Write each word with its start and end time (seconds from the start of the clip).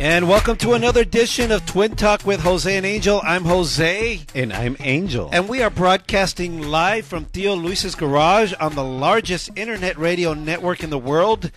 And 0.00 0.30
welcome 0.30 0.56
to 0.56 0.72
another 0.72 1.02
edition 1.02 1.52
of 1.52 1.66
Twin 1.66 1.94
Talk 1.94 2.24
with 2.24 2.40
Jose 2.40 2.74
and 2.74 2.86
Angel. 2.86 3.20
I'm 3.22 3.44
Jose. 3.44 4.22
And 4.34 4.50
I'm 4.50 4.74
Angel. 4.80 5.28
And 5.30 5.46
we 5.46 5.60
are 5.60 5.68
broadcasting 5.68 6.62
live 6.62 7.04
from 7.04 7.26
Theo 7.26 7.54
Luis's 7.54 7.94
garage 7.94 8.54
on 8.58 8.74
the 8.74 8.82
largest 8.82 9.50
internet 9.56 9.98
radio 9.98 10.32
network 10.32 10.82
in 10.82 10.88
the 10.88 10.96
world, 10.96 11.50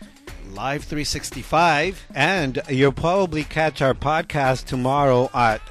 Live 0.51 0.83
365. 0.83 2.05
And 2.13 2.61
you'll 2.67 2.91
probably 2.91 3.45
catch 3.45 3.81
our 3.81 3.93
podcast 3.93 4.65
tomorrow 4.65 5.29
at 5.33 5.61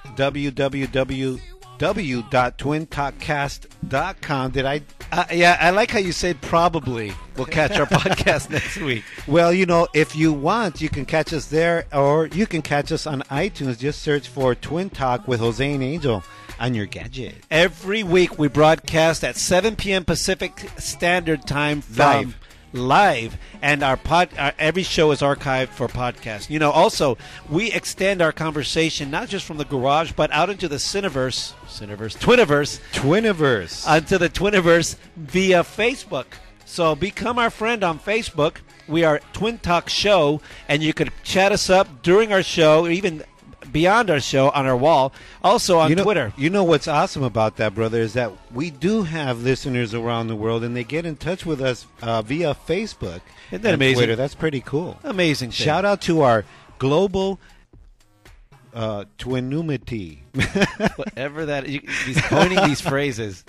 www.twintalkcast.com. 1.83 4.51
Did 4.53 4.67
I? 4.67 4.83
Uh, 5.11 5.25
yeah, 5.33 5.57
I 5.61 5.71
like 5.71 5.91
how 5.91 5.99
you 5.99 6.13
said 6.13 6.41
probably. 6.41 7.13
We'll 7.37 7.47
catch 7.47 7.77
our 7.77 7.87
podcast 7.87 8.51
next 8.51 8.77
week. 8.77 9.03
Well, 9.27 9.53
you 9.53 9.67
know, 9.67 9.89
if 9.93 10.15
you 10.15 10.33
want, 10.33 10.81
you 10.81 10.89
can 10.89 11.05
catch 11.05 11.33
us 11.33 11.47
there, 11.47 11.87
or 11.93 12.29
you 12.29 12.47
can 12.47 12.63
catch 12.63 12.93
us 12.93 13.05
on 13.05 13.23
iTunes. 13.23 13.81
Just 13.81 14.01
search 14.01 14.29
for 14.29 14.55
Twin 14.55 14.91
Talk 14.91 15.27
with 15.27 15.41
Jose 15.41 15.73
and 15.73 15.83
Angel 15.83 16.23
on 16.61 16.75
your 16.75 16.87
gadget. 16.87 17.35
Every 17.51 18.05
week 18.05 18.39
we 18.39 18.47
broadcast 18.47 19.25
at 19.25 19.35
7 19.37 19.75
p.m. 19.75 20.05
Pacific 20.05 20.71
Standard 20.79 21.49
Time 21.49 21.81
from 21.81 22.27
Live. 22.27 22.37
Live, 22.73 23.37
and 23.61 23.83
our 23.83 23.97
pod 23.97 24.31
our, 24.39 24.53
every 24.59 24.83
show 24.83 25.11
is 25.11 25.21
archived 25.21 25.69
for 25.69 25.89
podcast. 25.89 26.51
You 26.51 26.59
know, 26.59 26.71
also 26.71 27.19
we 27.49 27.73
extend 27.73 28.23
our 28.23 28.33
conversation 28.33 29.11
not 29.11 29.29
just 29.29 29.45
from 29.45 29.59
the 29.59 29.65
garage 29.65 30.13
but 30.13 30.31
out 30.33 30.51
into 30.51 30.69
the 30.69 30.77
Cineverse, 30.77 31.55
Cineverse, 31.67 32.17
Twiniverse, 32.19 32.81
Twiniverse. 32.93 33.87
onto 33.87 34.19
the 34.19 34.29
Twiniverse 34.29 34.97
via 35.17 35.63
Facebook. 35.63 36.27
So 36.65 36.95
become 36.95 37.39
our 37.39 37.51
friend 37.51 37.85
on 37.85 37.99
Facebook. 37.99 38.57
We 38.89 39.05
are 39.05 39.21
Twin 39.33 39.59
Talk 39.59 39.89
Show, 39.89 40.41
and 40.69 40.83
you 40.83 40.93
could 40.93 41.13
chat 41.23 41.53
us 41.53 41.71
up 41.71 42.03
during 42.03 42.33
our 42.33 42.43
show, 42.43 42.87
or 42.87 42.91
even 42.91 43.23
beyond 43.73 44.11
our 44.11 44.21
show 44.21 44.51
on 44.51 44.67
our 44.67 44.77
wall. 44.77 45.13
Also 45.43 45.79
on 45.79 45.91
you 45.91 45.97
know, 45.97 46.05
Twitter. 46.05 46.33
You 46.37 46.51
know 46.51 46.65
what's 46.65 46.87
awesome 46.87 47.23
about 47.23 47.57
that, 47.57 47.75
brother, 47.75 48.01
is 48.01 48.13
that 48.13 48.33
we 48.53 48.71
do 48.71 49.03
have 49.03 49.43
listeners 49.43 49.95
around 49.95 50.29
the 50.29 50.37
world, 50.37 50.63
and 50.63 50.77
they 50.77 50.85
get 50.85 51.07
in 51.07 51.17
touch 51.17 51.47
with 51.47 51.61
us 51.61 51.87
uh, 52.03 52.23
via 52.23 52.55
Facebook. 52.55 53.21
Isn't 53.51 53.63
that 53.63 53.69
and 53.69 53.75
amazing? 53.75 53.97
Twitter. 53.97 54.17
That's 54.17 54.35
pretty 54.35 54.61
cool. 54.61 54.99
Amazing. 55.05 55.51
thing. 55.51 55.65
Shout 55.65 55.85
out 55.85 56.01
to 56.03 56.23
our 56.23 56.45
global 56.79 57.41
uh, 58.75 59.05
twinumity. 59.19 60.19
whatever 60.97 61.47
that 61.47 61.69
you, 61.69 61.81
he's 62.05 62.21
coining 62.23 62.63
these 62.65 62.81
phrases. 62.91 63.45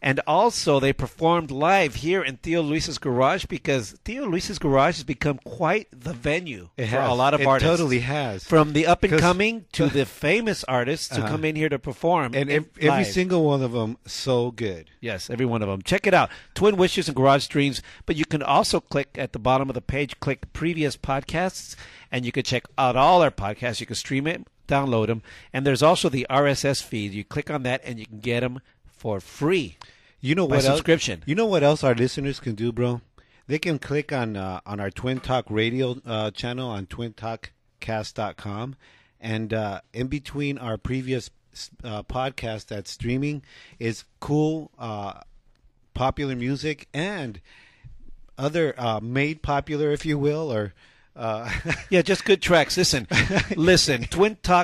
And 0.00 0.20
also, 0.26 0.80
they 0.80 0.92
performed 0.92 1.50
live 1.50 1.96
here 1.96 2.22
in 2.22 2.36
Theo 2.38 2.60
Luis's 2.62 2.98
garage 2.98 3.46
because 3.46 3.92
Theo 4.04 4.26
Luis's 4.26 4.58
garage 4.58 4.96
has 4.96 5.04
become 5.04 5.38
quite 5.44 5.88
the 5.92 6.12
venue 6.12 6.68
It 6.76 6.86
for 6.86 6.96
has. 7.00 7.10
a 7.10 7.14
lot 7.14 7.34
of 7.34 7.40
It 7.40 7.46
artists. 7.46 7.70
totally 7.70 8.00
has. 8.00 8.44
From 8.44 8.72
the 8.72 8.86
up 8.86 9.02
and 9.02 9.18
coming 9.18 9.64
to 9.72 9.86
the 9.88 10.04
famous 10.04 10.64
artists 10.64 11.14
who 11.16 11.22
Uh-huh. 11.22 11.30
come 11.30 11.44
in 11.44 11.56
here 11.56 11.68
to 11.68 11.78
perform. 11.78 12.34
and 12.34 12.50
ev- 12.50 12.68
every 12.80 13.04
single 13.04 13.44
one 13.44 13.62
of 13.62 13.72
them 13.72 13.96
so 14.06 14.50
good. 14.50 14.90
Yes, 15.00 15.30
every 15.30 15.46
one 15.46 15.62
of 15.62 15.68
them. 15.68 15.82
Check 15.82 16.06
it 16.06 16.14
out. 16.14 16.30
Twin 16.54 16.76
Wishes 16.76 17.08
and 17.08 17.16
Garage 17.16 17.46
Dreams. 17.46 17.80
But 18.06 18.16
you 18.16 18.24
can 18.24 18.42
also 18.42 18.80
click 18.80 19.16
at 19.16 19.32
the 19.32 19.38
bottom 19.38 19.70
of 19.70 19.74
the 19.74 19.80
page, 19.80 20.18
click 20.20 20.52
previous 20.52 20.96
podcasts, 20.96 21.76
and 22.12 22.24
you 22.24 22.30
can 22.30 22.44
check 22.44 22.66
out 22.78 22.94
all 22.94 23.22
our 23.22 23.30
podcasts. 23.32 23.80
You 23.80 23.86
can 23.86 23.96
stream 23.96 24.26
it, 24.28 24.46
download 24.68 25.08
them. 25.08 25.22
And 25.52 25.66
there's 25.66 25.82
also 25.82 26.08
the 26.08 26.26
RSS 26.30 26.82
feed. 26.82 27.12
You 27.12 27.24
click 27.24 27.50
on 27.50 27.64
that 27.64 27.80
and 27.84 27.98
you 27.98 28.06
can 28.06 28.20
get 28.20 28.40
them 28.40 28.60
for 28.86 29.18
free. 29.18 29.78
You 30.20 30.36
know 30.36 30.44
what 30.44 30.56
else- 30.56 30.66
subscription. 30.66 31.24
You 31.26 31.34
know 31.34 31.46
what 31.46 31.64
else 31.64 31.82
our 31.82 31.94
listeners 31.94 32.38
can 32.38 32.54
do, 32.54 32.70
bro? 32.70 33.00
They 33.48 33.58
can 33.58 33.80
click 33.80 34.12
on 34.12 34.36
uh, 34.36 34.60
on 34.64 34.78
our 34.78 34.90
Twin 34.90 35.18
Talk 35.18 35.46
radio 35.48 35.96
uh, 36.06 36.30
channel 36.30 36.70
on 36.70 36.86
twintalkcast.com, 36.86 38.76
and 39.20 39.52
uh, 39.52 39.80
in 39.92 40.06
between 40.06 40.58
our 40.58 40.78
previous 40.78 41.28
uh, 41.82 42.04
podcast 42.04 42.66
that's 42.66 42.92
streaming 42.92 43.42
is 43.80 44.04
cool, 44.20 44.70
uh, 44.78 45.14
popular 45.92 46.36
music 46.36 46.86
and 46.94 47.40
other 48.38 48.74
uh, 48.78 49.00
made 49.02 49.42
popular, 49.42 49.90
if 49.90 50.06
you 50.06 50.18
will, 50.18 50.52
or. 50.52 50.72
Uh, 51.14 51.50
Yeah, 51.90 52.02
just 52.02 52.24
good 52.24 52.40
tracks. 52.42 52.76
Listen, 52.76 53.06
listen. 53.56 54.02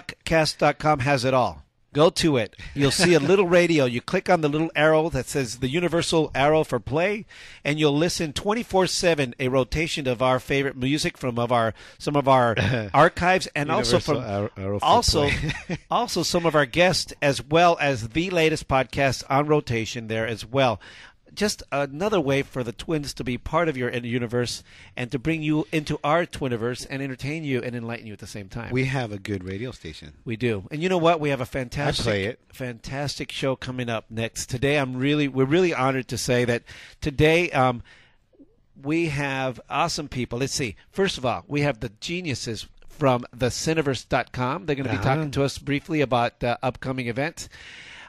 TwinTalkCast.com 0.08 1.00
has 1.00 1.24
it 1.24 1.34
all. 1.34 1.64
Go 1.94 2.10
to 2.10 2.36
it. 2.36 2.54
You'll 2.74 2.90
see 2.90 3.14
a 3.14 3.18
little 3.18 3.46
radio. 3.46 3.86
You 3.86 4.02
click 4.02 4.28
on 4.28 4.42
the 4.42 4.48
little 4.48 4.70
arrow 4.76 5.08
that 5.08 5.26
says 5.26 5.58
the 5.58 5.68
universal 5.70 6.30
arrow 6.34 6.62
for 6.62 6.78
play, 6.78 7.24
and 7.64 7.78
you'll 7.80 7.96
listen 7.96 8.34
24/7 8.34 9.32
a 9.40 9.48
rotation 9.48 10.06
of 10.06 10.20
our 10.20 10.38
favorite 10.38 10.76
music 10.76 11.16
from 11.16 11.38
of 11.38 11.50
our 11.50 11.72
some 11.98 12.14
of 12.14 12.28
our 12.28 12.54
archives, 12.94 13.48
and 13.54 13.72
also 13.72 13.98
from 13.98 14.18
arrow- 14.18 14.50
arrow 14.58 14.78
for 14.78 14.84
also 14.84 15.30
also 15.90 16.22
some 16.22 16.44
of 16.44 16.54
our 16.54 16.66
guests, 16.66 17.14
as 17.22 17.42
well 17.42 17.78
as 17.80 18.10
the 18.10 18.28
latest 18.30 18.68
podcast 18.68 19.24
on 19.30 19.46
rotation 19.46 20.08
there 20.08 20.26
as 20.26 20.44
well 20.44 20.78
just 21.34 21.62
another 21.70 22.20
way 22.20 22.42
for 22.42 22.62
the 22.64 22.72
twins 22.72 23.12
to 23.14 23.24
be 23.24 23.38
part 23.38 23.68
of 23.68 23.76
your 23.76 23.90
universe 23.90 24.62
and 24.96 25.10
to 25.12 25.18
bring 25.18 25.42
you 25.42 25.66
into 25.72 25.98
our 26.02 26.24
twiniverse 26.26 26.86
and 26.88 27.02
entertain 27.02 27.44
you 27.44 27.62
and 27.62 27.74
enlighten 27.76 28.06
you 28.06 28.12
at 28.12 28.18
the 28.18 28.26
same 28.26 28.48
time. 28.48 28.72
we 28.72 28.86
have 28.86 29.12
a 29.12 29.18
good 29.18 29.44
radio 29.44 29.70
station. 29.70 30.14
We 30.24 30.36
do. 30.36 30.64
And 30.70 30.82
you 30.82 30.88
know 30.88 30.98
what? 30.98 31.20
We 31.20 31.30
have 31.30 31.40
a 31.40 31.46
fantastic 31.46 32.38
fantastic 32.52 33.30
show 33.32 33.56
coming 33.56 33.88
up 33.88 34.06
next. 34.10 34.46
Today 34.48 34.76
I'm 34.78 34.96
really 34.96 35.28
we're 35.28 35.44
really 35.44 35.74
honored 35.74 36.08
to 36.08 36.18
say 36.18 36.44
that 36.44 36.62
today 37.00 37.50
um, 37.52 37.82
we 38.80 39.08
have 39.08 39.60
awesome 39.68 40.08
people. 40.08 40.38
Let's 40.38 40.54
see. 40.54 40.76
First 40.90 41.18
of 41.18 41.26
all, 41.26 41.44
we 41.48 41.62
have 41.62 41.80
the 41.80 41.90
geniuses 42.00 42.66
from 42.88 43.24
the 43.32 43.46
Cineverse.com. 43.46 44.66
They're 44.66 44.76
going 44.76 44.84
to 44.86 44.90
be 44.92 44.96
Uh-huh. 44.98 45.14
talking 45.16 45.30
to 45.32 45.42
us 45.44 45.58
briefly 45.58 46.00
about 46.00 46.42
uh, 46.42 46.56
upcoming 46.62 47.06
events. 47.08 47.48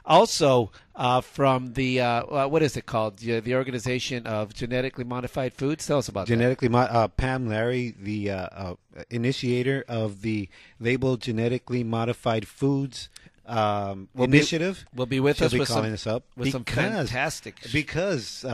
Also, 0.04 0.72
uh, 1.00 1.22
from 1.22 1.72
the 1.72 2.00
uh, 2.02 2.22
uh, 2.24 2.46
what 2.46 2.62
is 2.62 2.76
it 2.76 2.84
called? 2.84 3.16
The, 3.18 3.40
the 3.40 3.54
organization 3.54 4.26
of 4.26 4.52
genetically 4.54 5.02
modified 5.04 5.54
foods. 5.54 5.86
Tell 5.86 5.96
us 5.98 6.08
about 6.08 6.26
that. 6.26 6.32
Genetically, 6.34 6.68
mo- 6.68 6.80
uh, 6.80 7.08
Pamm 7.08 7.48
Larry, 7.48 7.94
the 7.98 8.30
uh, 8.30 8.36
uh, 8.36 8.74
initiator 9.08 9.82
of 9.88 10.20
the 10.20 10.48
label 10.78 11.16
genetically 11.16 11.82
modified 11.82 12.46
foods 12.46 13.08
um, 13.46 14.08
Will 14.14 14.26
be- 14.26 14.36
initiative, 14.36 14.84
will 14.94 15.06
be 15.06 15.20
with 15.20 15.36
us. 15.36 15.38
She'll 15.38 15.46
us 15.46 15.52
be 15.54 15.58
with 15.60 15.68
calling 15.68 15.96
some- 15.96 16.12
us 16.12 16.16
up 16.16 16.24
with 16.36 16.52
some 16.52 16.64
fantastic 16.64 17.56
because 17.72 18.44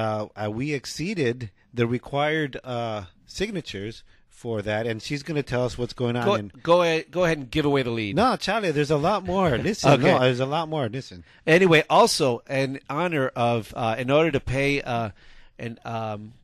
we 0.48 0.72
exceeded 0.72 1.50
the 1.74 1.86
required 1.88 2.58
uh, 2.62 3.04
signatures 3.26 4.04
for 4.36 4.60
that, 4.60 4.86
and 4.86 5.00
she's 5.02 5.22
going 5.22 5.36
to 5.36 5.42
tell 5.42 5.64
us 5.64 5.78
what's 5.78 5.94
going 5.94 6.14
on. 6.14 6.24
Go, 6.24 6.34
and, 6.34 6.62
go 6.62 6.82
ahead. 6.82 7.10
Go 7.10 7.24
ahead 7.24 7.38
and 7.38 7.50
give 7.50 7.64
away 7.64 7.82
the 7.82 7.90
lead. 7.90 8.16
no, 8.16 8.36
Charlie, 8.36 8.70
there's 8.70 8.90
a 8.90 8.98
lot 8.98 9.24
more. 9.24 9.56
Listen, 9.58 9.92
Okay. 9.92 10.12
no, 10.12 10.20
there's 10.20 10.40
a 10.40 10.46
lot 10.46 10.68
more. 10.68 10.90
Listen. 10.90 11.24
Anyway, 11.46 11.82
also 11.88 12.42
in 12.48 12.78
honor 12.90 13.28
of, 13.34 13.72
uh, 13.74 13.96
in 13.98 14.10
order 14.10 14.30
to 14.30 14.38
pay 14.38 14.82
uh, 14.82 15.10
an 15.58 15.78
um, 15.86 16.34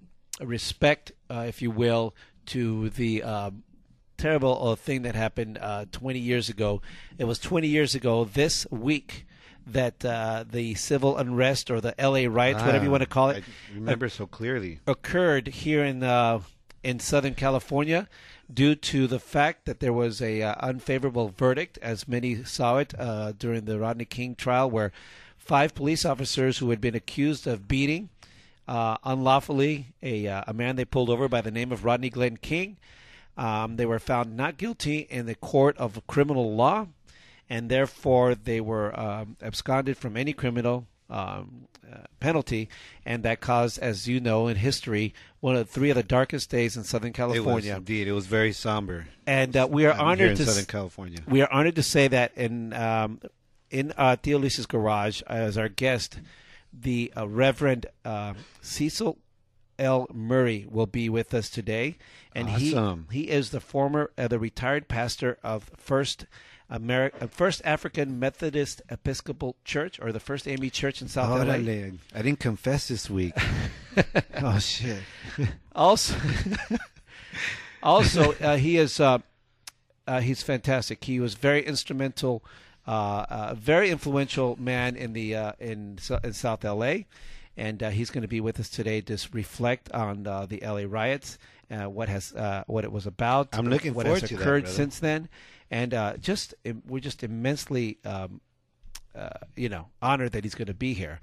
respect, 0.40 1.12
uh, 1.28 1.44
if 1.46 1.60
you 1.60 1.70
will, 1.70 2.14
to 2.46 2.88
the 2.90 3.22
um, 3.22 3.62
terrible 4.16 4.68
uh, 4.68 4.74
thing 4.74 5.02
that 5.02 5.14
happened 5.14 5.58
uh, 5.60 5.84
20 5.92 6.18
years 6.18 6.48
ago. 6.48 6.80
It 7.18 7.24
was 7.24 7.38
20 7.38 7.68
years 7.68 7.94
ago 7.94 8.24
this 8.24 8.66
week 8.70 9.26
that 9.66 10.02
uh, 10.02 10.44
the 10.50 10.74
civil 10.76 11.18
unrest 11.18 11.70
or 11.70 11.80
the 11.82 11.94
LA 11.98 12.24
riots, 12.26 12.62
whatever 12.62 12.84
you 12.84 12.90
want 12.90 13.02
to 13.02 13.08
call 13.08 13.30
it, 13.30 13.44
I 13.70 13.74
remember 13.74 14.08
so 14.08 14.26
clearly. 14.26 14.80
occurred 14.86 15.46
here 15.48 15.84
in 15.84 16.02
uh, 16.02 16.40
in 16.82 16.98
Southern 16.98 17.34
California 17.34 18.08
due 18.52 18.74
to 18.74 19.06
the 19.06 19.20
fact 19.20 19.64
that 19.64 19.80
there 19.80 19.92
was 19.92 20.20
a 20.20 20.42
uh, 20.42 20.54
unfavorable 20.60 21.28
verdict, 21.28 21.78
as 21.80 22.08
many 22.08 22.44
saw 22.44 22.78
it 22.78 22.94
uh, 22.98 23.32
during 23.32 23.64
the 23.64 23.78
Rodney 23.78 24.04
King 24.04 24.34
trial, 24.34 24.70
where 24.70 24.92
five 25.36 25.74
police 25.74 26.04
officers 26.04 26.58
who 26.58 26.70
had 26.70 26.80
been 26.80 26.94
accused 26.94 27.46
of 27.46 27.68
beating 27.68 28.10
uh, 28.68 28.96
unlawfully 29.04 29.94
a 30.02 30.26
uh, 30.26 30.44
a 30.46 30.54
man 30.54 30.76
they 30.76 30.84
pulled 30.84 31.10
over 31.10 31.28
by 31.28 31.40
the 31.40 31.50
name 31.50 31.72
of 31.72 31.84
Rodney 31.84 32.10
Glenn 32.10 32.36
King. 32.36 32.78
Um, 33.36 33.76
they 33.76 33.86
were 33.86 33.98
found 33.98 34.36
not 34.36 34.58
guilty 34.58 34.98
in 34.98 35.26
the 35.26 35.34
court 35.34 35.76
of 35.78 36.06
criminal 36.06 36.54
law, 36.54 36.88
and 37.48 37.68
therefore 37.68 38.34
they 38.34 38.60
were 38.60 38.98
um, 38.98 39.36
absconded 39.42 39.96
from 39.96 40.16
any 40.16 40.32
criminal 40.32 40.86
um, 41.12 41.68
uh, 41.92 41.98
penalty, 42.20 42.68
and 43.04 43.22
that 43.22 43.40
caused, 43.40 43.78
as 43.78 44.08
you 44.08 44.18
know, 44.18 44.48
in 44.48 44.56
history, 44.56 45.12
one 45.40 45.54
of 45.56 45.66
the 45.66 45.72
three 45.72 45.90
of 45.90 45.96
the 45.96 46.02
darkest 46.02 46.48
days 46.50 46.76
in 46.76 46.84
Southern 46.84 47.08
It 47.10 47.18
was 47.18 47.34
California. 47.34 47.76
indeed. 47.76 48.08
It 48.08 48.12
was 48.12 48.26
very 48.26 48.52
somber. 48.52 49.06
And 49.26 49.56
uh, 49.56 49.68
we 49.70 49.84
are 49.86 49.92
I'm 49.92 50.00
honored 50.00 50.30
in 50.30 50.36
to 50.38 50.46
Southern 50.46 50.64
California. 50.64 51.18
we 51.28 51.42
are 51.42 51.52
honored 51.52 51.76
to 51.76 51.82
say 51.82 52.08
that 52.08 52.32
in 52.36 52.72
um, 52.72 53.20
in 53.70 53.92
uh, 53.96 54.16
Theo 54.22 54.38
Luis's 54.38 54.66
garage 54.66 55.22
as 55.26 55.58
our 55.58 55.68
guest, 55.68 56.18
the 56.72 57.12
uh, 57.16 57.28
Reverend 57.28 57.86
uh, 58.04 58.34
Cecil 58.62 59.18
L. 59.78 60.06
Murray 60.12 60.66
will 60.70 60.86
be 60.86 61.08
with 61.08 61.34
us 61.34 61.50
today, 61.50 61.96
and 62.34 62.48
Awesome. 62.48 63.06
he 63.10 63.22
he 63.24 63.30
is 63.30 63.50
the 63.50 63.60
former 63.60 64.10
uh, 64.16 64.28
the 64.28 64.38
retired 64.38 64.88
pastor 64.88 65.38
of 65.42 65.70
First. 65.76 66.26
Ameri- 66.72 67.12
uh, 67.20 67.26
First 67.26 67.60
African 67.64 68.18
Methodist 68.18 68.80
Episcopal 68.88 69.56
Church, 69.64 70.00
or 70.00 70.10
the 70.10 70.20
First 70.20 70.48
AME 70.48 70.70
Church 70.70 71.02
in 71.02 71.08
South 71.08 71.46
LA. 71.46 71.54
I 71.54 72.22
didn't 72.22 72.40
confess 72.40 72.88
this 72.88 73.10
week. 73.10 73.34
oh 74.42 74.58
shit! 74.58 75.02
Also, 75.74 76.14
also 77.82 78.32
uh, 78.34 78.56
he 78.56 78.76
is 78.76 79.00
uh, 79.00 79.18
uh, 80.06 80.20
he's 80.20 80.42
fantastic. 80.42 81.02
He 81.04 81.18
was 81.18 81.32
very 81.32 81.64
instrumental, 81.64 82.44
uh, 82.86 83.24
a 83.28 83.54
very 83.54 83.88
influential 83.90 84.56
man 84.60 84.96
in 84.96 85.14
the 85.14 85.34
uh, 85.34 85.52
in 85.58 85.98
in 86.22 86.32
South 86.34 86.62
LA, 86.62 86.94
and 87.56 87.82
uh, 87.82 87.90
he's 87.90 88.10
going 88.10 88.22
to 88.22 88.28
be 88.28 88.40
with 88.40 88.58
us 88.60 88.68
today 88.68 89.00
to 89.00 89.18
reflect 89.32 89.90
on 89.92 90.26
uh, 90.26 90.46
the 90.46 90.60
LA 90.62 90.84
riots, 90.86 91.38
uh, 91.70 91.84
what 91.84 92.08
has 92.08 92.34
uh, 92.34 92.64
what 92.66 92.84
it 92.84 92.92
was 92.92 93.06
about. 93.06 93.48
I'm 93.52 93.68
looking 93.68 93.94
what 93.94 94.06
forward 94.06 94.20
has 94.20 94.28
to 94.30 94.36
that, 94.36 94.42
occurred 94.42 94.68
since 94.68 94.98
then, 94.98 95.28
and 95.72 95.92
uh, 95.94 96.16
just 96.18 96.54
we're 96.86 97.00
just 97.00 97.24
immensely. 97.24 97.98
Um, 98.04 98.40
uh, 99.14 99.28
you 99.56 99.68
know, 99.68 99.88
honored 100.00 100.32
that 100.32 100.42
he's 100.42 100.54
going 100.54 100.68
to 100.68 100.74
be 100.74 100.94
here. 100.94 101.20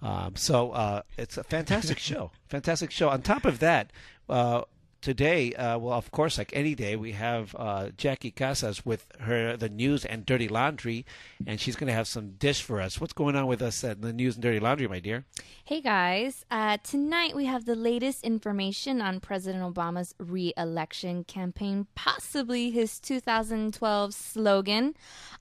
Um, 0.00 0.36
so 0.36 0.70
uh, 0.70 1.02
it's 1.18 1.36
a 1.36 1.42
fantastic 1.42 1.98
show. 2.10 2.30
Fantastic 2.48 2.92
show. 2.92 3.08
On 3.08 3.20
top 3.20 3.44
of 3.44 3.58
that, 3.58 3.92
uh, 4.28 4.62
today, 5.02 5.52
uh, 5.54 5.76
well, 5.78 5.98
of 5.98 6.10
course, 6.10 6.38
like 6.38 6.50
any 6.54 6.74
day, 6.74 6.96
we 6.96 7.12
have 7.12 7.54
uh, 7.58 7.90
Jackie 7.96 8.30
Casas 8.30 8.86
with 8.86 9.06
her 9.20 9.56
the 9.56 9.68
news 9.68 10.04
and 10.04 10.24
dirty 10.24 10.48
laundry, 10.48 11.04
and 11.46 11.60
she's 11.60 11.76
going 11.76 11.88
to 11.88 11.92
have 11.92 12.06
some 12.06 12.30
dish 12.38 12.62
for 12.62 12.80
us. 12.80 13.00
What's 13.00 13.12
going 13.12 13.36
on 13.36 13.46
with 13.46 13.60
us 13.60 13.84
at 13.84 14.00
the 14.00 14.12
news 14.12 14.36
and 14.36 14.42
dirty 14.42 14.60
laundry, 14.60 14.88
my 14.88 15.00
dear? 15.00 15.26
Hey 15.64 15.80
guys, 15.80 16.44
uh, 16.50 16.78
tonight 16.82 17.36
we 17.36 17.44
have 17.46 17.66
the 17.66 17.74
latest 17.74 18.24
information 18.24 19.02
on 19.02 19.20
President 19.20 19.62
Obama's 19.62 20.14
re 20.18 20.54
election 20.56 21.24
campaign, 21.24 21.86
possibly 21.94 22.70
his 22.70 22.98
2012 23.00 24.14
slogan. 24.14 24.94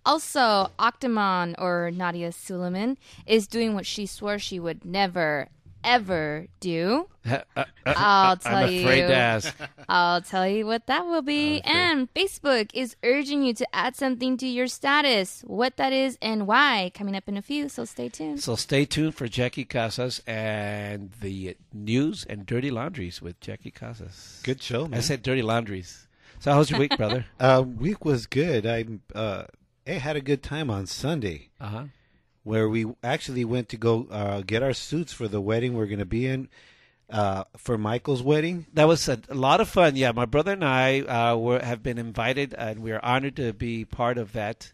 Also, 0.05 0.71
Octomom, 0.79 1.53
or 1.59 1.91
Nadya 1.93 2.33
Suleman, 2.33 2.97
is 3.27 3.47
doing 3.47 3.75
what 3.75 3.85
she 3.85 4.07
swore 4.07 4.39
she 4.39 4.59
would 4.59 4.83
never, 4.83 5.49
ever 5.83 6.47
do. 6.59 7.07
I'll 7.85 8.37
tell 8.37 8.55
I'm 8.55 8.65
afraid 8.65 9.01
you. 9.01 9.07
to 9.07 9.15
ask. 9.15 9.55
I'll 9.89 10.21
tell 10.21 10.47
you 10.47 10.65
what 10.65 10.87
that 10.87 11.05
will 11.05 11.21
be. 11.21 11.61
And 11.61 12.11
Facebook 12.13 12.71
is 12.73 12.95
urging 13.03 13.43
you 13.43 13.53
to 13.55 13.67
add 13.75 13.95
something 13.95 14.37
to 14.37 14.47
your 14.47 14.67
status. 14.67 15.43
What 15.45 15.77
that 15.77 15.93
is 15.93 16.17
and 16.21 16.47
why, 16.47 16.91
coming 16.93 17.15
up 17.15 17.27
in 17.27 17.37
a 17.37 17.41
few, 17.41 17.69
so 17.69 17.85
stay 17.85 18.09
tuned. 18.09 18.41
So 18.41 18.55
stay 18.55 18.85
tuned 18.85 19.15
for 19.15 19.27
Jackie 19.27 19.65
Casas 19.65 20.21
and 20.25 21.11
the 21.21 21.55
news 21.73 22.25
and 22.29 22.45
dirty 22.45 22.71
laundries 22.71 23.21
with 23.21 23.39
Jackie 23.39 23.71
Casas. 23.71 24.41
Good 24.43 24.61
show, 24.61 24.87
man. 24.87 24.97
I 24.97 25.01
said 25.01 25.21
dirty 25.21 25.41
laundries. 25.41 26.07
So 26.39 26.53
how's 26.53 26.71
your 26.71 26.79
week, 26.79 26.97
brother? 26.97 27.25
uh, 27.39 27.63
week 27.63 28.03
was 28.03 28.25
good. 28.25 28.65
I 28.65 28.85
uh, 29.13 29.43
I 29.87 29.91
had 29.91 30.15
a 30.15 30.21
good 30.21 30.41
time 30.41 30.69
on 30.69 30.85
Sunday. 30.87 31.49
Uh 31.59 31.67
huh. 31.67 31.83
Where 32.43 32.67
we 32.69 32.85
actually 33.03 33.45
went 33.45 33.69
to 33.69 33.77
go 33.77 34.07
uh, 34.11 34.41
get 34.41 34.63
our 34.63 34.73
suits 34.73 35.13
for 35.13 35.27
the 35.27 35.39
wedding 35.41 35.73
we're 35.73 35.85
going 35.85 35.99
to 35.99 36.05
be 36.05 36.25
in 36.25 36.49
uh, 37.09 37.43
for 37.57 37.77
Michael's 37.77 38.23
wedding. 38.23 38.65
That 38.73 38.87
was 38.87 39.07
a, 39.09 39.19
a 39.29 39.35
lot 39.35 39.59
of 39.61 39.67
fun. 39.69 39.95
Yeah, 39.95 40.11
my 40.13 40.25
brother 40.25 40.53
and 40.53 40.63
I 40.63 41.01
uh, 41.01 41.35
were 41.35 41.59
have 41.59 41.83
been 41.83 41.97
invited, 41.97 42.53
and 42.57 42.81
we 42.81 42.91
are 42.91 43.03
honored 43.03 43.35
to 43.35 43.51
be 43.53 43.85
part 43.85 44.17
of 44.17 44.31
that. 44.33 44.71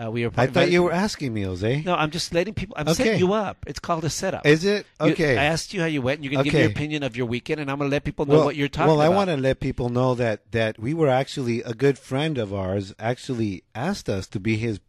Uh, 0.00 0.10
we 0.10 0.24
are. 0.24 0.30
I 0.36 0.46
thought 0.46 0.70
you 0.70 0.82
were 0.82 0.92
asking 0.92 1.34
me, 1.34 1.42
Jose. 1.42 1.82
No, 1.82 1.94
I'm 1.94 2.10
just 2.10 2.32
letting 2.32 2.54
people. 2.54 2.74
I'm 2.78 2.88
Okay. 2.88 2.94
setting 3.04 3.18
you 3.18 3.32
up. 3.34 3.64
It's 3.66 3.78
called 3.80 4.04
a 4.04 4.10
setup. 4.10 4.46
Is 4.46 4.64
it 4.64 4.86
You- 5.00 5.12
okay? 5.12 5.36
I 5.36 5.44
asked 5.44 5.74
you 5.74 5.80
how 5.80 5.86
you 5.86 6.00
went. 6.00 6.18
and 6.18 6.24
You're 6.24 6.32
going 6.32 6.44
to 6.44 6.50
give 6.50 6.60
your 6.60 6.70
opinion 6.70 7.02
of 7.02 7.16
your 7.16 7.26
weekend, 7.26 7.60
and 7.60 7.70
I'm 7.70 7.76
going 7.78 7.90
to 7.90 7.94
let 7.94 8.04
people 8.04 8.24
know 8.24 8.44
what 8.44 8.56
you're 8.56 8.68
talking 8.68 8.84
about. 8.92 8.98
well. 8.98 9.12
I 9.12 9.14
want 9.14 9.28
to 9.30 9.36
let 9.36 9.60
people 9.60 9.88
know 9.88 10.14
that 10.14 10.52
that 10.52 10.78
we 10.78 10.94
were 10.94 11.08
actually 11.08 11.62
a 11.62 11.74
good 11.74 11.98
friend 11.98 12.38
of 12.38 12.54
ours 12.54 12.94
actually 12.98 13.64
asked 13.74 14.08
us 14.08 14.26
to 14.28 14.38
be 14.40 14.56
his. 14.56 14.80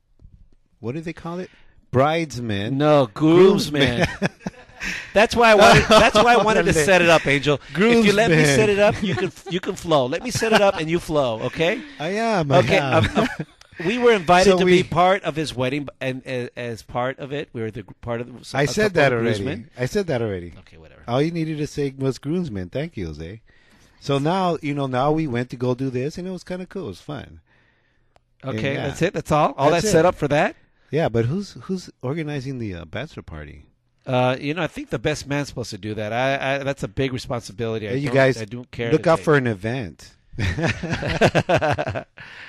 What 0.79 0.94
do 0.95 1.01
they 1.01 1.13
call 1.13 1.39
it? 1.39 1.50
Bridesmen. 1.91 2.77
No, 2.77 3.07
groomsman. 3.13 4.07
That's 5.13 5.35
why 5.35 5.51
I 5.51 5.55
wanted. 5.55 5.83
That's 5.89 6.15
why 6.15 6.33
I 6.33 6.38
wanted 6.43 6.63
to 6.63 6.73
set 6.73 7.01
it 7.01 7.09
up, 7.09 7.27
Angel. 7.27 7.59
If 7.75 8.05
you 8.05 8.13
let 8.13 8.31
me 8.31 8.43
set 8.45 8.69
it 8.69 8.79
up, 8.79 9.01
you 9.03 9.13
can 9.15 9.31
you 9.49 9.59
can 9.59 9.75
flow. 9.75 10.06
Let 10.07 10.23
me 10.23 10.31
set 10.31 10.54
it 10.54 10.61
up, 10.61 10.77
and 10.77 10.89
you 10.89 10.99
flow. 10.99 11.42
Okay. 11.44 11.81
I 11.99 12.09
am. 12.09 12.51
I 12.51 12.57
Okay. 12.59 12.77
am. 12.77 13.04
um, 13.06 13.09
um, 13.18 13.27
we 13.85 13.97
were 13.97 14.13
invited 14.13 14.51
So 14.51 14.57
to 14.59 14.66
we- 14.66 14.81
be 14.81 14.87
part 14.87 15.23
of 15.23 15.35
his 15.35 15.56
wedding, 15.56 15.87
and 15.99 16.25
uh, 16.25 16.47
as 16.56 16.81
part 16.81 17.19
of 17.19 17.31
it, 17.31 17.49
we 17.54 17.61
were 17.61 17.71
the 17.71 17.83
part 18.01 18.21
of. 18.21 18.27
The, 18.51 18.57
I 18.57 18.66
said 18.66 18.94
that 18.95 19.11
already. 19.11 19.44
groomsmen. 19.44 19.69
I 19.77 19.85
said 19.85 20.07
that 20.07 20.21
already. 20.21 20.54
Okay, 20.59 20.77
whatever. 20.77 21.04
All 21.07 21.21
you 21.21 21.31
needed 21.31 21.57
to 21.57 21.68
say 21.68 21.94
was 21.97 22.18
groomsmen. 22.18 22.69
Thank 22.69 22.95
you, 22.97 23.07
Jose. 23.07 23.42
So 23.99 24.18
now 24.18 24.57
you 24.61 24.73
know. 24.73 24.87
Now 24.87 25.11
we 25.11 25.27
went 25.27 25.49
to 25.51 25.57
go 25.57 25.75
do 25.75 25.89
this, 25.89 26.18
and 26.18 26.27
it 26.27 26.31
was 26.31 26.44
kind 26.44 26.61
of 26.61 26.69
cool. 26.69 26.85
It 26.85 26.87
was 26.87 27.01
fun. 27.01 27.42
Okay, 28.44 28.73
yeah. 28.73 28.87
that's 28.87 29.01
it. 29.04 29.13
That's 29.13 29.31
all. 29.31 29.54
All 29.57 29.69
That's 29.69 29.83
that's 29.83 29.92
set 29.92 30.06
up 30.06 30.16
for 30.16 30.27
that. 30.30 30.56
Yeah, 30.92 31.10
but 31.10 31.26
who's 31.26 31.54
who's 31.62 31.90
organizing 32.02 32.60
the 32.60 32.76
uh, 32.76 32.86
bachelor 32.86 33.24
party? 33.24 33.66
Uh, 34.06 34.36
you 34.40 34.54
know, 34.54 34.62
I 34.62 34.68
think 34.68 34.90
the 34.90 35.00
best 35.00 35.28
man's 35.28 35.48
supposed 35.48 35.69
to 35.69 35.78
do 35.78 35.94
that. 35.94 36.12
I, 36.12 36.56
I 36.56 36.57
that's 36.60 36.83
a 36.83 36.88
big 36.88 37.14
responsibility. 37.14 37.88
I 37.88 37.94
you 37.94 38.10
guys 38.10 38.42
I 38.42 38.45
don't 38.45 38.69
care. 38.69 38.92
Look 38.92 39.07
out 39.07 39.18
take. 39.18 39.26
for 39.26 39.36
an 39.36 39.48
event. 39.48 40.14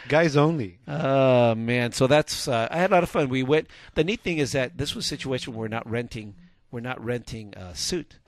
Guys 0.09 0.37
only. 0.37 0.79
Oh 0.87 1.55
man, 1.55 1.93
so 1.93 2.07
that's 2.07 2.47
uh, 2.49 2.69
I 2.71 2.79
had 2.79 2.91
a 2.91 2.95
lot 2.95 3.03
of 3.03 3.11
fun. 3.11 3.29
We 3.29 3.43
went. 3.43 3.69
The 3.95 4.05
neat 4.05 4.21
thing 4.21 4.39
is 4.39 4.53
that 4.53 4.79
this 4.79 4.95
was 4.95 5.05
a 5.05 5.09
situation 5.09 5.53
where 5.53 5.63
we're 5.63 5.69
not 5.69 5.89
renting. 5.91 6.35
We're 6.71 6.81
not 6.81 7.05
renting 7.05 7.55
a 7.57 7.75
suit. 7.75 8.19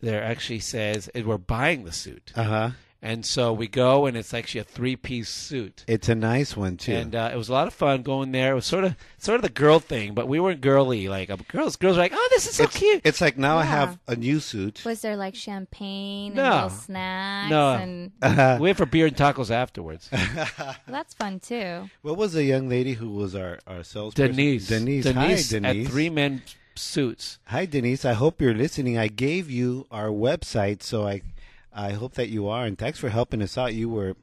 There 0.00 0.22
actually 0.22 0.60
says 0.60 1.08
eh, 1.14 1.22
we're 1.24 1.38
buying 1.38 1.84
the 1.84 1.92
suit, 1.92 2.32
Uh 2.34 2.42
huh. 2.42 2.70
And 3.02 3.24
so 3.24 3.52
we 3.52 3.66
go, 3.66 4.06
and 4.06 4.16
it's 4.16 4.34
actually 4.34 4.60
a 4.60 4.64
three-piece 4.64 5.28
suit. 5.28 5.84
It's 5.86 6.08
a 6.08 6.14
nice 6.14 6.56
one 6.56 6.76
too. 6.76 6.92
And 6.94 7.14
uh, 7.14 7.30
it 7.32 7.36
was 7.36 7.48
a 7.48 7.52
lot 7.52 7.66
of 7.66 7.72
fun 7.74 8.02
going 8.02 8.32
there. 8.32 8.52
It 8.52 8.54
was 8.56 8.66
sort 8.66 8.84
of 8.84 8.94
sort 9.18 9.36
of 9.36 9.42
the 9.42 9.48
girl 9.48 9.80
thing, 9.80 10.12
but 10.14 10.28
we 10.28 10.38
weren't 10.40 10.60
girly. 10.60 11.08
Like 11.08 11.30
uh, 11.30 11.36
girls, 11.48 11.76
girls 11.76 11.96
were 11.96 12.02
like, 12.02 12.12
"Oh, 12.14 12.28
this 12.32 12.46
is 12.46 12.56
so 12.56 12.64
it's, 12.64 12.76
cute." 12.76 13.00
it's 13.04 13.20
like 13.20 13.38
now 13.38 13.56
I 13.58 13.62
Yeah. 13.64 13.70
have 13.70 13.98
a 14.06 14.16
new 14.16 14.38
suit. 14.40 14.82
Was 14.84 15.00
there 15.00 15.16
like 15.16 15.34
champagne 15.34 16.34
No. 16.34 16.44
and 16.44 16.54
little 16.54 16.70
snacks? 16.70 17.50
No. 17.50 17.72
And 17.74 18.12
we 18.60 18.64
went 18.64 18.76
for 18.78 18.86
beer 18.86 19.06
and 19.06 19.16
tacos 19.16 19.50
afterwards. 19.50 20.08
well, 20.58 20.76
that's 20.86 21.14
fun 21.14 21.40
too. 21.40 21.88
what 22.02 22.16
was 22.16 22.32
the 22.34 22.44
young 22.44 22.68
lady 22.68 22.94
who 22.94 23.10
was 23.10 23.34
our 23.34 23.58
our 23.66 23.82
salesperson? 23.82 24.36
Denise, 24.36 24.68
Denise. 24.68 25.04
Hi, 25.06 25.36
Denise. 25.58 25.86
at 25.86 25.90
three 25.90 26.10
men 26.10 26.42
suits. 26.74 27.38
Hi, 27.46 27.66
Denise. 27.66 28.04
I 28.04 28.12
hope 28.14 28.40
you're 28.40 28.54
listening. 28.54 28.98
I 28.98 29.08
gave 29.08 29.50
you 29.50 29.86
our 29.90 30.08
website, 30.08 30.82
so 30.82 31.06
I 31.06 31.22
I 31.72 31.92
hope 31.92 32.14
that 32.14 32.28
you 32.28 32.48
are. 32.48 32.64
And 32.64 32.76
thanks 32.78 32.98
for 32.98 33.08
helping 33.10 33.42
us 33.42 33.56
out. 33.58 33.74
You 33.74 33.88
were, 33.88 34.16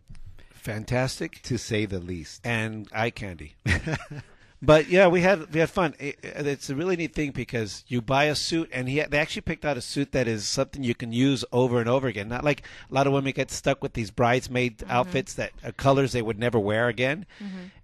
Fantastic 0.54 1.42
to 1.44 1.58
say 1.58 1.86
the 1.86 2.00
least. 2.00 2.42
and 2.46 2.88
eye 2.94 3.10
candy. 3.10 3.56
But 4.60 4.90
yeah, 4.90 5.06
we 5.06 5.22
had 5.22 5.54
we 5.54 5.60
had 5.60 5.70
fun. 5.70 5.94
It- 6.00 6.18
it's 6.24 6.72
a 6.72 6.76
really 6.76 6.96
neat 6.96 7.14
thing 7.14 7.30
because 7.30 7.84
you 7.88 8.02
buy 8.02 8.24
a 8.24 8.34
suit, 8.34 8.72
and 8.74 8.90
he 8.90 9.00
they 9.04 9.20
actually 9.20 9.44
picked 9.44 9.64
out 9.66 9.78
a 9.78 9.82
suit 9.82 10.14
that 10.14 10.28
is 10.28 10.48
something 10.48 10.82
you 10.84 10.96
can 10.96 11.12
use 11.14 11.46
over 11.52 11.80
and 11.80 11.88
over 11.88 12.08
again. 12.08 12.28
Not 12.28 12.44
like 12.44 12.64
a 12.90 12.94
lot 12.96 13.06
of 13.06 13.14
women 13.14 13.34
get 13.34 13.52
stuck 13.52 13.84
with 13.84 13.94
these 13.94 14.10
bridesmaid 14.10 14.84
outfits 14.90 15.36
that 15.36 15.52
are 15.64 15.74
colors 15.74 16.12
they 16.12 16.24
would 16.24 16.40
never 16.40 16.58
wear 16.58 16.88
again. 16.88 17.28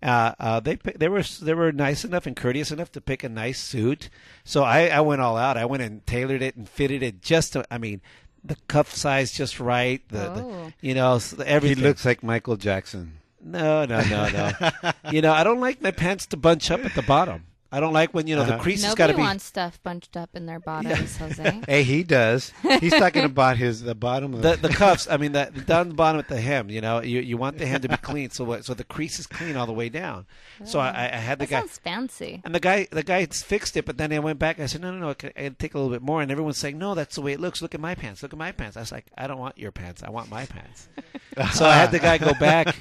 Uh, 0.02 0.34
uh, 0.40 0.60
they 0.62 0.78
they 0.96 1.08
were 1.10 1.22
they 1.44 1.54
were 1.54 1.72
nice 1.72 2.04
enough 2.04 2.26
and 2.26 2.36
courteous 2.36 2.72
enough 2.72 2.92
to 2.94 3.02
pick 3.02 3.24
a 3.24 3.30
nice 3.30 3.60
suit. 3.60 4.10
So 4.44 4.64
I, 4.64 4.88
I 4.88 5.02
went 5.02 5.22
all 5.22 5.38
out. 5.38 5.58
I 5.58 5.66
went 5.66 5.84
and 5.84 6.04
tailored 6.08 6.42
it 6.42 6.56
and 6.56 6.68
fitted 6.68 7.04
it 7.04 7.22
just 7.22 7.54
to. 7.54 7.64
I 7.70 7.78
mean. 7.78 8.02
The 8.46 8.58
cuff 8.68 8.94
size 8.94 9.32
just 9.32 9.60
right. 9.60 10.02
The, 10.10 10.30
Oh. 10.32 10.36
the 10.36 10.74
you 10.88 10.94
know 10.94 11.16
s- 11.16 11.34
He 11.62 11.76
looks 11.76 12.06
like 12.06 12.24
Michael 12.24 12.58
Jackson. 12.58 13.20
No, 13.42 13.86
no, 13.86 14.02
no, 14.02 14.30
no. 14.30 14.92
you 15.12 15.22
know, 15.22 15.32
I 15.34 15.44
don't 15.44 15.60
like 15.60 15.82
my 15.82 15.92
pants 15.92 16.26
to 16.28 16.38
bunch 16.38 16.72
up 16.72 16.84
at 16.86 16.96
the 16.96 17.02
bottom. 17.02 17.46
I 17.74 17.80
don't 17.80 17.92
like 17.92 18.14
when 18.14 18.28
you 18.28 18.36
know 18.36 18.46
the 18.46 18.54
Uh-huh. 18.54 18.62
crease 18.64 18.84
has 18.84 18.94
got 18.94 19.08
to 19.08 19.14
be. 19.16 19.20
wants 19.22 19.44
stuff 19.44 19.82
bunched 19.82 20.16
up 20.16 20.30
in 20.36 20.46
their 20.46 20.60
bottoms, 20.60 21.18
Jose. 21.22 21.62
Hey, 21.68 21.82
he 21.82 22.04
does. 22.04 22.52
He's 22.80 22.94
talking 22.94 23.24
about 23.34 23.58
his 23.58 23.82
the 23.82 23.96
bottom 23.96 24.34
of 24.36 24.44
The, 24.44 24.56
the 24.58 24.70
cuffs, 24.70 25.08
I 25.10 25.18
mean, 25.18 25.32
the, 25.32 25.52
down 25.66 25.90
the 25.90 25.96
bottom 25.96 26.20
at 26.20 26.28
the 26.28 26.40
hem. 26.40 26.70
You 26.70 26.82
know, 26.82 27.02
you 27.02 27.20
you 27.20 27.36
want 27.36 27.58
the 27.58 27.66
hem 27.66 27.82
to 27.82 27.90
be 27.90 27.98
clean, 27.98 28.30
so 28.30 28.44
what, 28.44 28.64
so 28.64 28.76
the 28.76 28.84
crease 28.84 29.18
is 29.18 29.26
clean 29.26 29.58
all 29.58 29.66
the 29.66 29.74
way 29.74 29.90
down. 29.90 30.28
So 30.66 30.80
I, 30.80 30.90
I 31.12 31.18
had 31.18 31.40
the 31.40 31.46
That 31.46 31.50
guy, 31.52 31.60
sounds 31.62 31.78
fancy. 31.80 32.42
and 32.46 32.54
the 32.54 32.60
guy 32.60 32.88
the 32.92 33.02
guy 33.04 33.26
fixed 33.26 33.76
it, 33.76 33.86
but 33.86 33.98
then 33.98 34.14
I 34.14 34.20
went 34.20 34.38
back. 34.38 34.60
I 34.60 34.68
said, 34.68 34.82
no, 34.82 34.92
no, 34.92 35.00
no, 35.00 35.10
I 35.10 35.14
could- 35.16 35.34
I'd 35.36 35.58
take 35.58 35.74
a 35.74 35.78
little 35.80 35.92
bit 35.92 36.04
more, 36.04 36.22
and 36.22 36.32
everyone's 36.32 36.60
saying, 36.60 36.78
no, 36.78 36.94
that's 36.94 37.16
the 37.16 37.22
way 37.22 37.34
it 37.34 37.40
looks. 37.40 37.62
Look 37.64 37.74
at 37.74 37.82
my 37.82 37.96
pants. 37.96 38.22
Look 38.22 38.34
at 38.34 38.40
my 38.40 38.52
pants. 38.52 38.78
I 38.78 38.82
was 38.82 38.92
like, 38.92 39.08
I 39.18 39.26
don't 39.28 39.40
want 39.40 39.58
your 39.58 39.72
pants. 39.72 40.04
I 40.04 40.12
want 40.12 40.30
my 40.30 40.46
pants. 40.46 40.88
so 41.58 41.66
I 41.66 41.74
had 41.74 41.90
the 41.92 42.00
guy 42.00 42.20
go 42.20 42.34
back. 42.40 42.76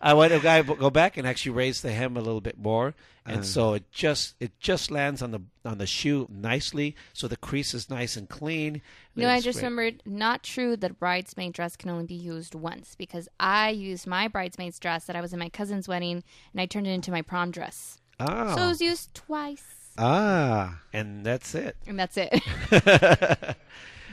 I 0.00 0.12
let 0.12 0.28
the 0.28 0.38
guy 0.38 0.62
go 0.62 0.90
back 0.90 1.16
and 1.16 1.26
actually 1.26 1.52
raise 1.52 1.80
the 1.80 1.92
hem 1.92 2.16
a 2.16 2.20
little 2.20 2.40
bit 2.40 2.58
more, 2.58 2.94
and 3.26 3.44
so 3.44 3.74
it 3.74 3.90
just 3.90 4.34
it 4.38 4.58
just 4.60 4.90
lands 4.90 5.22
on 5.22 5.32
the 5.32 5.40
on 5.64 5.78
the 5.78 5.86
shoe 5.86 6.26
nicely, 6.30 6.94
so 7.12 7.26
the 7.26 7.36
crease 7.36 7.74
is 7.74 7.90
nice 7.90 8.16
and 8.16 8.28
clean. 8.28 8.80
No, 9.16 9.28
I 9.28 9.40
just 9.40 9.58
great. 9.58 9.64
remembered 9.68 10.02
not 10.06 10.44
true 10.44 10.76
that 10.76 11.00
bridesmaid 11.00 11.52
dress 11.52 11.76
can 11.76 11.90
only 11.90 12.04
be 12.06 12.14
used 12.14 12.54
once 12.54 12.94
because 12.96 13.28
I 13.40 13.70
used 13.70 14.06
my 14.06 14.28
bridesmaid's 14.28 14.78
dress 14.78 15.06
that 15.06 15.16
I 15.16 15.20
was 15.20 15.32
in 15.32 15.40
my 15.40 15.48
cousin's 15.48 15.88
wedding 15.88 16.22
and 16.52 16.60
I 16.60 16.66
turned 16.66 16.86
it 16.86 16.90
into 16.90 17.10
my 17.10 17.22
prom 17.22 17.50
dress. 17.50 17.98
Oh, 18.20 18.54
So 18.54 18.62
it 18.64 18.68
was 18.68 18.80
used 18.80 19.14
twice. 19.14 19.64
ah. 19.98 20.78
and 20.92 21.26
that's 21.26 21.54
it. 21.56 21.76
And 21.88 21.98
that's 21.98 22.16
it. 22.16 22.32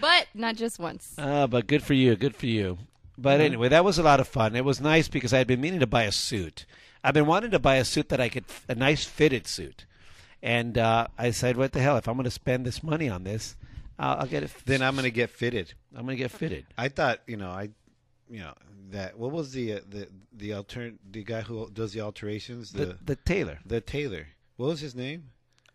but 0.01 0.27
not 0.34 0.56
just 0.56 0.80
once. 0.80 1.13
Ah, 1.18 1.48
but 1.48 1.68
good 1.68 1.84
for 1.84 1.94
you. 1.94 2.15
Good 2.15 2.36
for 2.36 2.48
you. 2.48 2.80
But 3.17 3.39
anyway, 3.41 3.69
that 3.69 3.86
was 3.86 3.98
a 3.98 4.03
lot 4.03 4.19
of 4.19 4.27
fun. 4.27 4.55
It 4.55 4.65
was 4.65 4.81
nice 4.81 5.07
because 5.07 5.34
I 5.34 5.38
had 5.38 5.48
been 5.48 5.62
meaning 5.62 5.79
to 5.79 5.88
buy 5.88 6.03
a 6.03 6.12
suit. 6.12 6.65
I've 7.03 7.13
been 7.13 7.25
wanting 7.27 7.51
to 7.51 7.60
buy 7.60 7.75
a 7.75 7.86
suit 7.86 8.10
that 8.10 8.19
I 8.19 8.29
could, 8.29 8.45
a 8.67 8.75
nice 8.75 9.05
fitted 9.05 9.48
suit. 9.48 9.86
And 10.41 10.77
uh, 10.77 11.07
I 11.17 11.31
said, 11.31 11.55
what 11.57 11.72
the 11.72 11.79
hell? 11.79 11.98
If 11.98 12.07
I'm 12.07 12.15
going 12.15 12.25
to 12.25 12.31
spend 12.31 12.65
this 12.65 12.84
money 12.84 13.10
on 13.10 13.24
this, 13.24 13.55
I'll, 13.98 14.17
I'll 14.19 14.25
get 14.27 14.43
it. 14.43 14.51
Then 14.65 14.81
I'm 14.81 14.95
gonna 14.95 15.10
get 15.10 15.29
fitted. 15.29 15.74
I'm 15.95 16.05
going 16.05 16.17
to 16.17 16.24
get 16.24 16.31
fitted. 16.31 16.65
I 16.77 16.89
thought, 16.89 17.22
you 17.27 17.38
know, 17.38 17.50
I, 17.50 17.69
you 18.29 18.39
know, 18.39 18.53
that 18.91 19.17
what 19.17 19.31
was 19.31 19.53
the 19.53 19.74
uh, 19.74 19.79
the 19.89 20.07
the 20.34 20.50
altern 20.51 20.98
the 21.10 21.24
guy 21.24 21.41
who 21.41 21.69
does 21.72 21.93
the 21.93 22.01
alterations 22.01 22.72
the 22.74 22.86
The, 22.88 22.98
the 23.05 23.15
tailor, 23.15 23.60
the 23.65 23.81
tailor. 23.81 24.27
What 24.57 24.67
was 24.67 24.81
his 24.81 24.93
name? 24.93 25.29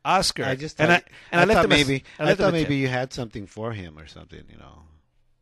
Oscar. 0.04 0.44
I 0.44 0.54
just 0.54 0.80
and 0.80 0.92
I 0.92 0.96
thought- 0.98 1.08
and 1.32 1.40
I, 1.40 1.44
left 1.44 1.60
thought 1.62 1.68
maybe 1.68 2.04
I 2.18 2.30
I, 2.30 2.34
thought 2.34 2.52
tip. 2.52 2.52
maybe 2.52 2.76
you 2.76 2.86
had 2.88 3.12
something 3.12 3.46
for 3.46 3.72
him 3.72 3.98
or 3.98 4.06
something. 4.06 4.44
You 4.50 4.58
know, 4.58 4.82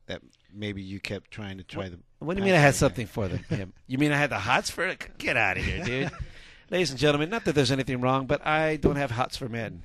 that 0.06 0.22
maybe 0.52 0.82
you 0.82 1.00
kept 1.00 1.30
trying 1.30 1.58
to 1.58 1.64
try 1.64 1.88
the. 1.88 1.98
What 2.20 2.34
do 2.34 2.40
you 2.40 2.44
mean 2.46 2.54
I 2.54 2.58
had 2.58 2.74
something 2.74 3.06
for 3.06 3.28
them? 3.28 3.72
You 3.86 3.98
mean 3.98 4.12
I 4.12 4.16
had 4.18 4.30
the 4.30 4.38
hots 4.38 4.70
for 4.70 4.86
it? 4.86 5.06
Get 5.18 5.36
out 5.36 5.56
of 5.56 5.64
here, 5.64 5.82
dude. 5.84 6.10
Ladies 6.70 6.90
and 6.90 6.98
gentlemen, 6.98 7.30
not 7.30 7.44
that 7.46 7.54
there's 7.54 7.72
anything 7.72 8.00
wrong, 8.02 8.26
but 8.26 8.46
I 8.46 8.76
don't 8.76 8.96
have 8.96 9.10
hots 9.10 9.36
for 9.36 9.48
men. 9.48 9.82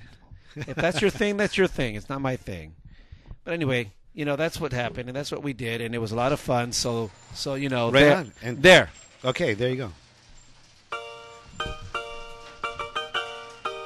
If 0.56 0.76
that's 0.76 1.00
your 1.02 1.10
thing, 1.10 1.38
that's 1.38 1.58
your 1.58 1.68
thing. 1.68 1.96
It's 1.96 2.10
not 2.10 2.20
my 2.22 2.36
thing. 2.36 2.76
But 3.46 3.54
anyway, 3.54 3.92
you 4.14 4.26
know 4.26 4.36
that's 4.36 4.60
what 4.60 4.74
happened, 4.74 5.10
and 5.10 5.16
that's 5.16 5.32
what 5.32 5.42
we 5.44 5.54
did, 5.54 5.82
and 5.82 5.96
it 5.96 6.00
was 6.00 6.12
a 6.12 6.16
lot 6.16 6.32
of 6.34 6.40
fun. 6.40 6.72
So, 6.74 7.12
so 7.34 7.56
you 7.56 7.70
know, 7.70 7.92
Right 7.92 8.02
there, 8.02 8.18
on. 8.18 8.34
And- 8.42 8.62
there. 8.62 8.90
Okay, 9.24 9.54
there 9.54 9.70
you 9.70 9.78
go. 9.78 9.92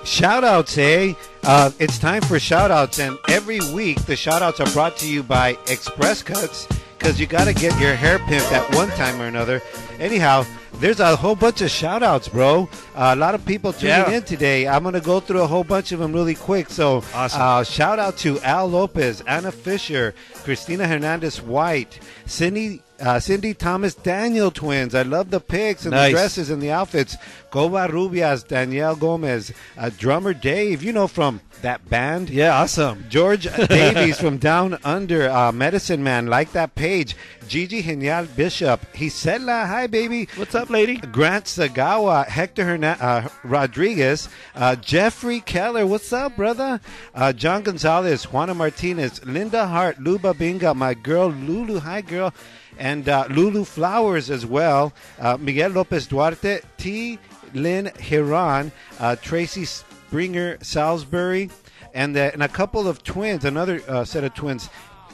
Shout 0.07 0.45
outs, 0.45 0.77
eh? 0.77 1.13
Uh, 1.43 1.69
it's 1.79 1.99
time 1.99 2.21
for 2.21 2.39
shout 2.39 2.71
outs, 2.71 2.97
and 2.99 3.17
every 3.27 3.59
week 3.73 4.01
the 4.05 4.15
shout 4.15 4.41
outs 4.41 4.61
are 4.61 4.71
brought 4.71 4.95
to 4.97 5.09
you 5.09 5.21
by 5.21 5.57
Express 5.67 6.23
Cuts 6.23 6.65
because 6.97 7.19
you 7.19 7.25
got 7.27 7.43
to 7.45 7.53
get 7.53 7.77
your 7.79 7.93
hair 7.93 8.17
pimped 8.19 8.51
at 8.53 8.73
one 8.73 8.87
time 8.91 9.21
or 9.21 9.25
another. 9.25 9.61
Anyhow, 9.99 10.45
there's 10.75 11.01
a 11.01 11.13
whole 11.17 11.35
bunch 11.35 11.61
of 11.61 11.69
shout 11.69 12.03
outs, 12.03 12.29
bro. 12.29 12.69
Uh, 12.95 13.11
a 13.13 13.15
lot 13.17 13.35
of 13.35 13.45
people 13.45 13.73
tuning 13.73 13.89
Yeah. 13.89 14.11
in 14.11 14.23
today. 14.23 14.65
I'm 14.65 14.83
going 14.83 14.93
to 14.95 15.01
go 15.01 15.19
through 15.19 15.41
a 15.41 15.47
whole 15.47 15.65
bunch 15.65 15.91
of 15.91 15.99
them 15.99 16.13
really 16.13 16.35
quick. 16.35 16.69
So, 16.69 17.03
Awesome. 17.13 17.41
uh, 17.41 17.63
shout 17.65 17.99
out 17.99 18.15
to 18.19 18.39
Al 18.41 18.67
Lopez, 18.67 19.21
Anna 19.27 19.51
Fisher, 19.51 20.15
Christina 20.45 20.87
Hernandez 20.87 21.41
White, 21.41 21.99
Cindy. 22.25 22.81
Uh, 22.99 23.19
Cindy 23.19 23.53
Thomas 23.53 23.93
Daniel 23.93 24.49
twins. 24.51 24.95
I 24.95 25.03
love 25.03 25.29
the 25.29 25.39
pics 25.39 25.83
and 25.85 25.91
Nice. 25.91 26.11
the 26.11 26.17
dresses 26.17 26.49
and 26.49 26.61
the 26.61 26.71
outfits. 26.71 27.15
Coba 27.51 27.87
Rubias, 27.87 28.47
Danielle 28.47 28.95
Gomez, 28.95 29.51
uh, 29.77 29.89
drummer 29.97 30.33
Dave, 30.33 30.83
you 30.83 30.91
know 30.91 31.07
from 31.07 31.41
that 31.61 31.87
band. 31.89 32.29
Yeah, 32.29 32.53
awesome. 32.59 33.05
George 33.09 33.43
Davies 33.69 34.19
from 34.19 34.37
Down 34.37 34.77
Under, 34.83 35.29
uh, 35.29 35.51
Medicine 35.51 36.03
Man, 36.03 36.27
like 36.27 36.51
that 36.53 36.75
page. 36.75 37.15
Gigi 37.47 37.81
Genial 37.81 38.25
Bishop, 38.35 38.81
Hisela, 38.93 39.65
hi 39.67 39.87
baby. 39.87 40.27
What's 40.35 40.53
up, 40.55 40.69
lady? 40.69 40.97
Grant 40.97 41.45
Sagawa, 41.45 42.27
Hector 42.27 42.65
Herna- 42.65 43.01
uh, 43.01 43.29
Rodriguez, 43.43 44.27
uh, 44.55 44.75
Jeffrey 44.75 45.39
Keller, 45.39 45.85
what's 45.85 46.11
up, 46.11 46.35
brother? 46.35 46.81
Uh, 47.15 47.31
John 47.31 47.63
Gonzalez, 47.63 48.25
Juana 48.25 48.53
Martinez, 48.53 49.23
Linda 49.25 49.65
Hart, 49.67 49.99
Luba 50.01 50.33
Binga, 50.33 50.75
my 50.75 50.93
girl 50.93 51.29
Lulu, 51.29 51.79
hi 51.79 52.01
girl, 52.01 52.33
and 52.79 53.07
uh, 53.09 53.27
Lulu 53.29 53.63
Flowers 53.63 54.29
as 54.29 54.45
well. 54.45 54.93
Uh, 55.19 55.37
Miguel 55.37 55.71
Lopez 55.71 56.07
Duarte, 56.07 56.61
T. 56.77 57.19
Lynn 57.53 57.87
Hiran, 57.97 58.71
uh, 58.99 59.15
Tracy 59.15 59.65
Springer 59.65 60.57
Salisbury, 60.61 61.49
and, 61.93 62.15
uh, 62.15 62.31
and 62.33 62.43
a 62.43 62.47
couple 62.47 62.87
of 62.87 63.03
twins, 63.03 63.45
another 63.45 63.81
uh, 63.87 64.03
set 64.03 64.23
of 64.23 64.33
twins, 64.33 64.69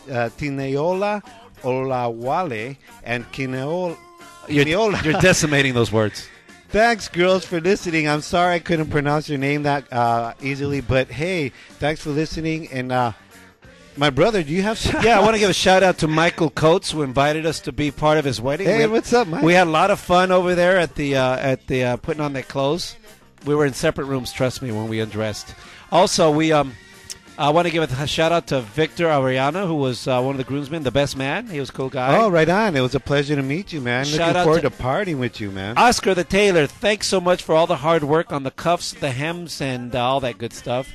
uh, 0.10 0.30
Tineola 0.38 1.22
Olawale 1.64 2.78
and 3.04 3.26
Kineola. 3.32 3.98
You're, 4.48 4.68
you're 4.68 5.22
decimating 5.22 5.74
those 5.74 5.92
words. 5.92 6.28
Thanks, 6.70 7.08
girls, 7.08 7.46
for 7.46 7.62
listening. 7.62 8.10
I'm 8.10 8.22
sorry 8.22 8.56
I 8.56 8.60
couldn't 8.60 8.90
pronounce 8.90 9.30
your 9.30 9.38
name 9.38 9.64
that 9.64 9.92
uh, 9.94 10.34
easily, 10.42 10.82
but 10.82 11.08
hey, 11.08 11.50
thanks 11.78 12.02
for 12.02 12.10
listening. 12.10 12.68
And 12.72 12.92
uh, 12.92 13.12
my 13.98 14.10
brother, 14.10 14.44
do 14.44 14.52
you 14.54 14.62
have? 14.64 14.80
Yeah, 15.04 15.18
I 15.20 15.22
want 15.22 15.34
to 15.36 15.40
give 15.40 15.50
a 15.50 15.54
shout 15.54 15.84
out 15.84 16.00
to 16.00 16.08
Michael 16.08 16.50
Coates 16.50 16.92
who 16.92 17.02
invited 17.04 17.46
us 17.46 17.60
to 17.62 17.72
be 17.72 17.92
part 17.92 18.18
of 18.18 18.26
his 18.26 18.40
wedding. 18.42 18.68
Hey, 18.68 18.76
We 18.76 18.82
had- 18.82 18.92
what's 18.92 19.14
up, 19.14 19.28
Mike? 19.28 19.44
We 19.44 19.54
had 19.54 19.68
a 19.68 19.72
lot 19.72 19.92
of 19.92 20.00
fun 20.00 20.32
over 20.32 20.56
there 20.56 20.78
at 20.80 20.96
the 20.96 21.16
uh, 21.18 21.38
at 21.38 21.68
the 21.68 21.84
uh, 21.84 21.98
putting 21.98 22.22
on 22.22 22.34
their 22.34 22.44
clothes. 22.44 22.96
We 23.46 23.56
were 23.56 23.66
in 23.66 23.74
separate 23.74 24.06
rooms. 24.06 24.32
Trust 24.32 24.62
me, 24.62 24.72
when 24.72 24.88
we 24.88 25.00
undressed. 25.00 25.54
Also, 25.92 26.32
we 26.32 26.52
um, 26.52 26.74
I 27.38 27.50
want 27.50 27.68
to 27.68 27.72
give 27.72 27.84
a 27.92 28.08
shout 28.08 28.32
out 28.32 28.48
to 28.48 28.62
Victor 28.62 29.06
Ariana, 29.08 29.66
who 29.68 29.76
was 29.76 30.08
uh, 30.08 30.22
one 30.22 30.36
of 30.36 30.38
the 30.38 30.44
groomsmen, 30.44 30.84
the 30.84 30.92
best 30.92 31.18
man. 31.18 31.48
He 31.48 31.60
was 31.60 31.70
a 31.70 31.74
cool 31.74 31.90
guy. 31.90 32.16
Oh, 32.18 32.30
right 32.30 32.48
on. 32.48 32.76
It 32.76 32.82
was 32.82 32.96
a 32.96 33.00
pleasure 33.00 33.36
to 33.36 33.42
meet 33.44 33.74
you, 33.74 33.82
man. 33.82 34.06
Shout 34.06 34.30
Looking 34.36 34.44
forward 34.44 34.62
to- 34.62 34.70
to, 34.70 34.76
partying 34.84 35.18
with 35.20 35.42
you, 35.42 35.50
man. 35.52 35.78
Oscar 35.78 36.14
the 36.14 36.24
tailor, 36.24 36.68
thanks 36.68 37.08
so 37.08 37.20
much 37.20 37.42
for 37.44 37.54
all 37.56 37.68
the 37.68 37.78
hard 37.78 38.04
work 38.04 38.32
on 38.32 38.44
the 38.44 38.52
cuffs, 38.52 38.94
the 38.94 39.12
hems, 39.12 39.60
and 39.62 39.96
uh, 39.96 40.00
all 40.04 40.20
that 40.20 40.38
good 40.38 40.54
stuff. 40.54 40.92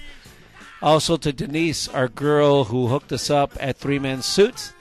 Also 0.80 1.16
to 1.16 1.32
Denise, 1.32 1.88
our 1.88 2.08
girl 2.08 2.64
who 2.64 2.86
hooked 2.86 3.12
us 3.12 3.30
up 3.30 3.52
at 3.60 3.76
Three 3.76 3.98
Men 3.98 4.22
Suits. 4.22 4.72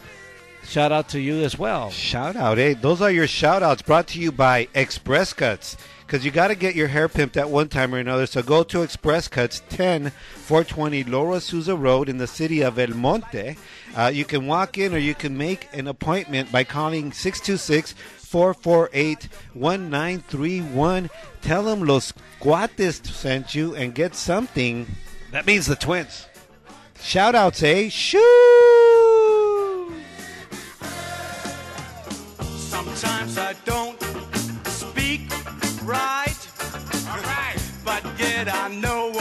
Shout 0.63 0.91
out 0.91 1.09
to 1.09 1.19
you 1.19 1.43
as 1.43 1.57
well. 1.57 1.89
Shout 1.89 2.35
out, 2.35 2.57
hey, 2.57 2.73
those 2.73 3.01
are 3.01 3.09
your 3.09 3.25
shout 3.25 3.63
outs 3.63 3.81
brought 3.81 4.07
to 4.07 4.19
you 4.19 4.31
by 4.31 4.67
Express 4.73 5.31
Cuts. 5.33 5.77
Because 6.05 6.23
you 6.23 6.31
got 6.31 6.49
to 6.49 6.55
get 6.55 6.75
your 6.75 6.87
hair 6.87 7.09
pimped 7.09 7.35
at 7.35 7.49
one 7.49 7.67
time 7.67 7.93
or 7.93 7.99
another. 7.99 8.25
So 8.25 8.41
go 8.41 8.63
to 8.63 8.81
Express 8.81 9.27
Cuts, 9.27 9.61
10 9.69 10.09
420 10.09 11.03
Lower 11.05 11.37
Azusa 11.37 11.77
Road 11.77 12.09
in 12.09 12.17
the 12.17 12.27
city 12.27 12.61
of 12.61 12.77
El 12.77 12.89
Monte. 12.89 13.57
Uh, 13.95 14.11
you 14.13 14.23
can 14.23 14.45
walk 14.45 14.77
in 14.77 14.93
or 14.93 14.99
you 14.99 15.15
can 15.15 15.37
make 15.37 15.67
an 15.73 15.87
appointment 15.87 16.51
by 16.51 16.63
calling 16.63 17.11
626 17.11 17.93
448 18.17 19.29
1931. 19.53 21.09
Tell 21.41 21.63
them 21.63 21.83
Los 21.83 22.13
Cuates 22.39 23.05
sent 23.05 23.55
you 23.55 23.73
and 23.75 23.95
get 23.95 24.15
something. 24.15 24.85
That 25.31 25.45
means 25.45 25.65
the 25.65 25.75
twins. 25.75 26.27
Shout 27.01 27.35
outs, 27.35 27.61
eh? 27.61 27.89
Shoo! 27.89 28.19
Sometimes 32.41 33.37
I 33.37 33.53
don't 33.65 34.01
speak 34.67 35.21
right. 35.83 36.37
All 37.09 37.21
right. 37.21 37.57
But 37.83 38.03
yet 38.17 38.47
I 38.53 38.69
know 38.69 39.16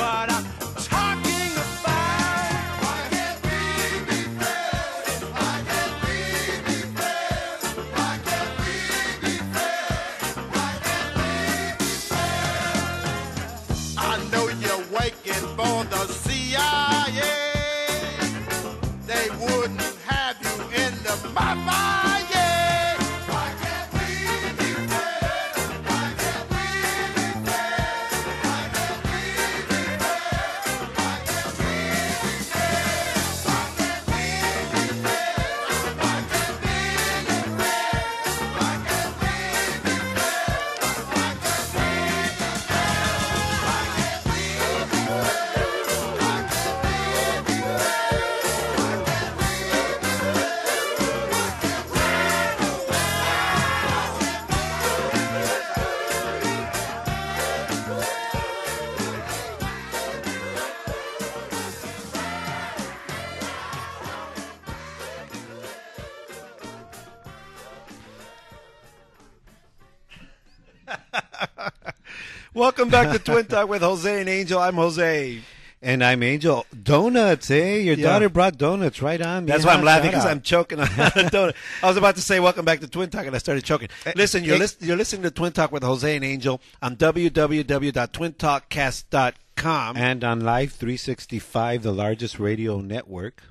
Welcome 72.56 72.88
back 72.88 73.12
to 73.12 73.18
Twin 73.18 73.44
Talk 73.44 73.68
with 73.68 73.82
Jose 73.82 74.18
and 74.20 74.30
Angel. 74.30 74.58
I'm 74.58 74.76
Jose. 74.76 75.40
And 75.82 76.02
I'm 76.02 76.22
Angel. 76.22 76.64
Donuts, 76.82 77.50
eh? 77.50 77.74
Your 77.76 77.96
Yeah. 77.96 78.06
daughter 78.06 78.30
brought 78.30 78.56
donuts 78.56 79.02
right 79.02 79.20
on. 79.20 79.44
Me. 79.44 79.52
That's 79.52 79.66
why 79.66 79.74
I'm 79.74 79.84
laughing 79.84 80.12
because. 80.12 80.24
I'm 80.24 80.40
choking 80.40 80.80
on 80.80 80.86
a 80.86 80.88
donut. 80.88 81.52
I 81.82 81.88
was 81.88 81.98
about 81.98 82.14
to 82.16 82.22
say 82.22 82.40
welcome 82.40 82.64
back 82.64 82.80
to 82.80 82.88
Twin 82.88 83.10
Talk 83.10 83.26
and 83.26 83.36
I 83.36 83.40
started 83.40 83.62
choking. 83.62 83.88
Listen, 84.14 84.42
you're, 84.42 84.62
eh. 84.62 84.68
you're 84.80 84.96
listening 84.96 85.20
to 85.24 85.30
Twin 85.30 85.52
Talk 85.52 85.70
with 85.70 85.82
Jose 85.82 86.16
and 86.16 86.24
Angel 86.24 86.62
on 86.80 86.96
www.twintalkcast.com 86.96 89.96
And 89.98 90.24
on 90.24 90.40
Live 90.40 90.72
365, 90.72 91.82
the 91.82 91.92
largest 91.92 92.38
radio 92.38 92.80
network. 92.80 93.42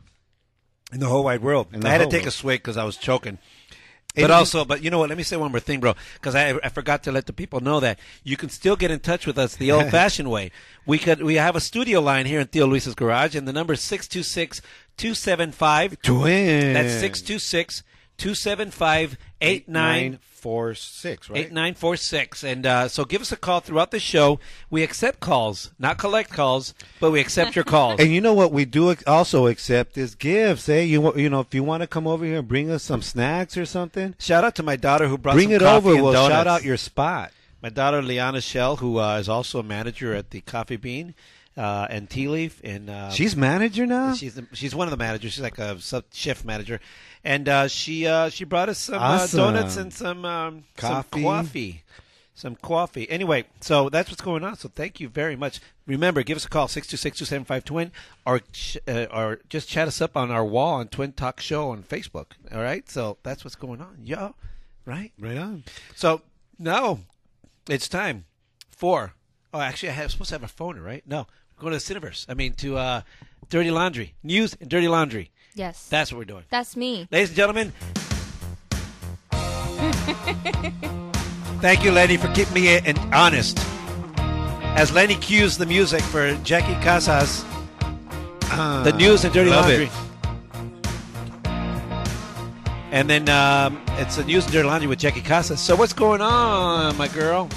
in 0.91 0.99
the 0.99 1.09
whole 1.09 1.25
wide 1.25 1.43
world. 1.43 1.67
I 1.85 1.89
had 1.89 1.99
to 1.99 2.07
take 2.07 2.25
a 2.25 2.31
swig 2.31 2.61
because 2.63 2.75
I 2.77 2.85
was 2.85 2.97
choking. 2.97 3.37
But 4.15 4.31
also, 4.31 4.65
but 4.65 4.83
you 4.83 4.89
know 4.89 4.99
what? 4.99 5.09
Let 5.09 5.17
me 5.17 5.23
say 5.23 5.37
one 5.37 5.51
more 5.51 5.59
thing, 5.59 5.79
bro, 5.79 5.93
because 6.15 6.35
I, 6.35 6.57
I 6.63 6.69
forgot 6.69 7.03
to 7.03 7.11
let 7.11 7.25
the 7.25 7.33
people 7.33 7.59
know 7.59 7.79
that 7.79 7.99
you 8.23 8.37
can 8.37 8.49
still 8.49 8.75
get 8.75 8.91
in 8.91 8.99
touch 8.99 9.27
with 9.27 9.37
us 9.37 9.55
the 9.55 9.71
old-fashioned 9.71 10.29
way. 10.29 10.51
We 10.85 10.99
could 10.99 11.21
we 11.21 11.35
have 11.35 11.55
a 11.55 11.61
studio 11.61 12.01
line 12.01 12.25
here 12.25 12.39
in 12.39 12.47
Theo 12.47 12.67
Luis's 12.67 12.95
garage, 12.95 13.35
and 13.35 13.47
the 13.47 13.53
number 13.53 13.73
is 13.73 13.81
626-275. 13.81 16.01
Twin. 16.01 16.73
That's 16.73 16.93
626 16.93 17.83
275 18.17 19.17
8946, 19.41 21.29
right? 21.29 21.37
8946. 21.37 22.43
And 22.43 22.65
uh, 22.65 22.87
so 22.87 23.05
give 23.05 23.21
us 23.21 23.31
a 23.31 23.37
call 23.37 23.59
throughout 23.59 23.91
the 23.91 23.99
show. 23.99 24.39
We 24.69 24.83
accept 24.83 25.19
calls, 25.19 25.71
not 25.79 25.97
collect 25.97 26.31
calls, 26.31 26.73
but 26.99 27.11
we 27.11 27.19
accept 27.19 27.55
your 27.55 27.65
calls. 27.65 27.99
And 28.05 28.11
you 28.13 28.21
know 28.21 28.33
what 28.33 28.51
we 28.51 28.65
do 28.65 28.95
also 29.07 29.47
accept 29.47 29.97
is 29.97 30.15
gifts. 30.15 30.67
Eh? 30.69 30.81
You 30.81 31.15
you 31.15 31.29
know 31.29 31.39
if 31.39 31.53
you 31.53 31.63
want 31.63 31.81
to 31.81 31.87
come 31.87 32.07
over 32.07 32.25
here 32.25 32.39
and 32.39 32.47
bring 32.47 32.69
us 32.69 32.83
some 32.83 33.01
snacks 33.01 33.57
or 33.57 33.65
something, 33.65 34.15
Shout 34.19 34.43
out 34.43 34.55
to 34.55 34.63
my 34.63 34.75
daughter 34.75 35.07
who 35.07 35.17
brought 35.17 35.35
bring 35.35 35.51
it 35.51 35.61
over. 35.61 35.95
We'll 35.95 36.13
donuts. 36.13 36.33
shout 36.33 36.47
out 36.47 36.63
your 36.63 36.77
spot. 36.77 37.31
My 37.61 37.69
daughter 37.69 38.01
Liana 38.01 38.41
Shell, 38.41 38.77
who 38.77 38.99
uh, 38.99 39.17
is 39.17 39.27
also 39.27 39.59
a 39.59 39.63
manager 39.63 40.13
at 40.13 40.29
the 40.29 40.41
Coffee 40.41 40.75
Bean 40.75 41.15
uh, 41.57 41.87
and 41.89 42.07
Tea 42.09 42.27
Leaf, 42.27 42.61
and 42.63 42.89
uh, 42.89 43.09
She's 43.09 43.35
manager 43.35 43.85
now. 43.87 44.13
she's 44.13 44.35
the, 44.35 44.45
she's 44.53 44.75
one 44.75 44.87
of 44.87 44.91
the 44.91 44.97
managers. 44.97 45.33
She's 45.33 45.41
like 45.41 45.57
a 45.57 45.79
sub 45.81 46.03
shift 46.13 46.45
manager, 46.45 46.79
and 47.25 47.49
uh, 47.49 47.67
she 47.67 48.07
uh, 48.07 48.29
she 48.29 48.45
brought 48.45 48.69
us 48.69 48.77
some 48.79 49.01
Awesome. 49.01 49.39
uh, 49.39 49.43
donuts 49.51 49.75
and 49.75 49.91
some 49.93 50.23
um, 50.23 50.63
Coffee. 50.77 51.21
some 51.21 51.23
coffee. 51.23 51.81
Some 52.37 52.55
coffee. 52.57 53.09
Anyway, 53.09 53.45
so 53.61 53.87
that's 53.89 54.09
what's 54.09 54.21
going 54.21 54.43
on. 54.43 54.57
So 54.57 54.67
thank 54.69 54.99
you 54.99 55.07
very 55.07 55.35
much. 55.37 55.61
Remember, 55.87 56.21
give 56.21 56.35
us 56.35 56.43
a 56.45 56.49
call, 56.49 56.67
626-275-TWIN, 56.67 57.91
or, 58.25 58.39
ch- 58.51 58.77
uh, 58.89 59.05
or 59.13 59.39
just 59.47 59.69
chat 59.69 59.87
us 59.87 60.01
up 60.01 60.17
on 60.17 60.31
our 60.31 60.43
wall 60.43 60.73
on 60.75 60.89
Twin 60.89 61.13
Talk 61.13 61.39
Show 61.39 61.69
on 61.69 61.83
Facebook. 61.83 62.31
All 62.53 62.61
right? 62.61 62.89
So 62.89 63.17
that's 63.23 63.45
what's 63.45 63.55
going 63.55 63.79
on. 63.79 63.99
Yeah. 64.03 64.31
Right? 64.85 65.13
right 65.17 65.37
on. 65.37 65.63
So 65.95 66.23
now 66.59 66.99
it's 67.69 67.87
time 67.87 68.25
for. 68.69 69.13
Oh, 69.53 69.61
actually, 69.61 69.89
I 69.89 69.93
have 69.93 70.11
supposed 70.11 70.29
to 70.29 70.35
have 70.35 70.43
a 70.43 70.47
phone, 70.49 70.77
right? 70.79 71.03
No, 71.07 71.27
we're 71.57 71.61
going 71.69 71.79
to 71.79 71.87
the 71.87 71.93
Cineverse. 71.99 72.25
I 72.27 72.33
mean, 72.33 72.51
to 72.55 72.77
uh, 72.77 73.01
Dirty 73.49 73.71
Laundry 73.71 74.13
news 74.23 74.57
and 74.59 74.69
Dirty 74.69 74.89
Laundry. 74.89 75.31
Yes. 75.55 75.87
That's 75.89 76.11
what 76.11 76.19
we're 76.19 76.25
doing, 76.25 76.43
That's 76.49 76.75
me. 76.75 77.07
ladies 77.11 77.29
and 77.29 77.37
gentlemen. 77.37 77.73
Thank 81.61 81.83
you, 81.83 81.91
Lenny, 81.91 82.17
for 82.17 82.27
keeping 82.33 82.53
me 82.53 82.77
in, 82.77 82.97
honest. 83.13 83.57
As 84.77 84.91
Lenny 84.91 85.15
cues 85.15 85.57
the 85.57 85.65
music 85.65 86.01
for 86.01 86.35
Jackie 86.43 86.73
Casas, 86.83 87.43
the 88.83 88.93
news 88.97 89.23
and 89.23 89.33
Dirty 89.33 89.49
love 89.49 89.65
Laundry. 89.65 89.85
it. 89.85 89.91
And 92.91 93.09
then 93.09 93.27
um, 93.29 93.81
it's 93.97 94.17
the 94.17 94.23
news 94.25 94.43
and 94.43 94.53
Dirty 94.53 94.67
Laundry 94.67 94.87
with 94.87 94.99
Jackie 94.99 95.21
Casas. 95.21 95.59
So 95.59 95.75
what's 95.75 95.93
going 95.93 96.21
on, 96.21 96.95
my 96.97 97.07
girl? 97.07 97.49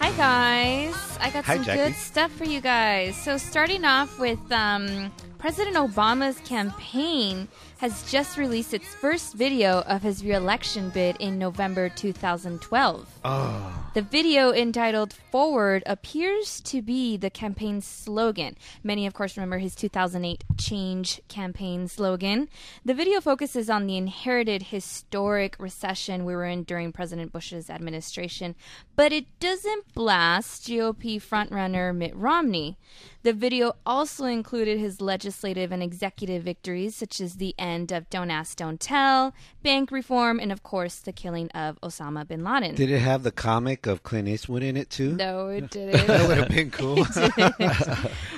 Hi 0.00 0.10
guys, 0.12 0.94
I 1.20 1.30
got 1.30 1.44
Hi, 1.44 1.54
some 1.56 1.64
Jackie. 1.64 1.82
good 1.84 1.94
stuff 1.94 2.30
for 2.32 2.44
you 2.44 2.60
guys. 2.60 3.16
So 3.16 3.36
starting 3.38 3.84
off 3.84 4.18
with 4.18 4.38
um, 4.52 5.10
President 5.38 5.76
Obama's 5.76 6.40
campaign 6.40 7.48
has 7.78 8.10
just 8.10 8.38
released 8.38 8.72
its 8.72 8.94
first 8.94 9.34
video 9.34 9.80
of 9.82 10.02
his 10.02 10.24
reelection 10.24 10.88
bid 10.90 11.16
in 11.20 11.38
November 11.38 11.90
2012. 11.90 13.06
Ah. 13.24 13.90
The 13.92 14.02
video 14.02 14.52
entitled 14.52 15.12
Forward 15.12 15.82
appears 15.84 16.60
to 16.62 16.80
be 16.80 17.16
the 17.16 17.28
campaign's 17.28 17.86
slogan. 17.86 18.56
Many, 18.82 19.06
of 19.06 19.12
course, 19.12 19.36
remember 19.36 19.58
his 19.58 19.74
2008 19.74 20.44
Change 20.58 21.20
campaign 21.28 21.86
slogan. 21.86 22.48
The 22.84 22.94
video 22.94 23.20
focuses 23.20 23.68
on 23.68 23.86
the 23.86 23.96
inherited 23.96 24.64
historic 24.64 25.54
recession 25.58 26.24
we 26.24 26.34
were 26.34 26.46
in 26.46 26.64
during 26.64 26.92
President 26.92 27.30
Bush's 27.32 27.68
administration, 27.68 28.54
but 28.96 29.12
it 29.12 29.26
doesn't 29.38 29.92
blast 29.94 30.66
GOP 30.66 31.22
frontrunner 31.22 31.94
Mitt 31.94 32.16
Romney. 32.16 32.78
The 33.26 33.32
video 33.32 33.72
also 33.84 34.26
included 34.26 34.78
his 34.78 35.00
legislative 35.00 35.72
and 35.72 35.82
executive 35.82 36.44
victories, 36.44 36.94
such 36.94 37.20
as 37.20 37.38
the 37.38 37.56
end 37.58 37.90
of 37.90 38.08
Don't 38.08 38.30
Ask, 38.30 38.58
Don't 38.58 38.78
Tell, 38.78 39.34
bank 39.64 39.90
reform, 39.90 40.38
and, 40.38 40.52
of 40.52 40.62
course, 40.62 41.00
the 41.00 41.12
killing 41.12 41.50
of 41.50 41.76
Osama 41.80 42.24
bin 42.24 42.44
Laden. 42.44 42.76
Did 42.76 42.88
it 42.88 43.00
have 43.00 43.24
the 43.24 43.32
comic 43.32 43.88
of 43.88 44.04
Clint 44.04 44.28
Eastwood 44.28 44.62
in 44.62 44.76
it 44.76 44.90
too? 44.90 45.12
No, 45.16 45.48
it 45.48 45.70
didn't. 45.70 46.06
That 46.06 46.28
would 46.28 46.38
have 46.38 46.48
been 46.50 46.70
cool. 46.70 46.98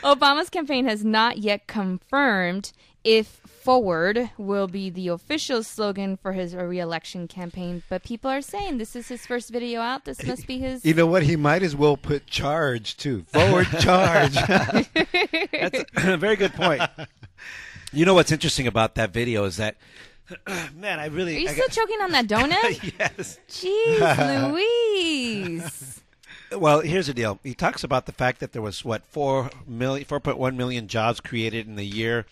Obama's 0.07 0.49
campaign 0.49 0.87
has 0.87 1.05
not 1.05 1.37
yet 1.37 1.67
confirmed 1.67 2.73
if 3.09 3.27
forward 3.27 4.31
will 4.37 4.69
be 4.69 4.91
the 4.91 5.09
official 5.09 5.63
slogan 5.63 6.17
for 6.19 6.33
his 6.35 6.55
reelection 6.55 7.27
campaign, 7.27 7.83
but 7.89 8.03
people 8.03 8.31
are 8.31 8.43
saying 8.43 8.77
this 8.77 8.95
is 8.95 9.09
his 9.09 9.25
first 9.25 9.49
video 9.51 9.81
out. 9.81 10.05
This 10.05 10.23
must 10.27 10.47
be 10.47 10.59
his. 10.59 10.85
you 10.85 10.93
know 10.93 11.07
what? 11.07 11.23
He 11.23 11.35
might 11.35 11.63
as 11.63 11.75
well 11.75 11.97
put 11.97 12.27
charge 12.27 12.99
too. 12.99 13.23
Forward 13.33 13.67
charge. 13.81 14.35
That's 14.35 15.85
a 15.97 16.17
very 16.19 16.37
good 16.37 16.53
point. 16.53 16.83
You 17.93 18.05
know 18.05 18.13
what's 18.13 18.31
interesting 18.31 18.67
about 18.67 18.95
that 18.97 19.11
video 19.11 19.45
is 19.45 19.57
that, 19.57 19.77
man, 20.75 21.01
I 21.01 21.07
really. 21.07 21.37
Are 21.37 21.41
you 21.41 21.49
I 21.49 21.53
still 21.53 21.67
got- 21.67 21.73
choking 21.75 22.01
on 22.03 22.11
that 22.13 22.27
donut? 22.27 22.93
yes. 22.99 23.39
Jeez 23.49 24.53
Louise. 24.53 26.03
Well, 26.53 26.81
here's 26.81 27.07
the 27.07 27.15
deal. 27.15 27.39
He 27.43 27.55
talks 27.55 27.85
about 27.85 28.05
the 28.05 28.13
fact 28.13 28.41
that 28.41 28.53
there 28.53 28.63
was 28.63 28.85
what 28.85 29.03
four 29.07 29.51
million, 29.67 30.05
four 30.07 30.21
point 30.21 30.37
one 30.39 30.57
million 30.59 30.89
jobs 30.89 31.21
created 31.21 31.67
in 31.67 31.77
the 31.77 31.87
year 31.87 32.27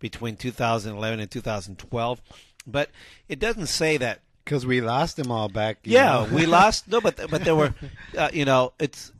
between 0.00 0.36
2011 0.36 1.20
and 1.20 1.30
2012, 1.30 2.20
but 2.66 2.90
it 3.28 3.38
doesn't 3.38 3.66
say 3.66 3.96
that. 3.98 4.20
Because 4.44 4.66
we 4.66 4.80
lost 4.80 5.16
them 5.16 5.30
all 5.30 5.48
back. 5.48 5.78
you 5.84 5.92
Yeah, 5.92 6.26
know. 6.28 6.34
we 6.34 6.44
lost. 6.46 6.88
No, 6.90 7.00
but 7.00 7.20
but 7.30 7.44
there 7.44 7.54
were, 7.54 7.72
uh, 8.18 8.30
you 8.32 8.44
know, 8.44 8.72
it's. 8.80 9.12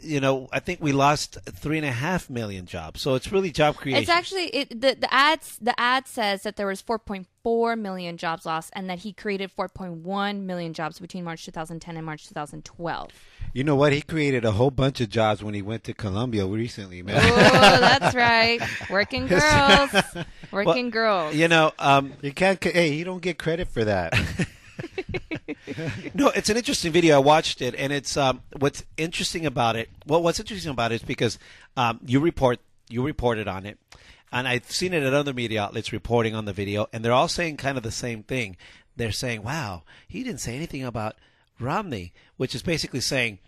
You 0.00 0.20
know, 0.20 0.48
I 0.52 0.60
think 0.60 0.80
we 0.82 0.92
lost 0.92 1.38
three 1.46 1.78
and 1.78 1.86
a 1.86 1.90
half 1.92 2.28
million 2.30 2.66
jobs. 2.66 3.00
So 3.00 3.14
it's 3.14 3.30
really 3.32 3.50
job 3.50 3.76
creation. 3.76 4.02
It's 4.02 4.10
actually 4.10 4.46
it, 4.46 4.70
the 4.80 4.96
the 4.98 5.12
ads 5.12 5.58
the 5.60 5.78
ad 5.80 6.06
says 6.06 6.42
that 6.42 6.56
there 6.56 6.66
was 6.66 6.82
4.4 6.82 7.78
million 7.78 8.16
jobs 8.16 8.46
lost 8.46 8.70
and 8.74 8.88
that 8.90 9.00
he 9.00 9.12
created 9.12 9.50
4.1 9.56 10.40
million 10.42 10.72
jobs 10.74 10.98
between 10.98 11.24
March 11.24 11.44
2010 11.44 11.96
and 11.96 12.04
March 12.06 12.26
2012. 12.28 13.10
You 13.52 13.62
know 13.64 13.76
what? 13.76 13.92
He 13.92 14.02
created 14.02 14.44
a 14.44 14.52
whole 14.52 14.70
bunch 14.72 15.00
of 15.00 15.08
jobs 15.10 15.42
when 15.42 15.54
he 15.54 15.62
went 15.62 15.84
to 15.84 15.94
Colombia 15.94 16.44
recently, 16.44 17.02
man. 17.02 17.20
Oh, 17.22 17.80
that's 17.80 18.14
right. 18.14 18.60
Working 18.90 19.26
girls. 19.28 19.90
Working 20.52 20.90
girls. 20.90 21.34
you 21.34 21.48
know, 21.48 21.72
um, 21.78 22.14
You 22.20 22.32
can't. 22.32 22.62
Hey, 22.62 22.94
you 22.94 23.04
don't 23.04 23.22
get 23.22 23.38
credit 23.38 23.68
for 23.68 23.84
that. 23.84 24.12
No, 26.14 26.28
it's 26.28 26.48
an 26.48 26.56
interesting 26.56 26.92
video. 26.92 27.16
I 27.16 27.18
watched 27.18 27.62
it, 27.62 27.74
and 27.74 27.92
it's 27.92 28.16
um, 28.16 28.42
what's 28.58 28.84
interesting 28.96 29.46
about 29.46 29.76
it. 29.76 29.88
Well, 30.06 30.22
what's 30.22 30.38
interesting 30.38 30.70
about 30.70 30.92
it 30.92 30.96
is 30.96 31.02
because 31.02 31.38
um, 31.76 32.00
you 32.06 32.20
report 32.20 32.60
you 32.88 33.04
reported 33.04 33.48
on 33.48 33.66
it, 33.66 33.78
and 34.30 34.46
I've 34.46 34.70
seen 34.70 34.92
it 34.92 35.02
at 35.02 35.14
other 35.14 35.32
media 35.32 35.62
outlets 35.62 35.92
reporting 35.92 36.34
on 36.34 36.44
the 36.44 36.52
video, 36.52 36.86
and 36.92 37.04
they're 37.04 37.12
all 37.12 37.28
saying 37.28 37.56
kind 37.56 37.76
of 37.76 37.82
the 37.82 37.90
same 37.90 38.22
thing. 38.22 38.56
They're 38.96 39.12
saying, 39.12 39.42
"Wow, 39.42 39.82
he 40.06 40.22
didn't 40.22 40.40
say 40.40 40.54
anything 40.54 40.84
about 40.84 41.16
Romney," 41.58 42.12
which 42.36 42.54
is 42.54 42.62
basically 42.62 43.00
saying, 43.00 43.38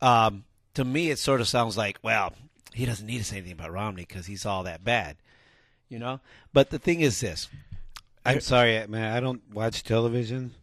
um, 0.00 0.44
to 0.74 0.84
me, 0.84 1.10
it 1.10 1.18
sort 1.18 1.40
of 1.40 1.48
sounds 1.48 1.76
like, 1.76 1.98
well, 2.02 2.32
he 2.74 2.86
doesn't 2.86 3.06
need 3.06 3.18
to 3.18 3.24
say 3.24 3.36
anything 3.36 3.52
about 3.52 3.72
Romney 3.72 4.04
because 4.06 4.26
he's 4.26 4.46
all 4.46 4.64
that 4.64 4.84
bad, 4.84 5.16
you 5.88 5.98
know. 5.98 6.20
But 6.52 6.70
the 6.70 6.78
thing 6.78 7.00
is 7.00 7.20
this. 7.20 7.48
I'm 8.24 8.40
sorry, 8.40 8.86
man. 8.86 9.12
I 9.16 9.20
don't 9.20 9.42
watch 9.52 9.82
television, 9.82 10.54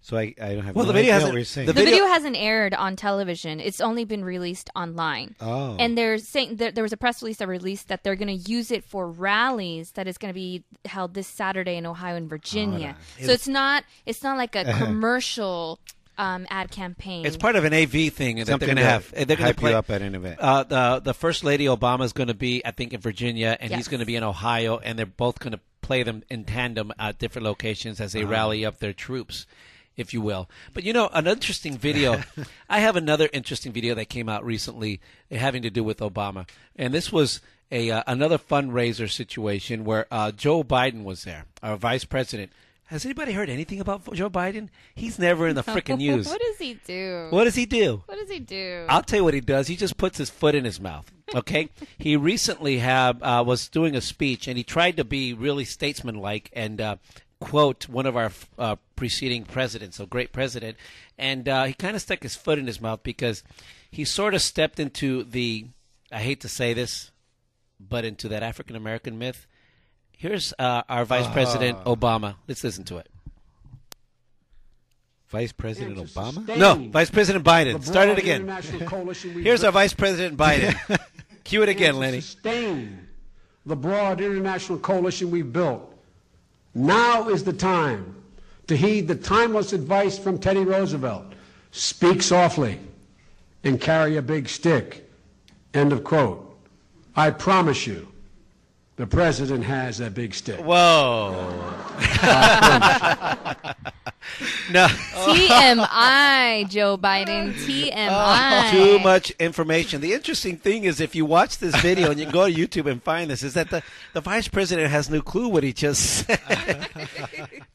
so 0.00 0.16
I, 0.16 0.34
I 0.40 0.54
don't 0.54 0.64
have. 0.64 0.74
Well, 0.74 0.84
no 0.86 0.92
the 0.92 0.98
video 0.98 1.12
hasn't- 1.12 1.34
what 1.34 1.46
saying. 1.46 1.66
the 1.66 1.72
the 1.72 1.80
video- 1.80 1.98
video, 2.00 2.06
hasn't 2.08 2.36
aired 2.36 2.74
on 2.74 2.96
television. 2.96 3.60
It's 3.60 3.80
only 3.80 4.04
been 4.04 4.24
released 4.24 4.70
online. 4.74 5.36
Oh. 5.40 5.76
And 5.78 5.96
they're 5.96 6.18
saying 6.18 6.56
there, 6.56 6.72
there 6.72 6.82
was 6.82 6.92
a 6.92 6.96
press 6.96 7.22
release 7.22 7.36
that 7.38 7.48
released 7.48 7.88
that 7.88 8.02
they're 8.02 8.16
going 8.16 8.28
to 8.28 8.50
use 8.50 8.70
it 8.70 8.84
for 8.84 9.08
rallies 9.08 9.92
that 9.92 10.06
is 10.08 10.18
going 10.18 10.30
to 10.30 10.34
be 10.34 10.64
held 10.86 11.14
this 11.14 11.26
Saturday 11.26 11.76
in 11.76 11.86
Ohio 11.86 12.16
and 12.16 12.28
Virginia. 12.28 12.96
so 13.20 13.30
it's 13.30 13.48
not 13.48 13.84
it's 14.06 14.22
not 14.22 14.36
like 14.36 14.56
a 14.56 14.64
commercial 14.78 15.78
um, 16.18 16.46
ad 16.50 16.70
campaign. 16.70 17.24
It's 17.26 17.36
part 17.36 17.56
of 17.56 17.64
an 17.64 17.72
AV 17.74 18.12
thing 18.12 18.36
that 18.36 18.46
Something 18.46 18.58
they're 18.58 18.74
going 18.74 18.76
to 18.76 18.82
to 18.82 18.88
have. 18.88 19.10
They're 19.28 19.36
going 19.36 19.52
to 19.54 19.58
play 19.58 19.70
you 19.70 19.76
up 19.76 19.90
at 19.90 20.02
an 20.02 20.14
event. 20.14 20.38
Uh, 20.40 20.62
the 20.64 21.00
the 21.00 21.14
first 21.14 21.42
lady 21.44 21.66
Obama 21.66 22.04
is 22.04 22.12
going 22.12 22.28
to 22.28 22.34
be, 22.34 22.64
I 22.64 22.70
think, 22.70 22.92
in 22.92 23.00
Virginia, 23.00 23.56
and 23.58 23.72
he's 23.72 23.88
going 23.88 24.00
to 24.00 24.06
be 24.06 24.16
in 24.16 24.22
Ohio, 24.22 24.78
and 24.78 24.98
they're 24.98 25.06
both 25.06 25.38
going 25.38 25.52
to 25.52 25.60
play 25.82 26.02
them 26.02 26.22
in 26.30 26.44
tandem 26.44 26.92
at 26.98 27.18
different 27.18 27.44
locations 27.44 28.00
as 28.00 28.12
they 28.12 28.24
rally 28.24 28.64
up 28.64 28.78
their 28.78 28.92
troops. 28.92 29.46
if 29.94 30.14
you 30.14 30.22
will. 30.22 30.48
But 30.72 30.84
you 30.84 30.94
know, 30.94 31.10
an 31.12 31.26
interesting 31.26 31.76
video. 31.76 32.22
I 32.70 32.80
have 32.80 32.96
another 32.96 33.28
interesting 33.32 33.72
video 33.72 33.94
that 33.96 34.08
came 34.08 34.26
out 34.26 34.42
recently 34.42 35.00
having 35.30 35.60
to 35.62 35.70
do 35.70 35.84
with 35.84 35.98
Obama, 35.98 36.48
and 36.76 36.94
this 36.94 37.12
was 37.12 37.42
a 37.70 37.90
uh, 37.90 38.02
another 38.06 38.38
fundraiser 38.38 39.10
situation 39.10 39.84
where 39.84 40.06
uh, 40.10 40.32
Joe 40.32 40.64
Biden 40.64 41.04
was 41.04 41.24
there, 41.24 41.44
our 41.62 41.76
vice 41.76 42.04
president. 42.04 42.52
Has 42.86 43.04
anybody 43.06 43.32
heard 43.32 43.48
anything 43.48 43.80
about 43.80 44.12
Joe 44.12 44.28
Biden? 44.28 44.68
He's 44.94 45.18
never 45.18 45.48
in 45.48 45.56
the 45.56 45.62
freaking 45.62 45.98
news. 45.98 46.26
what 46.28 46.40
does 46.40 46.58
he 46.58 46.74
do? 46.86 47.28
What 47.30 47.44
does 47.44 47.54
he 47.54 47.64
do? 47.64 48.02
What 48.06 48.18
does 48.18 48.28
he 48.28 48.38
do? 48.38 48.84
I'll 48.88 49.02
tell 49.02 49.20
you 49.20 49.24
what 49.24 49.34
he 49.34 49.40
does. 49.40 49.68
He 49.68 49.76
just 49.76 49.96
puts 49.96 50.18
his 50.18 50.28
foot 50.28 50.54
in 50.54 50.64
his 50.64 50.78
mouth. 50.78 51.10
Okay. 51.34 51.70
he 51.98 52.16
recently 52.16 52.78
have 52.78 53.22
uh, 53.22 53.42
was 53.46 53.68
doing 53.68 53.96
a 53.96 54.00
speech 54.00 54.46
and 54.46 54.58
he 54.58 54.64
tried 54.64 54.98
to 54.98 55.04
be 55.04 55.32
really 55.32 55.64
statesmanlike 55.64 56.50
and 56.52 56.80
uh, 56.80 56.96
quote 57.42 57.88
one 57.88 58.06
of 58.06 58.16
our 58.16 58.30
uh, 58.58 58.76
preceding 58.94 59.44
presidents, 59.44 59.98
a 59.98 60.06
great 60.06 60.32
president, 60.32 60.76
and 61.18 61.48
uh, 61.48 61.64
he 61.64 61.72
kind 61.74 61.96
of 61.96 62.02
stuck 62.02 62.22
his 62.22 62.36
foot 62.36 62.58
in 62.58 62.66
his 62.66 62.80
mouth 62.80 63.02
because 63.02 63.42
he 63.90 64.04
sort 64.04 64.34
of 64.34 64.42
stepped 64.42 64.78
into 64.78 65.24
the. 65.24 65.66
I 66.10 66.20
hate 66.20 66.40
to 66.42 66.48
say 66.48 66.72
this, 66.72 67.10
but 67.80 68.04
into 68.04 68.28
that 68.28 68.42
African 68.42 68.76
American 68.76 69.18
myth. 69.18 69.46
Here's 70.16 70.54
uh, 70.58 70.82
our 70.88 71.04
Vice 71.04 71.26
President 71.28 71.82
Obama. 71.84 72.36
Let's 72.46 72.62
listen 72.62 72.84
to 72.84 72.98
it. 72.98 73.08
Vice 75.28 75.52
President 75.52 75.96
Obama? 75.96 76.56
No, 76.58 76.74
Vice 76.90 77.10
President 77.10 77.42
Biden. 77.44 77.82
Start 77.82 78.10
it 78.10 78.18
again. 78.18 78.46
Here's 79.42 79.64
our 79.64 79.72
Vice 79.72 79.94
President 79.94 80.36
Biden. 80.36 80.76
Cue 81.44 81.62
it 81.62 81.70
again, 81.70 81.96
Lenny. 81.98 82.20
Sustain 82.20 83.08
the 83.64 83.74
broad 83.74 84.20
international 84.20 84.78
coalition 84.78 85.30
we've 85.30 85.52
built. 85.52 85.88
Now 86.74 87.28
is 87.30 87.44
the 87.44 87.52
time 87.52 88.14
to 88.66 88.76
heed 88.76 89.08
the 89.08 89.14
timeless 89.14 89.72
advice 89.72 90.18
from 90.18 90.38
Teddy 90.38 90.64
Roosevelt. 90.64 91.24
Speak 91.70 92.22
softly 92.22 92.78
and 93.64 93.80
carry 93.80 94.18
a 94.18 94.22
big 94.22 94.48
stick. 94.50 95.10
End 95.72 95.92
of 95.94 96.04
quote. 96.04 96.58
I 97.16 97.30
promise 97.30 97.86
you, 97.86 98.11
the 98.96 99.06
president 99.06 99.64
has 99.64 100.00
a 100.00 100.10
big 100.10 100.34
stick. 100.34 100.60
Whoa. 100.60 101.32
no. 104.70 104.86
TMI, 104.86 106.68
Joe 106.68 106.96
Biden. 106.98 107.52
Oh. 107.52 107.66
TMI. 107.66 108.70
Too 108.70 108.98
much 109.00 109.30
information. 109.32 110.00
The 110.00 110.12
interesting 110.12 110.56
thing 110.56 110.84
is, 110.84 111.00
if 111.00 111.14
you 111.14 111.24
watch 111.24 111.58
this 111.58 111.74
video 111.76 112.10
and 112.10 112.20
you 112.20 112.30
go 112.30 112.48
to 112.48 112.54
YouTube 112.54 112.90
and 112.90 113.02
find 113.02 113.30
this, 113.30 113.42
is 113.42 113.54
that 113.54 113.70
the, 113.70 113.82
the 114.12 114.20
vice 114.20 114.48
president 114.48 114.90
has 114.90 115.10
no 115.10 115.20
clue 115.20 115.48
what 115.48 115.62
he 115.64 115.72
just 115.72 116.26
said, 116.26 116.40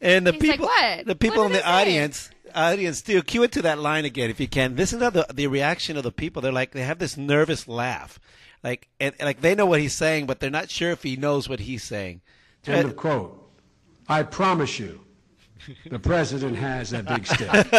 and 0.02 0.28
the 0.28 0.32
He's 0.34 0.42
like, 0.42 0.52
people, 0.52 0.66
"What? 0.68 1.06
the 1.06 1.16
people 1.16 1.40
What 1.40 1.48
in 1.48 1.52
the 1.54 1.60
say?" 1.60 1.66
audience, 1.66 2.30
audience, 2.54 3.02
do 3.02 3.22
cue 3.22 3.44
it 3.44 3.52
to 3.54 3.62
that 3.64 3.80
line 3.80 4.06
again 4.06 4.30
if 4.30 4.40
you 4.40 4.48
can. 4.48 4.76
Listen 4.76 5.00
to 5.00 5.12
the 5.12 5.26
the 5.34 5.48
reaction 5.48 5.98
of 5.98 6.04
the 6.04 6.12
people. 6.12 6.42
They're 6.42 6.52
like 6.52 6.72
they 6.72 6.84
have 6.84 7.00
this 7.00 7.18
nervous 7.18 7.68
laugh, 7.68 8.20
like 8.64 8.88
and 9.00 9.16
like 9.22 9.42
they 9.42 9.56
know 9.56 9.66
what 9.66 9.80
he's 9.80 9.94
saying, 9.94 10.26
but 10.26 10.40
they're 10.40 10.50
not 10.50 10.70
sure 10.70 10.92
if 10.92 11.04
he 11.04 11.16
knows 11.16 11.48
what 11.48 11.60
he's 11.62 11.84
saying. 11.84 12.22
End 12.66 12.86
of 12.86 12.96
quote. 12.96 13.44
I 14.10 14.24
promise 14.24 14.80
you, 14.80 15.02
the 15.90 16.00
president 16.00 16.56
has 16.58 16.94
a 16.94 17.04
big 17.04 17.26
stick. 17.26 17.50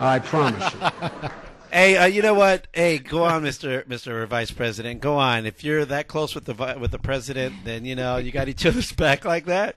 I 0.00 0.20
promise 0.24 0.72
you. 0.72 1.30
Hey, 1.70 1.96
uh, 1.96 2.06
you 2.06 2.22
know 2.22 2.34
what? 2.34 2.68
Hey, 2.72 2.98
go 2.98 3.24
on, 3.24 3.42
Mister 3.42 3.84
Mister 3.86 4.24
Vice 4.26 4.50
President. 4.50 5.00
Go 5.00 5.16
on. 5.16 5.46
If 5.46 5.64
you're 5.64 5.84
that 5.84 6.08
close 6.08 6.34
with 6.34 6.44
the 6.44 6.76
with 6.78 6.90
the 6.90 6.98
president, 6.98 7.54
then 7.64 7.84
you 7.84 7.94
know 7.94 8.16
you 8.16 8.32
got 8.32 8.48
each 8.48 8.64
other's 8.66 8.92
back 8.92 9.24
like 9.24 9.46
that. 9.46 9.76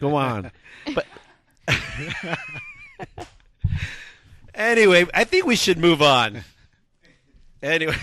Go 0.00 0.16
on. 0.16 0.50
But 0.94 1.06
anyway, 4.54 5.06
I 5.14 5.24
think 5.24 5.46
we 5.46 5.56
should 5.56 5.78
move 5.78 6.02
on. 6.02 6.44
Anyway, 7.62 7.96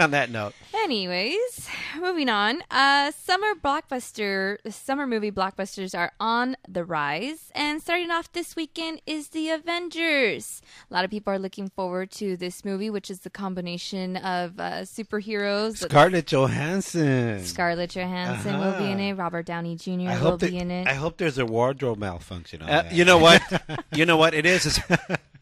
on 0.04 0.10
that 0.12 0.30
note, 0.30 0.54
Anyways, 0.74 1.68
moving 2.00 2.28
on. 2.28 2.62
Uh, 2.70 3.10
summer 3.12 3.54
blockbuster, 3.54 4.56
summer 4.72 5.06
movie 5.06 5.30
blockbusters 5.30 5.96
are 5.96 6.12
on 6.18 6.56
the 6.66 6.84
rise, 6.84 7.50
and 7.54 7.82
starting 7.82 8.10
off 8.10 8.32
this 8.32 8.56
weekend 8.56 9.02
is 9.06 9.28
the 9.28 9.50
Avengers. 9.50 10.62
A 10.90 10.94
lot 10.94 11.04
of 11.04 11.10
people 11.10 11.32
are 11.32 11.38
looking 11.38 11.68
forward 11.68 12.10
to 12.12 12.36
this 12.36 12.64
movie, 12.64 12.88
which 12.90 13.10
is 13.10 13.20
the 13.20 13.30
combination 13.30 14.16
of 14.16 14.58
uh, 14.58 14.80
superheroes. 14.82 15.76
Scarlett 15.76 16.26
Johansson. 16.26 17.44
Scarlett 17.44 17.90
Johansson 17.90 18.58
will 18.58 18.78
be 18.78 18.90
in 18.90 19.00
it. 19.00 19.14
Robert 19.14 19.46
Downey 19.46 19.76
Jr. 19.76 19.90
I 19.90 19.94
will 20.14 20.30
hope, 20.30 20.40
be 20.40 20.50
that- 20.50 20.56
in 20.56 20.70
it. 20.70 20.86
I 20.88 20.94
hope 20.94 21.18
there's 21.18 21.38
a 21.38 21.46
wardrobe 21.46 21.98
malfunction 21.98 22.62
on 22.62 22.70
uh, 22.70 22.82
that. 22.82 22.92
you 22.92 23.04
know 23.04 23.18
what? 23.18 23.42
you 23.94 24.06
know 24.06 24.16
what 24.16 24.34
it 24.34 24.46
is. 24.46 24.66
Is 24.66 24.80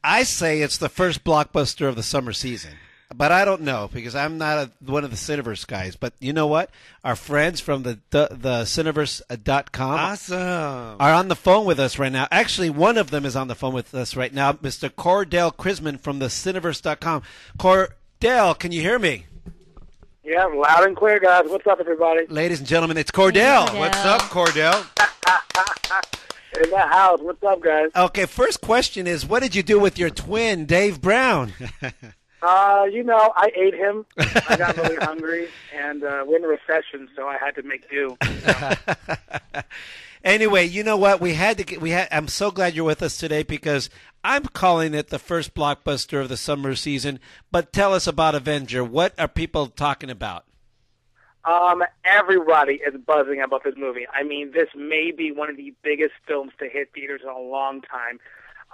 I 0.02 0.24
say 0.24 0.62
it's 0.62 0.78
the 0.78 0.88
first 0.88 1.22
blockbuster 1.24 1.88
of 1.88 1.96
the 1.96 2.02
summer 2.02 2.32
season. 2.32 2.72
But 3.14 3.32
I 3.32 3.46
don't 3.46 3.62
know 3.62 3.88
because 3.90 4.14
I'm 4.14 4.36
not 4.36 4.58
a, 4.58 4.70
one 4.84 5.02
of 5.02 5.10
the 5.10 5.16
Cineverse 5.16 5.66
guys. 5.66 5.96
But 5.96 6.12
you 6.20 6.34
know 6.34 6.46
what? 6.46 6.70
Our 7.02 7.16
friends 7.16 7.58
from 7.58 7.82
the 7.82 7.98
the, 8.10 8.28
the 8.30 8.62
Cineverse.com 8.64 9.90
uh, 9.90 9.96
Awesome. 9.96 10.96
are 11.00 11.14
on 11.14 11.28
the 11.28 11.34
phone 11.36 11.64
with 11.64 11.80
us 11.80 11.98
right 11.98 12.12
now. 12.12 12.28
Actually, 12.30 12.68
one 12.68 12.98
of 12.98 13.10
them 13.10 13.24
is 13.24 13.34
on 13.34 13.48
the 13.48 13.54
phone 13.54 13.72
with 13.72 13.94
us 13.94 14.14
right 14.14 14.32
now, 14.32 14.52
Mr. 14.52 14.90
Cordell 14.90 15.54
Chrisman 15.54 15.98
from 15.98 16.18
the 16.18 16.26
Cineverse.com. 16.26 17.22
Cordell, 17.58 18.58
can 18.58 18.72
you 18.72 18.82
hear 18.82 18.98
me? 18.98 19.24
Yeah, 20.22 20.44
loud 20.44 20.84
and 20.84 20.94
clear, 20.94 21.18
guys. 21.18 21.44
What's 21.46 21.66
up, 21.66 21.80
everybody? 21.80 22.26
Ladies 22.26 22.58
and 22.58 22.68
gentlemen, 22.68 22.98
it's 22.98 23.10
Cordell. 23.10 23.68
Cordell. 23.68 23.78
What's 23.78 24.04
up, 24.04 24.20
Cordell? 24.22 24.84
In 26.62 26.70
the 26.70 26.78
house. 26.78 27.20
What's 27.22 27.42
up, 27.42 27.62
guys? 27.62 27.88
Okay, 27.96 28.26
first 28.26 28.60
question 28.60 29.06
is 29.06 29.24
what 29.24 29.42
did 29.42 29.54
you 29.54 29.62
do 29.62 29.78
with 29.78 29.98
your 29.98 30.10
twin, 30.10 30.66
Dave 30.66 31.00
Brown? 31.00 31.52
Uh, 32.40 32.87
you 32.90 33.03
know, 33.03 33.33
I 33.37 33.51
ate 33.57 33.74
him. 33.74 34.07
I 34.48 34.57
got 34.57 34.77
really 34.77 34.96
hungry, 35.01 35.48
and 35.74 36.05
uh, 36.05 36.24
we're 36.27 36.37
in 36.37 36.44
a 36.44 36.48
recession, 36.48 37.09
so 37.16 37.27
I 37.27 37.37
had 37.37 37.55
to 37.57 37.62
make 37.62 37.90
do. 37.90 38.16
Anyway, 40.24 40.66
you 40.66 40.83
know 40.83 40.96
what? 40.96 41.20
We 41.20 41.35
had 41.35 41.59
to 41.59 41.64
get. 41.64 41.81
We 41.81 41.90
had. 41.90 42.09
I'm 42.11 42.29
so 42.29 42.51
glad 42.51 42.74
you're 42.74 42.85
with 42.85 43.03
us 43.03 43.16
today 43.16 43.42
because 43.42 43.88
I'm 44.24 44.44
calling 44.46 44.92
it 44.92 45.09
the 45.09 45.18
first 45.18 45.55
blockbuster 45.55 46.20
of 46.20 46.29
the 46.29 46.37
summer 46.37 46.74
season. 46.74 47.20
But 47.53 47.72
tell 47.72 47.94
us 47.94 48.07
about 48.07 48.35
Avenger. 48.35 48.83
What 48.83 49.14
are 49.18 49.29
people 49.29 49.68
talking 49.68 50.11
about? 50.11 50.44
Um, 51.44 51.85
everybody 52.05 52.74
is 52.74 52.94
buzzing 53.07 53.40
about 53.40 53.62
this 53.64 53.74
movie. 53.77 54.07
I 54.12 54.22
mean, 54.22 54.51
this 54.51 54.68
may 54.77 55.12
be 55.12 55.31
one 55.31 55.48
of 55.48 55.57
the 55.57 55.72
biggest 55.83 56.14
films 56.27 56.53
to 56.59 56.68
hit 56.68 56.90
theaters 56.92 57.20
in 57.22 57.29
a 57.29 57.38
long 57.38 57.81
time. 57.81 58.18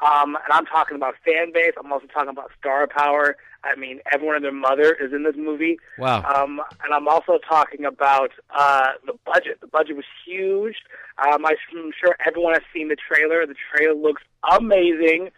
Um, 0.03 0.37
and 0.37 0.53
I'm 0.53 0.67
talking 0.67 0.97
about 0.97 1.15
fan 1.25 1.53
base. 1.53 1.73
I'm 1.79 1.93
also 1.93 2.07
talking 2.07 2.31
about 2.31 2.51
star 2.59 2.87
power. 2.87 3.37
I 3.63 3.77
mean, 3.77 4.01
everyone 4.13 4.37
and 4.37 4.45
their 4.45 4.53
mother 4.53 4.93
is 5.01 5.13
in 5.13 5.23
this 5.23 5.37
movie. 5.37 5.79
Wow. 5.99 6.23
Um, 6.23 6.61
and 6.83 6.93
I'm 6.93 7.09
also 7.09 7.39
talking 7.49 7.85
about 7.85 8.31
uh, 8.55 8.89
the 9.07 9.15
budget. 9.25 9.61
The 9.61 9.67
budget 9.67 9.97
was 9.97 10.05
huge. 10.27 10.77
Um, 11.19 11.47
I'm 11.47 11.57
sure 11.99 12.17
everyone 12.27 12.55
has 12.55 12.63
seen 12.75 12.89
the 12.89 12.97
trailer. 12.97 13.47
The 13.47 13.55
trailer 13.75 13.95
looks 13.95 14.23
amazing. 14.51 15.31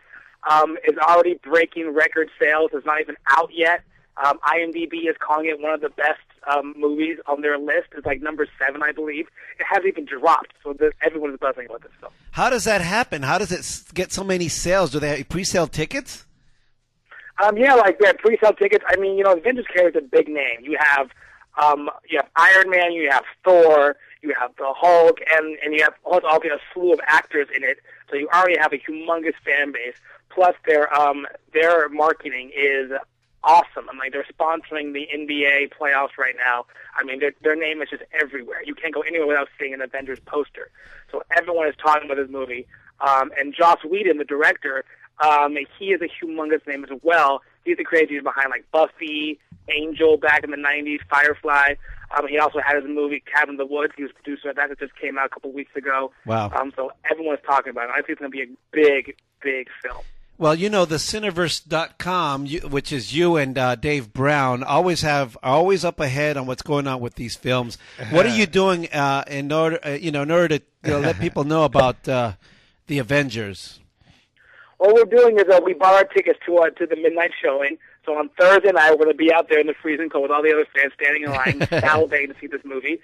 Um, 0.50 0.76
it's 0.84 0.98
already 0.98 1.38
breaking 1.42 1.94
record 1.94 2.28
sales. 2.40 2.70
It's 2.72 2.86
not 2.86 3.00
even 3.00 3.16
out 3.28 3.50
yet. 3.52 3.82
Um, 4.24 4.38
IMDb 4.48 5.08
is 5.08 5.16
calling 5.20 5.46
it 5.46 5.60
one 5.60 5.74
of 5.74 5.80
the 5.80 5.90
best 5.90 6.20
um, 6.52 6.74
movies 6.76 7.18
on 7.26 7.40
their 7.42 7.58
list. 7.58 7.88
It's 7.96 8.06
like 8.06 8.22
number 8.22 8.46
seven, 8.58 8.82
I 8.82 8.92
believe. 8.92 9.26
It 9.58 9.66
hasn't 9.68 9.86
even 9.86 10.04
dropped, 10.04 10.52
so 10.62 10.72
the, 10.72 10.92
everyone 11.02 11.32
is 11.32 11.38
buzzing 11.40 11.66
about 11.66 11.82
this 11.82 11.92
film. 12.00 12.12
How 12.32 12.50
does 12.50 12.64
that 12.64 12.80
happen? 12.80 13.22
How 13.22 13.38
does 13.38 13.52
it 13.52 13.60
s- 13.60 13.84
get 13.92 14.12
so 14.12 14.22
many 14.24 14.48
sales? 14.48 14.90
Do 14.90 15.00
they 15.00 15.16
have 15.18 15.28
pre-sale 15.28 15.66
tickets? 15.66 16.24
Um, 17.42 17.56
yeah, 17.56 17.74
like 17.74 17.98
yeah, 18.00 18.12
pre-sale 18.18 18.52
tickets. 18.54 18.84
I 18.88 18.96
mean, 18.96 19.18
you 19.18 19.24
know, 19.24 19.32
Avengers 19.32 19.66
carries 19.74 19.94
a 19.96 20.00
big 20.00 20.28
name. 20.28 20.60
You 20.62 20.78
have, 20.80 21.10
um, 21.62 21.90
you 22.08 22.18
have 22.18 22.28
Iron 22.36 22.70
Man, 22.70 22.92
you 22.92 23.10
have 23.10 23.24
Thor, 23.44 23.96
you 24.22 24.34
have 24.40 24.52
the 24.56 24.72
Hulk, 24.74 25.18
and 25.34 25.58
and 25.62 25.74
you 25.74 25.82
have 25.82 25.94
also 26.04 26.26
a 26.26 26.58
slew 26.72 26.92
of 26.92 27.00
actors 27.06 27.48
in 27.54 27.62
it. 27.62 27.78
So 28.08 28.16
you 28.16 28.28
already 28.32 28.58
have 28.58 28.72
a 28.72 28.78
humongous 28.78 29.34
fan 29.44 29.72
base. 29.72 29.96
Plus, 30.30 30.54
their 30.66 30.92
um 30.98 31.26
their 31.52 31.88
marketing 31.90 32.52
is 32.56 32.90
awesome. 33.46 33.88
I 33.88 33.92
mean, 33.92 34.10
they're 34.12 34.26
sponsoring 34.38 34.92
the 34.92 35.08
NBA 35.14 35.70
playoffs 35.80 36.18
right 36.18 36.34
now. 36.36 36.66
I 36.94 37.04
mean, 37.04 37.20
their 37.20 37.32
their 37.42 37.56
name 37.56 37.80
is 37.80 37.88
just 37.88 38.02
everywhere. 38.20 38.62
You 38.64 38.74
can't 38.74 38.92
go 38.92 39.00
anywhere 39.00 39.28
without 39.28 39.48
seeing 39.58 39.72
an 39.72 39.80
Avengers 39.80 40.20
poster. 40.26 40.70
So 41.10 41.22
everyone 41.34 41.68
is 41.68 41.74
talking 41.82 42.10
about 42.10 42.20
this 42.20 42.30
movie. 42.30 42.66
Um, 43.00 43.30
and 43.38 43.54
Joss 43.54 43.78
Whedon, 43.84 44.18
the 44.18 44.24
director, 44.24 44.84
um, 45.22 45.56
he 45.78 45.86
is 45.92 46.00
a 46.02 46.08
humongous 46.08 46.66
name 46.66 46.84
as 46.84 46.90
well. 47.02 47.42
He's 47.64 47.76
the 47.76 47.84
creator 47.84 48.20
behind 48.22 48.50
like 48.50 48.64
Buffy, 48.72 49.38
Angel 49.68 50.16
back 50.16 50.44
in 50.44 50.50
the 50.50 50.56
'90s, 50.56 51.00
Firefly. 51.08 51.74
Um, 52.16 52.28
he 52.28 52.38
also 52.38 52.60
had 52.60 52.76
his 52.76 52.84
movie 52.86 53.22
Cabin 53.32 53.54
in 53.54 53.56
the 53.56 53.66
Woods. 53.66 53.92
He 53.96 54.02
was 54.02 54.12
producer 54.12 54.50
of 54.50 54.56
that 54.56 54.68
that 54.68 54.78
just 54.78 54.94
came 54.96 55.18
out 55.18 55.26
a 55.26 55.28
couple 55.28 55.52
weeks 55.52 55.74
ago. 55.74 56.12
Wow. 56.24 56.52
Um, 56.54 56.72
so 56.76 56.92
everyone's 57.10 57.40
talking 57.44 57.70
about 57.70 57.88
it. 57.88 57.92
I 57.92 57.96
think 57.96 58.10
it's 58.10 58.20
going 58.20 58.30
to 58.30 58.36
be 58.36 58.42
a 58.42 58.56
big, 58.70 59.16
big 59.42 59.68
film. 59.82 60.02
Well, 60.38 60.54
you 60.54 60.68
know 60.68 60.84
the 60.84 60.96
Cineverse.com, 60.96 62.44
you, 62.44 62.60
which 62.60 62.92
is 62.92 63.14
you 63.14 63.36
and 63.36 63.56
uh, 63.56 63.74
Dave 63.74 64.12
Brown, 64.12 64.62
always 64.62 65.00
have 65.00 65.36
are 65.42 65.54
always 65.54 65.82
up 65.84 65.98
ahead 65.98 66.36
on 66.36 66.46
what's 66.46 66.62
going 66.62 66.86
on 66.86 67.00
with 67.00 67.14
these 67.14 67.36
films. 67.36 67.78
What 68.10 68.26
are 68.26 68.36
you 68.36 68.44
doing 68.62 68.88
uh, 68.92 69.24
in 69.28 69.50
order, 69.50 69.78
uh, 69.82 69.90
you 69.90 70.10
know, 70.10 70.22
in 70.22 70.30
order 70.30 70.58
to 70.58 70.64
you 70.84 70.90
know, 70.90 71.00
let 71.00 71.18
people 71.20 71.44
know 71.44 71.64
about 71.64 72.06
uh, 72.06 72.32
the 72.86 72.98
Avengers? 72.98 73.80
what 74.78 74.94
we're 74.94 75.04
doing 75.04 75.38
is 75.38 75.44
uh, 75.50 75.60
we 75.64 75.72
bought 75.72 75.94
our 75.94 76.04
tickets 76.04 76.38
to 76.46 76.56
uh, 76.58 76.70
to 76.70 76.86
the 76.86 76.96
midnight 76.96 77.30
showing. 77.42 77.78
So 78.04 78.16
on 78.16 78.28
Thursday 78.38 78.72
night, 78.72 78.90
we're 78.90 79.04
going 79.04 79.08
to 79.08 79.14
be 79.14 79.32
out 79.32 79.48
there 79.48 79.58
in 79.58 79.66
the 79.66 79.74
freezing 79.74 80.08
cold 80.10 80.24
with 80.24 80.30
all 80.30 80.42
the 80.42 80.52
other 80.52 80.66
fans 80.74 80.92
standing 80.94 81.24
in 81.24 81.30
line, 81.30 81.60
salivating 81.82 82.28
to 82.28 82.34
see 82.40 82.46
this 82.46 82.60
movie. 82.64 83.00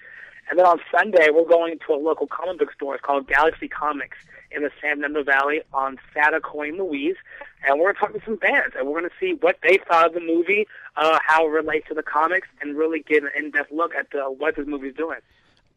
And 0.49 0.59
then 0.59 0.65
on 0.65 0.79
Sunday, 0.91 1.29
we're 1.31 1.47
going 1.47 1.79
to 1.87 1.93
a 1.93 1.95
local 1.95 2.27
comic 2.27 2.59
book 2.59 2.73
store. 2.73 2.95
It's 2.95 3.03
called 3.03 3.27
Galaxy 3.27 3.67
Comics 3.67 4.17
in 4.55 4.63
the 4.63 4.71
San 4.81 4.95
Fernando 4.95 5.23
Valley 5.23 5.61
on 5.73 5.97
Saticoy 6.15 6.69
and 6.69 6.77
Louise. 6.77 7.15
And 7.65 7.79
we're 7.79 7.93
going 7.93 7.95
to 7.95 7.99
talk 7.99 8.13
to 8.13 8.21
some 8.25 8.37
fans, 8.37 8.73
and 8.77 8.87
we're 8.87 8.99
going 8.99 9.09
to 9.09 9.15
see 9.19 9.37
what 9.39 9.57
they 9.63 9.79
thought 9.87 10.07
of 10.07 10.13
the 10.13 10.19
movie, 10.19 10.67
uh, 10.97 11.19
how 11.25 11.47
it 11.47 11.49
relates 11.49 11.87
to 11.87 11.93
the 11.93 12.03
comics, 12.03 12.47
and 12.61 12.77
really 12.77 12.99
get 12.99 13.23
an 13.23 13.29
in-depth 13.37 13.71
look 13.71 13.93
at 13.95 14.07
uh, 14.13 14.29
what 14.29 14.55
this 14.55 14.67
movie's 14.67 14.95
doing. 14.95 15.19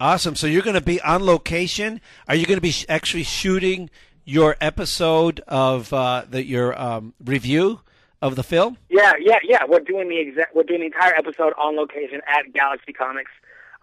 Awesome. 0.00 0.34
So 0.34 0.46
you're 0.46 0.62
going 0.62 0.74
to 0.74 0.80
be 0.80 1.00
on 1.00 1.24
location. 1.24 2.00
Are 2.28 2.34
you 2.34 2.44
going 2.44 2.58
to 2.58 2.62
be 2.62 2.72
sh- 2.72 2.84
actually 2.88 3.22
shooting 3.22 3.88
your 4.24 4.56
episode 4.60 5.40
of 5.46 5.92
uh, 5.92 6.24
the, 6.28 6.44
your 6.44 6.78
um, 6.78 7.14
review 7.24 7.80
of 8.20 8.34
the 8.36 8.42
film? 8.42 8.76
Yeah, 8.90 9.12
yeah, 9.20 9.38
yeah. 9.44 9.60
We're 9.68 9.80
doing 9.80 10.08
the 10.08 10.18
exact. 10.18 10.54
We're 10.54 10.64
doing 10.64 10.80
the 10.80 10.86
entire 10.86 11.14
episode 11.14 11.52
on 11.58 11.76
location 11.76 12.20
at 12.26 12.52
Galaxy 12.52 12.92
Comics 12.92 13.30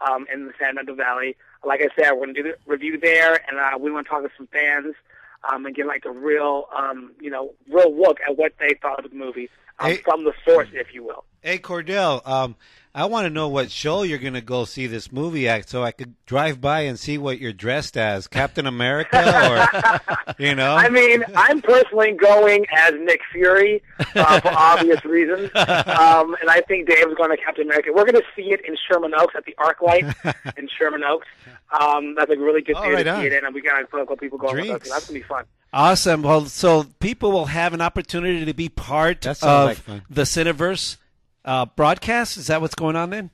um, 0.08 0.26
in 0.32 0.46
the 0.46 0.54
San 0.60 0.74
Fernando 0.74 0.96
Valley. 0.96 1.36
Like 1.66 1.82
I 1.82 1.88
said, 1.96 2.12
we're 2.12 2.26
going 2.26 2.36
to 2.36 2.44
do 2.44 2.50
the 2.50 2.56
review 2.66 3.00
there, 3.00 3.40
and 3.48 3.58
uh, 3.58 3.78
we 3.80 3.92
want 3.92 4.06
to 4.06 4.10
talk 4.10 4.24
to 4.24 4.30
some 4.38 4.48
fans 4.48 4.96
um, 5.52 5.66
and 5.66 5.76
get 5.76 5.86
like 5.88 6.06
a 6.06 6.12
real, 6.12 6.66
um, 6.76 7.12
you 7.20 7.30
know, 7.30 7.54
real 7.70 7.96
look 7.96 8.20
at 8.28 8.38
what 8.38 8.54
they 8.60 8.76
thought 8.82 9.04
of 9.04 9.10
the 9.12 9.16
movie 9.18 9.50
um, 9.80 9.92
Hey- 9.92 9.98
from 9.98 10.24
the 10.24 10.34
source, 10.46 10.68
if 10.74 10.94
you 10.94 11.04
will. 11.04 11.24
Hey 11.44 11.58
Cordell, 11.60 12.26
um, 12.26 12.56
I 12.96 13.04
want 13.06 13.26
to 13.26 13.30
know 13.30 13.50
what 13.50 13.70
show 13.70 14.04
you're 14.04 14.18
gonna 14.18 14.40
go 14.40 14.64
see 14.64 14.88
this 14.88 15.12
movie 15.12 15.50
at, 15.50 15.68
so 15.68 15.84
I 15.84 15.92
could 15.92 16.16
drive 16.26 16.62
by 16.62 16.82
and 16.82 16.98
see 16.98 17.18
what 17.18 17.38
you're 17.40 17.52
dressed 17.52 17.98
as, 17.98 18.28
Captain 18.30 18.66
America, 18.66 19.18
or 19.20 20.34
you 20.40 20.56
know. 20.56 20.74
I 20.74 20.88
mean, 20.88 21.22
I'm 21.36 21.62
personally 21.62 22.14
going 22.14 22.66
as 22.74 22.94
Nick 22.98 23.20
Fury 23.34 23.84
uh, 24.16 24.40
for 24.40 24.48
obvious 24.56 25.04
reasons, 25.06 25.50
um, 25.54 26.34
and 26.40 26.50
I 26.50 26.62
think 26.66 26.88
Dave's 26.88 27.14
going 27.16 27.32
to 27.32 27.38
Captain 27.44 27.66
America. 27.66 27.90
We're 27.94 28.06
going 28.06 28.16
to 28.22 28.24
see 28.38 28.54
it 28.54 28.62
in 28.66 28.78
Sherman 28.90 29.12
Oaks 29.14 29.34
at 29.36 29.44
the 29.44 29.54
ArcLight 29.60 30.56
in 30.58 30.70
Sherman 30.80 31.04
Oaks. 31.04 31.28
Um, 31.78 32.16
that's 32.16 32.32
a 32.32 32.38
really 32.38 32.62
good 32.62 32.78
Oh, 32.78 32.82
theater 32.84 32.96
right 32.96 33.04
to 33.04 33.10
on. 33.16 33.20
see 33.22 33.28
it 33.28 33.34
in, 33.34 33.44
and 33.44 33.54
we 33.54 33.62
got 33.62 33.82
a 33.82 33.86
couple 33.88 34.16
people 34.16 34.38
going 34.38 34.56
with 34.56 34.82
us. 34.82 34.88
So 34.88 34.94
that's 34.94 35.10
going 35.10 35.20
to 35.20 35.26
be 35.26 35.28
fun. 35.28 35.44
Awesome. 35.74 36.22
Well, 36.22 36.46
so 36.46 36.84
people 37.02 37.32
will 37.34 37.48
have 37.48 37.74
an 37.74 37.82
opportunity 37.82 38.46
to 38.46 38.54
be 38.54 38.70
part 38.70 39.22
That 39.24 39.44
of 39.44 39.66
like 39.88 40.04
the 40.10 40.22
Cineverse 40.22 40.98
uh, 41.46 41.66
broadcast. 41.66 42.38
Is 42.38 42.48
that 42.48 42.62
what's 42.62 42.76
going 42.76 42.96
on 42.96 43.10
then? 43.10 43.32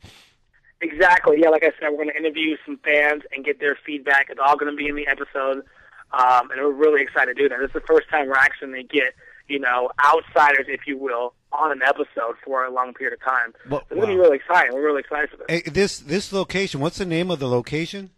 Exactly. 0.82 1.38
Yeah, 1.41 1.50
like 1.50 1.63
I 1.63 1.72
said, 1.80 1.89
we're 1.91 2.04
going 2.04 2.10
to 2.10 2.17
interview 2.17 2.56
some 2.65 2.80
fans 2.84 3.24
and 3.34 3.43
get 3.43 3.60
their 3.60 3.78
feedback. 3.86 4.28
It's 4.30 4.39
all 4.43 4.56
going 4.56 4.72
to 4.72 4.78
be 4.78 4.88
in 4.88 4.95
the 4.95 5.08
episode, 5.08 5.65
um, 6.13 6.52
and 6.52 6.62
we're 6.62 6.72
really 6.72 7.02
excited 7.02 7.36
to 7.36 7.43
do 7.43 7.50
that. 7.50 7.60
This 7.60 7.67
is 7.67 7.74
the 7.74 7.82
first 7.82 8.10
time 8.10 8.28
we're 8.28 8.36
actually 8.36 8.72
going 8.72 8.88
to 8.88 8.95
get, 8.95 9.13
you 9.48 9.60
know, 9.60 9.89
outsiders, 10.04 10.67
if 10.69 10.88
you 10.88 10.98
will, 10.98 11.34
on 11.52 11.72
an 11.72 11.82
episode 11.82 12.36
for 12.45 12.63
a 12.63 12.72
long 12.72 12.93
period 12.93 13.13
of 13.13 13.22
time. 13.22 13.54
Well, 13.69 13.82
so 13.82 13.86
it's 13.89 13.95
going 13.95 14.08
to 14.08 14.13
be 14.15 14.19
really 14.19 14.38
exciting. 14.38 14.74
We're 14.74 14.86
really 14.86 15.02
excited 15.02 15.30
for 15.32 15.38
this. 15.38 15.45
Hey, 15.50 15.69
this 15.69 16.00
this 16.00 16.32
location. 16.32 16.80
What's 16.80 16.98
the 16.98 17.06
name 17.06 17.30
of 17.30 17.39
the 17.39 17.48
location? 17.50 18.12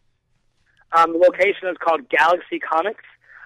Um, 0.91 1.13
the 1.13 1.19
location 1.19 1.67
is 1.69 1.77
called 1.79 2.09
Galaxy 2.09 2.59
Comics. 2.59 3.03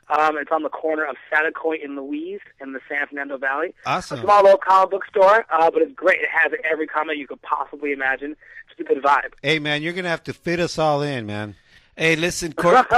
Um, 0.10 0.38
it's 0.38 0.52
on 0.52 0.62
the 0.64 0.70
corner 0.70 1.04
of 1.04 1.16
Saticoy 1.32 1.84
and 1.84 1.96
Louise 1.96 2.40
in 2.62 2.74
the 2.74 2.80
San 2.88 3.08
Fernando 3.08 3.38
Valley. 3.38 3.74
Awesome. 3.86 4.20
A 4.20 4.22
small 4.22 4.44
little 4.44 4.60
comic 4.60 4.92
book 4.92 5.06
store, 5.08 5.46
uh, 5.52 5.72
but 5.72 5.82
it's 5.82 5.94
great. 5.96 6.20
It 6.20 6.30
has 6.32 6.52
every 6.70 6.86
comic 6.86 7.18
you 7.18 7.26
could 7.28 7.42
possibly 7.42 7.92
imagine. 7.92 8.36
It's 8.70 8.80
a 8.80 8.84
good 8.84 9.02
vibe. 9.04 9.34
Hey 9.42 9.58
man, 9.60 9.82
you're 9.82 9.94
gonna 9.94 10.10
have 10.10 10.24
to 10.26 10.34
fit 10.34 10.60
us 10.60 10.78
all 10.78 11.02
in, 11.02 11.26
man. 11.26 11.56
Hey, 11.98 12.16
listen, 12.18 12.52
Cord- 12.54 12.86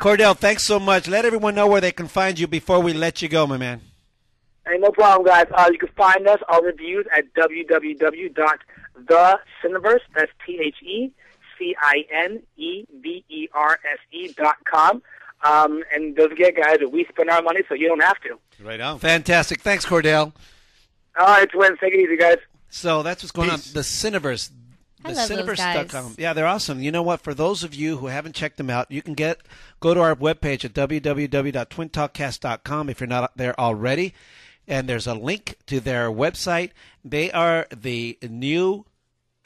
Cordell, 0.00 0.34
thanks 0.36 0.62
so 0.64 0.80
much. 0.80 1.06
Let 1.06 1.24
everyone 1.26 1.54
know 1.54 1.66
where 1.66 1.82
they 1.82 1.92
can 1.92 2.08
find 2.08 2.38
you 2.38 2.46
before 2.46 2.80
we 2.80 2.94
let 2.94 3.20
you 3.22 3.28
go, 3.28 3.46
my 3.46 3.58
man. 3.58 3.82
Hey, 4.66 4.78
no 4.78 4.90
problem, 4.90 5.26
guys. 5.26 5.46
Uh, 5.54 5.68
you 5.70 5.78
can 5.78 5.90
find 5.96 6.26
us, 6.26 6.40
our 6.48 6.62
reviews, 6.64 7.06
at 7.16 7.32
www.thecineverse, 7.34 10.00
that's 10.14 10.32
T-H-E-C-I-N-E-V-E-R-S-E 12.98 14.32
dot 14.36 14.56
com. 14.64 15.02
Um, 15.44 15.84
and 15.94 16.16
don't 16.16 16.30
forget, 16.30 16.56
guys, 16.56 16.78
that 16.80 16.90
we 16.90 17.04
spend 17.08 17.30
our 17.30 17.42
money 17.42 17.60
so 17.68 17.74
you 17.74 17.86
don't 17.88 18.02
have 18.02 18.20
to. 18.22 18.38
Right 18.62 18.80
on. 18.80 18.98
Fantastic. 18.98 19.60
Thanks, 19.60 19.84
Cordell. 19.86 20.32
All 21.18 21.26
right, 21.26 21.48
twins, 21.50 21.78
take 21.80 21.94
it 21.94 22.00
easy, 22.00 22.16
guys. 22.16 22.38
So 22.70 23.02
that's 23.02 23.22
what's 23.22 23.32
going 23.32 23.50
Peace. 23.50 23.68
on. 23.68 23.74
The 23.74 23.80
Cineverse. 23.80 24.50
I 25.04 25.12
love 25.12 25.28
those 25.28 25.38
Cineverse.com. 25.38 26.06
guys. 26.08 26.18
Yeah, 26.18 26.32
they're 26.32 26.46
awesome. 26.46 26.82
You 26.82 26.90
know 26.90 27.02
what? 27.02 27.20
For 27.20 27.34
those 27.34 27.62
of 27.62 27.72
you 27.74 27.98
who 27.98 28.06
haven't 28.08 28.34
checked 28.34 28.56
them 28.56 28.68
out, 28.68 28.90
you 28.90 29.00
can 29.00 29.14
get 29.14 29.38
go 29.80 29.94
to 29.94 30.00
our 30.00 30.14
webpage 30.16 30.64
at 30.64 30.72
www.twintalkcast.com 30.74 32.90
if 32.90 33.00
you're 33.00 33.06
not 33.06 33.36
there 33.36 33.58
already. 33.58 34.14
And 34.66 34.88
there's 34.88 35.06
a 35.06 35.14
link 35.14 35.56
to 35.66 35.78
their 35.80 36.10
website. 36.10 36.70
They 37.04 37.30
are 37.30 37.66
the 37.74 38.18
new 38.22 38.84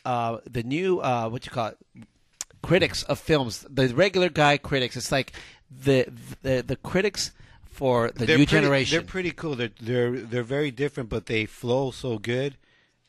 uh, 0.05 0.38
the 0.50 0.62
new 0.62 1.00
uh, 1.00 1.28
what 1.28 1.44
you 1.46 1.52
call 1.52 1.68
it 1.68 1.78
critics 2.62 3.02
of 3.05 3.18
films. 3.18 3.64
The 3.70 3.88
regular 3.88 4.28
guy 4.31 4.57
critics. 4.57 4.96
It's 4.96 5.12
like 5.12 5.33
the 5.85 6.07
the, 6.43 6.63
the 6.67 6.77
critics 6.77 7.33
for 7.65 8.11
the 8.11 8.27
They're 8.27 8.39
new 8.39 8.47
pretty, 8.47 8.63
generation. 8.63 8.99
They're 8.99 9.07
pretty 9.07 9.31
cool. 9.33 9.55
They're 9.55 9.71
they're 9.81 10.21
they're 10.21 10.43
very 10.43 10.71
different, 10.71 11.09
but 11.09 11.27
they 11.27 11.47
flow 11.47 11.91
so 11.91 12.19
good. 12.19 12.57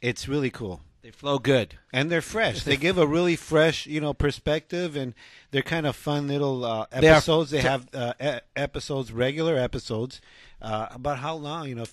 It's 0.01 0.27
really 0.27 0.49
cool. 0.49 0.81
They 1.03 1.11
flow 1.11 1.37
good. 1.37 1.75
And 1.91 2.09
they're 2.09 2.21
fresh. 2.21 2.63
They 2.63 2.77
give 2.77 2.97
a 2.97 3.05
really 3.05 3.35
fresh, 3.35 3.85
you 3.85 3.99
know, 4.01 4.13
perspective, 4.13 4.95
and 4.95 5.13
they're 5.51 5.61
kind 5.61 5.85
of 5.85 5.95
fun 5.95 6.27
little 6.27 6.63
uh, 6.65 6.85
They 6.97 7.09
are- 7.09 7.15
episodes. 7.17 7.51
They, 7.51 7.59
have 7.61 7.87
uh, 7.93 8.13
e- 8.23 8.39
episodes, 8.55 9.11
regular 9.11 9.57
episodes. 9.57 10.21
Uh, 10.61 10.87
about 10.91 11.19
how 11.19 11.35
long, 11.35 11.67
you 11.67 11.75
know? 11.75 11.83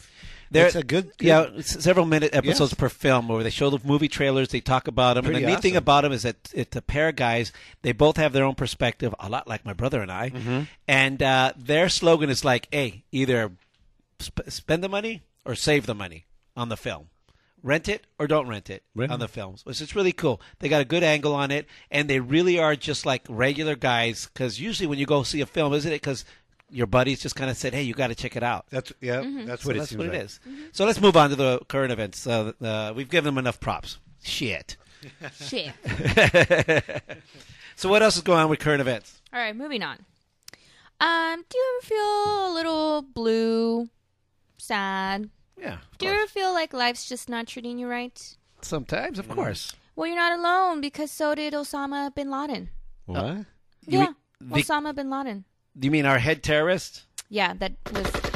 They're- 0.52 0.66
it's 0.66 0.76
a 0.76 0.84
good, 0.84 1.10
good 1.18 1.26
yeah, 1.26 1.60
several 1.60 2.06
minute 2.06 2.32
episodes 2.34 2.70
Yes. 2.70 2.78
per 2.78 2.88
film 2.88 3.26
where 3.28 3.42
they 3.42 3.50
show 3.50 3.68
the 3.70 3.80
movie 3.84 4.06
trailers, 4.08 4.48
they 4.50 4.60
talk 4.60 4.86
about 4.88 5.14
them. 5.14 5.24
and 5.24 5.32
Pretty 5.34 5.44
the 5.44 5.50
neat 5.50 5.60
thing 5.60 5.74
about 5.76 6.02
them 6.02 6.12
is 6.12 6.22
that 6.22 6.36
it's 6.54 6.76
a 6.76 6.82
pair 6.82 7.08
of 7.08 7.16
guys. 7.16 7.52
They 7.82 7.90
both 7.92 8.16
have 8.16 8.32
their 8.32 8.44
own 8.44 8.54
perspective, 8.54 9.12
a 9.18 9.28
lot 9.28 9.46
like 9.48 9.64
my 9.64 9.72
brother 9.72 10.00
and 10.02 10.10
I. 10.10 10.30
Mm-hmm. 10.30 10.60
And 10.88 11.20
uh, 11.22 11.52
their 11.56 11.88
slogan 11.88 12.30
is 12.30 12.44
like, 12.44 12.68
"Hey, 12.72 13.04
either 13.12 13.50
sp- 14.22 14.46
spend 14.48 14.82
the 14.84 14.88
money 14.88 15.22
or 15.44 15.54
save 15.56 15.86
the 15.86 15.94
money 15.94 16.26
on 16.56 16.68
the 16.68 16.76
film." 16.76 17.09
Rent 17.62 17.88
it 17.88 18.06
or 18.18 18.26
don't 18.26 18.48
rent 18.48 18.70
it 18.70 18.82
Right. 18.94 19.10
on 19.10 19.18
the 19.20 19.28
films, 19.28 19.64
which 19.66 19.80
is 19.80 19.94
really 19.94 20.12
cool. 20.12 20.40
They 20.60 20.68
got 20.68 20.80
a 20.80 20.84
good 20.84 21.02
angle 21.02 21.34
on 21.34 21.50
it, 21.50 21.66
and 21.90 22.08
they 22.08 22.20
really 22.20 22.58
are 22.58 22.74
just 22.76 23.04
like 23.06 23.22
regular 23.28 23.76
guys. 23.76 24.28
Because 24.32 24.58
usually 24.60 24.86
when 24.86 24.98
you 24.98 25.06
go 25.06 25.22
see 25.22 25.40
a 25.40 25.46
film, 25.46 25.72
isn't 25.74 25.90
it? 25.92 26.00
Because 26.00 26.24
your 26.70 26.86
buddies 26.86 27.20
just 27.20 27.34
kind 27.36 27.50
of 27.50 27.56
said, 27.56 27.74
"Hey, 27.74 27.82
you 27.82 27.94
got 27.94 28.06
to 28.08 28.14
check 28.14 28.36
it 28.36 28.42
out." 28.42 28.66
That's 28.70 28.92
yeah. 29.00 29.16
Mm-hmm. 29.22 29.46
That's 29.46 29.62
So 29.62 29.68
what 29.68 29.76
it 29.76 29.78
that's 29.80 29.90
seems 29.90 29.98
what 29.98 30.08
like. 30.08 30.16
it 30.18 30.24
is. 30.24 30.40
So 30.72 30.84
let's 30.86 31.00
move 31.00 31.16
on 31.16 31.30
to 31.30 31.36
the 31.36 31.60
current 31.68 31.92
events. 31.92 32.26
Uh, 32.26 32.52
uh, 32.62 32.92
we've 32.94 33.10
given 33.10 33.34
them 33.34 33.38
enough 33.38 33.60
props. 33.60 33.98
Shit. 34.22 34.76
Shit. 35.40 35.72
So 37.76 37.88
what 37.88 38.02
else 38.02 38.16
is 38.16 38.22
going 38.22 38.38
on 38.40 38.50
with 38.50 38.58
current 38.58 38.82
events? 38.82 39.22
All 39.32 39.40
right, 39.40 39.56
moving 39.56 39.82
on. 39.82 39.96
Um, 41.00 41.42
do 41.48 41.56
you 41.56 41.78
ever 41.80 41.86
feel 41.86 42.52
a 42.52 42.52
little 42.52 43.00
blue, 43.00 43.88
sad? 44.58 45.30
Yeah. 45.60 45.78
Do 45.98 46.06
you 46.06 46.12
ever 46.12 46.26
feel 46.26 46.52
like 46.52 46.72
life's 46.72 47.08
just 47.08 47.28
not 47.28 47.46
treating 47.46 47.78
you 47.78 47.88
right? 47.88 48.36
Sometimes, 48.62 49.18
of 49.18 49.28
mm. 49.28 49.34
course. 49.34 49.74
Well, 49.96 50.06
you're 50.06 50.16
not 50.16 50.38
alone 50.38 50.80
because 50.80 51.10
so 51.10 51.34
did 51.34 51.52
Osama 51.52 52.14
bin 52.14 52.30
Laden. 52.30 52.70
What? 53.06 53.18
Oh. 53.22 53.44
You 53.86 53.98
yeah, 53.98 54.04
mean 54.06 54.14
the- 54.40 54.62
Osama 54.62 54.94
bin 54.94 55.10
Laden. 55.10 55.44
Do 55.78 55.86
you 55.86 55.90
mean 55.90 56.06
our 56.06 56.18
head 56.18 56.42
terrorist? 56.42 57.04
Yeah, 57.28 57.54
that 57.54 57.72
was. 57.92 58.29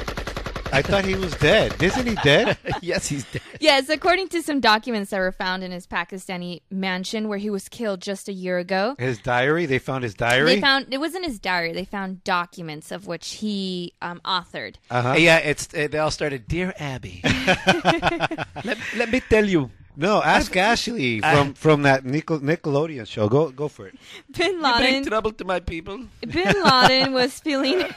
I 0.74 0.82
thought 0.82 1.04
he 1.04 1.14
was 1.14 1.32
dead. 1.36 1.80
Isn't 1.80 2.06
he 2.06 2.16
dead? 2.16 2.58
yes, 2.82 3.06
he's 3.06 3.24
dead. 3.30 3.42
Yes, 3.60 3.88
according 3.88 4.28
to 4.30 4.42
some 4.42 4.58
documents 4.58 5.10
that 5.10 5.20
were 5.20 5.30
found 5.30 5.62
in 5.62 5.70
his 5.70 5.86
Pakistani 5.86 6.62
mansion 6.68 7.28
where 7.28 7.38
he 7.38 7.48
was 7.48 7.68
killed 7.68 8.00
just 8.00 8.28
a 8.28 8.32
year 8.32 8.58
ago. 8.58 8.96
his 8.98 9.18
diary. 9.18 9.66
They 9.66 9.78
found 9.78 10.02
his 10.02 10.14
diary. 10.14 10.56
They 10.56 10.60
found 10.60 10.86
it 10.90 10.98
wasn't 10.98 11.26
his 11.26 11.38
diary. 11.38 11.72
They 11.72 11.84
found 11.84 12.24
documents 12.24 12.90
of 12.90 13.06
which 13.06 13.34
he 13.34 13.92
um, 14.02 14.20
authored. 14.24 14.74
uh-huh. 14.90 15.14
Yeah, 15.14 15.38
it's 15.38 15.72
uh, 15.72 15.86
they 15.88 15.98
all 15.98 16.10
started. 16.10 16.48
Dear 16.48 16.74
Abby, 16.78 17.20
let, 18.64 18.76
let 18.96 19.10
me 19.12 19.20
tell 19.20 19.48
you. 19.48 19.70
No, 19.96 20.20
ask 20.20 20.56
Ashley 20.56 21.20
from 21.20 21.54
from 21.54 21.82
that 21.82 22.04
Nickel, 22.04 22.40
Nickelodeon 22.40 23.06
show. 23.06 23.28
Go 23.28 23.50
go 23.52 23.68
for 23.68 23.86
it. 23.86 23.94
Bin 24.36 24.54
You 24.54 24.60
bring 24.60 24.74
Laden. 24.74 25.04
trouble 25.06 25.30
to 25.32 25.44
my 25.44 25.60
people. 25.60 26.00
Bin 26.20 26.62
Laden 26.64 27.12
was 27.12 27.38
feeling. 27.38 27.84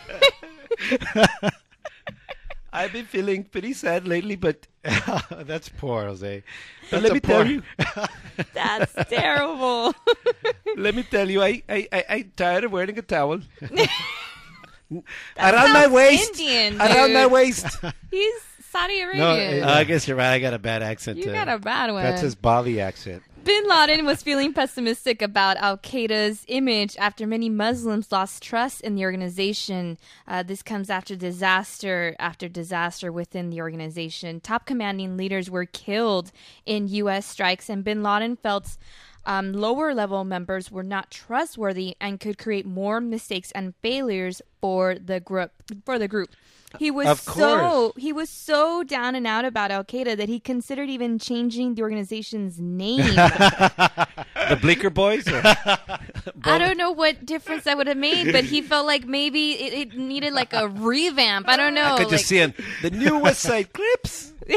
I've 2.77 2.93
been 2.93 3.05
feeling 3.05 3.43
pretty 3.43 3.73
sad 3.73 4.07
lately, 4.07 4.35
but 4.35 4.67
That's 5.51 5.69
poor 5.69 6.05
Jose. 6.05 6.43
but 6.91 7.03
let 7.03 7.13
me 7.13 7.19
poor- 7.19 7.43
tell 7.43 7.47
you. 7.51 7.63
That's 8.53 8.93
terrible. 9.09 9.93
Let 10.77 10.93
me 10.95 11.03
tell 11.03 11.29
you, 11.29 11.41
I 11.41 11.63
I 11.67 11.87
I 11.91 12.03
I'm 12.09 12.31
tired 12.35 12.63
of 12.65 12.71
wearing 12.71 12.97
a 12.97 13.01
towel 13.01 13.39
That 13.59 13.89
around 15.53 15.73
my 15.73 15.81
sounds 15.83 15.93
waist. 15.93 16.39
Indian, 16.39 16.81
around 16.81 17.13
my 17.13 17.25
waist. 17.27 17.65
He's 18.11 18.33
Saudi 18.71 19.01
Arabian. 19.01 19.25
No, 19.25 19.35
it- 19.35 19.63
I 19.63 19.83
guess 19.83 20.07
you're 20.07 20.17
right. 20.17 20.33
I 20.33 20.39
got 20.39 20.53
a 20.53 20.59
bad 20.59 20.81
accent. 20.83 21.17
you 21.17 21.29
uh, 21.31 21.33
got 21.33 21.49
a 21.49 21.59
bad 21.59 21.91
one. 21.91 22.03
That's 22.03 22.21
his 22.21 22.35
Bali 22.35 22.79
accent. 22.79 23.23
Bin 23.47 23.65
Laden 23.65 24.05
was 24.05 24.21
feeling 24.21 24.51
pessimistic 24.51 25.21
about 25.21 25.55
Al 25.55 25.77
Qaeda's 25.77 26.43
image 26.49 26.97
after 26.97 27.25
many 27.25 27.47
Muslims 27.47 28.12
lost 28.12 28.43
trust 28.43 28.81
in 28.81 28.95
the 28.95 29.05
organization. 29.05 29.97
Uh, 30.27 30.43
this 30.43 30.62
comes 30.62 30.89
after 30.89 31.15
disaster 31.15 32.13
after 32.19 32.49
disaster 32.49 33.10
within 33.10 33.49
the 33.49 33.62
organization. 33.62 34.41
Top 34.41 34.65
commanding 34.65 35.15
leaders 35.15 35.49
were 35.49 35.63
killed 35.63 36.33
in 36.65 36.89
U.S. 36.89 37.25
strikes, 37.25 37.69
and 37.69 37.86
Bin 37.86 38.03
Laden 38.03 38.36
felt 38.36 38.75
um, 39.25 39.53
lower 39.53 39.93
level 39.93 40.25
members 40.25 40.69
were 40.69 40.83
not 40.83 41.10
trustworthy 41.10 41.95
and 42.01 42.19
could 42.19 42.38
create 42.38 42.65
more 42.65 42.99
mistakes 42.99 43.51
and 43.51 43.75
failures 43.81 44.41
for 44.60 44.95
the 44.95 45.21
group. 45.21 45.51
For 45.86 45.97
the 45.97 46.10
group, 46.10 46.31
he 46.79 46.91
was 46.91 47.07
Of 47.07 47.19
so 47.19 47.93
he 47.97 48.13
was 48.13 48.29
so 48.29 48.83
down 48.83 49.15
and 49.15 49.25
out 49.27 49.45
about 49.45 49.71
Al 49.71 49.83
Qaeda 49.83 50.17
that 50.17 50.29
he 50.29 50.39
considered 50.39 50.89
even 50.89 51.19
changing 51.19 51.75
the 51.75 51.81
organization's 51.81 52.59
name. 52.59 53.15
The 54.49 54.55
Bleecker 54.55 54.89
Boys? 54.89 55.27
Or? 55.27 55.41
I 56.43 56.57
don't 56.57 56.77
know 56.77 56.91
what 56.91 57.25
difference 57.25 57.65
that 57.65 57.75
would 57.75 57.87
have 57.87 57.97
made, 57.97 58.31
but 58.31 58.45
he 58.45 58.61
felt 58.61 58.85
like 58.85 59.05
maybe 59.05 59.51
it, 59.53 59.73
it 59.73 59.97
needed 59.97 60.33
like 60.33 60.53
a 60.53 60.69
revamp. 60.69 61.49
I 61.49 61.57
don't 61.57 61.73
know. 61.73 61.95
I 61.95 61.97
could 61.97 62.09
just 62.09 62.27
see 62.27 62.37
him. 62.37 62.53
The 62.81 62.91
new 62.91 63.19
West 63.19 63.41
Side 63.41 63.73
Clips. 63.73 64.31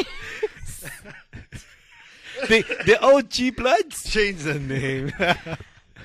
the 2.48 2.62
the 2.86 2.98
OG 3.02 3.56
Bloods. 3.56 4.08
Change 4.08 4.42
the 4.42 4.60
name. 4.60 5.12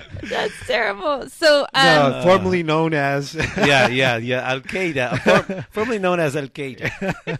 That's 0.22 0.54
terrible. 0.66 1.28
So, 1.28 1.60
um, 1.62 1.66
Uh, 1.74 2.22
formerly 2.22 2.62
known 2.62 2.94
as. 2.94 3.34
yeah, 3.56 3.88
yeah, 3.88 4.16
yeah. 4.16 4.48
Al 4.50 4.60
Qaeda, 4.60 5.20
for, 5.20 5.66
formerly 5.70 5.98
known 5.98 6.20
as 6.20 6.34
Al 6.36 6.48
Qaeda. 6.48 7.38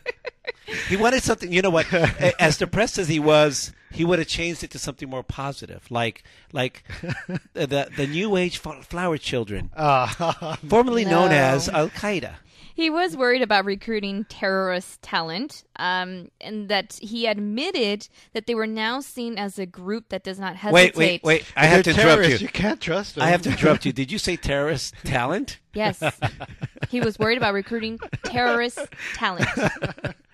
he 0.88 0.96
wanted 0.96 1.22
something. 1.22 1.50
You 1.52 1.62
know 1.62 1.70
what? 1.70 1.92
As 2.38 2.58
depressed 2.58 2.98
as 2.98 3.08
he 3.08 3.18
was, 3.18 3.72
he 3.92 4.04
would 4.04 4.18
have 4.18 4.28
changed 4.28 4.62
it 4.62 4.70
to 4.72 4.78
something 4.78 5.08
more 5.08 5.22
positive, 5.22 5.86
like 5.90 6.22
like 6.52 6.84
the 7.54 7.88
the 7.96 8.06
New 8.06 8.36
Age 8.36 8.58
flower 8.58 9.16
children, 9.18 9.70
Ah, 9.76 10.58
formerly 10.68 11.04
known 11.04 11.32
as 11.32 11.68
Al 11.68 11.88
Qaeda. 11.88 12.34
He 12.76 12.90
was 12.90 13.16
worried 13.16 13.40
about 13.40 13.64
recruiting 13.64 14.26
terrorist 14.26 15.00
talent, 15.00 15.64
um, 15.76 16.30
and 16.42 16.68
that 16.68 16.98
he 17.00 17.24
admitted 17.24 18.06
that 18.34 18.46
they 18.46 18.54
were 18.54 18.66
now 18.66 19.00
seen 19.00 19.38
as 19.38 19.58
a 19.58 19.64
group 19.64 20.10
that 20.10 20.22
does 20.22 20.38
not 20.38 20.56
hesitate. 20.56 20.94
Wait, 20.94 21.22
wait, 21.24 21.24
wait! 21.24 21.52
I 21.56 21.64
have 21.64 21.84
to 21.84 21.94
They're 21.94 22.06
interrupt 22.06 22.28
you. 22.28 22.36
You 22.36 22.48
can't 22.48 22.78
trust 22.78 23.14
them. 23.14 23.24
I 23.24 23.28
have 23.28 23.40
to 23.42 23.48
interrupt 23.48 23.86
you. 23.86 23.92
Did 23.94 24.12
you 24.12 24.18
say 24.18 24.36
terrorist 24.36 24.94
talent? 25.04 25.58
Yes, 25.72 26.02
he 26.90 27.00
was 27.00 27.18
worried 27.18 27.38
about 27.38 27.54
recruiting 27.54 27.98
terrorist 28.24 28.78
talent. 29.14 29.48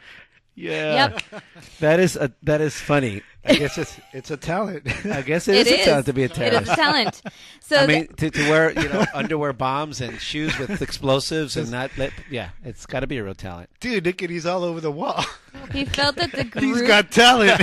Yeah. 0.54 0.94
Yep. 0.94 1.22
That 1.80 1.98
is 1.98 2.14
a, 2.16 2.30
that 2.44 2.60
is 2.60 2.76
funny. 2.78 3.22
I 3.44 3.54
guess 3.56 3.76
it's 3.78 3.98
it's 4.12 4.30
a 4.30 4.36
talent. 4.36 4.86
I 5.06 5.22
guess 5.22 5.48
it 5.48 5.56
It 5.56 5.66
is, 5.66 5.72
is 5.72 5.80
a 5.80 5.84
talent 5.84 6.06
to 6.06 6.12
be 6.12 6.22
a 6.22 6.26
It 6.26 6.34
terrorist. 6.34 6.62
is 6.62 6.68
a 6.68 6.76
talent. 6.76 7.22
So 7.60 7.76
I 7.82 7.86
th- 7.86 7.98
mean, 8.08 8.16
to, 8.16 8.30
to 8.30 8.50
wear 8.50 8.70
you 8.72 8.88
know 8.88 9.04
underwear 9.14 9.52
bombs 9.52 10.00
and 10.00 10.20
shoes 10.20 10.56
with 10.58 10.80
explosives 10.82 11.56
and 11.56 11.70
not 11.70 11.90
let 11.98 12.12
yeah, 12.30 12.50
it's 12.64 12.86
got 12.86 13.00
to 13.00 13.06
be 13.08 13.18
a 13.18 13.24
real 13.24 13.34
talent. 13.34 13.70
Dude, 13.80 14.04
look 14.06 14.22
at 14.22 14.30
he's 14.30 14.46
all 14.46 14.62
over 14.62 14.80
the 14.80 14.92
wall. 14.92 15.24
he 15.72 15.84
felt 15.86 16.16
that 16.16 16.30
the 16.32 16.44
group. 16.44 16.62
He's 16.64 16.82
got 16.82 17.10
talent. 17.10 17.60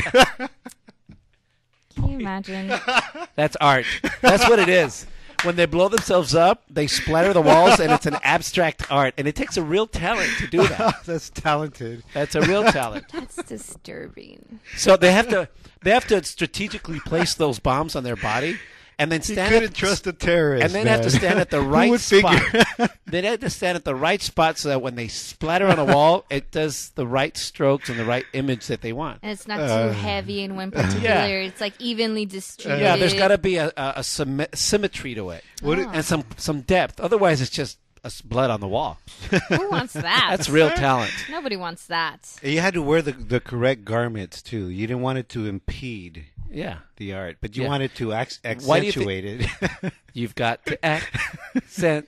Can 1.96 2.10
you 2.10 2.20
imagine? 2.20 2.74
That's 3.36 3.56
art. 3.62 3.86
That's 4.22 4.48
what 4.50 4.60
it 4.60 4.70
is. 4.70 5.06
When 5.44 5.56
they 5.56 5.66
blow 5.66 5.88
themselves 5.88 6.36
up, 6.36 6.64
they 6.70 6.88
splatter 6.88 7.34
the 7.34 7.42
walls, 7.42 7.80
and 7.80 7.92
it's 7.92 8.06
an 8.06 8.18
abstract 8.24 8.92
art. 8.92 9.14
And 9.18 9.28
it 9.28 9.36
takes 9.36 9.58
a 9.58 9.64
real 9.64 9.88
talent 9.88 10.30
to 10.40 10.48
do 10.48 10.68
that. 10.68 10.96
That's 11.06 11.30
talented. 11.30 12.04
That's 12.14 12.36
a 12.36 12.42
real 12.42 12.64
talent. 12.66 13.06
That's 13.14 13.38
disturbing. 13.44 14.60
So 14.76 14.98
they 14.98 15.12
have 15.12 15.30
to 15.30 15.50
they 15.82 15.92
have 15.92 16.08
to 16.08 16.24
strategically 16.24 17.00
place 17.00 17.34
those 17.34 17.60
bombs 17.60 17.96
on 17.96 18.04
their 18.04 18.18
body, 18.18 18.58
and 19.00 19.12
then 19.12 19.22
He 19.22 19.34
stand 19.34 19.52
couldn't 19.54 19.70
at, 19.72 19.76
trust 19.76 20.06
a 20.06 20.14
terrorist. 20.14 20.64
and 20.66 20.74
then 20.74 20.86
have 20.88 21.02
to 21.02 21.10
stand 21.10 21.40
at 21.40 21.50
the 21.50 21.64
Who 21.64 21.70
right 21.70 21.90
would 21.90 22.02
spot. 22.02 22.40
figure? 22.78 22.90
they 23.08 23.22
have 23.24 23.40
to 23.40 23.50
stand 23.50 23.76
at 23.78 23.86
the 23.86 23.96
right 23.96 24.22
spot 24.22 24.58
so 24.60 24.70
that 24.70 24.82
when 24.82 24.96
they 24.96 25.08
splatter 25.08 25.68
on 25.68 25.80
a 25.80 25.86
wall, 25.86 26.26
it 26.30 26.52
does 26.52 26.90
the 26.92 27.08
right 27.08 27.36
strokes 27.36 27.90
and 27.90 27.98
the 27.98 28.06
right 28.06 28.26
image 28.34 28.68
that 28.68 28.82
they 28.82 28.94
want. 28.94 29.20
And 29.24 29.32
it's 29.32 29.48
not 29.48 29.60
Uh, 29.62 29.88
too 29.88 29.94
heavy 29.94 30.42
in 30.44 30.56
one 30.56 30.70
particular. 30.70 31.02
Yeah. 31.04 31.26
It's 31.26 31.62
like 31.62 31.74
evenly 31.80 32.26
distributed. 32.26 32.84
Yeah, 32.84 32.98
there's 32.98 33.14
got 33.16 33.30
to 33.30 33.38
be 33.40 33.56
a, 33.56 33.68
a, 33.78 33.94
a 33.98 34.04
symmet- 34.04 34.56
symmetry 34.56 35.16
to 35.16 35.30
it, 35.32 35.44
Would 35.64 35.80
it- 35.80 35.88
and 35.92 36.06
some 36.06 36.26
some 36.38 36.62
depth. 36.62 37.00
Otherwise, 37.00 37.42
it's 37.42 37.50
just 37.52 37.80
a 38.04 38.08
s- 38.08 38.22
blood 38.22 38.50
on 38.50 38.60
the 38.62 38.68
wall. 38.68 38.98
Who 39.50 39.70
wants 39.72 39.94
that? 39.94 40.28
That's 40.30 40.50
real 40.50 40.70
talent. 40.70 41.12
Nobody 41.30 41.56
wants 41.58 41.86
that. 41.88 42.20
You 42.44 42.60
had 42.60 42.74
to 42.76 42.82
wear 42.82 43.02
the 43.02 43.12
the 43.14 43.40
correct 43.40 43.84
garments 43.86 44.42
too. 44.42 44.68
You 44.70 44.88
didn't 44.88 45.02
want 45.02 45.18
it 45.18 45.30
to 45.30 45.46
impede 45.48 46.26
Yeah, 46.52 46.80
the 46.98 47.14
art, 47.14 47.38
but 47.42 47.56
you 47.56 47.64
Yeah. 47.64 47.70
wanted 47.70 47.96
to 47.96 48.14
ac- 48.14 48.40
Why 48.66 48.80
do 48.80 48.86
you 48.88 48.92
thi- 48.92 49.00
accentuate 49.02 49.26
it. 49.26 49.94
you've 50.14 50.36
got 50.36 50.66
to 50.66 50.84
accentuate 50.84 52.08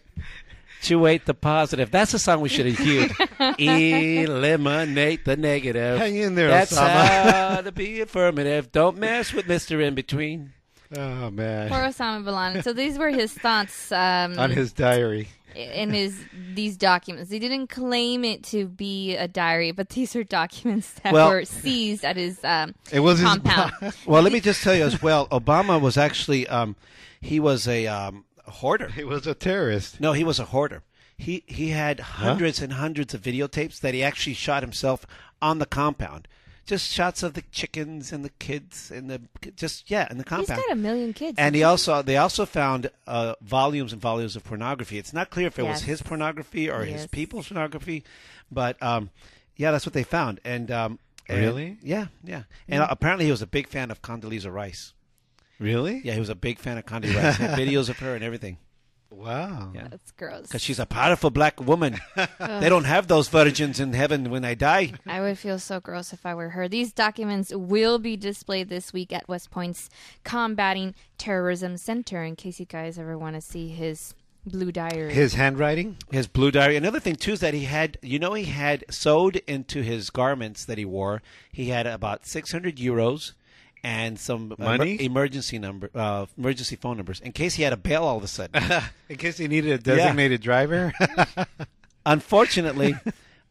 the 1.26 1.34
positive. 1.34 1.92
That's 1.92 2.12
the 2.12 2.20
song 2.20 2.42
we 2.42 2.50
should 2.50 2.66
have 2.66 2.80
used. 2.86 3.14
Eliminate 3.60 5.26
the 5.26 5.38
negative. 5.38 6.00
Hang 6.00 6.16
in 6.16 6.36
there, 6.36 6.48
That's 6.50 6.74
Osama. 6.74 7.32
how 7.56 7.62
to 7.62 7.72
be 7.72 8.02
affirmative. 8.02 8.72
Don't 8.72 8.98
mess 8.98 9.34
with 9.34 9.48
Mister 9.48 9.80
In 9.82 9.94
Between. 9.96 10.54
oh 10.98 11.30
man, 11.32 11.70
Poor 11.70 11.80
Osama 11.80 12.24
bin 12.26 12.34
Laden. 12.36 12.64
So 12.64 12.74
these 12.74 12.98
were 12.98 13.10
his 13.10 13.34
thoughts 13.34 13.92
um, 13.92 14.38
on 14.40 14.50
his 14.52 14.74
diary. 14.74 15.30
In 15.56 15.92
his 15.92 16.18
these 16.54 16.78
documents. 16.78 17.32
He 17.32 17.40
didn't 17.40 17.68
claim 17.68 18.24
it 18.24 18.44
to 18.46 18.68
be 18.68 19.16
a 19.16 19.28
diary, 19.28 19.72
but 19.72 19.90
these 19.90 20.16
are 20.16 20.24
documents 20.24 20.94
that 21.04 21.14
Well- 21.14 21.30
were 21.30 21.46
seized 21.46 22.04
at 22.04 22.18
his 22.18 22.44
um, 22.44 22.76
It 22.92 23.00
was 23.02 23.20
his 23.20 23.28
compound. 23.28 23.74
Well, 24.06 24.22
let 24.22 24.34
me 24.34 24.40
just 24.40 24.64
tell 24.64 24.76
you 24.76 24.84
as 24.84 25.02
well. 25.02 25.28
Obama 25.30 25.80
was 25.80 25.98
actually 25.98 26.48
um, 26.48 26.76
he 27.20 27.40
was 27.40 27.68
a, 27.68 27.88
um, 27.88 28.26
a 28.46 28.52
hoarder. 28.52 28.90
He 28.90 29.04
was 29.04 29.28
a 29.28 29.34
terrorist. 29.34 30.00
No, 30.00 30.14
he 30.14 30.24
was 30.24 30.40
a 30.40 30.46
hoarder. 30.46 30.84
He 31.18 31.44
he 31.46 31.70
had 31.70 32.00
hundreds 32.00 32.62
and 32.62 32.74
hundreds 32.74 33.14
of 33.14 33.22
videotapes 33.22 33.80
that 33.82 33.94
he 33.94 34.02
actually 34.04 34.34
shot 34.34 34.64
himself 34.64 35.06
on 35.42 35.60
the 35.60 35.66
compound. 35.68 36.28
Just 36.72 36.90
shots 36.90 37.22
of 37.22 37.34
the 37.34 37.44
chickens 37.52 38.14
and 38.14 38.24
the 38.24 38.30
kids 38.40 38.92
and 38.92 39.10
the 39.10 39.20
just 39.58 39.92
yeah 39.92 40.08
in 40.10 40.18
the 40.18 40.24
He's 40.24 40.30
compound. 40.30 40.62
got 40.68 40.72
a 40.72 40.76
million 40.76 41.12
kids. 41.12 41.36
and 41.38 41.54
he 41.54 41.64
also 41.64 42.02
they 42.02 42.16
also 42.16 42.46
found 42.46 42.90
uh, 43.06 43.36
volumes 43.42 43.92
and 43.92 44.02
volumes 44.02 44.38
of 44.38 44.44
pornography. 44.46 44.98
It's 44.98 45.12
not 45.12 45.30
clear 45.32 45.48
if 45.48 45.60
it 45.60 45.64
was 45.66 45.82
his 45.82 46.02
pornography 46.02 46.70
or 46.70 46.86
his 46.86 47.08
people's 47.08 47.50
pornography, 47.50 48.04
but 48.50 48.82
um, 48.82 49.10
yeah, 49.58 49.72
that's 49.72 49.86
what 49.86 49.92
they 49.94 50.04
found. 50.04 50.40
And 50.46 50.72
um, 50.72 51.00
and- 51.28 51.40
Really? 51.40 51.78
yeah, 51.84 52.06
yeah. 52.24 52.44
And 52.70 52.84
apparently 52.90 53.26
he 53.26 53.32
was 53.32 53.42
a 53.42 53.48
big 53.48 53.68
fan 53.68 53.92
of 53.92 54.02
Condoleezza 54.02 54.52
Rice. 54.52 54.94
Really? 55.60 56.02
Yeah, 56.06 56.14
he 56.14 56.20
was 56.20 56.30
a 56.30 56.36
big 56.36 56.58
fan 56.58 56.78
of 56.78 56.86
Condoleezza 56.86 57.22
Rice. 57.38 57.38
Videos 57.60 57.90
of 57.90 58.00
her 58.00 58.16
and 58.16 58.24
everything. 58.24 58.58
Wow. 59.12 59.72
Yeah. 59.76 59.90
That's 59.90 60.12
gross. 60.12 60.44
Because 60.44 60.62
she's 60.62 60.80
a 60.80 60.86
powerful 60.86 61.30
black 61.30 61.60
woman. 61.60 62.00
they 62.16 62.70
don't 62.70 62.86
have 62.86 63.08
those 63.08 63.28
virgins 63.28 63.80
in 63.80 63.94
heaven 63.94 64.30
when 64.30 64.46
I 64.46 64.56
die. 64.56 64.94
I 65.06 65.20
would 65.20 65.38
feel 65.38 65.60
so 65.60 65.80
gross 65.80 66.14
if 66.14 66.26
I 66.26 66.34
were 66.34 66.50
her. 66.50 66.68
These 66.68 66.94
documents 66.94 67.54
will 67.54 68.00
be 68.00 68.16
displayed 68.16 68.70
this 68.70 68.94
week 68.94 69.12
at 69.12 69.28
West 69.28 69.52
Point's 69.52 69.90
Combating 70.24 70.96
Terrorism 71.18 71.78
Center 71.78 72.24
in 72.24 72.36
case 72.36 72.60
you 72.60 72.66
guys 72.66 72.98
ever 72.98 73.18
want 73.18 73.36
to 73.36 73.42
see 73.42 73.68
his 73.68 74.16
blue 74.46 74.72
diary. 74.72 75.14
His 75.14 75.34
handwriting. 75.34 75.98
His 76.10 76.28
blue 76.28 76.52
diary. 76.52 76.78
Another 76.78 77.00
thing 77.00 77.16
too 77.16 77.34
is 77.34 77.42
that 77.42 77.54
he 77.54 77.66
had, 77.66 77.98
you 78.02 78.18
know, 78.18 78.34
he 78.34 78.46
had 78.46 78.86
sewed 78.90 79.38
into 79.48 79.82
his 79.82 80.10
garments 80.10 80.66
that 80.66 80.78
he 80.78 80.86
wore. 80.86 81.22
He 81.52 81.70
had 81.70 81.86
about 81.86 82.26
six 82.26 82.52
hundred 82.52 82.78
euros 82.78 83.34
and 83.84 84.20
some 84.20 84.54
emer- 84.60 84.78
Money? 84.78 85.04
emergency 85.04 85.58
number, 85.60 85.90
uh, 85.96 86.26
emergency 86.38 86.76
phone 86.76 86.98
numbers 86.98 87.20
in 87.20 87.32
case 87.32 87.56
he 87.56 87.64
had 87.64 87.74
a 87.74 87.78
bail 87.78 88.04
all 88.04 88.18
of 88.18 88.24
a 88.24 88.28
sudden. 88.28 88.62
In 89.10 89.18
case 89.18 89.38
he 89.38 89.48
needed 89.48 89.72
a 89.72 89.78
designated 89.78 90.42
driver. 90.42 90.94
unfortunately, 92.06 92.96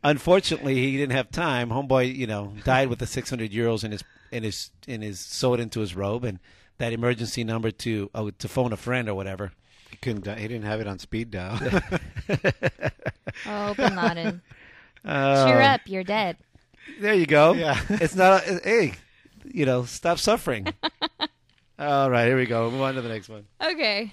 unfortunately, 0.02 0.74
he 0.76 0.96
didn't 0.96 1.12
have 1.12 1.30
time. 1.30 1.68
Homeboy, 1.68 2.14
you 2.14 2.26
know, 2.26 2.54
died 2.64 2.88
with 2.88 2.98
the 2.98 3.06
six 3.06 3.28
hundred 3.28 3.50
euros 3.52 3.84
in 3.84 3.92
his 3.92 4.02
in 4.30 4.42
his 4.42 4.70
in 4.86 5.02
his 5.02 5.20
sewed 5.20 5.60
into 5.60 5.80
his 5.80 5.94
robe 5.94 6.24
and 6.24 6.38
that 6.78 6.92
emergency 6.92 7.44
number 7.44 7.70
to 7.70 8.10
oh, 8.14 8.30
to 8.30 8.48
phone 8.48 8.72
a 8.72 8.76
friend 8.76 9.08
or 9.08 9.14
whatever. 9.14 9.52
he 9.90 9.96
couldn't. 9.98 10.26
He 10.38 10.48
didn't 10.48 10.64
have 10.64 10.80
it 10.80 10.86
on 10.86 10.98
speed 10.98 11.30
dial. 11.30 11.58
oh, 13.46 13.74
Bin 13.74 13.96
Laden. 13.96 14.42
Uh, 15.04 15.46
Cheer 15.46 15.60
up, 15.60 15.82
you're 15.86 16.04
dead. 16.04 16.36
There 17.00 17.14
you 17.14 17.26
go. 17.26 17.52
Yeah. 17.52 17.78
it's 17.90 18.14
not. 18.14 18.46
A, 18.46 18.60
hey, 18.64 18.94
you 19.44 19.64
know, 19.66 19.84
stop 19.84 20.18
suffering. 20.18 20.66
All 21.78 22.10
right, 22.10 22.26
here 22.26 22.36
we 22.36 22.46
go. 22.46 22.70
Move 22.70 22.82
on 22.82 22.94
to 22.94 23.02
the 23.02 23.08
next 23.08 23.28
one. 23.28 23.46
Okay. 23.62 24.12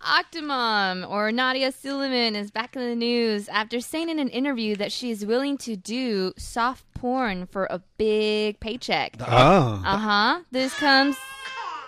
Octomom 0.00 1.08
or 1.10 1.30
Nadya 1.30 1.72
Suleman 1.74 2.34
is 2.36 2.52
back 2.52 2.76
in 2.76 2.82
the 2.82 2.94
news 2.94 3.48
after 3.48 3.80
saying 3.80 4.08
in 4.08 4.20
an 4.20 4.28
interview 4.28 4.76
that 4.76 4.92
she 4.92 5.10
is 5.10 5.26
willing 5.26 5.58
to 5.58 5.74
do 5.74 6.32
soft 6.38 6.84
porn 6.94 7.46
for 7.46 7.66
a 7.68 7.80
big 7.96 8.60
paycheck. 8.60 9.16
oh. 9.20 9.82
Uh 9.84 9.96
huh. 9.96 10.40
This 10.52 10.72
comes. 10.78 11.16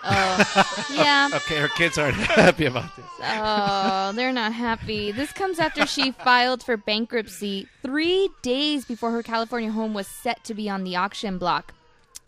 Oh, 0.03 0.87
yeah. 0.93 1.29
Okay, 1.35 1.57
her 1.59 1.67
kids 1.69 1.97
aren't 1.97 2.15
happy 2.17 2.65
about 2.65 2.93
this. 2.95 3.05
Oh, 3.21 4.11
they're 4.15 4.33
not 4.33 4.51
happy. 4.51 5.11
This 5.11 5.31
comes 5.31 5.59
after 5.59 5.85
she 5.85 6.11
filed 6.11 6.63
for 6.63 6.75
bankruptcy 6.75 7.67
three 7.83 8.29
days 8.41 8.83
before 8.83 9.11
her 9.11 9.21
California 9.23 9.71
home 9.71 9.93
was 9.93 10.07
set 10.07 10.43
to 10.45 10.53
be 10.55 10.69
on 10.69 10.83
the 10.83 10.95
auction 10.95 11.37
block. 11.37 11.73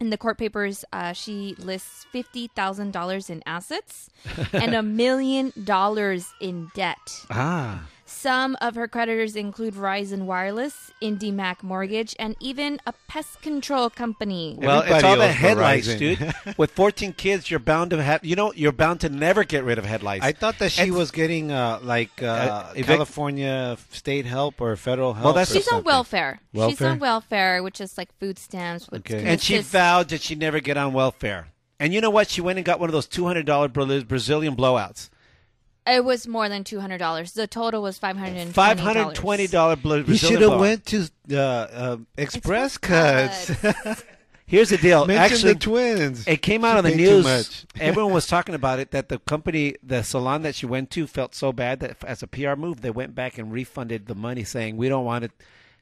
In 0.04 0.10
the 0.10 0.18
court 0.18 0.38
papers, 0.38 0.84
uh, 0.92 1.14
she 1.14 1.56
lists 1.58 2.06
fifty 2.12 2.48
thousand 2.48 2.92
dollars 2.92 3.30
in 3.30 3.42
assets 3.46 4.10
and 4.52 4.76
a 4.76 4.84
million 4.84 5.54
dollars 5.64 6.34
in 6.42 6.70
debt. 6.76 7.26
Ah. 7.32 7.88
Some 8.14 8.56
of 8.62 8.76
her 8.76 8.88
creditors 8.88 9.36
include 9.36 9.74
Verizon 9.74 10.22
Wireless, 10.24 10.92
IndyMac 11.02 11.62
Mortgage, 11.64 12.16
and 12.18 12.36
even 12.40 12.80
a 12.88 12.94
pest 13.08 13.42
control 13.42 13.90
company. 13.90 14.56
Well, 14.62 14.82
it's 14.82 15.04
all 15.04 15.18
the 15.18 15.26
owes 15.30 15.34
headlights, 15.36 15.88
Verizon. 15.90 15.98
dude. 16.46 16.58
With 16.58 16.72
14 16.72 17.14
kids, 17.14 17.50
you're 17.52 17.60
bound 17.60 17.92
to 17.92 18.02
have. 18.02 18.24
You 18.24 18.36
know, 18.36 18.54
you're 18.54 18.72
bound 18.72 19.02
to 19.02 19.10
never 19.10 19.44
get 19.44 19.64
rid 19.66 19.78
of 19.78 19.86
headlights. 19.86 20.24
I 20.24 20.32
thought 20.32 20.60
that 20.60 20.72
she 20.72 20.84
And- 20.84 20.94
was 20.94 21.12
getting 21.12 21.52
uh, 21.52 21.80
like 21.84 22.22
uh, 22.22 22.28
Uh, 22.28 22.74
evic- 22.74 22.86
California 22.86 23.78
state 23.92 24.26
help 24.26 24.62
or 24.62 24.76
federal 24.76 25.14
help. 25.14 25.26
Well, 25.26 25.34
that's- 25.34 25.52
She's 25.52 25.68
on 25.68 25.78
something. 25.78 25.86
welfare. 25.86 26.40
She's 26.56 26.82
on 26.82 27.00
welfare, 27.00 27.62
which 27.64 27.82
is 27.82 27.98
like 27.98 28.10
food 28.20 28.38
stamps. 28.40 28.90
which 28.90 29.12
Okay. 29.12 29.26
and 29.26 29.42
she 29.42 29.58
vowed 29.60 30.10
that 30.10 30.22
she'd 30.22 30.40
never 30.40 30.60
get 30.60 30.78
on 30.78 30.94
welfare. 30.94 31.48
And 31.80 31.94
you 31.94 32.00
know 32.00 32.12
what? 32.12 32.30
She 32.30 32.40
went 32.40 32.58
and 32.58 32.66
got 32.66 32.80
one 32.80 32.88
of 32.88 32.94
those 32.94 33.08
$200 33.08 34.08
Brazilian 34.08 34.56
blowouts. 34.56 35.10
It 35.86 36.06
was 36.06 36.28
more 36.28 36.48
than 36.50 36.64
two 36.64 36.80
hundred 36.80 37.00
dollars. 37.00 37.34
The 37.34 37.48
total 37.48 37.82
was 37.82 37.98
five 37.98 38.16
hundred 38.18 38.38
and 38.38 38.54
$520 38.54 39.52
Bra- 39.52 39.76
Brazilian 39.76 40.06
You 40.08 40.16
should 40.18 40.42
have 40.42 40.60
went 40.60 40.86
to 40.88 41.10
uh, 41.32 41.36
uh, 41.38 41.98
Express, 42.18 42.78
Cuts. 42.78 43.52
Here's 44.46 44.70
the 44.70 44.78
deal. 44.78 45.06
Mention 45.06 45.24
Actually, 45.36 45.54
the 45.54 45.60
twins. 45.60 46.28
It 46.28 46.42
came 46.42 46.64
out 46.64 46.74
She 46.74 46.78
on 46.80 46.84
the 46.84 46.90
paid 46.92 46.98
too 46.98 47.04
news. 47.16 47.24
much. 47.26 47.66
Everyone 47.82 48.14
was 48.14 48.28
talking 48.28 48.54
about 48.56 48.80
it. 48.80 48.92
That 48.92 49.10
the 49.10 49.20
company, 49.20 49.76
the 49.82 50.04
salon 50.04 50.44
that 50.44 50.54
she 50.56 50.66
went 50.66 50.92
to, 50.92 51.08
felt 51.08 51.34
so 51.34 51.52
bad 51.52 51.80
that 51.80 52.04
as 52.06 52.22
a 52.22 52.28
PR 52.28 52.56
move, 52.56 52.82
they 52.82 52.92
went 52.92 53.16
back 53.16 53.38
and 53.38 53.52
refunded 53.52 54.06
the 54.08 54.16
money, 54.16 54.44
saying 54.44 54.78
we 54.78 54.90
don't 54.90 55.06
want 55.06 55.24
to 55.24 55.32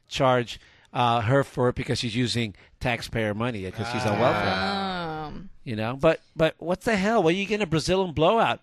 charge 0.08 0.58
uh, 0.92 1.20
her 1.22 1.44
for 1.44 1.68
it 1.68 1.74
because 1.74 1.98
she's 1.98 2.16
using 2.16 2.54
taxpayer 2.80 3.34
money 3.34 3.64
because 3.64 3.88
she's 3.92 4.04
on 4.06 4.18
welfare. 4.18 4.52
Um, 4.54 5.50
You 5.64 5.76
know, 5.76 5.96
but 6.00 6.20
but 6.34 6.54
what 6.58 6.80
the 6.82 6.96
hell? 6.96 7.22
Well, 7.22 7.32
you 7.34 7.44
get 7.46 7.60
a 7.60 7.66
Brazilian 7.66 8.12
blowout. 8.12 8.60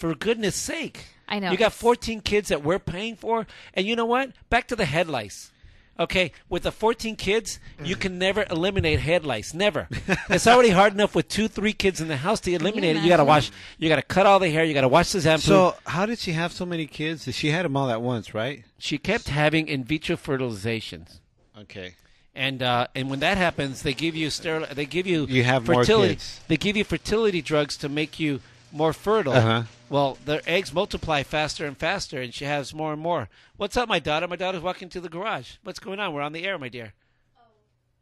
For 0.00 0.14
goodness 0.14 0.56
sake! 0.56 1.04
I 1.28 1.38
know. 1.38 1.50
you 1.52 1.58
got 1.58 1.74
14 1.74 2.22
kids 2.22 2.48
that 2.48 2.62
we're 2.64 2.78
paying 2.78 3.16
for, 3.16 3.46
and 3.74 3.86
you 3.86 3.94
know 3.94 4.06
what? 4.06 4.32
Back 4.48 4.66
to 4.68 4.76
the 4.76 4.86
head 4.86 5.08
lice. 5.08 5.50
Okay, 5.98 6.32
with 6.48 6.62
the 6.62 6.72
14 6.72 7.14
kids, 7.16 7.60
you 7.84 7.94
can 7.94 8.18
never 8.18 8.46
eliminate 8.50 9.00
head 9.00 9.26
lice. 9.26 9.52
Never. 9.52 9.86
it's 10.30 10.46
already 10.46 10.70
hard 10.70 10.94
enough 10.94 11.14
with 11.14 11.28
two, 11.28 11.46
three 11.46 11.74
kids 11.74 12.00
in 12.00 12.08
the 12.08 12.16
house 12.16 12.40
to 12.40 12.52
eliminate 12.54 12.96
it. 12.96 13.02
You 13.02 13.10
got 13.10 13.18
to 13.18 13.24
wash. 13.26 13.50
You 13.76 13.90
got 13.90 13.96
to 13.96 14.02
cut 14.02 14.24
all 14.24 14.38
the 14.38 14.48
hair. 14.48 14.64
You 14.64 14.72
got 14.72 14.80
to 14.80 14.88
wash 14.88 15.12
the 15.12 15.20
shampoo. 15.20 15.42
So 15.42 15.76
how 15.84 16.06
did 16.06 16.18
she 16.18 16.32
have 16.32 16.52
so 16.52 16.64
many 16.64 16.86
kids? 16.86 17.30
She 17.34 17.50
had 17.50 17.66
them 17.66 17.76
all 17.76 17.90
at 17.90 18.00
once, 18.00 18.32
right? 18.32 18.64
she 18.78 18.96
kept 18.96 19.28
having 19.28 19.68
in 19.68 19.84
vitro 19.84 20.16
fertilizations. 20.16 21.18
Okay. 21.58 21.96
And 22.34 22.62
uh, 22.62 22.86
and 22.94 23.10
when 23.10 23.20
that 23.20 23.36
happens, 23.36 23.82
they 23.82 23.92
give 23.92 24.16
you 24.16 24.28
steril- 24.28 24.72
They 24.74 24.86
give 24.86 25.06
you 25.06 25.26
You 25.26 25.44
have 25.44 25.66
more 25.66 25.82
fertility. 25.84 26.14
kids. 26.14 26.40
They 26.48 26.56
give 26.56 26.78
you 26.78 26.84
fertility 26.84 27.42
drugs 27.42 27.76
to 27.76 27.90
make 27.90 28.18
you 28.18 28.40
more 28.72 28.92
fertile. 28.92 29.32
Uh-huh. 29.32 29.62
Well, 29.88 30.18
their 30.24 30.40
eggs 30.46 30.72
multiply 30.72 31.22
faster 31.22 31.66
and 31.66 31.76
faster, 31.76 32.20
and 32.20 32.32
she 32.32 32.44
has 32.44 32.72
more 32.72 32.92
and 32.92 33.02
more. 33.02 33.28
What's 33.56 33.76
up, 33.76 33.88
my 33.88 33.98
daughter? 33.98 34.28
My 34.28 34.36
daughter's 34.36 34.62
walking 34.62 34.88
to 34.90 35.00
the 35.00 35.08
garage. 35.08 35.52
What's 35.64 35.78
going 35.80 35.98
on? 36.00 36.12
We're 36.14 36.22
on 36.22 36.32
the 36.32 36.44
air, 36.44 36.58
my 36.58 36.68
dear. 36.68 36.92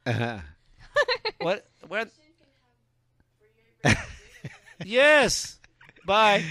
Uh-huh. 0.07 0.39
What? 1.41 1.67
What? 1.87 2.09
yes. 4.85 5.59
Bye. 6.05 6.45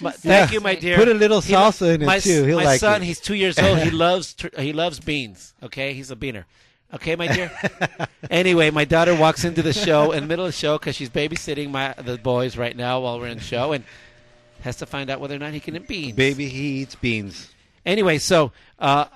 Ma- 0.00 0.10
thank 0.10 0.50
Yeah. 0.50 0.54
you, 0.54 0.60
my 0.60 0.74
dear. 0.74 0.96
Put 0.96 1.08
a 1.08 1.14
little 1.14 1.40
He 1.40 1.54
lo- 1.54 1.70
salsa 1.70 1.94
in 1.94 2.02
it, 2.02 2.06
my, 2.06 2.18
too. 2.18 2.44
He'll 2.44 2.58
my 2.58 2.64
like 2.64 2.80
son, 2.80 3.02
it. 3.02 3.06
he's 3.06 3.20
two 3.20 3.34
years 3.34 3.58
old. 3.58 3.78
He 3.78 3.90
loves 4.04 4.34
tr- 4.34 4.48
he 4.58 4.72
loves 4.72 5.00
beans. 5.00 5.54
Okay, 5.62 5.94
he's 5.94 6.10
a 6.10 6.16
beaner. 6.16 6.44
Okay, 6.94 7.16
my 7.16 7.26
dear. 7.26 7.50
anyway, 8.30 8.70
my 8.70 8.84
daughter 8.84 9.14
walks 9.14 9.44
into 9.44 9.62
the 9.62 9.72
show 9.72 10.12
in 10.12 10.24
the 10.24 10.26
middle 10.28 10.44
of 10.44 10.50
the 10.52 10.56
show 10.56 10.78
because 10.78 10.94
she's 10.94 11.10
babysitting 11.10 11.70
my 11.70 11.94
the 11.94 12.18
boys 12.18 12.56
right 12.56 12.76
now 12.76 13.00
while 13.00 13.18
we're 13.18 13.28
in 13.28 13.38
the 13.38 13.44
show 13.44 13.72
and 13.72 13.84
has 14.60 14.76
to 14.76 14.86
find 14.86 15.10
out 15.10 15.20
whether 15.20 15.34
or 15.34 15.38
not 15.38 15.52
he 15.52 15.60
can 15.60 15.76
eat 15.76 15.88
beans. 15.88 16.16
Baby, 16.16 16.48
he 16.48 16.82
eats 16.82 16.94
beans. 16.94 17.50
Anyway, 17.84 18.18
so 18.18 18.52
uh, 18.78 19.06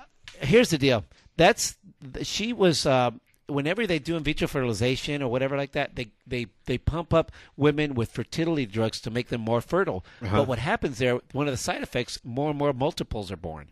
here's 0.41 0.69
the 0.69 0.77
deal. 0.77 1.05
That's 1.37 1.77
she 2.23 2.53
was. 2.53 2.85
Uh, 2.85 3.11
whenever 3.47 3.87
they 3.87 3.97
do 3.99 4.17
in 4.17 4.23
vitro 4.23 4.47
fertilization 4.47 5.21
or 5.21 5.29
whatever 5.29 5.55
like 5.55 5.71
that, 5.71 5.95
they 5.95 6.09
they 6.25 6.47
they 6.65 6.77
pump 6.77 7.13
up 7.13 7.31
women 7.55 7.93
with 7.93 8.11
fertility 8.11 8.65
drugs 8.65 8.99
to 9.01 9.11
make 9.11 9.29
them 9.29 9.41
more 9.41 9.61
fertile. 9.61 10.03
Uh-huh. 10.21 10.37
But 10.37 10.47
what 10.47 10.59
happens 10.59 10.97
there? 10.97 11.19
One 11.31 11.47
of 11.47 11.53
the 11.53 11.57
side 11.57 11.81
effects: 11.81 12.19
more 12.23 12.49
and 12.49 12.59
more 12.59 12.73
multiples 12.73 13.31
are 13.31 13.37
born. 13.37 13.67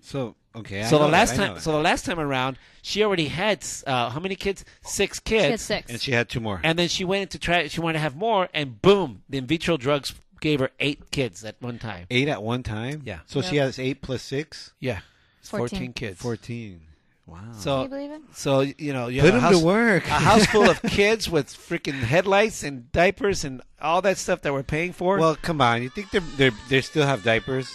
So 0.00 0.36
okay. 0.56 0.82
I 0.82 0.86
so 0.86 0.98
the 0.98 1.08
last 1.08 1.36
that, 1.36 1.46
time, 1.52 1.60
so 1.60 1.72
the 1.72 1.78
last 1.78 2.04
time 2.04 2.18
around, 2.20 2.58
she 2.82 3.02
already 3.04 3.28
had 3.28 3.64
uh, 3.86 4.10
how 4.10 4.20
many 4.20 4.34
kids? 4.36 4.64
Six 4.82 5.20
kids. 5.20 5.44
she 5.44 5.50
had 5.50 5.60
six. 5.60 5.90
and 5.90 6.00
she 6.00 6.12
had 6.12 6.28
two 6.28 6.40
more. 6.40 6.60
And 6.64 6.78
then 6.78 6.88
she 6.88 7.04
went 7.04 7.22
into 7.22 7.38
try. 7.38 7.66
She 7.68 7.80
wanted 7.80 7.94
to 7.94 7.98
have 8.00 8.16
more, 8.16 8.48
and 8.54 8.80
boom, 8.82 9.22
the 9.28 9.38
in 9.38 9.46
vitro 9.46 9.76
drugs 9.76 10.14
gave 10.40 10.60
her 10.60 10.70
eight 10.80 11.10
kids 11.10 11.44
at 11.44 11.56
one 11.60 11.78
time. 11.78 12.06
eight 12.10 12.28
at 12.28 12.42
one 12.42 12.62
time. 12.62 13.02
Yeah. 13.04 13.20
So 13.26 13.42
she 13.42 13.56
has 13.56 13.78
eight 13.78 14.02
plus 14.02 14.22
six. 14.22 14.72
Yeah, 14.80 15.00
Fourteen. 15.42 15.78
14 15.78 15.92
kids. 15.94 16.20
Fourteen. 16.20 16.80
Wow. 17.26 17.38
Can 17.40 17.54
So 17.54 17.82
you 17.82 17.88
believe 17.88 18.10
it? 18.12 18.20
So 18.34 18.60
you 18.60 18.92
know, 18.92 19.08
you 19.08 19.20
Put 19.22 19.32
them 19.32 19.44
a 19.44 19.50
to 19.50 19.58
work. 19.58 20.06
a 20.06 20.10
house 20.10 20.46
full 20.46 20.70
of 20.70 20.80
kids 20.86 21.28
with 21.28 21.48
freaking 21.48 21.98
headlights 22.00 22.62
and 22.62 22.92
diapers 22.92 23.42
and 23.44 23.62
all 23.82 24.00
that 24.02 24.16
stuff 24.18 24.42
that 24.42 24.52
we're 24.52 24.62
paying 24.62 24.92
for. 24.92 25.18
Well, 25.18 25.34
come 25.34 25.60
on. 25.60 25.82
You 25.82 25.88
think 25.90 26.10
they 26.12 26.20
they 26.36 26.50
they 26.68 26.80
still 26.82 27.04
have 27.04 27.24
diapers? 27.24 27.68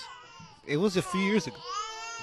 It 0.66 0.78
was 0.78 0.96
a 0.96 1.02
few 1.02 1.20
years 1.20 1.48
ago. 1.48 1.58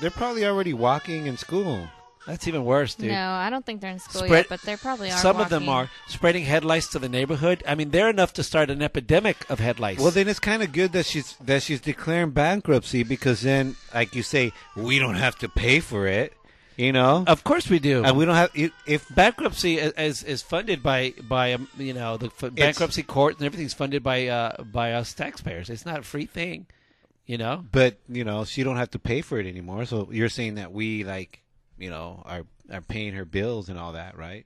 They're 0.00 0.10
probably 0.10 0.46
already 0.46 0.72
walking 0.74 1.26
in 1.26 1.36
school. 1.36 1.88
that's 2.26 2.46
even 2.46 2.64
worse, 2.64 2.94
dude. 2.94 3.10
No, 3.10 3.30
I 3.30 3.50
don't 3.50 3.64
think 3.66 3.80
they're 3.80 3.90
in 3.90 3.98
school 3.98 4.22
Spread- 4.22 4.30
yet, 4.44 4.48
but 4.48 4.62
they're 4.62 4.76
probably 4.76 5.10
are. 5.10 5.16
Some 5.18 5.40
of 5.40 5.48
them 5.48 5.68
are 5.68 5.90
spreading 6.06 6.44
headlights 6.44 6.88
to 6.88 6.98
the 6.98 7.08
neighborhood. 7.08 7.62
I 7.66 7.74
mean, 7.74 7.90
they're 7.90 8.10
enough 8.10 8.32
to 8.34 8.42
start 8.44 8.70
an 8.70 8.80
epidemic 8.82 9.48
of 9.50 9.58
headlights. 9.60 10.00
Well, 10.00 10.10
then 10.10 10.28
it's 10.28 10.38
kind 10.38 10.62
of 10.62 10.72
good 10.72 10.92
that 10.92 11.06
she's 11.06 11.34
that 11.44 11.62
she's 11.62 11.80
declaring 11.80 12.30
bankruptcy 12.30 13.02
because 13.02 13.40
then, 13.40 13.76
like 13.94 14.14
you 14.14 14.22
say, 14.22 14.52
we 14.76 14.98
don't 14.98 15.16
have 15.16 15.36
to 15.38 15.48
pay 15.48 15.80
for 15.80 16.06
it. 16.06 16.32
You 16.76 16.92
know, 16.92 17.24
of 17.26 17.42
course 17.42 17.68
we 17.68 17.80
do. 17.80 18.04
and 18.04 18.16
we 18.16 18.24
don't 18.24 18.36
have 18.36 18.50
if, 18.54 18.70
if 18.86 19.12
bankruptcy 19.12 19.78
is, 19.78 19.92
is 19.94 20.22
is 20.22 20.42
funded 20.42 20.80
by 20.80 21.12
by 21.28 21.54
um, 21.54 21.66
you 21.76 21.92
know 21.92 22.16
the 22.18 22.26
f- 22.40 22.54
bankruptcy 22.54 23.02
court 23.02 23.38
and 23.38 23.44
everything's 23.46 23.74
funded 23.74 24.04
by 24.04 24.28
uh, 24.28 24.62
by 24.62 24.92
us 24.92 25.12
taxpayers. 25.12 25.70
It's 25.70 25.84
not 25.84 25.98
a 25.98 26.02
free 26.04 26.26
thing, 26.26 26.66
you 27.28 27.38
know. 27.38 27.64
but 27.70 27.98
you 28.08 28.24
know 28.24 28.44
she 28.44 28.64
don't 28.64 28.76
have 28.78 28.90
to 28.90 28.98
pay 28.98 29.20
for 29.20 29.38
it 29.38 29.46
anymore. 29.46 29.84
So 29.84 30.08
you're 30.10 30.28
saying 30.28 30.56
that 30.56 30.72
we 30.72 31.04
like 31.04 31.42
you 31.78 31.90
know 31.90 32.22
are 32.26 32.42
are 32.72 32.80
paying 32.80 33.12
her 33.14 33.24
bills 33.24 33.68
and 33.68 33.78
all 33.78 33.92
that, 33.92 34.18
right? 34.18 34.44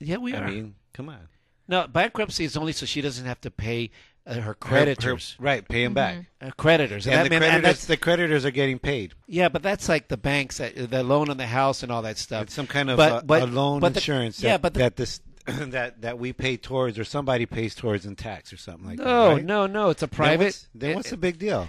Yeah, 0.00 0.16
we 0.16 0.34
I 0.34 0.40
are. 0.40 0.44
I 0.44 0.50
mean, 0.50 0.74
come 0.92 1.08
on, 1.08 1.28
no, 1.68 1.86
bankruptcy 1.86 2.44
is 2.44 2.56
only 2.56 2.72
so 2.72 2.84
she 2.86 3.00
doesn't 3.00 3.26
have 3.26 3.40
to 3.42 3.50
pay 3.52 3.90
uh, 4.26 4.34
her 4.34 4.40
Her- 4.40 4.54
creditors. 4.54 5.36
her- 5.38 5.44
right? 5.44 5.68
Pay 5.68 5.84
them 5.84 5.94
back. 5.94 6.24
uh, 6.40 6.50
creditors, 6.56 7.06
And, 7.06 7.14
that 7.14 7.24
the 7.24 7.30
mean- 7.30 7.38
creditors, 7.40 7.62
that's 7.62 7.84
the 7.86 7.96
creditors 7.98 8.44
are 8.46 8.50
getting 8.50 8.78
paid. 8.78 9.12
yeah, 9.28 9.48
but 9.50 9.62
that's 9.62 9.86
like 9.88 10.08
the 10.08 10.16
banks, 10.16 10.56
that, 10.58 10.74
the 10.90 11.02
loan 11.04 11.28
on 11.30 11.36
the 11.36 11.46
house 11.46 11.82
and 11.82 11.92
all 11.92 12.02
that 12.02 12.16
stuff. 12.18 12.44
It's 12.44 12.54
some 12.54 12.66
kind 12.66 12.88
of 12.90 12.96
But- 12.96 13.12
uh, 13.12 13.22
but- 13.24 13.42
a 13.42 13.46
loan 13.46 13.80
but 13.80 13.92
the- 13.94 13.98
insurance. 14.00 14.42
yeah, 14.42 14.52
that, 14.52 14.62
but 14.62 14.74
the- 14.74 14.78
that 14.80 14.96
this 14.96 15.20
that 15.46 16.00
that 16.00 16.18
we 16.18 16.32
pay 16.32 16.56
towards, 16.56 16.98
or 16.98 17.04
somebody 17.04 17.44
pays 17.44 17.74
towards 17.74 18.06
in 18.06 18.16
tax, 18.16 18.50
or 18.50 18.56
something 18.56 18.86
like 18.88 18.96
that. 18.98 19.04
no, 19.04 19.32
right? 19.34 19.44
no, 19.44 19.66
no, 19.66 19.90
it's 19.90 20.02
a 20.02 20.06
Then 20.06 20.16
private. 20.16 20.44
what's- 20.44 20.68
Then 20.74 20.94
what's, 20.96 21.10
the 21.10 21.18
big 21.18 21.38
deal? 21.38 21.68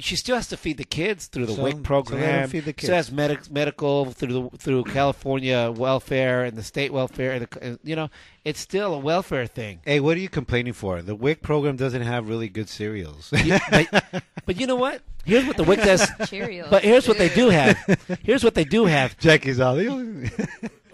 She 0.00 0.16
still 0.16 0.36
has 0.36 0.48
to 0.48 0.56
feed 0.56 0.76
the 0.76 0.84
kids 0.84 1.26
through 1.26 1.46
the 1.46 1.54
So- 1.54 1.62
WIC 1.62 1.82
program. 1.82 2.20
let 2.20 2.34
'em 2.42 2.48
feed 2.50 2.60
the 2.60 2.72
Still 2.72 2.74
kids. 2.74 2.88
has 2.88 3.12
medic, 3.12 3.50
medical 3.50 4.06
through 4.12 4.50
the, 4.50 4.58
through 4.58 4.84
California 4.84 5.72
welfare 5.74 6.44
and 6.44 6.56
the 6.56 6.62
state 6.62 6.92
welfare, 6.92 7.32
and 7.32 7.46
the, 7.46 7.62
and, 7.62 7.78
you 7.82 7.96
know, 7.96 8.10
it's 8.44 8.60
still 8.60 8.94
a 8.94 8.98
welfare 8.98 9.46
thing. 9.46 9.80
Hey, 9.84 10.00
what 10.00 10.16
are 10.16 10.20
you 10.20 10.28
complaining 10.28 10.72
for? 10.74 11.00
The 11.02 11.14
WIC 11.14 11.42
program 11.42 11.76
doesn't 11.76 12.02
have 12.02 12.28
really 12.28 12.48
good 12.48 12.68
cereals. 12.68 13.32
You- 13.32 13.58
but, 13.70 14.22
but 14.44 14.60
you 14.60 14.66
know 14.66 14.76
what? 14.76 15.02
Here's 15.24 15.44
what 15.46 15.56
the 15.56 15.64
WIC 15.64 15.82
does. 15.82 16.06
Cheerios. 16.20 16.70
But 16.70 16.82
here's 16.84 17.06
what 17.06 17.18
they 17.18 17.28
do 17.28 17.50
have. 17.50 17.76
Here's 18.22 18.42
what 18.42 18.54
they 18.54 18.64
do 18.64 18.86
have. 18.86 19.18
Jackie's 19.18 19.60
all. 19.60 19.76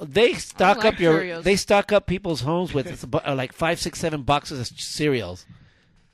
They 0.01 0.35
stock 0.35 0.79
like 0.79 0.87
up 0.95 1.01
your. 1.01 1.21
Cheerios. 1.21 1.43
They 1.45 1.57
stock 1.57 1.93
up 1.93 2.07
people's 2.07 2.41
homes 2.41 2.75
with 2.75 3.05
uh, 3.15 3.35
like 3.35 3.53
five, 3.53 3.79
six, 3.79 3.99
seven 4.01 4.23
boxes 4.23 4.59
of 4.61 4.67
cereals. 4.81 5.47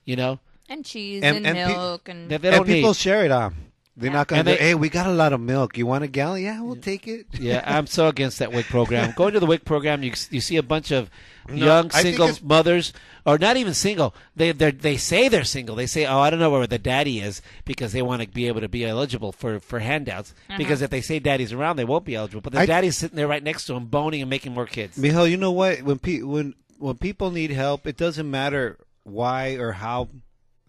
You 0.04 0.16
know, 0.16 0.40
and 0.70 0.84
cheese 0.84 1.22
And- 1.22 1.38
and, 1.38 1.46
and 1.46 1.56
pe- 1.70 1.76
milk 1.76 2.08
and 2.08 2.30
that 2.30 2.40
they 2.42 2.50
don't 2.50 2.64
people 2.66 2.90
need. 2.90 2.96
share 2.96 3.24
it 3.24 3.30
on. 3.30 3.54
They're 3.96 4.10
not 4.10 4.28
going 4.28 4.44
to. 4.46 4.50
they- 4.52 4.56
Hey, 4.56 4.74
we 4.74 4.88
got 4.88 5.06
a 5.08 5.12
lot 5.12 5.34
of 5.34 5.40
milk. 5.40 5.76
You 5.76 5.84
want 5.84 6.04
a 6.04 6.08
gallon? 6.08 6.42
Yeah, 6.42 6.62
we'll 6.62 6.76
take 6.76 7.06
it. 7.06 7.26
Yeah, 7.38 7.62
I'm 7.66 7.86
so 7.86 8.08
against 8.08 8.38
that 8.38 8.50
WIC 8.50 8.66
program. 8.66 9.12
Going 9.16 9.34
to 9.34 9.40
the 9.40 9.46
WIC 9.46 9.66
program, 9.66 10.02
you 10.02 10.12
you 10.30 10.40
see 10.40 10.56
a 10.56 10.62
bunch 10.62 10.90
of 10.90 11.10
No, 11.48 11.66
young 11.66 11.90
single 11.90 12.30
mothers, 12.42 12.94
or 13.26 13.36
not 13.36 13.58
even 13.58 13.74
single. 13.74 14.14
They 14.34 14.52
they 14.52 14.70
they 14.70 14.96
say 14.96 15.28
they're 15.28 15.44
single. 15.44 15.76
They 15.76 15.86
say, 15.86 16.06
"Oh, 16.06 16.20
I 16.20 16.30
don't 16.30 16.38
know 16.40 16.48
where 16.50 16.66
the 16.66 16.78
daddy 16.78 17.18
is," 17.20 17.42
because 17.66 17.92
they 17.92 18.00
want 18.00 18.22
to 18.22 18.28
be 18.28 18.46
able 18.46 18.62
to 18.62 18.68
be 18.70 18.86
eligible 18.86 19.32
for 19.32 19.60
for 19.60 19.80
handouts. 19.80 20.32
Uh-huh. 20.48 20.56
Because 20.56 20.80
if 20.80 20.88
they 20.88 21.02
say 21.02 21.18
daddy's 21.18 21.52
around, 21.52 21.76
they 21.76 21.84
won't 21.84 22.06
be 22.06 22.14
eligible. 22.14 22.40
But 22.40 22.54
the 22.54 22.60
I- 22.60 22.66
daddy's 22.66 22.96
sitting 22.96 23.16
there 23.16 23.28
right 23.28 23.42
next 23.42 23.66
to 23.66 23.74
him, 23.74 23.86
boning 23.86 24.22
and 24.22 24.30
making 24.30 24.54
more 24.54 24.66
kids. 24.66 24.96
Mijo, 24.96 25.28
you 25.30 25.36
know 25.36 25.52
what? 25.52 25.82
When 25.82 25.98
pe- 25.98 26.22
when 26.22 26.54
when 26.78 26.96
people 26.96 27.30
need 27.32 27.50
help, 27.50 27.86
it 27.86 27.98
doesn't 27.98 28.30
matter 28.30 28.78
why 29.02 29.56
or 29.56 29.72
how 29.72 30.08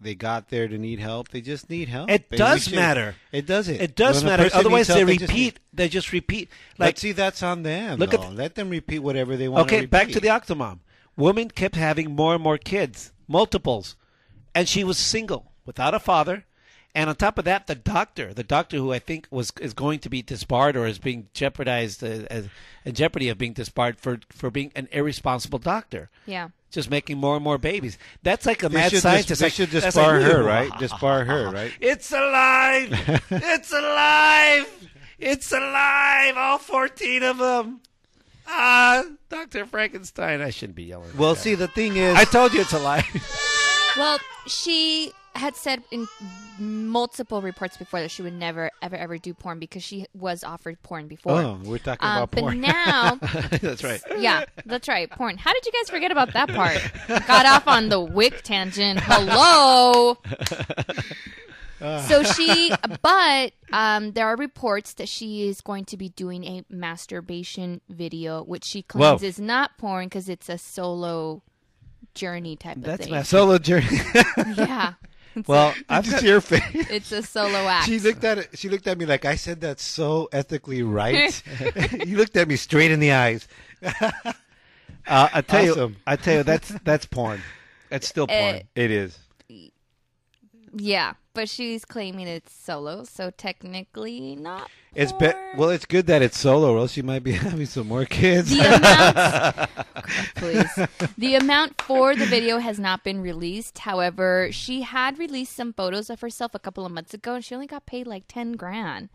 they 0.02 0.14
got 0.14 0.48
there 0.48 0.68
to 0.68 0.78
need 0.78 0.98
help. 0.98 1.28
They 1.28 1.40
just 1.40 1.70
need 1.70 1.88
help. 1.88 2.10
It 2.10 2.28
does 2.30 2.64
should- 2.64 2.74
matter. 2.74 3.14
It 3.30 3.46
doesn't. 3.46 3.80
It 3.80 3.94
does 3.96 4.22
matter. 4.24 4.48
Otherwise, 4.52 4.88
they 4.88 4.94
help, 5.00 5.08
just 5.08 5.20
repeat. 5.22 5.34
need- 5.36 5.60
they 5.72 5.88
just 5.88 6.12
repeat. 6.12 6.48
Like, 6.78 6.86
Like 6.88 6.98
see, 6.98 7.12
that's 7.12 7.42
on 7.42 7.62
them. 7.62 7.98
Look 7.98 8.12
at 8.14 8.20
though. 8.20 8.28
the- 8.30 8.34
Let 8.34 8.54
them 8.54 8.68
repeat 8.70 8.98
whatever 9.00 9.36
they 9.36 9.48
want. 9.48 9.66
okay, 9.66 9.86
back 9.86 10.08
to 10.08 10.20
the 10.20 10.28
Octomom. 10.28 10.80
woman 11.16 11.50
kept 11.50 11.76
having 11.76 12.14
more 12.14 12.34
and 12.34 12.42
more 12.42 12.58
kids, 12.58 13.12
multiples, 13.28 13.96
and 14.54 14.68
she 14.68 14.84
was 14.84 14.98
single 14.98 15.52
without 15.64 15.94
a 15.94 16.00
father. 16.00 16.44
And 16.94 17.08
on 17.08 17.16
top 17.16 17.38
of 17.38 17.46
that, 17.46 17.68
the 17.68 17.74
doctor, 17.74 18.34
the 18.34 18.44
doctor 18.44 18.76
who 18.76 18.92
I 18.92 18.98
think 18.98 19.26
was 19.30 19.50
is 19.60 19.72
going 19.72 20.00
to 20.00 20.10
be 20.10 20.20
disbarred 20.20 20.76
or 20.76 20.86
is 20.86 20.98
being 20.98 21.28
jeopardized, 21.32 22.04
uh, 22.04 22.26
as, 22.30 22.48
in 22.84 22.94
jeopardy 22.94 23.30
of 23.30 23.38
being 23.38 23.54
disbarred 23.54 23.98
for 23.98 24.18
for 24.30 24.50
being 24.50 24.72
an 24.76 24.88
irresponsible 24.92 25.58
doctor, 25.58 26.10
Yeah. 26.26 26.48
just 26.70 26.90
making 26.90 27.16
more 27.16 27.34
and 27.36 27.42
more 27.42 27.56
babies. 27.56 27.96
That's 28.22 28.44
like 28.44 28.62
a 28.62 28.68
They 28.68 28.76
mad 28.76 28.90
should, 28.90 28.96
dis- 28.96 29.02
scientist. 29.04 29.40
they 29.40 29.46
like- 29.46 29.52
should 29.54 29.70
disbar 29.70 30.20
like, 30.20 30.30
her, 30.32 30.42
right? 30.42 30.70
Disbar 30.72 31.26
her, 31.26 31.50
right? 31.58 31.72
It's 31.80 32.12
alive! 32.12 33.22
it's 33.30 33.72
alive! 33.72 34.88
It's 35.18 35.50
alive! 35.52 36.34
All 36.36 36.58
14 36.58 37.22
of 37.22 37.38
them! 37.38 37.80
Ah, 38.46 39.04
Dr. 39.30 39.64
Frankenstein. 39.64 40.42
I 40.42 40.50
shouldn't 40.50 40.76
be 40.76 40.82
yelling. 40.84 41.08
at 41.10 41.14
Well, 41.16 41.34
that. 41.34 41.40
see, 41.40 41.54
the 41.54 41.68
thing 41.68 41.96
is, 41.96 42.16
I 42.16 42.24
told 42.24 42.52
you 42.52 42.60
it's 42.60 42.72
alive. 42.74 43.06
Well, 43.96 44.18
she 44.46 45.12
had 45.34 45.56
said 45.56 45.82
in 45.90 46.06
multiple 46.58 47.40
reports 47.42 47.76
before 47.76 48.00
that 48.00 48.10
she 48.10 48.22
would 48.22 48.34
never, 48.34 48.70
ever, 48.82 48.96
ever 48.96 49.18
do 49.18 49.32
porn 49.34 49.58
because 49.58 49.82
she 49.82 50.06
was 50.14 50.44
offered 50.44 50.80
porn 50.82 51.08
before. 51.08 51.32
oh, 51.32 51.58
we're 51.64 51.78
talking 51.78 52.06
Um, 52.06 52.16
about 52.18 52.30
but 52.30 52.40
porn. 52.40 52.60
But 52.60 52.68
now, 52.68 53.14
That's 53.60 53.82
right. 53.82 54.00
yeah, 54.18 54.44
that's 54.66 54.88
right, 54.88 55.10
porn. 55.10 55.38
How 55.38 55.52
did 55.52 55.64
you 55.66 55.72
guys 55.72 55.90
forget 55.90 56.10
about 56.10 56.32
that 56.34 56.48
part? 56.50 56.78
Got 57.26 57.46
off 57.46 57.66
on 57.66 57.88
the 57.88 58.00
WIC 58.00 58.42
tangent. 58.42 59.00
Hello. 59.02 60.18
so 62.06 62.22
she, 62.22 62.72
but 63.02 63.52
um, 63.72 64.12
there 64.12 64.26
are 64.28 64.36
reports 64.36 64.94
that 64.94 65.08
she 65.08 65.48
is 65.48 65.60
going 65.60 65.84
to 65.86 65.96
be 65.96 66.10
doing 66.10 66.44
a 66.44 66.64
masturbation 66.70 67.80
video, 67.88 68.42
which 68.44 68.64
she 68.64 68.82
claims 68.82 69.22
Whoa. 69.22 69.26
is 69.26 69.40
not 69.40 69.76
porn 69.78 70.06
because 70.06 70.28
it's 70.28 70.48
a 70.48 70.58
solo 70.58 71.42
journey 72.14 72.54
type 72.56 72.76
of 72.76 72.82
thing. 72.84 72.96
That's 72.96 73.08
my 73.10 73.22
Solo 73.22 73.58
journey. 73.58 73.86
yeah, 74.56 74.92
Well, 75.46 75.74
I've 75.88 76.08
got 76.10 76.22
your 76.22 76.40
face. 76.40 76.62
it's 76.90 77.12
a 77.12 77.22
solo 77.22 77.58
act. 77.68 77.86
She 77.86 77.98
looked 78.00 78.22
at 78.24 78.38
it. 78.38 78.50
She 78.58 78.68
looked 78.68 78.86
at 78.86 78.98
me 78.98 79.06
like 79.06 79.24
I 79.24 79.36
said 79.36 79.60
that 79.62 79.80
so 79.80 80.28
ethically 80.32 80.82
right. 80.82 81.42
you 82.06 82.16
looked 82.18 82.36
at 82.36 82.48
me 82.48 82.56
straight 82.56 82.90
in 82.90 83.00
the 83.00 83.12
eyes. 83.12 83.48
uh, 83.82 84.10
I 85.06 85.40
tell 85.42 85.70
Awesome. 85.70 85.90
you, 85.92 85.96
I 86.06 86.16
tell 86.16 86.36
you, 86.38 86.42
that's 86.42 86.68
that's 86.84 87.06
porn. 87.06 87.40
That's 87.88 88.06
still 88.08 88.26
porn. 88.26 88.56
Eh, 88.56 88.62
It 88.76 88.90
is. 88.90 89.18
Yeah, 90.74 91.14
but 91.34 91.48
she's 91.48 91.84
claiming 91.84 92.26
it's 92.28 92.52
solo, 92.52 93.04
so 93.04 93.30
technically 93.30 94.36
not. 94.36 94.70
It's 94.94 95.12
be- 95.12 95.32
well. 95.56 95.70
It's 95.70 95.86
good 95.86 96.06
that 96.08 96.20
it's 96.20 96.38
solo, 96.38 96.74
or 96.74 96.78
else 96.78 96.96
you 96.98 97.02
might 97.02 97.22
be 97.24 97.32
having 97.46 97.64
some 97.66 97.88
more 97.88 98.04
kids. 98.04 98.50
The 98.50 98.76
amount, 98.76 99.70
please. 100.36 100.88
The 101.16 101.34
amount 101.36 101.80
for 101.80 102.14
the 102.14 102.26
video 102.26 102.58
has 102.58 102.78
not 102.78 103.02
been 103.02 103.22
released. 103.22 103.78
However, 103.78 104.48
she 104.52 104.82
had 104.82 105.18
released 105.18 105.56
some 105.56 105.72
photos 105.72 106.10
of 106.10 106.20
herself 106.20 106.54
a 106.54 106.58
couple 106.58 106.84
of 106.84 106.92
months 106.92 107.14
ago, 107.14 107.34
and 107.36 107.44
she 107.44 107.54
only 107.54 107.66
got 107.66 107.86
paid 107.86 108.06
like 108.06 108.24
ten 108.28 108.52
grand. 108.52 109.08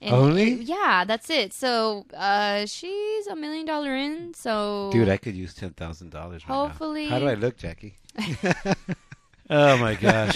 And 0.00 0.14
Only? 0.14 0.52
yeah, 0.54 1.04
that's 1.04 1.28
it. 1.28 1.52
So 1.52 2.06
uh, 2.16 2.64
she's 2.66 3.26
a 3.26 3.34
million 3.34 3.66
dollar 3.66 3.94
in. 3.96 4.32
So 4.32 4.90
Dude, 4.92 5.08
I 5.08 5.16
could 5.16 5.34
use 5.34 5.52
ten 5.54 5.70
thousand 5.70 6.10
dollars 6.10 6.48
right 6.48 6.54
Hopefully- 6.54 7.04
now. 7.06 7.10
How 7.14 7.18
do 7.18 7.28
I 7.28 7.34
look, 7.34 7.56
Jackie? 7.58 7.96
Oh 9.50 9.76
my 9.78 9.94
gosh. 10.00 10.34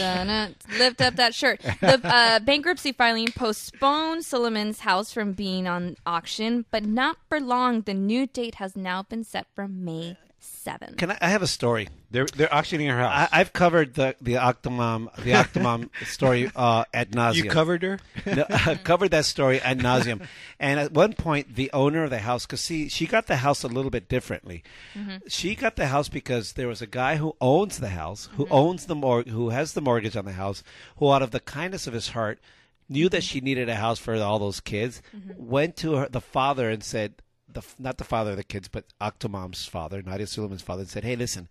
Lift 0.79 1.01
up 1.01 1.17
that 1.17 1.35
shirt. 1.35 1.61
The 1.61 2.01
uh, 2.03 2.39
bankruptcy 2.45 2.93
filing 2.93 3.29
postponed 3.29 4.25
Suleman's 4.25 4.81
house 4.81 5.13
from 5.13 5.33
being 5.33 5.67
on 5.67 5.97
auction, 6.07 6.65
but 6.71 6.85
not 6.85 7.19
for 7.29 7.41
long. 7.41 7.83
The 7.83 7.95
new 7.95 8.27
date 8.27 8.57
has 8.57 8.77
now 8.77 9.03
been 9.03 9.25
set 9.25 9.47
for 9.55 9.69
May 9.69 10.17
7th. 10.43 10.97
Can 10.99 11.13
I, 11.13 11.19
I 11.21 11.29
have 11.29 11.43
a 11.43 11.47
story? 11.47 11.89
They're 12.11 12.27
they're 12.27 12.53
auctioning 12.53 12.89
her 12.89 12.97
house. 12.97 13.29
I, 13.33 13.41
I've 13.41 13.53
covered 13.53 13.95
the 13.95 14.17
the 14.21 14.35
Octomom 14.35 15.15
the 15.17 15.33
Octomom 15.33 15.89
story 16.07 16.51
uh, 16.55 16.85
at 16.93 17.11
nauseum. 17.13 17.35
you 17.37 17.51
covered 17.51 17.83
her. 17.83 17.99
no, 18.27 18.45
I 18.51 18.75
covered 18.75 19.13
that 19.13 19.25
story 19.25 19.61
ad 19.61 19.79
nauseum. 19.79 20.27
And 20.59 20.81
at 20.81 20.93
one 20.93 21.15
point, 21.15 21.55
the 21.55 21.71
owner 21.73 22.05
of 22.05 22.11
the 22.11 22.19
house, 22.19 22.45
because 22.45 22.61
see, 22.61 22.89
she 22.89 23.07
got 23.07 23.27
the 23.27 23.37
house 23.37 23.63
a 23.63 23.69
little 23.69 23.91
bit 23.91 24.09
differently. 24.09 24.63
Mm-hmm. 24.95 25.29
She 25.29 25.55
got 25.55 25.77
the 25.77 25.87
house 25.87 26.09
because 26.09 26.53
there 26.53 26.69
was 26.69 26.83
a 26.83 26.87
guy 26.87 27.17
who 27.17 27.37
owns 27.41 27.79
the 27.79 27.91
house, 27.91 28.29
who 28.37 28.45
mm-hmm. 28.45 28.55
owns 28.55 28.87
the 28.87 28.95
mor- 28.95 29.23
who 29.23 29.51
has 29.51 29.73
the 29.73 29.81
mortgage 29.81 30.17
on 30.17 30.25
the 30.25 30.33
house, 30.33 30.63
who 30.97 31.11
out 31.11 31.23
of 31.23 31.31
the 31.31 31.41
kindness 31.41 31.87
of 31.87 31.95
his 31.95 32.09
heart 32.09 32.41
knew 32.89 33.09
that 33.09 33.19
mm-hmm. 33.19 33.23
she 33.23 33.41
needed 33.41 33.69
a 33.69 33.77
house 33.77 33.99
for 33.99 34.15
all 34.17 34.39
those 34.39 34.61
kids, 34.61 35.03
went 35.37 35.77
to 35.77 35.95
her, 35.95 36.09
the 36.09 36.21
father 36.21 36.69
and 36.69 36.83
said, 36.83 37.15
the 37.55 37.63
not 37.79 37.99
the 37.99 38.05
father 38.05 38.33
of 38.33 38.37
the 38.37 38.45
kids, 38.45 38.69
but 38.69 38.85
Octomom's 39.01 39.67
father, 39.67 40.03
Nadya 40.03 40.29
Suleman's 40.29 40.63
father, 40.63 40.83
and 40.83 40.91
said, 40.91 41.05
"Hey, 41.05 41.17
listen, 41.17 41.49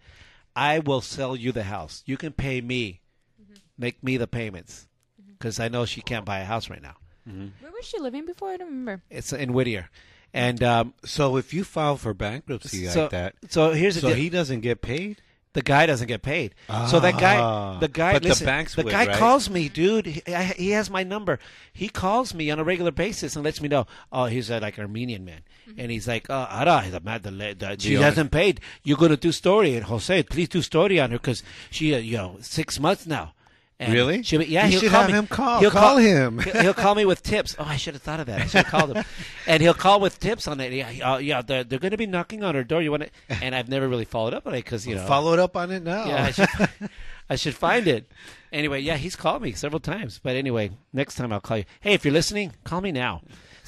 I 0.55 0.79
will 0.79 1.01
sell 1.01 1.35
you 1.35 1.51
the 1.51 1.63
house. 1.63 2.03
You 2.05 2.17
can 2.17 2.33
pay 2.33 2.61
me, 2.61 3.01
mm-hmm. 3.41 3.55
make 3.77 4.03
me 4.03 4.17
the 4.17 4.27
payments, 4.27 4.87
mm-hmm. 5.21 5.33
because 5.33 5.59
I 5.59 5.67
know 5.67 5.85
she 5.85 6.01
can't 6.01 6.25
buy 6.25 6.39
a 6.39 6.45
house 6.45 6.69
right 6.69 6.81
now." 6.81 6.95
Mm-hmm. 7.27 7.63
Where 7.63 7.71
was 7.71 7.85
she 7.85 7.99
living 7.99 8.25
before? 8.25 8.49
I 8.49 8.57
don't 8.57 8.69
remember. 8.69 9.03
It's 9.09 9.31
in 9.33 9.53
Whittier, 9.53 9.89
and 10.33 10.63
um, 10.63 10.93
So 11.03 11.37
if 11.37 11.53
you 11.53 11.63
file 11.63 11.97
for 11.97 12.13
bankruptcy 12.13 12.85
so 12.87 13.03
like 13.03 13.11
that, 13.11 13.35
so 13.49 13.71
here's 13.71 13.95
the 13.95 14.01
so 14.01 14.07
deal. 14.09 14.17
he 14.17 14.29
doesn't 14.29 14.61
get 14.61 14.81
paid. 14.81 15.21
The 15.53 15.61
guy 15.61 15.85
doesn't 15.85 16.07
get 16.07 16.21
paid. 16.21 16.55
so 16.87 16.99
that 16.99 17.19
guy, 17.19 17.37
Ah. 17.37 17.77
the 17.79 17.87
guy, 17.87 18.13
But 18.13 18.23
the 18.23 18.29
listen, 18.29 18.45
banks 18.45 18.75
the 18.75 18.83
would, 18.83 18.91
guy 18.91 19.05
right? 19.07 19.15
calls 19.17 19.49
me, 19.49 19.67
dude. 19.69 20.05
He, 20.05 20.21
he 20.57 20.69
has 20.71 20.89
my 20.89 21.03
number. 21.03 21.39
He 21.73 21.89
calls 21.89 22.33
me 22.33 22.49
on 22.49 22.59
a 22.59 22.63
regular 22.63 22.91
basis 22.91 23.35
and 23.35 23.43
lets 23.43 23.59
me 23.61 23.67
know. 23.67 23.85
Oh, 24.11 24.25
he's 24.25 24.49
a, 24.49 24.59
like 24.59 24.79
Armenian 24.79 25.25
man, 25.25 25.41
and 25.77 25.91
he's 25.91 26.07
like, 26.07 26.27
oh, 26.29 26.47
Ara, 26.49 26.81
he's 26.81 26.93
a 26.93 26.99
mad. 27.01 27.23
The, 27.23 27.31
the, 27.31 27.75
she 27.79 27.97
owner. 27.97 28.05
hasn't 28.05 28.31
paid. 28.31 28.61
You're 28.83 28.97
gonna 28.97 29.17
do 29.17 29.31
story, 29.31 29.75
and 29.75 29.85
Jose, 29.85 30.23
please 30.23 30.47
do 30.49 30.61
story 30.61 30.99
on 30.99 31.11
her 31.11 31.17
because 31.17 31.43
she, 31.69 31.93
uh, 31.93 31.97
you 31.97 32.17
know, 32.17 32.37
six 32.41 32.79
months 32.79 33.05
now. 33.05 33.33
And 33.81 33.91
Really? 33.93 34.21
She, 34.21 34.37
yeah, 34.45 34.65
You 34.65 34.71
he'll 34.73 34.79
should 34.81 34.91
call 34.91 35.01
have 35.01 35.09
me. 35.09 35.17
him 35.17 35.27
call. 35.27 35.59
He'll 35.59 35.71
Call 35.71 35.97
him. 35.97 36.37
He'll, 36.39 36.61
he'll 36.61 36.73
call 36.75 36.93
me 36.93 37.03
with 37.03 37.23
tips. 37.23 37.55
Oh, 37.57 37.63
I 37.65 37.77
should 37.77 37.95
have 37.95 38.03
thought 38.03 38.19
of 38.19 38.27
that. 38.27 38.41
I 38.41 38.45
should 38.45 38.65
have 38.65 38.67
called 38.67 38.95
him. 38.95 39.03
And 39.47 39.61
he'll 39.63 39.73
call 39.73 39.99
with 39.99 40.19
tips 40.19 40.47
on 40.47 40.59
it. 40.59 40.71
Yeah, 40.71 41.13
uh, 41.13 41.17
yeah 41.17 41.41
they're, 41.41 41.63
they're 41.63 41.79
going 41.79 41.91
to 41.91 41.97
be 41.97 42.05
knocking 42.05 42.43
on 42.43 42.53
her 42.53 42.63
door. 42.63 42.81
You 42.83 42.91
want 42.91 43.03
it? 43.03 43.11
And 43.27 43.55
I've 43.55 43.69
never 43.69 43.89
really 43.89 44.05
followed 44.05 44.35
up 44.35 44.45
on 44.45 44.53
it 44.53 44.63
because 44.63 44.85
you 44.85 44.93
know. 44.95 45.05
Followed 45.07 45.39
up 45.39 45.57
on 45.57 45.71
it 45.71 45.81
now. 45.83 46.05
Yeah, 46.05 46.23
I 46.25 46.31
should, 46.31 46.69
I 47.31 47.35
should 47.37 47.55
find 47.55 47.87
it. 47.87 48.09
Anyway, 48.53 48.81
yeah, 48.81 48.97
he's 48.97 49.15
called 49.15 49.41
me 49.41 49.53
several 49.53 49.79
times. 49.79 50.19
But 50.21 50.35
anyway, 50.35 50.71
next 50.93 51.15
time 51.15 51.33
I'll 51.33 51.41
call 51.41 51.57
you. 51.57 51.65
Hey, 51.79 51.93
if 51.93 52.05
you're 52.05 52.13
listening, 52.13 52.53
call 52.63 52.81
me 52.81 52.91
now. 52.91 53.21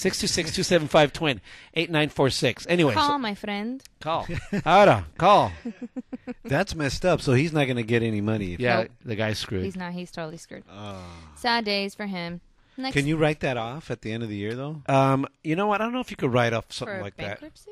626-275-TWIN, 0.03 1.41
8946. 1.75 2.65
Anyway, 2.69 2.93
Call 2.93 3.09
so- 3.09 3.17
my 3.17 3.35
friend. 3.35 3.83
call. 4.01 4.27
Ahora, 4.65 5.05
call. 5.17 5.51
That's 6.43 6.75
messed 6.75 7.05
up. 7.05 7.21
So 7.21 7.33
he's 7.33 7.53
not 7.53 7.65
going 7.65 7.77
to 7.77 7.83
get 7.83 8.03
any 8.03 8.21
money. 8.21 8.55
Yeah, 8.59 8.81
Nope. 8.83 8.91
the 9.05 9.15
guy's 9.15 9.39
screwed. 9.39 9.63
He's 9.65 9.75
not. 9.75 9.93
He's 9.93 10.11
totally 10.11 10.37
screwed. 10.37 10.63
Sad 11.35 11.65
days 11.65 11.95
for 11.95 12.05
him. 12.05 12.41
Next 12.75 12.93
Can 12.95 13.05
you 13.05 13.17
write 13.17 13.39
that 13.41 13.55
off 13.55 13.91
at 13.91 14.01
the 14.01 14.11
end 14.11 14.23
of 14.23 14.29
the 14.29 14.35
year, 14.35 14.55
though? 14.55 14.81
Um, 14.87 15.27
you 15.43 15.55
know 15.55 15.67
what? 15.67 15.79
I 15.79 15.83
don't 15.83 15.93
know 15.93 15.99
if 15.99 16.09
you 16.09 16.17
could 16.17 16.33
write 16.33 16.53
off 16.53 16.65
something 16.71 16.97
for 16.97 17.03
like 17.03 17.17
that. 17.17 17.39
bankruptcy? 17.39 17.69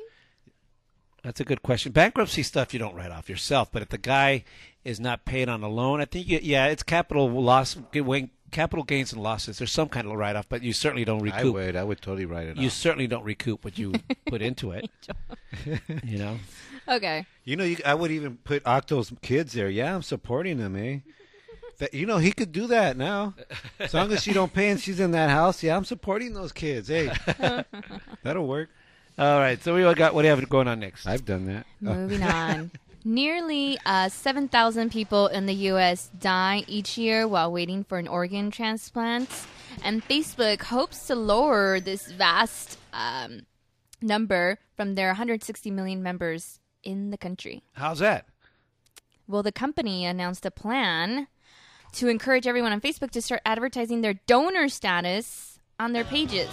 That's 1.24 1.40
a 1.40 1.44
good 1.44 1.62
question. 1.62 1.92
Bankruptcy 1.92 2.42
stuff 2.42 2.72
you 2.72 2.78
don't 2.78 2.94
write 2.94 3.10
off 3.10 3.28
yourself, 3.28 3.70
but 3.72 3.82
if 3.82 3.88
the 3.90 3.98
guy 3.98 4.44
is 4.84 4.98
not 5.00 5.24
paid 5.24 5.48
on 5.48 5.62
a 5.62 5.68
loan, 5.68 6.00
I 6.00 6.04
think 6.04 6.28
you, 6.28 6.38
yeah, 6.42 6.66
it's 6.66 6.82
capital 6.82 7.28
loss, 7.30 7.76
capital 8.52 8.84
gains 8.84 9.12
and 9.12 9.20
losses. 9.22 9.58
There's 9.58 9.72
some 9.72 9.88
kind 9.88 10.06
of 10.06 10.12
write 10.14 10.36
off, 10.36 10.48
but 10.48 10.62
you 10.62 10.72
certainly 10.72 11.04
don't 11.04 11.18
recoup. 11.20 11.34
I 11.34 11.42
recoup. 11.42 11.54
would. 11.54 11.76
I 11.76 11.82
would 11.84 12.00
totally 12.00 12.26
write 12.26 12.46
it 12.46 12.56
You 12.56 12.68
off. 12.68 12.72
certainly 12.74 13.06
don't 13.08 13.24
recoup 13.24 13.64
what 13.64 13.76
you 13.78 13.94
put 14.26 14.40
into 14.42 14.70
it. 14.72 14.88
you 16.04 16.18
know, 16.18 16.38
Okay. 16.88 17.26
You 17.44 17.56
know, 17.56 17.64
you, 17.64 17.76
I 17.84 17.94
would 17.94 18.10
even 18.10 18.36
put 18.44 18.62
Octo's 18.64 19.12
kids 19.22 19.52
there. 19.52 19.68
Yeah, 19.68 19.94
I'm 19.94 20.02
supporting 20.02 20.58
them, 20.58 20.76
eh? 20.76 20.98
That, 21.78 21.94
you 21.94 22.06
know, 22.06 22.18
he 22.18 22.32
could 22.32 22.52
do 22.52 22.66
that 22.68 22.96
now. 22.96 23.34
As 23.78 23.94
long 23.94 24.12
as 24.12 24.22
she 24.22 24.32
don't 24.32 24.52
pay 24.52 24.68
and 24.70 24.78
she's 24.80 25.00
in 25.00 25.12
that 25.12 25.30
house, 25.30 25.62
yeah, 25.62 25.76
I'm 25.76 25.84
supporting 25.84 26.34
those 26.34 26.52
kids. 26.52 26.88
Hey, 26.88 27.10
that'll 28.22 28.46
work. 28.46 28.68
all 29.18 29.38
right. 29.38 29.62
So 29.62 29.74
we 29.74 29.82
got 29.94 30.14
what 30.14 30.22
do 30.22 30.28
you 30.28 30.34
have 30.34 30.48
going 30.48 30.68
on 30.68 30.80
next? 30.80 31.06
I've 31.06 31.24
done 31.24 31.46
that. 31.46 31.66
Moving 31.80 32.22
on. 32.22 32.70
Nearly 33.04 33.78
uh, 33.84 34.08
7,000 34.08 34.90
people 34.90 35.26
in 35.26 35.46
the 35.46 35.54
U.S. 35.54 36.10
die 36.18 36.64
each 36.68 36.96
year 36.96 37.26
while 37.26 37.50
waiting 37.50 37.82
for 37.82 37.98
an 37.98 38.06
organ 38.06 38.50
transplant. 38.50 39.28
And 39.82 40.06
Facebook 40.06 40.62
hopes 40.62 41.06
to 41.08 41.14
lower 41.14 41.80
this 41.80 42.12
vast 42.12 42.78
um, 42.92 43.46
number 44.00 44.58
from 44.76 44.94
their 44.94 45.08
160 45.08 45.70
million 45.70 46.02
members 46.02 46.60
in 46.84 47.10
the 47.10 47.18
country. 47.18 47.62
How's 47.72 47.98
that? 47.98 48.26
Well, 49.26 49.42
the 49.42 49.52
company 49.52 50.04
announced 50.04 50.46
a 50.46 50.50
plan 50.50 51.26
to 51.94 52.08
encourage 52.08 52.46
everyone 52.46 52.72
on 52.72 52.80
Facebook 52.80 53.10
to 53.12 53.22
start 53.22 53.42
advertising 53.44 54.00
their 54.00 54.14
donor 54.26 54.68
status 54.68 55.58
on 55.78 55.92
their 55.92 56.04
pages. 56.04 56.48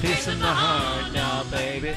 Piece 0.00 0.28
in 0.28 0.38
the 0.38 0.46
heart 0.46 1.12
now, 1.12 1.44
baby. 1.50 1.94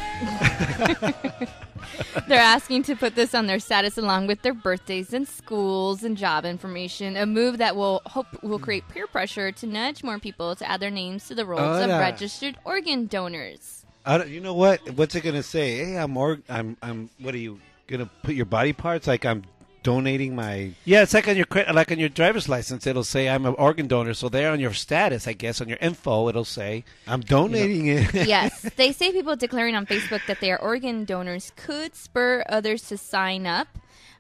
They're 2.28 2.39
asking 2.39 2.84
to 2.84 2.95
put 2.95 3.15
this 3.15 3.34
on 3.34 3.47
their 3.47 3.59
status 3.59 3.97
along 3.97 4.28
with 4.28 4.41
their 4.41 4.53
birthdays 4.53 5.13
and 5.13 5.28
schools 5.28 6.03
and 6.03 6.15
job 6.15 6.45
information. 6.45 7.17
A 7.17 7.26
move 7.26 7.57
that 7.57 7.76
will 7.76 8.01
hope 8.05 8.28
will 8.43 8.59
create 8.59 8.88
peer 8.89 9.07
pressure 9.07 9.51
to 9.51 9.67
nudge 9.67 10.03
more 10.03 10.20
people 10.20 10.55
to 10.55 10.70
add 10.70 10.80
their 10.80 10.91
names 10.91 11.28
to 11.28 11.36
the 11.36 11.45
rolls 11.45 11.82
of 11.82 11.89
registered 11.89 12.57
organ 12.63 13.07
donors. 13.07 13.86
I 14.05 14.17
don't, 14.17 14.30
you 14.30 14.39
know 14.39 14.53
what? 14.53 14.80
What's 14.91 15.15
it 15.15 15.22
gonna 15.22 15.43
say? 15.43 15.78
Hey, 15.78 15.97
I'm 15.97 16.15
or 16.15 16.39
I'm 16.47 16.78
I'm. 16.82 17.09
What 17.20 17.34
are 17.34 17.39
you 17.39 17.59
gonna 17.88 18.09
put 18.24 18.36
your 18.36 18.45
body 18.45 18.74
parts? 18.74 19.07
Like 19.07 19.26
I'm 19.26 19.43
donating 19.84 20.36
my. 20.36 20.72
Yeah, 20.86 21.04
it's 21.04 21.14
like 21.14 21.28
on 21.28 21.36
your 21.36 21.46
cre- 21.46 21.72
like 21.74 21.92
on 21.92 22.00
your 22.00 22.10
driver's 22.10 22.50
license. 22.50 22.86
It'll 22.88 23.04
say 23.04 23.30
I'm 23.30 23.46
an 23.46 23.56
organ 23.58 23.88
donor. 23.88 24.14
So 24.14 24.30
there 24.30 24.52
on 24.52 24.60
your 24.60 24.74
status, 24.74 25.28
I 25.28 25.34
guess, 25.34 25.62
on 25.62 25.70
your 25.70 25.78
info, 25.82 26.30
it'll 26.30 26.46
say 26.46 26.84
I'm 27.08 27.22
donating 27.22 27.88
it. 27.88 28.14
yes, 28.28 28.62
they 28.76 28.92
say 28.92 29.12
people 29.12 29.36
declaring 29.36 29.76
on 29.76 29.86
Facebook 29.86 30.26
that 30.28 30.40
they 30.42 30.52
are 30.52 30.62
organ 30.62 31.06
donors 31.06 31.52
could 31.56 31.96
spur 31.96 32.44
others 32.50 32.88
to 32.90 32.98
sign 32.98 33.46
up, 33.46 33.68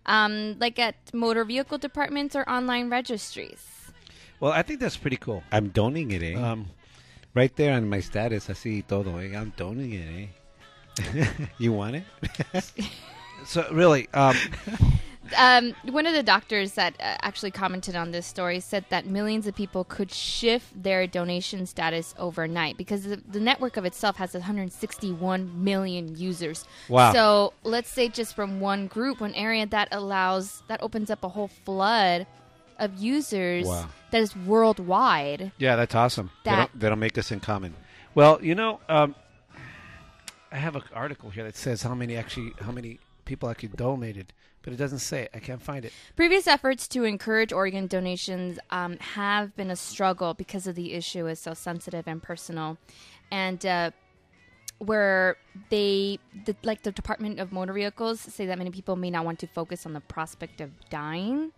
um, 0.05 0.57
like 0.59 0.79
at 0.79 0.95
motor 1.13 1.43
vehicle 1.43 1.77
departments 1.77 2.35
or 2.35 2.47
online 2.49 2.89
registries. 2.89 3.65
Well, 4.39 4.53
I 4.53 4.61
think 4.61 4.79
that's 4.79 4.97
pretty 4.97 5.17
cool. 5.17 5.43
I'm 5.51 5.69
donating 5.69 6.11
it. 6.11 6.23
Eh? 6.23 6.35
Um, 6.35 6.67
right 7.33 7.53
there 7.55 7.73
on 7.73 7.89
my 7.89 7.99
status, 7.99 8.49
I 8.49 8.53
así 8.53 8.87
todo. 8.87 9.17
Eh? 9.17 9.35
I'm 9.35 9.51
donating 9.57 9.93
it. 9.93 10.29
Eh? 11.15 11.25
you 11.57 11.73
want 11.73 11.97
it? 11.97 12.03
so 13.45 13.67
really, 13.71 14.07
um, 14.13 14.35
Um, 15.37 15.73
one 15.83 16.05
of 16.05 16.13
the 16.13 16.23
doctors 16.23 16.73
that 16.73 16.95
uh, 16.99 17.17
actually 17.21 17.51
commented 17.51 17.95
on 17.95 18.11
this 18.11 18.25
story 18.25 18.59
said 18.59 18.85
that 18.89 19.05
millions 19.05 19.47
of 19.47 19.55
people 19.55 19.83
could 19.83 20.11
shift 20.11 20.81
their 20.83 21.05
donation 21.07 21.65
status 21.65 22.15
overnight 22.17 22.77
because 22.77 23.03
the, 23.03 23.17
the 23.29 23.39
network 23.39 23.77
of 23.77 23.85
itself 23.85 24.17
has 24.17 24.33
161 24.33 25.63
million 25.63 26.15
users. 26.17 26.65
Wow. 26.87 27.13
So 27.13 27.53
let's 27.63 27.89
say 27.89 28.09
just 28.09 28.35
from 28.35 28.59
one 28.59 28.87
group, 28.87 29.21
one 29.21 29.33
area 29.33 29.65
that 29.67 29.89
allows 29.91 30.63
that 30.67 30.81
opens 30.81 31.09
up 31.09 31.23
a 31.23 31.29
whole 31.29 31.49
flood 31.49 32.25
of 32.77 32.97
users 32.97 33.65
Wow. 33.67 33.89
that 34.11 34.21
is 34.21 34.35
worldwide. 34.35 35.51
yeah, 35.57 35.75
that's 35.75 35.95
awesome. 35.95 36.31
That 36.45 36.69
they 36.73 36.89
don't 36.89 36.99
make 36.99 37.17
us 37.17 37.31
in 37.31 37.39
common. 37.39 37.75
Well, 38.15 38.39
you 38.41 38.55
know, 38.55 38.79
um, 38.89 39.15
I 40.51 40.57
have 40.57 40.75
an 40.75 40.83
article 40.93 41.29
here 41.29 41.43
that 41.43 41.55
says 41.55 41.83
how 41.83 41.93
many 41.93 42.15
actually 42.15 42.53
how 42.61 42.71
many 42.71 42.99
people 43.25 43.49
actually 43.49 43.69
donated, 43.69 44.33
but 44.61 44.73
it 44.73 44.77
doesn't 44.77 44.99
say 44.99 45.23
it. 45.23 45.31
I 45.33 45.39
can't 45.39 45.61
find 45.61 45.85
it. 45.85 45.93
Previous 46.15 46.47
efforts 46.47 46.87
to 46.89 47.03
encourage 47.03 47.53
organ 47.53 47.87
donations 47.87 48.59
um, 48.71 48.97
have 48.97 49.55
been 49.55 49.71
a 49.71 49.75
struggle 49.75 50.33
because 50.33 50.67
of 50.67 50.75
the 50.75 50.93
issue 50.93 51.27
is 51.27 51.39
so 51.39 51.53
sensitive 51.53 52.07
and 52.07 52.21
personal, 52.21 52.77
and 53.31 53.65
uh, 53.65 53.91
where 54.79 55.37
they, 55.69 56.19
the, 56.45 56.55
like 56.63 56.83
the 56.83 56.91
Department 56.91 57.39
of 57.39 57.51
Motor 57.51 57.73
Vehicles, 57.73 58.19
say 58.19 58.45
that 58.45 58.57
many 58.57 58.71
people 58.71 58.95
may 58.95 59.09
not 59.09 59.25
want 59.25 59.39
to 59.39 59.47
focus 59.47 59.85
on 59.85 59.93
the 59.93 60.01
prospect 60.01 60.61
of 60.61 60.71
dying, 60.89 61.51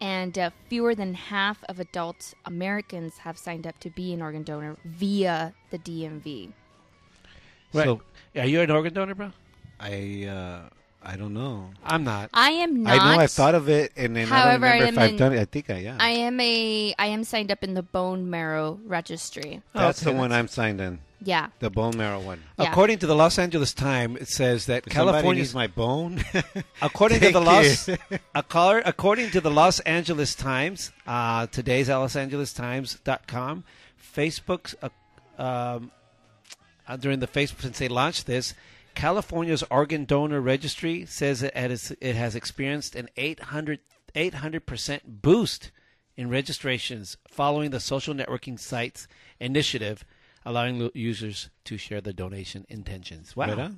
and 0.00 0.38
uh, 0.38 0.50
fewer 0.68 0.94
than 0.94 1.12
half 1.14 1.62
of 1.68 1.80
adult 1.80 2.34
Americans 2.46 3.18
have 3.18 3.36
signed 3.36 3.66
up 3.66 3.78
to 3.80 3.90
be 3.90 4.12
an 4.12 4.22
organ 4.22 4.42
donor 4.42 4.76
via 4.84 5.52
the 5.70 5.78
DMV. 5.78 6.52
Right. 7.72 7.84
So 7.84 8.00
Are 8.36 8.46
you 8.46 8.60
an 8.60 8.70
organ 8.70 8.94
donor, 8.94 9.14
bro? 9.14 9.32
I 9.78 10.26
uh, 10.28 10.68
I 11.02 11.16
don't 11.16 11.32
know. 11.32 11.70
I'm 11.84 12.04
not. 12.04 12.28
I 12.34 12.50
am 12.50 12.82
not. 12.82 13.00
I 13.00 13.14
know 13.16 13.20
I've 13.22 13.30
thought 13.30 13.54
of 13.54 13.68
it, 13.70 13.92
and 13.96 14.14
then 14.14 14.26
However, 14.26 14.66
I 14.66 14.74
I 14.74 14.78
don't 14.80 14.88
am 14.88 14.94
remember 14.94 15.00
if 15.00 15.04
I've 15.04 15.10
in- 15.12 15.16
done 15.16 15.32
it. 15.32 15.40
I 15.40 15.44
think 15.46 15.70
I 15.70 15.74
am. 15.84 15.96
I 16.00 16.08
am 16.10 16.38
a. 16.40 16.94
I 16.98 17.06
am 17.06 17.24
signed 17.24 17.50
up 17.50 17.64
in 17.64 17.72
the 17.74 17.82
bone 17.82 18.28
marrow 18.28 18.78
registry. 18.84 19.62
That's 19.72 20.02
Okay, 20.02 20.12
the 20.12 20.18
one 20.18 20.28
that's- 20.30 20.38
I'm 20.44 20.48
signed 20.48 20.80
in. 20.80 21.00
Yeah. 21.22 21.48
The 21.58 21.68
bone 21.68 21.96
marrow 21.98 22.20
one. 22.20 22.42
Yeah. 22.58 22.70
According 22.70 22.98
to 23.00 23.06
the 23.06 23.14
Los 23.14 23.38
Angeles 23.38 23.74
Times, 23.74 24.20
it 24.22 24.28
says 24.28 24.64
that 24.66 24.86
If 24.86 24.92
California 24.92 25.42
needs 25.42 25.54
my 25.54 25.66
bone. 25.66 26.24
According 26.82 27.20
to 27.20 27.30
the 27.30 27.40
Los, 27.42 27.88
it. 27.88 28.00
acco- 28.34 28.80
according 28.86 29.30
to 29.32 29.40
the 29.42 29.50
Los 29.50 29.80
Angeles 29.80 30.34
Times, 30.34 30.92
uh, 31.06 31.46
today's 31.48 31.90
Los 31.90 32.16
Angeles 32.16 32.54
Times.com, 32.54 33.64
Facebook's 34.16 34.74
uh, 34.82 34.88
um, 35.42 35.90
uh, 36.88 36.96
during 36.96 37.20
the 37.20 37.26
Facebook 37.26 37.60
since 37.60 37.78
they 37.78 37.88
launched 37.88 38.26
this, 38.26 38.54
California's 39.00 39.64
organ 39.70 40.04
donor 40.04 40.42
registry 40.42 41.06
says 41.06 41.42
it 41.42 41.56
has, 41.56 41.96
it 42.02 42.16
has 42.16 42.34
experienced 42.34 42.94
an 42.94 43.08
800 43.16 43.80
percent 44.66 45.22
boost 45.22 45.70
in 46.18 46.28
registrations 46.28 47.16
following 47.26 47.70
the 47.70 47.80
social 47.80 48.12
networking 48.14 48.60
site's 48.60 49.08
initiative, 49.40 50.04
allowing 50.44 50.90
users 50.92 51.48
to 51.64 51.78
share 51.78 52.02
their 52.02 52.12
donation 52.12 52.66
intentions. 52.68 53.34
Wow. 53.34 53.54
Right. 53.54 53.70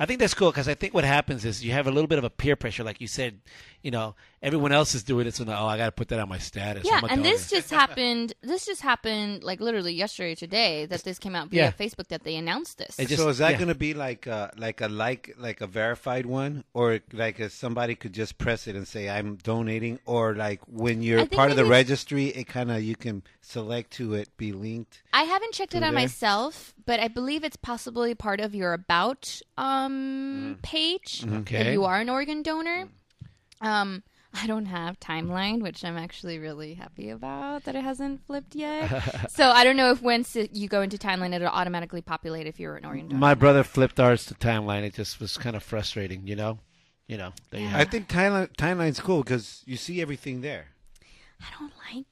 I 0.00 0.04
think 0.04 0.18
that's 0.18 0.34
cool 0.34 0.50
because 0.50 0.66
I 0.66 0.74
think 0.74 0.92
what 0.92 1.04
happens 1.04 1.44
is 1.44 1.64
you 1.64 1.70
have 1.70 1.86
a 1.86 1.92
little 1.92 2.08
bit 2.08 2.18
of 2.18 2.24
a 2.24 2.30
peer 2.30 2.56
pressure, 2.56 2.82
like 2.82 3.00
you 3.00 3.06
said. 3.06 3.38
You 3.86 3.92
know, 3.92 4.16
everyone 4.42 4.72
else 4.72 4.96
is 4.96 5.04
doing 5.04 5.28
it, 5.28 5.34
so 5.34 5.44
now 5.44 5.62
oh, 5.62 5.68
I 5.68 5.76
got 5.78 5.86
to 5.86 5.92
put 5.92 6.08
that 6.08 6.18
on 6.18 6.28
my 6.28 6.38
status. 6.38 6.84
Yeah, 6.84 7.00
and 7.08 7.24
this 7.24 7.48
donor. 7.48 7.60
just 7.60 7.70
happened. 7.70 8.32
This 8.42 8.66
just 8.66 8.82
happened 8.82 9.44
like 9.44 9.60
literally 9.60 9.94
yesterday, 9.94 10.32
or 10.32 10.34
today 10.34 10.86
that 10.86 11.04
this 11.04 11.20
came 11.20 11.36
out 11.36 11.50
via 11.50 11.66
Yeah. 11.66 11.70
Facebook 11.70 12.08
that 12.08 12.24
they 12.24 12.34
announced 12.34 12.78
this. 12.78 12.96
Just- 12.96 13.22
so 13.22 13.28
is 13.28 13.38
that 13.38 13.52
yeah. 13.52 13.58
going 13.58 13.68
to 13.68 13.76
be 13.76 13.94
like 13.94 14.26
a, 14.26 14.50
like 14.56 14.80
a 14.80 14.88
like 14.88 15.36
like 15.38 15.60
a 15.60 15.68
verified 15.68 16.26
one, 16.26 16.64
or 16.74 16.98
like 17.12 17.38
if 17.38 17.52
somebody 17.52 17.94
could 17.94 18.12
just 18.12 18.38
press 18.38 18.66
it 18.66 18.74
and 18.74 18.88
say 18.88 19.08
I'm 19.08 19.36
donating, 19.36 20.00
or 20.04 20.34
like 20.34 20.60
when 20.66 21.00
you're 21.00 21.24
part 21.26 21.52
of 21.52 21.56
the 21.56 21.64
registry, 21.64 22.26
it 22.26 22.48
kind 22.48 22.72
of 22.72 22.82
you 22.82 22.96
can 22.96 23.22
select 23.40 23.92
to 23.92 24.14
it 24.14 24.36
be 24.36 24.50
linked. 24.50 25.02
I 25.12 25.22
haven't 25.22 25.54
checked 25.54 25.74
it 25.74 25.78
Through 25.78 25.86
out 25.86 25.92
there? 25.92 26.00
myself, 26.00 26.74
but 26.84 26.98
I 26.98 27.06
believe 27.06 27.44
it's 27.44 27.56
possibly 27.56 28.16
part 28.16 28.40
of 28.40 28.52
your 28.52 28.72
about 28.72 29.40
um 29.56 30.56
mm. 30.58 30.62
page 30.62 31.20
mm-hmm. 31.20 31.34
if 31.34 31.40
Okay. 31.42 31.72
you 31.72 31.84
are 31.84 32.00
an 32.00 32.10
organ 32.10 32.42
donor. 32.42 32.86
Mm. 32.86 32.88
Um, 33.60 34.02
I 34.34 34.46
don't 34.46 34.66
have 34.66 35.00
timeline, 35.00 35.62
which 35.62 35.82
I'm 35.84 35.96
actually 35.96 36.38
really 36.38 36.74
happy 36.74 37.08
about 37.08 37.64
that 37.64 37.74
it 37.74 37.82
hasn't 37.82 38.26
flipped 38.26 38.54
yet. 38.54 39.30
so 39.30 39.48
I 39.50 39.64
don't 39.64 39.76
know 39.76 39.90
if 39.90 40.02
once 40.02 40.36
it, 40.36 40.52
you 40.52 40.68
go 40.68 40.82
into 40.82 40.98
timeline, 40.98 41.32
it'll 41.34 41.48
automatically 41.48 42.02
populate 42.02 42.46
if 42.46 42.60
you're 42.60 42.76
an 42.76 42.84
organ 42.84 43.08
donor. 43.08 43.18
My 43.18 43.34
brother 43.34 43.62
flipped 43.64 43.98
ours 43.98 44.26
to 44.26 44.34
timeline. 44.34 44.82
It 44.82 44.94
just 44.94 45.20
was 45.20 45.38
kind 45.38 45.56
of 45.56 45.62
frustrating, 45.62 46.26
you 46.26 46.36
know. 46.36 46.58
You 47.06 47.16
know, 47.16 47.32
there 47.50 47.60
you 47.60 47.68
Yeah. 47.68 47.78
I 47.78 47.84
think 47.84 48.08
timeline 48.08 48.48
timeline's 48.56 49.00
cool 49.00 49.22
because 49.22 49.62
you 49.64 49.76
see 49.76 50.02
everything 50.02 50.40
there. 50.40 50.66
I 51.40 51.46
don't 51.58 51.72
like 51.94 52.06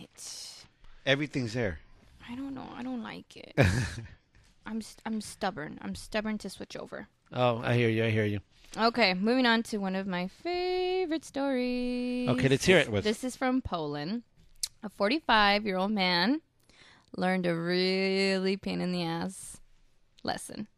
it. 0.00 0.64
Everything's 1.04 1.52
there. 1.54 1.80
I 2.28 2.36
don't 2.36 2.54
know. 2.54 2.68
I 2.76 2.82
don't 2.82 3.02
like 3.02 3.36
it. 3.36 3.54
I'm 4.66 4.80
st- 4.80 5.02
I'm 5.04 5.20
stubborn. 5.20 5.78
I'm 5.82 5.94
stubborn 5.94 6.38
to 6.38 6.50
switch 6.50 6.76
over. 6.76 7.08
Oh, 7.32 7.60
I 7.64 7.74
hear 7.74 7.88
you. 7.88 8.04
I 8.04 8.10
hear 8.10 8.24
you. 8.24 8.40
Okay, 8.78 9.14
moving 9.14 9.46
on 9.46 9.62
to 9.64 9.78
one 9.78 9.94
of 9.94 10.06
my 10.06 10.28
favorite 10.28 11.24
stories. 11.24 12.28
Okay, 12.28 12.48
let's 12.48 12.64
hear 12.64 12.78
it. 12.78 12.90
What's- 12.90 13.04
This 13.04 13.24
is 13.24 13.34
from 13.36 13.62
Poland. 13.62 14.22
A 14.82 14.88
45 14.90 15.64
year 15.64 15.76
old 15.78 15.92
man 15.92 16.42
learned 17.16 17.46
a 17.46 17.54
really 17.56 18.56
pain 18.56 18.80
in 18.80 18.92
the 18.92 19.02
ass 19.02 19.58
lesson. 20.22 20.68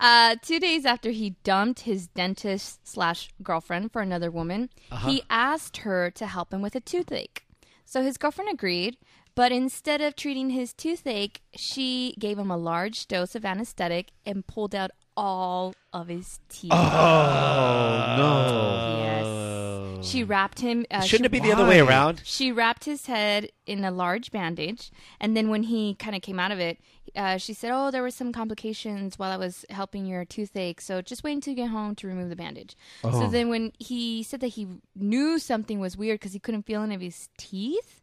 Uh, 0.00 0.36
two 0.42 0.58
days 0.58 0.84
after 0.84 1.10
he 1.10 1.30
dumped 1.44 1.80
his 1.80 2.08
dentist 2.08 2.86
slash 2.86 3.30
girlfriend 3.42 3.92
for 3.92 4.02
another 4.02 4.30
woman, 4.30 4.68
he 5.04 5.22
asked 5.30 5.78
her 5.78 6.10
to 6.10 6.26
help 6.26 6.52
him 6.52 6.62
with 6.62 6.74
a 6.74 6.80
toothache. 6.80 7.46
So 7.84 8.02
his 8.02 8.18
girlfriend 8.18 8.50
agreed, 8.50 8.96
but 9.36 9.52
instead 9.52 10.00
of 10.00 10.16
treating 10.16 10.50
his 10.50 10.72
toothache, 10.72 11.40
she 11.54 12.14
gave 12.18 12.38
him 12.38 12.50
a 12.50 12.56
large 12.56 13.06
dose 13.06 13.34
of 13.36 13.44
anesthetic 13.44 14.10
and 14.24 14.46
pulled 14.46 14.74
out 14.74 14.90
all 15.16 15.74
of 15.92 16.08
his 16.08 16.40
teeth. 16.48 16.72
Oh 16.72 18.14
no. 18.18 19.02
Yes. 19.02 20.06
She 20.06 20.22
wrapped 20.22 20.60
him. 20.60 20.86
Uh, 20.90 21.00
Shouldn't 21.00 21.24
she, 21.32 21.38
it 21.38 21.42
be 21.42 21.48
the 21.48 21.52
other 21.54 21.66
way 21.66 21.80
around? 21.80 22.20
She 22.24 22.52
wrapped 22.52 22.84
his 22.84 23.06
head 23.06 23.50
in 23.66 23.84
a 23.84 23.90
large 23.90 24.30
bandage, 24.30 24.90
and 25.20 25.36
then 25.36 25.48
when 25.48 25.64
he 25.64 25.94
kind 25.94 26.14
of 26.14 26.22
came 26.22 26.38
out 26.38 26.52
of 26.52 26.60
it, 26.60 26.78
uh, 27.16 27.38
she 27.38 27.52
said, 27.52 27.72
"Oh, 27.72 27.90
there 27.90 28.02
were 28.02 28.10
some 28.10 28.32
complications 28.32 29.18
while 29.18 29.30
I 29.32 29.36
was 29.36 29.64
helping 29.70 30.06
your 30.06 30.24
toothache, 30.24 30.80
so 30.80 31.00
just 31.02 31.24
wait 31.24 31.32
until 31.32 31.52
you 31.52 31.56
get 31.56 31.70
home 31.70 31.94
to 31.96 32.06
remove 32.06 32.28
the 32.28 32.36
bandage." 32.36 32.76
Oh. 33.02 33.10
So 33.10 33.26
then, 33.28 33.48
when 33.48 33.72
he 33.78 34.22
said 34.22 34.40
that 34.40 34.48
he 34.48 34.68
knew 34.94 35.38
something 35.38 35.80
was 35.80 35.96
weird 35.96 36.20
because 36.20 36.34
he 36.34 36.38
couldn't 36.38 36.66
feel 36.66 36.82
any 36.82 36.94
of 36.94 37.00
his 37.00 37.28
teeth, 37.36 38.02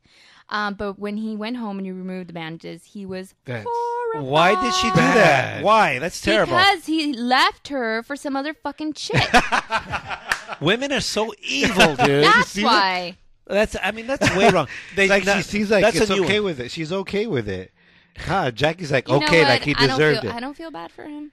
um, 0.49 0.73
but 0.73 0.99
when 0.99 1.17
he 1.17 1.35
went 1.37 1.57
home 1.57 1.77
and 1.77 1.85
you 1.87 1.93
removed 1.93 2.27
the 2.29 2.33
bandages, 2.33 2.83
he 2.85 3.05
was 3.05 3.33
That's- 3.45 3.65
horrified. 4.13 4.31
Why 4.31 4.61
did 4.63 4.73
she 4.75 4.89
do 4.89 4.95
that? 4.95 5.63
Why? 5.63 5.99
That's 5.99 6.21
terrible. 6.21 6.53
Because 6.57 6.85
he 6.85 7.13
left 7.13 7.67
her 7.69 8.03
for 8.03 8.15
some 8.15 8.35
other 8.35 8.53
fucking 8.53 8.93
chick. 8.93 9.21
Women 10.61 10.91
are 10.93 11.01
so 11.01 11.33
evil, 11.47 11.95
dude. 12.05 12.23
That's 12.25 12.55
why. 12.61 13.17
That's. 13.45 13.75
I 13.81 13.91
mean, 13.91 14.07
that's 14.07 14.33
way 14.35 14.49
wrong. 14.49 14.67
They, 14.95 15.07
like 15.09 15.23
that- 15.25 15.37
she 15.37 15.43
seems 15.43 15.69
like 15.71 15.83
that's 15.83 15.97
it's 15.99 16.11
okay 16.11 16.39
one. 16.39 16.45
with 16.45 16.59
it. 16.59 16.71
She's 16.71 16.91
okay 16.91 17.27
with 17.27 17.49
it. 17.49 17.71
God, 18.27 18.55
Jackie's 18.55 18.91
like 18.91 19.07
You 19.07 19.15
okay, 19.15 19.43
like 19.43 19.63
he 19.63 19.73
I 19.75 19.87
deserved 19.87 20.21
feel, 20.21 20.31
it. 20.31 20.35
I 20.35 20.39
don't 20.39 20.55
feel 20.55 20.69
bad 20.71 20.91
for 20.91 21.03
him. 21.03 21.31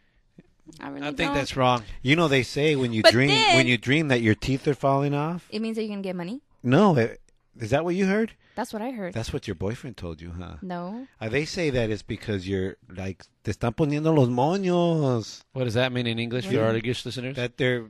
I 0.81 0.89
really 0.89 1.01
don't. 1.01 1.03
I 1.03 1.07
think 1.09 1.19
don't. 1.29 1.35
that's 1.35 1.57
wrong. 1.57 1.83
You 2.03 2.17
know 2.17 2.27
they 2.29 2.43
say 2.43 2.75
when 2.77 2.93
you 2.93 3.03
But 3.03 3.13
dream 3.13 3.29
then- 3.29 3.57
when 3.57 3.67
you 3.67 3.77
dream 3.77 4.09
that 4.09 4.23
your 4.23 4.35
teeth 4.35 4.67
are 4.67 4.75
falling 4.75 5.15
off. 5.15 5.47
It 5.51 5.61
means 5.61 5.77
that 5.77 5.83
you're 5.83 5.91
gonna 5.93 6.03
get 6.03 6.17
money. 6.17 6.41
No, 6.63 6.97
it, 6.97 7.21
Is 7.59 7.71
that 7.71 7.85
what 7.85 7.95
you 7.95 8.07
heard? 8.07 8.33
That's 8.55 8.73
what 8.73 8.83
I 8.83 8.91
heard. 8.91 9.13
That's 9.15 9.33
what 9.33 9.47
your 9.49 9.55
boyfriend 9.55 9.97
told 9.97 10.21
you, 10.21 10.33
huh? 10.39 10.57
no. 10.63 11.07
Uh, 11.21 11.29
they 11.29 11.45
say 11.45 11.71
that 11.71 11.91
it's 11.91 12.03
because 12.03 12.47
you're 12.49 12.77
like 12.89 13.25
te 13.45 13.51
están 13.53 13.75
poniendo 13.75 14.15
los 14.15 14.29
moños. 14.29 15.43
What 15.53 15.65
does 15.65 15.75
that 15.75 15.93
mean 15.93 16.07
in 16.07 16.19
English 16.19 16.47
for 16.47 16.61
our 16.63 16.75
English 16.77 17.05
listeners? 17.07 17.37
That 17.37 17.57
they're 17.57 17.87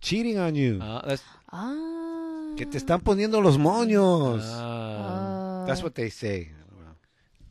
cheating 0.00 0.38
on 0.38 0.54
you. 0.54 0.80
Uh, 0.82 1.06
that's 1.06 1.22
Ah. 1.52 2.54
que 2.56 2.66
te 2.66 2.78
están 2.78 3.00
poniendo 3.02 3.42
los 3.42 3.56
moños. 3.56 4.42
uh, 4.44 5.66
That's 5.66 5.82
what 5.82 5.94
they 5.94 6.10
say. 6.10 6.50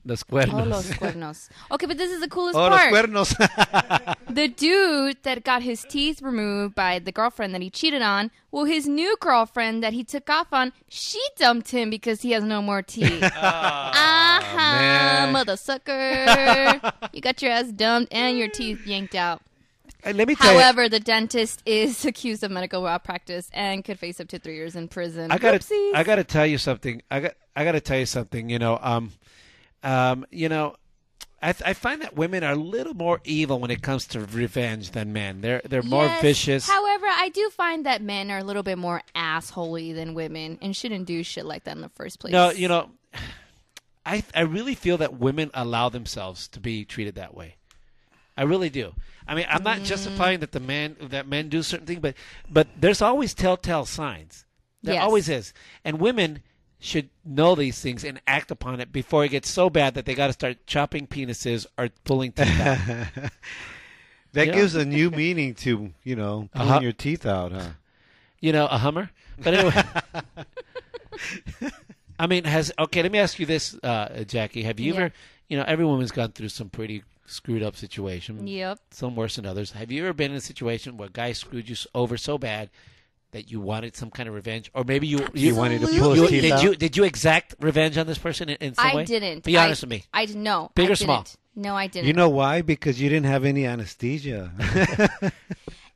Los 0.05 0.23
Oh, 0.31 0.35
los 0.63 0.89
cuernos. 0.91 1.49
Okay, 1.71 1.85
but 1.85 1.97
this 1.97 2.11
is 2.11 2.19
the 2.19 2.27
coolest 2.27 2.57
Oh, 2.57 2.67
los 2.67 2.79
part. 2.79 2.91
cuernos. 2.93 4.15
The 4.29 4.47
dude 4.47 5.17
that 5.23 5.43
got 5.43 5.63
his 5.63 5.83
teeth 5.89 6.21
removed 6.21 6.75
by 6.75 6.99
the 6.99 7.11
girlfriend 7.11 7.53
that 7.55 7.61
he 7.63 7.69
cheated 7.71 8.01
on, 8.03 8.29
well, 8.51 8.65
his 8.65 8.87
new 8.87 9.17
girlfriend 9.19 9.83
that 9.83 9.93
he 9.93 10.03
took 10.03 10.29
off 10.29 10.53
on, 10.53 10.71
she 10.87 11.19
dumped 11.37 11.71
him 11.71 11.89
because 11.89 12.21
he 12.21 12.31
has 12.31 12.43
no 12.43 12.61
more 12.61 12.81
teeth. 12.83 13.23
uh-huh, 14.33 15.31
mother 15.31 15.57
sucker. 15.57 16.79
you 17.13 17.21
got 17.21 17.41
your 17.41 17.51
ass 17.51 17.67
dumped 17.71 18.13
and 18.13 18.37
your 18.37 18.49
teeth 18.49 18.85
yanked 18.85 19.15
out. 19.15 19.41
And 20.03 20.17
let 20.17 20.27
me 20.27 20.35
tell 20.35 20.53
you, 20.53 20.59
However, 20.59 20.87
the 20.87 20.99
dentist 20.99 21.61
is 21.65 22.05
accused 22.05 22.43
of 22.43 22.51
medical 22.51 22.81
malpractice 22.83 23.49
and 23.51 23.83
could 23.83 23.99
face 23.99 24.19
up 24.21 24.29
to 24.29 24.39
three 24.39 24.55
years 24.55 24.75
in 24.75 24.87
prison. 24.87 25.29
I 25.31 25.37
gotta, 25.37 25.59
Whoopsies. 25.59 25.91
I 25.95 26.03
gotta 26.03 26.23
tell 26.23 26.45
you 26.45 26.57
something. 26.57 27.01
I 27.11 27.19
got, 27.19 27.33
I 27.55 27.65
gotta 27.65 27.81
tell 27.81 27.97
you 27.99 28.05
something. 28.05 28.49
You 28.49 28.59
know, 28.59 28.79
um, 28.81 29.11
um, 29.83 30.25
you 30.31 30.49
know, 30.49 30.75
I, 31.41 31.49
I 31.65 31.73
find 31.73 32.01
that 32.01 32.15
women 32.15 32.43
are 32.43 32.51
a 32.53 32.55
little 32.57 32.93
more 32.93 33.21
evil 33.23 33.59
when 33.59 33.71
it 33.71 33.81
comes 33.81 34.05
to 34.07 34.19
revenge 34.19 34.91
than 34.91 35.13
men. 35.13 35.39
They're, 35.41 35.61
they're 35.63 35.81
more 35.83 36.05
Yes. 36.05 36.21
vicious. 36.21 36.67
However, 36.67 37.05
I 37.07 37.29
do 37.29 37.49
find 37.49 37.85
that 37.85 38.01
men 38.01 38.29
are 38.29 38.39
a 38.39 38.43
little 38.43 38.63
bit 38.63 38.77
more 38.77 39.01
assholey 39.15 39.93
than 39.95 40.13
women 40.13 40.57
and 40.61 40.75
shouldn't 40.75 41.05
do 41.05 41.23
shit 41.23 41.45
like 41.45 41.63
that 41.63 41.75
in 41.75 41.81
the 41.81 41.89
first 41.89 42.19
place. 42.19 42.33
No, 42.33 42.49
you 42.51 42.67
know, 42.67 42.89
I 44.05 44.23
I 44.35 44.41
really 44.41 44.75
feel 44.75 44.97
that 44.97 45.17
women 45.19 45.49
allow 45.53 45.89
themselves 45.89 46.47
to 46.49 46.59
be 46.59 46.83
treated 46.85 47.15
that 47.15 47.33
way. 47.33 47.55
I 48.35 48.43
really 48.43 48.69
do. 48.69 48.93
I 49.27 49.35
mean, 49.35 49.45
I'm 49.49 49.63
not 49.63 49.79
Mm. 49.79 49.85
justifying 49.85 50.39
that 50.39 50.51
the 50.53 50.59
man 50.59 50.95
that 51.01 51.27
men 51.27 51.49
do 51.49 51.61
certain 51.63 51.85
things, 51.85 51.99
but 52.01 52.15
but 52.49 52.67
there's 52.75 53.01
always 53.01 53.33
telltale 53.33 53.85
signs. 53.85 54.45
There 54.81 54.95
Yes. 54.95 55.03
always 55.03 55.29
is, 55.29 55.53
and 55.85 55.99
women 55.99 56.41
should 56.79 57.09
know 57.25 57.55
these 57.55 57.79
things 57.81 58.03
and 58.05 58.21
act 58.25 58.51
upon 58.51 58.79
it 58.79 58.91
before 58.91 59.25
it 59.25 59.29
gets 59.29 59.49
so 59.49 59.69
bad 59.69 59.93
that 59.95 60.05
they 60.05 60.15
got 60.15 60.27
to 60.27 60.33
start 60.33 60.65
chopping 60.65 61.05
penises 61.07 61.65
or 61.77 61.89
pulling 62.05 62.31
teeth 62.31 62.59
out. 62.61 62.77
that 64.33 64.47
Yeah. 64.47 64.53
gives 64.53 64.75
a 64.75 64.85
new 64.85 65.09
meaning 65.11 65.53
to 65.55 65.91
you 66.03 66.15
know 66.15 66.49
pulling 66.53 66.69
Uh-huh. 66.69 66.79
your 66.81 66.91
teeth 66.93 67.25
out, 67.25 67.51
huh? 67.51 67.69
you 68.39 68.53
know, 68.53 68.65
a 68.67 68.77
Hummer. 68.77 69.09
But 69.43 69.53
anyway, 69.53 69.83
I 72.19 72.27
mean, 72.27 72.43
has 72.43 72.71
okay. 72.77 73.01
Let 73.01 73.11
me 73.11 73.19
ask 73.19 73.39
you 73.39 73.45
this, 73.45 73.75
uh, 73.83 74.23
Jackie. 74.25 74.63
Have 74.63 74.79
you 74.79 74.93
Yeah. 74.93 74.99
ever, 74.99 75.13
you 75.47 75.57
know, 75.57 75.63
every 75.67 75.85
woman's 75.85 76.11
gone 76.11 76.31
through 76.31 76.49
some 76.49 76.69
pretty 76.69 77.03
screwed 77.25 77.63
up 77.63 77.75
situation. 77.75 78.47
Yep. 78.47 78.79
Some 78.91 79.15
worse 79.15 79.35
than 79.35 79.45
others. 79.45 79.71
Have 79.71 79.91
you 79.91 80.03
ever 80.03 80.13
been 80.13 80.31
in 80.31 80.37
a 80.37 80.41
situation 80.41 80.97
where 80.97 81.07
a 81.07 81.11
guy 81.11 81.31
screwed 81.33 81.69
you 81.69 81.75
over 81.93 82.17
so 82.17 82.37
bad 82.37 82.69
that 83.31 83.51
you 83.51 83.59
wanted 83.61 83.95
some 83.95 84.09
kind 84.09 84.27
of 84.27 84.35
revenge, 84.35 84.71
or 84.73 84.83
maybe 84.83 85.05
you 85.07 85.27
You 85.33 85.55
wanted 85.55 85.81
to 85.81 85.93
you- 85.93 85.99
pull 86.01 86.15
you- 86.15 86.27
his 86.27 86.41
did 86.41 86.51
out? 86.51 86.63
you 86.63 86.75
did 86.75 86.97
you 86.97 87.03
exact 87.03 87.55
revenge 87.59 87.97
on 87.97 88.07
this 88.07 88.17
person 88.17 88.49
in, 88.49 88.57
in 88.57 88.75
some 88.75 88.85
I 88.85 88.95
way? 88.95 89.05
didn't. 89.05 89.43
Be 89.43 89.57
honest 89.57 89.83
I, 89.83 89.85
with 89.85 89.89
me. 89.91 90.03
I 90.13 90.25
didn't 90.25 90.43
know. 90.43 90.71
Big 90.75 90.89
I 90.89 90.93
or 90.93 90.95
small? 90.95 91.17
didn't. 91.23 91.37
No, 91.55 91.75
I 91.75 91.87
didn't. 91.87 92.07
You 92.07 92.13
know 92.13 92.29
why? 92.29 92.61
Because 92.61 93.01
you 93.01 93.09
didn't 93.09 93.25
have 93.25 93.43
any 93.45 93.65
anesthesia. 93.65 94.51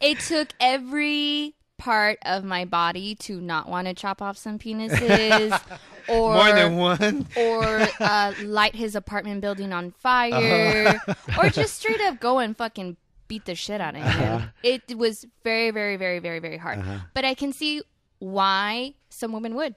it 0.01 0.19
took 0.19 0.49
every 0.59 1.55
part 1.77 2.17
of 2.23 2.43
my 2.43 2.65
body 2.65 3.15
to 3.15 3.41
not 3.41 3.67
want 3.67 3.87
to 3.87 3.93
chop 3.93 4.21
off 4.21 4.37
some 4.37 4.57
penises 4.59 5.59
or 6.07 6.33
More 6.35 6.51
than 6.53 6.77
one. 6.77 7.27
or 7.35 7.87
uh, 7.99 8.33
light 8.43 8.75
his 8.75 8.95
apartment 8.95 9.41
building 9.41 9.73
on 9.73 9.91
fire 9.99 10.99
or 11.37 11.49
just 11.49 11.75
straight 11.79 11.99
up 12.01 12.19
go 12.19 12.39
and 12.39 12.55
fucking 12.55 12.97
beat 13.33 13.45
the 13.45 13.55
shit 13.55 13.81
out 13.81 13.95
of 13.95 14.03
him. 14.03 14.51
It 14.61 14.95
was 14.95 15.25
very, 15.43 15.71
very, 15.71 15.97
very, 15.97 16.19
very, 16.19 16.37
very 16.39 16.57
hard. 16.57 16.83
But 17.15 17.25
I 17.25 17.33
can 17.33 17.51
see 17.51 17.81
why 18.19 18.93
some 19.09 19.31
women 19.33 19.55
would. 19.55 19.73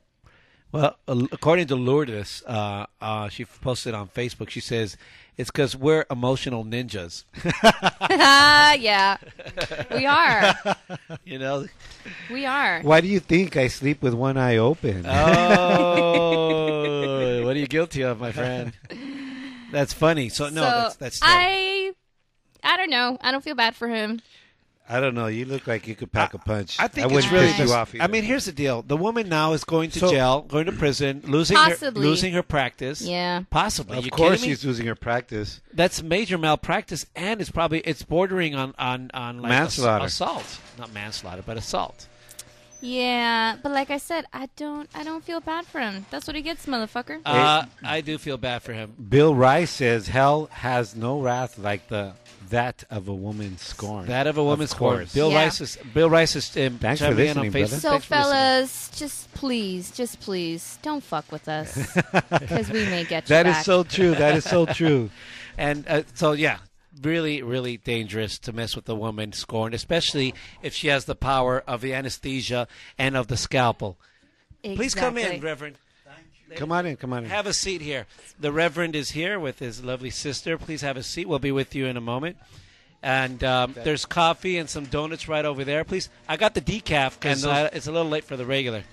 Well, 0.73 0.97
according 1.09 1.69
to 1.69 1.77
Lourdes, 1.77 2.43
uh, 2.47 2.85
uh, 3.01 3.29
she 3.31 3.47
posted 3.47 3.95
on 3.95 4.09
Facebook. 4.09 4.51
She 4.51 4.61
says 4.61 4.99
it's 5.39 5.51
because 5.51 5.75
we're 5.77 6.05
emotional 6.11 6.65
ninjas. 6.65 7.25
Ah, 8.29 8.73
yeah, 8.75 9.17
we 9.95 10.07
are. 10.07 10.55
You 11.25 11.39
know. 11.39 11.67
We 12.31 12.47
are. 12.47 12.83
Why 12.83 13.01
do 13.01 13.09
you 13.09 13.21
think 13.21 13.57
I 13.57 13.69
sleep 13.69 14.03
with 14.03 14.15
one 14.15 14.37
eye 14.37 14.57
open? 14.57 15.07
Oh, 15.07 16.35
what 17.45 17.55
are 17.57 17.59
you 17.59 17.67
guilty 17.67 18.03
of, 18.03 18.21
my 18.21 18.33
friend? 18.33 18.73
That's 19.73 19.93
funny. 19.93 20.29
So 20.29 20.49
no, 20.49 20.51
so 20.51 20.61
that's 20.61 20.97
that's. 20.97 21.21
terrible. 21.21 21.41
I, 21.41 21.93
I 22.67 22.77
don't 22.77 22.91
know. 22.91 23.17
I 23.21 23.31
don't 23.33 23.43
feel 23.45 23.55
bad 23.55 23.75
for 23.77 23.89
him. 23.89 24.21
I 24.89 25.01
don't 25.01 25.17
know. 25.17 25.27
You 25.27 25.47
look 25.47 25.67
like 25.67 25.89
you 25.89 25.97
could 25.97 26.13
pack 26.13 26.33
a 26.35 26.39
punch. 26.39 26.77
I 26.79 26.87
think 26.87 27.07
wouldn't 27.09 27.25
it's 27.25 27.33
really 27.33 27.49
piss 27.49 27.59
you 27.59 27.65
just- 27.65 27.75
off. 27.75 27.93
I 27.99 28.07
mean, 28.07 28.23
here's 28.23 28.45
the 28.45 28.53
deal: 28.53 28.83
the 28.83 28.97
woman 28.97 29.29
now 29.29 29.53
is 29.53 29.65
going 29.65 29.91
to 29.91 29.99
So- 29.99 30.11
jail, 30.13 30.43
going 30.43 30.67
to 30.67 30.73
prison, 30.73 31.23
losing 31.25 31.57
Possibly. 31.57 32.03
her 32.03 32.09
losing 32.09 32.33
her 32.35 32.43
practice. 32.45 33.01
Yeah. 33.03 33.43
possibly. 33.51 33.99
of 33.99 34.05
you 34.05 34.13
course 34.13 34.37
kidding 34.39 34.51
me? 34.51 34.55
she's 34.55 34.65
losing 34.65 34.87
her 34.87 34.95
practice. 34.95 35.61
That's 35.75 36.05
major 36.05 36.39
malpractice, 36.39 37.05
and 37.17 37.41
it's 37.41 37.51
probably 37.51 37.81
it's 37.81 38.05
bordering 38.05 38.55
on 38.55 38.75
on 38.79 39.11
on 39.13 39.43
like 39.43 39.51
ass- 39.51 39.77
Manslaughter. 39.79 40.05
assault, 40.05 40.61
not 40.79 40.93
manslaughter, 40.95 41.43
but 41.45 41.57
assault. 41.57 42.07
Yeah, 42.81 43.57
but 43.63 43.73
like 43.73 43.91
I 43.91 43.97
said, 43.99 44.27
I 44.33 44.49
don't. 44.57 44.89
I 44.95 45.03
don't 45.03 45.25
feel 45.25 45.41
bad 45.41 45.67
for 45.67 45.81
him. 45.81 46.05
That's 46.11 46.27
what 46.27 46.37
he 46.37 46.43
gets, 46.43 46.67
motherfucker. 46.67 47.21
Uh, 47.25 47.65
I 47.83 48.01
do 48.01 48.19
feel 48.19 48.37
bad 48.37 48.63
for 48.63 48.73
him. 48.75 48.93
Bill 49.09 49.35
Rice 49.35 49.71
says 49.71 50.09
hell 50.09 50.49
has 50.53 50.95
no 50.95 51.21
wrath 51.21 51.59
like 51.59 51.89
the 51.89 52.13
that 52.51 52.85
of 52.91 53.09
a 53.09 53.15
woman 53.15 53.59
scorned. 53.59 54.09
That 54.09 54.27
of 54.27 54.37
a 54.39 54.45
woman 54.45 54.67
scorn. 54.69 54.99
course. 54.99 55.15
Bill 55.15 55.31
Yeah. 55.33 55.45
Rice 55.45 55.61
is 55.61 55.79
Bill 55.95 56.09
Rice 56.11 56.37
is 56.37 56.57
um, 56.57 56.79
Thanks 56.79 57.01
for 57.01 57.07
chiming 57.09 57.27
in 57.27 57.39
on 57.39 57.45
listening, 57.45 57.51
brother. 57.53 57.67
Facebook. 57.77 57.81
so, 57.81 57.91
Thanks 57.91 58.07
for 58.07 58.15
listening. 58.15 58.33
fellas, 58.33 58.91
just 58.95 59.35
please, 59.35 59.91
just 59.91 60.21
please, 60.21 60.79
don't 60.83 61.03
fuck 61.03 61.33
with 61.33 61.49
us 61.49 61.75
because 62.31 62.71
we 62.71 62.85
may 62.85 63.05
get 63.05 63.25
you 63.25 63.29
That 63.35 63.47
is 63.47 63.55
back. 63.55 63.65
so 63.65 63.83
true. 63.85 64.15
That 64.15 64.37
is 64.37 64.45
so 64.45 64.67
true. 64.81 65.11
And 65.59 65.89
uh, 65.89 66.03
so, 66.15 66.33
yeah, 66.33 66.59
really, 67.03 67.43
really 67.43 67.77
dangerous 67.77 68.39
to 68.41 68.53
mess 68.53 68.77
with 68.77 68.89
a 68.89 68.95
woman 68.95 69.33
scorned, 69.33 69.75
especially 69.75 70.35
if 70.63 70.75
she 70.75 70.89
has 70.89 71.05
the 71.05 71.15
power 71.15 71.63
of 71.67 71.81
the 71.81 71.95
anesthesia 71.95 72.69
and 72.99 73.17
of 73.17 73.29
the 73.29 73.37
scalpel. 73.37 73.99
Please 74.63 74.95
come 74.95 75.17
in, 75.17 75.25
Exactly. 75.25 75.47
Reverend. 75.47 75.77
Come 76.55 76.71
on 76.73 76.87
in. 76.87 76.97
Come 76.97 77.13
on 77.13 77.25
in. 77.25 77.31
Have 77.31 77.47
a 77.47 77.53
seat 77.53 77.81
here. 77.81 78.07
The 78.39 78.53
Reverend 78.53 78.95
is 78.95 79.11
here 79.11 79.39
with 79.41 79.59
his 79.59 79.83
lovely 79.83 80.11
sister. 80.11 80.57
Please 80.57 80.81
have 80.83 80.97
a 80.97 81.03
seat. 81.03 81.29
We'll 81.29 81.39
be 81.41 81.53
with 81.53 81.75
you 81.75 81.87
in 81.87 81.97
a 81.97 82.01
moment. 82.01 82.37
And 83.03 83.43
um, 83.45 83.75
there's 83.75 84.05
coffee 84.05 84.57
and 84.57 84.71
some 84.71 84.85
donuts 84.85 85.29
right 85.29 85.45
over 85.45 85.65
there. 85.65 85.85
Please, 85.85 86.09
I 86.29 86.37
got 86.37 86.55
the 86.55 86.61
decaf 86.61 87.19
because 87.19 87.45
it's 87.45 87.87
a 87.87 87.93
little 87.93 88.09
late 88.09 88.25
for 88.25 88.37
the 88.37 88.47
regular. 88.47 88.85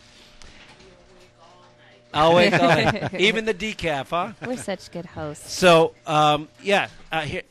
I'll 2.13 2.35
wait. 2.35 2.53
Even 3.19 3.45
the 3.45 3.53
decaf, 3.53 4.09
huh? 4.09 4.33
We're 4.45 4.57
such 4.57 4.91
good 4.91 5.05
hosts. 5.05 5.53
So, 5.53 5.95
um, 6.05 6.47
yeah, 6.61 6.89
uh, 7.11 7.21
here 7.21 7.41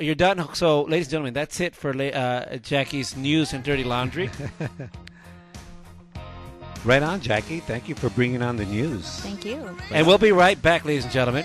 you're 0.00 0.14
done. 0.14 0.54
So, 0.54 0.82
ladies 0.82 1.06
and 1.06 1.12
gentlemen, 1.12 1.34
that's 1.34 1.60
it 1.60 1.74
for 1.74 1.90
uh, 1.90 2.56
Jackie's 2.56 3.16
news 3.16 3.52
and 3.52 3.62
dirty 3.62 3.84
laundry. 3.84 4.30
Right 6.84 7.02
on, 7.02 7.20
Jackie. 7.20 7.60
Thank 7.60 7.90
you 7.90 7.94
for 7.94 8.08
bringing 8.08 8.40
on 8.40 8.56
the 8.56 8.64
news. 8.64 9.04
Thank 9.20 9.44
you. 9.44 9.76
and 9.90 10.06
we'll 10.06 10.16
be 10.16 10.32
right 10.32 10.60
back, 10.60 10.86
ladies 10.86 11.04
and 11.04 11.12
gentlemen. 11.12 11.44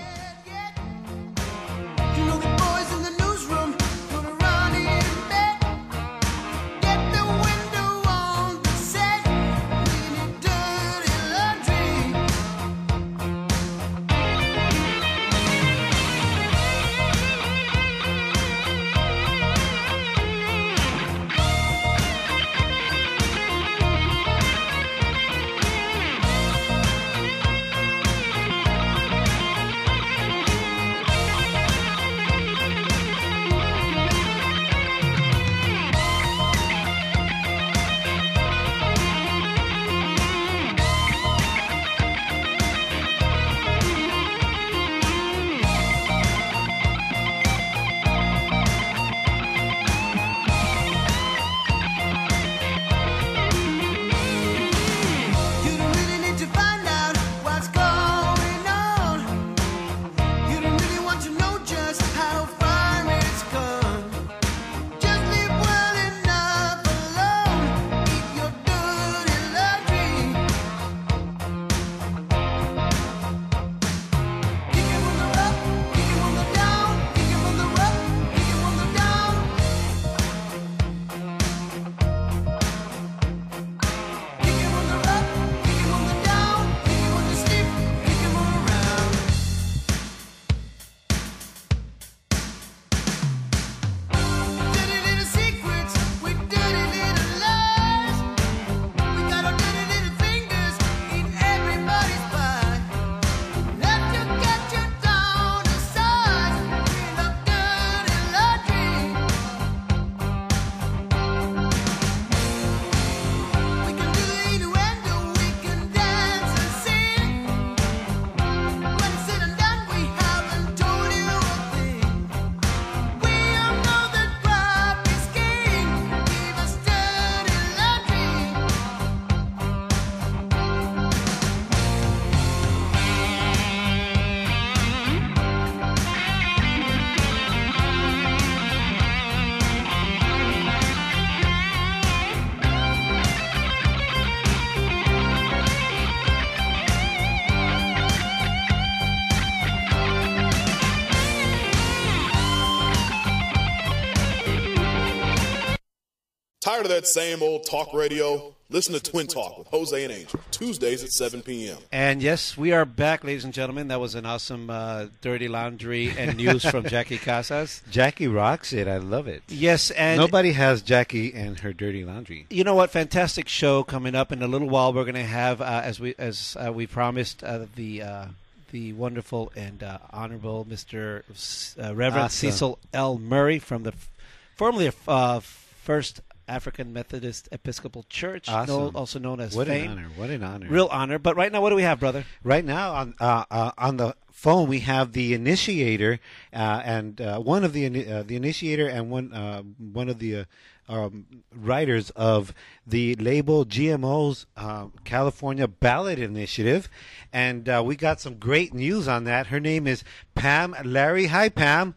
Tired 156.65 156.85
of 156.87 156.89
that 156.89 157.05
same 157.05 157.43
old 157.43 157.63
talk 157.63 157.93
radio? 157.93 158.51
Listen 158.71 158.95
to 158.95 158.99
Twin 158.99 159.27
Talk 159.27 159.59
with 159.59 159.67
Jose 159.67 160.03
and 160.03 160.11
Angel, 160.11 160.39
Tuesdays 160.49 161.03
at 161.03 161.11
7 161.11 161.43
p.m. 161.43 161.77
And 161.91 162.23
yes, 162.23 162.57
we 162.57 162.71
are 162.71 162.85
back, 162.85 163.23
ladies 163.23 163.43
and 163.43 163.53
gentlemen. 163.53 163.89
That 163.89 163.99
was 163.99 164.15
an 164.15 164.25
awesome 164.25 164.71
uh, 164.71 165.05
dirty 165.21 165.47
laundry 165.47 166.09
and 166.17 166.35
news 166.37 166.65
from 166.67 166.83
Jackie 166.87 167.19
Casas. 167.19 167.83
Jackie 167.91 168.27
rocks 168.27 168.73
it. 168.73 168.87
I 168.87 168.97
love 168.97 169.27
it. 169.27 169.43
Yes, 169.47 169.91
and 169.91 170.19
Nobody 170.19 170.53
has 170.53 170.81
Jackie 170.81 171.35
and 171.35 171.59
her 171.59 171.71
dirty 171.71 172.03
laundry. 172.03 172.47
you 172.49 172.63
know 172.63 172.73
what? 172.73 172.89
Fantastic 172.89 173.47
show 173.47 173.83
coming 173.83 174.15
up 174.15 174.31
in 174.31 174.41
a 174.41 174.47
little 174.47 174.67
while. 174.67 174.91
We're 174.91 175.03
going 175.03 175.13
to 175.13 175.21
have, 175.21 175.61
uh, 175.61 175.81
as 175.83 175.99
we 175.99 176.15
as 176.17 176.57
uh, 176.59 176.73
we 176.73 176.87
promised, 176.87 177.43
uh, 177.43 177.67
the 177.75 178.01
uh, 178.01 178.25
the 178.71 178.91
wonderful 178.93 179.51
and 179.55 179.83
uh, 179.83 179.99
honorable 180.11 180.65
Mr. 180.67 181.21
S- 181.29 181.75
uh, 181.79 181.93
Reverend 181.93 182.25
Awesome. 182.25 182.49
Cecil 182.51 182.79
L. 182.91 183.19
Murray 183.19 183.59
from 183.59 183.83
the 183.83 183.91
f- 183.91 184.09
formerly 184.55 184.91
uh, 185.07 185.41
First 185.41 186.21
African 186.47 186.93
Methodist 186.93 187.49
Episcopal 187.51 188.05
Church, 188.09 188.47
Awesome. 188.49 188.75
known- 188.75 188.95
also 188.95 189.19
known 189.19 189.39
as 189.39 189.55
What 189.55 189.67
FAME. 189.67 189.83
an 189.85 189.91
honor! 189.97 190.07
What 190.15 190.29
an 190.29 190.43
honor! 190.43 190.67
Real 190.69 190.87
honor. 190.91 191.19
But 191.19 191.35
right 191.35 191.51
now, 191.51 191.61
what 191.61 191.69
do 191.71 191.75
we 191.75 191.83
have, 191.83 191.99
brother? 191.99 192.25
Right 192.43 192.63
now 192.65 192.93
on 192.93 193.15
uh, 193.19 193.45
uh, 193.51 193.71
on 193.77 193.97
the 193.97 194.15
phone 194.31 194.67
we 194.67 194.79
have 194.81 195.13
the 195.13 195.33
initiator 195.33 196.19
uh, 196.53 196.81
and 196.83 197.21
uh, 197.21 197.39
one 197.39 197.63
of 197.63 197.73
the 197.73 197.85
uh, 198.11 198.23
the 198.23 198.35
initiator 198.35 198.87
and 198.87 199.09
one 199.09 199.33
uh, 199.33 199.61
one 199.61 200.09
of 200.09 200.19
the 200.19 200.35
uh, 200.39 200.43
um, 200.87 201.25
writers 201.51 202.11
of 202.11 202.53
the 202.85 203.15
label 203.15 203.65
GMO's 203.65 204.45
uh, 204.55 204.87
California 205.03 205.67
Ballot 205.67 206.19
Initiative, 206.19 206.89
and 207.33 207.67
uh, 207.67 207.81
we 207.83 207.95
got 207.95 208.21
some 208.21 208.35
great 208.35 208.71
news 208.73 209.07
on 209.07 209.23
that. 209.23 209.47
Her 209.47 209.59
name 209.59 209.87
is 209.87 210.03
Pamm 210.35 210.75
Larry. 210.85 211.25
Hi, 211.27 211.49
Pamm. 211.49 211.95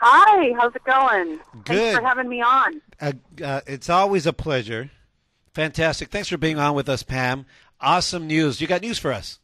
Hi, 0.00 0.52
how's 0.58 0.74
it 0.74 0.82
going? 0.84 1.38
Good. 1.64 1.66
Thanks 1.66 1.98
for 1.98 2.04
having 2.04 2.28
me 2.28 2.42
on. 2.42 2.80
Uh, 3.00 3.12
uh, 3.42 3.60
it's 3.66 3.88
always 3.90 4.26
a 4.26 4.32
pleasure. 4.32 4.90
Fantastic. 5.52 6.10
Thanks 6.10 6.28
for 6.28 6.36
being 6.36 6.58
on 6.58 6.74
with 6.74 6.88
us, 6.88 7.02
Pamm. 7.02 7.44
Awesome 7.80 8.26
news. 8.26 8.60
You 8.60 8.66
got 8.66 8.82
news 8.82 8.98
for 8.98 9.12
us. 9.12 9.38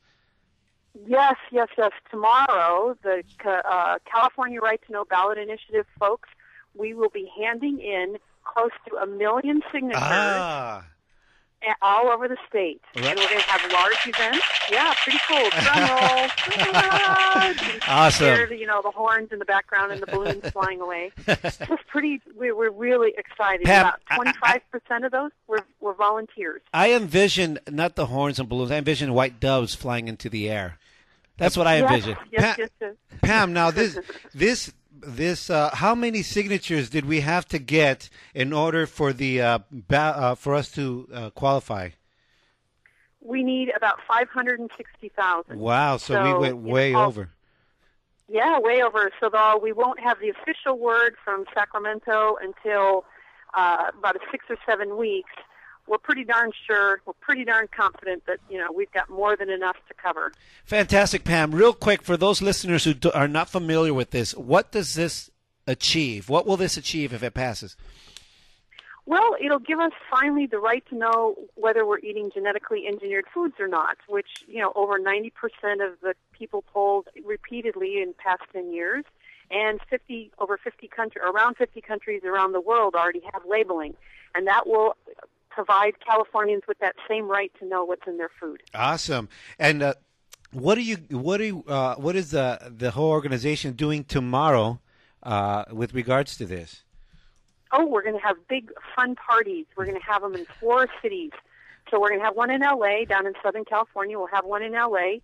Yes, 1.06 1.36
yes, 1.52 1.68
yes. 1.78 1.92
Tomorrow, 2.10 2.96
the 3.02 3.22
uh, 3.44 3.98
California 4.10 4.60
Right 4.60 4.80
to 4.86 4.92
Know 4.92 5.04
Ballot 5.04 5.38
Initiative 5.38 5.86
folks, 5.98 6.28
we 6.76 6.94
will 6.94 7.10
be 7.10 7.30
handing 7.40 7.80
in 7.80 8.16
close 8.44 8.70
to 8.88 8.96
a 8.96 9.06
million 9.06 9.62
signatures 9.72 10.02
Ah, 10.02 10.84
all 11.82 12.08
over 12.08 12.26
the 12.28 12.36
state. 12.48 12.80
Right. 12.96 13.04
And 13.06 13.18
we're 13.18 13.28
going 13.28 13.40
to 13.40 13.46
have 13.46 13.72
large 13.72 14.06
events. 14.06 14.46
Yeah, 14.70 14.92
pretty 15.02 15.18
cool. 15.28 15.48
Drum 15.50 15.90
roll. 15.90 17.80
Awesome. 17.88 18.26
hear, 18.26 18.52
You 18.52 18.66
know, 18.66 18.80
the 18.82 18.90
horns 18.90 19.28
in 19.32 19.38
the 19.38 19.44
background 19.44 19.92
and 19.92 20.00
the 20.02 20.06
balloons 20.06 20.48
flying 20.52 20.80
away. 20.80 21.12
Just 21.26 21.60
pretty, 21.88 22.20
we, 22.38 22.52
we're 22.52 22.70
really 22.70 23.12
excited. 23.16 23.66
Pamm, 23.66 23.80
About 23.82 24.00
I- 24.08 24.32
I- 24.42 24.60
25% 24.90 25.06
of 25.06 25.12
those 25.12 25.30
were, 25.46 25.60
were 25.80 25.94
volunteers. 25.94 26.62
I 26.72 26.92
envision 26.92 27.58
not 27.68 27.96
the 27.96 28.06
horns 28.06 28.38
and 28.38 28.48
balloons. 28.48 28.70
I 28.70 28.76
envision 28.76 29.12
white 29.14 29.40
doves 29.40 29.74
flying 29.74 30.08
into 30.08 30.28
the 30.28 30.48
air. 30.48 30.78
That's 31.36 31.56
what 31.56 31.66
I 31.66 31.78
envision. 31.82 32.16
yes, 32.30 32.58
yes, 32.58 32.68
yes. 32.80 32.94
Pamm. 33.22 33.50
Now 33.52 33.70
this 33.70 33.98
this 34.34 34.72
this 35.02 35.50
uh, 35.50 35.70
how 35.74 35.94
many 35.94 36.22
signatures 36.22 36.90
did 36.90 37.04
we 37.04 37.20
have 37.20 37.46
to 37.48 37.58
get 37.58 38.08
in 38.34 38.52
order 38.52 38.86
for 38.86 39.12
the 39.12 39.40
uh, 39.40 39.58
ba- 39.70 40.14
uh, 40.16 40.34
for 40.34 40.54
us 40.54 40.70
to 40.72 41.08
uh, 41.12 41.30
qualify? 41.30 41.90
We 43.22 43.42
need 43.42 43.70
about 43.76 43.98
560,000. 44.08 45.58
Wow, 45.58 45.98
so, 45.98 46.22
we 46.22 46.38
went 46.38 46.56
way 46.58 46.94
all- 46.94 47.08
over. 47.08 47.30
Yeah, 48.28 48.60
way 48.60 48.80
over. 48.82 49.10
So 49.18 49.28
though 49.28 49.58
we 49.60 49.72
won't 49.72 49.98
have 50.00 50.20
the 50.20 50.28
official 50.28 50.78
word 50.78 51.16
from 51.24 51.44
Sacramento 51.52 52.36
until 52.40 53.04
uh, 53.54 53.90
about 53.98 54.16
six 54.30 54.44
or 54.48 54.56
seven 54.64 54.96
weeks. 54.96 55.32
We're 55.86 55.98
pretty 55.98 56.24
darn 56.24 56.52
sure. 56.66 57.00
We're 57.04 57.14
pretty 57.14 57.44
darn 57.44 57.68
confident 57.74 58.26
that 58.26 58.38
you 58.48 58.58
know 58.58 58.72
we've 58.72 58.92
got 58.92 59.10
more 59.10 59.36
than 59.36 59.50
enough 59.50 59.76
to 59.88 59.94
cover. 59.94 60.32
Fantastic, 60.64 61.24
Pamm. 61.24 61.52
Real 61.52 61.72
quick, 61.72 62.02
for 62.02 62.16
those 62.16 62.40
listeners 62.40 62.84
who 62.84 62.94
do, 62.94 63.10
are 63.12 63.28
not 63.28 63.48
familiar 63.48 63.92
with 63.92 64.10
this, 64.10 64.36
what 64.36 64.70
does 64.72 64.94
this 64.94 65.30
achieve? 65.66 66.28
What 66.28 66.46
will 66.46 66.56
this 66.56 66.76
achieve 66.76 67.12
if 67.12 67.22
it 67.22 67.34
passes? 67.34 67.76
Well, 69.06 69.34
it'll 69.42 69.58
give 69.58 69.80
us 69.80 69.92
finally 70.08 70.46
the 70.46 70.58
right 70.58 70.84
to 70.88 70.94
know 70.94 71.34
whether 71.56 71.84
we're 71.84 71.98
eating 71.98 72.30
genetically 72.32 72.86
engineered 72.86 73.24
foods 73.32 73.54
or 73.58 73.66
not, 73.66 73.96
which, 74.06 74.44
you 74.46 74.60
know, 74.60 74.72
over 74.76 75.00
90% 75.00 75.32
of 75.84 76.00
the 76.00 76.14
people 76.32 76.62
polled 76.62 77.08
repeatedly 77.24 78.00
in 78.00 78.14
past 78.16 78.42
10 78.52 78.72
years, 78.72 79.04
and 79.50 79.80
50, 79.90 80.30
over 80.38 80.56
50 80.56 80.86
countries, 80.86 81.24
around 81.26 81.56
50 81.56 81.80
countries 81.80 82.22
around 82.24 82.52
the 82.52 82.60
world 82.60 82.94
already 82.94 83.22
have 83.32 83.42
labeling. 83.48 83.94
And 84.34 84.46
that 84.46 84.68
will 84.68 84.96
provide 85.50 85.94
Californians 86.00 86.62
with 86.66 86.78
that 86.78 86.96
same 87.08 87.28
right 87.28 87.52
to 87.58 87.66
know 87.66 87.84
what's 87.84 88.06
in 88.06 88.16
their 88.16 88.30
food. 88.40 88.62
Awesome. 88.74 89.28
And 89.58 89.82
uh, 89.82 89.94
what 90.52 90.76
do 90.76 90.82
you 90.82 90.96
what 91.10 91.38
do 91.38 91.44
you, 91.44 91.64
uh, 91.68 91.96
what 91.96 92.16
is 92.16 92.30
the 92.30 92.72
the 92.76 92.90
whole 92.92 93.10
organization 93.10 93.74
doing 93.74 94.04
tomorrow 94.04 94.80
uh, 95.22 95.64
with 95.70 95.94
regards 95.94 96.36
to 96.38 96.46
this? 96.46 96.84
Oh, 97.72 97.86
we're 97.86 98.02
going 98.02 98.18
to 98.18 98.26
have 98.26 98.36
big 98.48 98.72
fun 98.96 99.14
parties. 99.14 99.66
We're 99.76 99.84
going 99.84 99.98
to 99.98 100.06
have 100.06 100.22
them 100.22 100.34
in 100.34 100.44
four 100.58 100.88
cities. 101.00 101.30
So 101.88 102.00
we're 102.00 102.08
going 102.08 102.20
to 102.20 102.24
have 102.24 102.36
one 102.36 102.50
in 102.50 102.62
LA, 102.62 103.04
down 103.04 103.26
in 103.26 103.34
Southern 103.42 103.64
California. 103.64 104.18
We'll 104.18 104.28
have 104.28 104.44
one 104.44 104.62
in 104.62 104.72
LA. 104.72 105.18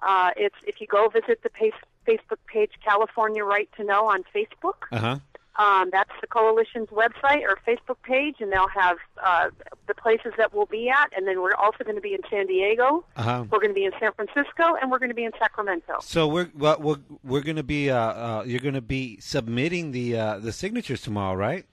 Uh, 0.00 0.30
it's 0.36 0.56
if 0.66 0.80
you 0.80 0.86
go 0.86 1.08
visit 1.08 1.42
the 1.42 1.48
page, 1.48 1.72
Facebook 2.06 2.38
page 2.46 2.72
California 2.84 3.44
Right 3.44 3.68
to 3.76 3.84
Know 3.84 4.06
on 4.06 4.24
Facebook. 4.34 4.84
Uh 4.92 4.98
huh. 4.98 5.18
Um, 5.58 5.88
that's 5.90 6.10
the 6.20 6.26
coalition's 6.26 6.88
website 6.88 7.42
or 7.42 7.58
Facebook 7.66 7.96
page, 8.02 8.36
and 8.40 8.52
they'll 8.52 8.68
have 8.68 8.98
uh, 9.24 9.48
the 9.88 9.94
places 9.94 10.32
that 10.36 10.52
we'll 10.54 10.66
be 10.66 10.90
at. 10.90 11.10
And 11.16 11.26
then 11.26 11.40
we're 11.40 11.54
also 11.54 11.82
going 11.82 11.96
to 11.96 12.02
be 12.02 12.12
in 12.12 12.20
San 12.28 12.46
Diego. 12.46 13.04
Uh-huh. 13.16 13.44
We're 13.50 13.60
going 13.60 13.70
to 13.70 13.74
be 13.74 13.84
in 13.84 13.92
San 13.98 14.12
Francisco, 14.12 14.76
and 14.80 14.90
we're 14.90 14.98
going 14.98 15.08
to 15.10 15.14
be 15.14 15.24
in 15.24 15.32
Sacramento. 15.38 15.94
So 16.02 16.28
we're 16.28 16.50
well, 16.54 16.78
we're 16.80 16.98
we're 17.24 17.40
going 17.40 17.56
to 17.56 17.62
be 17.62 17.90
uh, 17.90 17.96
uh, 17.96 18.44
you're 18.46 18.60
going 18.60 18.74
to 18.74 18.80
be 18.82 19.18
submitting 19.20 19.92
the 19.92 20.16
uh, 20.16 20.38
the 20.40 20.52
signatures 20.52 21.00
tomorrow, 21.00 21.34
right? 21.36 21.64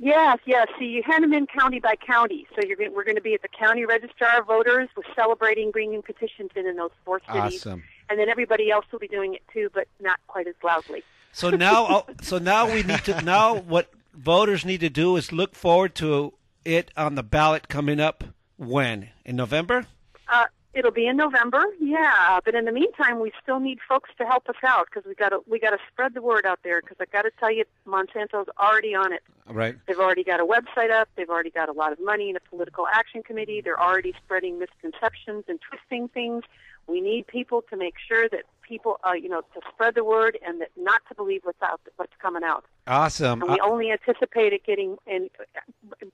Yes, 0.00 0.38
yes. 0.46 0.68
See, 0.78 0.84
you 0.84 1.02
hand 1.04 1.24
them 1.24 1.32
in 1.32 1.46
county 1.46 1.80
by 1.80 1.96
county. 1.96 2.46
So 2.54 2.64
you're 2.66 2.76
going, 2.76 2.94
we're 2.94 3.04
going 3.04 3.16
to 3.16 3.22
be 3.22 3.34
at 3.34 3.42
the 3.42 3.48
county 3.48 3.84
registrar 3.84 4.40
of 4.40 4.46
voters. 4.46 4.88
We're 4.96 5.02
celebrating 5.16 5.72
bringing 5.72 6.02
petitions 6.02 6.50
in 6.54 6.66
in 6.66 6.76
those 6.76 6.92
four 7.04 7.20
cities, 7.26 7.66
Awesome. 7.66 7.82
and 8.08 8.18
then 8.18 8.28
everybody 8.28 8.70
else 8.70 8.86
will 8.92 9.00
be 9.00 9.08
doing 9.08 9.34
it 9.34 9.42
too, 9.52 9.70
but 9.74 9.88
not 10.00 10.20
quite 10.28 10.46
as 10.46 10.54
loudly. 10.62 11.02
So 11.32 11.50
now, 11.50 11.86
oh, 11.88 12.06
so 12.22 12.38
now 12.38 12.66
we 12.72 12.82
need 12.82 13.04
to 13.04 13.20
now 13.22 13.56
what 13.56 13.90
voters 14.14 14.64
need 14.64 14.80
to 14.80 14.90
do 14.90 15.16
is 15.16 15.32
look 15.32 15.54
forward 15.54 15.94
to 15.96 16.34
it 16.64 16.90
on 16.96 17.14
the 17.14 17.22
ballot 17.22 17.68
coming 17.68 18.00
up 18.00 18.24
when 18.56 19.10
in 19.24 19.36
November. 19.36 19.86
Uh, 20.28 20.46
it'll 20.74 20.90
be 20.90 21.06
in 21.06 21.16
November, 21.16 21.64
yeah. 21.80 22.40
But 22.44 22.54
in 22.54 22.64
the 22.64 22.72
meantime, 22.72 23.20
we 23.20 23.32
still 23.42 23.60
need 23.60 23.78
folks 23.88 24.10
to 24.18 24.26
help 24.26 24.48
us 24.48 24.56
out 24.66 24.86
because 24.86 25.06
we 25.06 25.14
got 25.14 25.30
to 25.30 25.40
we 25.46 25.58
got 25.58 25.70
to 25.70 25.78
spread 25.90 26.14
the 26.14 26.22
word 26.22 26.44
out 26.44 26.60
there. 26.62 26.80
Because 26.80 26.96
I 27.00 27.04
got 27.06 27.22
to 27.22 27.30
tell 27.38 27.50
you, 27.50 27.64
Monsanto's 27.86 28.48
already 28.58 28.94
on 28.94 29.12
it. 29.12 29.22
Right. 29.46 29.76
They've 29.86 29.98
already 29.98 30.24
got 30.24 30.40
a 30.40 30.46
website 30.46 30.90
up. 30.90 31.08
They've 31.16 31.30
already 31.30 31.50
got 31.50 31.68
a 31.68 31.72
lot 31.72 31.92
of 31.92 32.00
money 32.00 32.30
in 32.30 32.36
a 32.36 32.40
political 32.40 32.86
action 32.86 33.22
committee. 33.22 33.60
They're 33.60 33.80
already 33.80 34.14
spreading 34.24 34.58
misconceptions 34.58 35.44
and 35.48 35.58
twisting 35.60 36.08
things. 36.08 36.44
We 36.86 37.00
need 37.00 37.26
people 37.26 37.62
to 37.70 37.76
make 37.76 37.94
sure 38.06 38.28
that 38.28 38.44
people, 38.68 38.98
uh, 39.08 39.12
you 39.12 39.28
know, 39.28 39.40
to 39.40 39.60
spread 39.72 39.94
the 39.94 40.04
word 40.04 40.38
and 40.46 40.60
that 40.60 40.68
not 40.76 41.00
to 41.08 41.14
believe 41.14 41.40
what's 41.44 41.62
out, 41.62 41.80
what's 41.96 42.12
coming 42.20 42.42
out. 42.44 42.64
Awesome. 42.86 43.42
And 43.42 43.52
we 43.52 43.60
Uh, 43.60 43.66
only 43.66 43.90
anticipate 43.90 44.52
it 44.52 44.64
getting 44.64 44.96
in, 45.06 45.30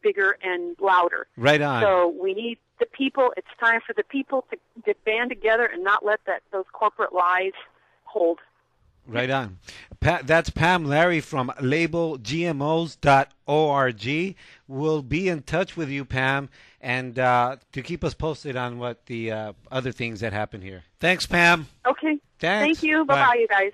bigger 0.03 0.37
and 0.43 0.77
louder. 0.81 1.27
right 1.37 1.61
on. 1.61 1.83
So 1.83 2.09
we 2.09 2.35
need 2.35 2.59
the 2.79 2.87
people. 2.87 3.33
It's 3.37 3.49
time 3.59 3.81
for 3.87 3.93
the 3.95 4.05
people 4.05 4.45
to, 4.51 4.57
to 4.87 4.95
band 5.05 5.31
together 5.31 5.67
and 5.67 5.83
not 5.83 6.05
let 6.05 6.21
that 6.27 6.43
those 6.53 6.65
corporate 6.73 7.13
lies 7.13 7.53
hold. 8.05 8.39
Right 9.07 9.29
on. 9.31 9.59
Pa- 10.01 10.21
that's 10.25 10.49
Pamm 10.51 10.87
Larry 10.87 11.21
from 11.21 11.53
labelgmos.org. 11.61 14.37
We'll 14.67 15.03
be 15.03 15.29
in 15.29 15.43
touch 15.43 15.77
with 15.77 15.91
you, 15.91 16.05
Pamm, 16.07 16.49
and 16.81 17.19
uh, 17.19 17.57
to 17.73 17.83
keep 17.83 18.03
us 18.03 18.15
posted 18.15 18.57
on 18.57 18.79
what 18.79 19.05
the 19.07 19.31
uh, 19.31 19.53
other 19.71 19.93
things 19.93 20.21
that 20.21 20.33
happen 20.33 20.63
here. 20.63 20.85
Thanks, 21.01 21.27
Pamm. 21.27 21.67
Okay. 21.87 22.19
Thanks. 22.39 22.81
Thank 22.81 22.83
you. 22.91 23.05
Bye. 23.05 23.15
Bye 23.15 23.27
bye, 23.27 23.35
you 23.41 23.49
guys. 23.49 23.73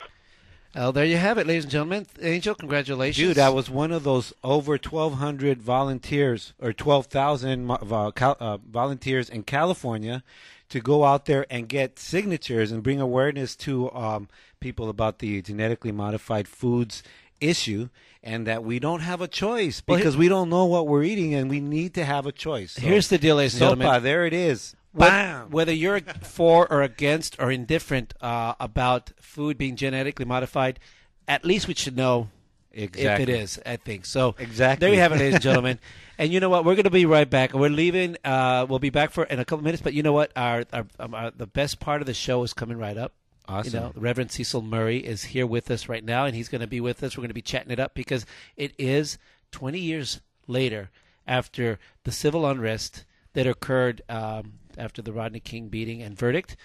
Oh, 0.76 0.92
there 0.92 1.04
you 1.04 1.16
have 1.16 1.36
it, 1.38 1.48
ladies 1.48 1.64
and 1.64 1.72
gentlemen. 1.72 2.06
Angel, 2.22 2.54
congratulations, 2.54 3.26
Dude, 3.26 3.38
I 3.40 3.48
was 3.48 3.68
one 3.68 3.90
of 3.90 4.04
those 4.04 4.32
over 4.44 4.72
1,200 4.72 5.61
volunteers 5.61 6.52
or 6.61 6.72
12,000 6.72 7.64
mo- 7.66 7.78
vo- 7.82 8.12
cal- 8.12 8.36
uh, 8.38 8.56
volunteers 8.58 9.28
in 9.28 9.42
California 9.42 10.22
to 10.68 10.78
go 10.78 11.02
out 11.04 11.26
there 11.26 11.44
and 11.50 11.68
get 11.68 11.98
signatures 11.98 12.70
and 12.70 12.84
bring 12.84 13.00
awareness 13.00 13.56
to 13.56 13.90
um, 13.92 14.28
people 14.61 14.88
about 14.88 15.18
the 15.18 15.42
genetically 15.42 15.90
modified 15.90 16.46
foods 16.46 17.02
issue 17.40 17.88
and 18.22 18.46
that 18.46 18.62
we 18.62 18.78
don't 18.78 19.00
have 19.00 19.20
a 19.20 19.26
choice 19.26 19.82
Well, 19.88 19.96
because 19.98 20.16
we 20.16 20.28
don't 20.28 20.50
know 20.50 20.66
what 20.66 20.86
we're 20.86 21.02
eating 21.02 21.34
and 21.34 21.50
we 21.50 21.58
need 21.58 21.94
to 21.94 22.04
have 22.04 22.26
a 22.26 22.32
choice. 22.32 22.72
So, 22.72 22.82
Here's 22.82 23.08
the 23.08 23.18
deal, 23.18 23.36
ladies 23.36 23.54
and 23.54 23.62
Sopa, 23.62 23.78
gentlemen. 23.80 24.02
there 24.04 24.24
it 24.24 24.32
is. 24.34 24.76
Bam! 24.95 25.51
Whether 25.51 25.72
you're 25.72 26.01
for 26.01 26.70
or 26.70 26.82
against 26.82 27.36
or 27.38 27.51
indifferent 27.51 28.14
uh, 28.20 28.55
about 28.59 29.12
food 29.20 29.57
being 29.57 29.76
genetically 29.76 30.24
modified, 30.24 30.80
at 31.28 31.45
least 31.45 31.68
we 31.68 31.74
should 31.74 31.97
know 31.97 32.28
If 32.72 33.20
it 33.20 33.28
is, 33.28 33.61
I 33.64 33.76
think 33.76 34.05
so. 34.05 34.34
Exactly. 34.38 34.86
There 34.86 34.95
you 34.95 35.01
have 35.01 35.12
it, 35.12 35.18
ladies 35.18 35.34
and 35.34 35.43
gentlemen. 35.51 35.78
And 36.18 36.32
you 36.32 36.41
know 36.41 36.49
what? 36.49 36.64
We're 36.64 36.74
going 36.74 36.84
to 36.84 36.91
be 36.91 37.07
right 37.07 37.28
back. 37.28 37.53
We're 37.53 37.70
leaving. 37.70 38.16
Uh, 38.24 38.66
we'll 38.68 38.78
be 38.78 38.91
back 38.91 39.11
for 39.11 39.24
in 39.24 39.38
a 39.38 39.45
couple 39.45 39.64
minutes. 39.64 39.82
But 39.82 39.95
you 39.95 40.03
know 40.03 40.12
what? 40.12 40.32
Our, 40.36 40.64
our, 40.72 40.86
um, 40.99 41.14
our 41.14 41.30
the 41.30 41.47
best 41.47 41.80
part 41.80 42.01
of 42.01 42.07
the 42.07 42.14
show 42.14 42.43
is 42.43 42.53
coming 42.53 42.78
right 42.78 42.97
up. 42.97 43.12
Awesome. 43.49 43.72
You 43.72 43.80
know, 43.80 43.93
Reverend 43.97 44.30
Cecil 44.30 44.62
Murray 44.62 44.99
is 44.99 45.24
here 45.24 45.47
with 45.47 45.70
us 45.70 45.88
right 45.88 46.05
now, 46.05 46.26
and 46.26 46.36
he's 46.36 46.49
going 46.49 46.61
to 46.61 46.68
be 46.68 46.80
with 46.80 47.03
us. 47.03 47.16
We're 47.16 47.22
going 47.22 47.28
to 47.30 47.34
be 47.34 47.43
chatting 47.43 47.72
it 47.72 47.80
up 47.80 47.95
because 47.95 48.26
it 48.57 48.72
is 48.78 49.18
20 49.51 49.78
years 49.78 50.20
later 50.47 50.91
after 51.26 51.78
the 52.05 52.12
civil 52.12 52.47
unrest 52.47 53.05
that 53.32 53.47
occurred 53.47 54.03
um, 54.09 54.59
after 54.78 55.02
the 55.02 55.12
Rodney 55.12 55.40
King 55.40 55.68
beating 55.68 56.02
and 56.02 56.16
verdict, 56.16 56.56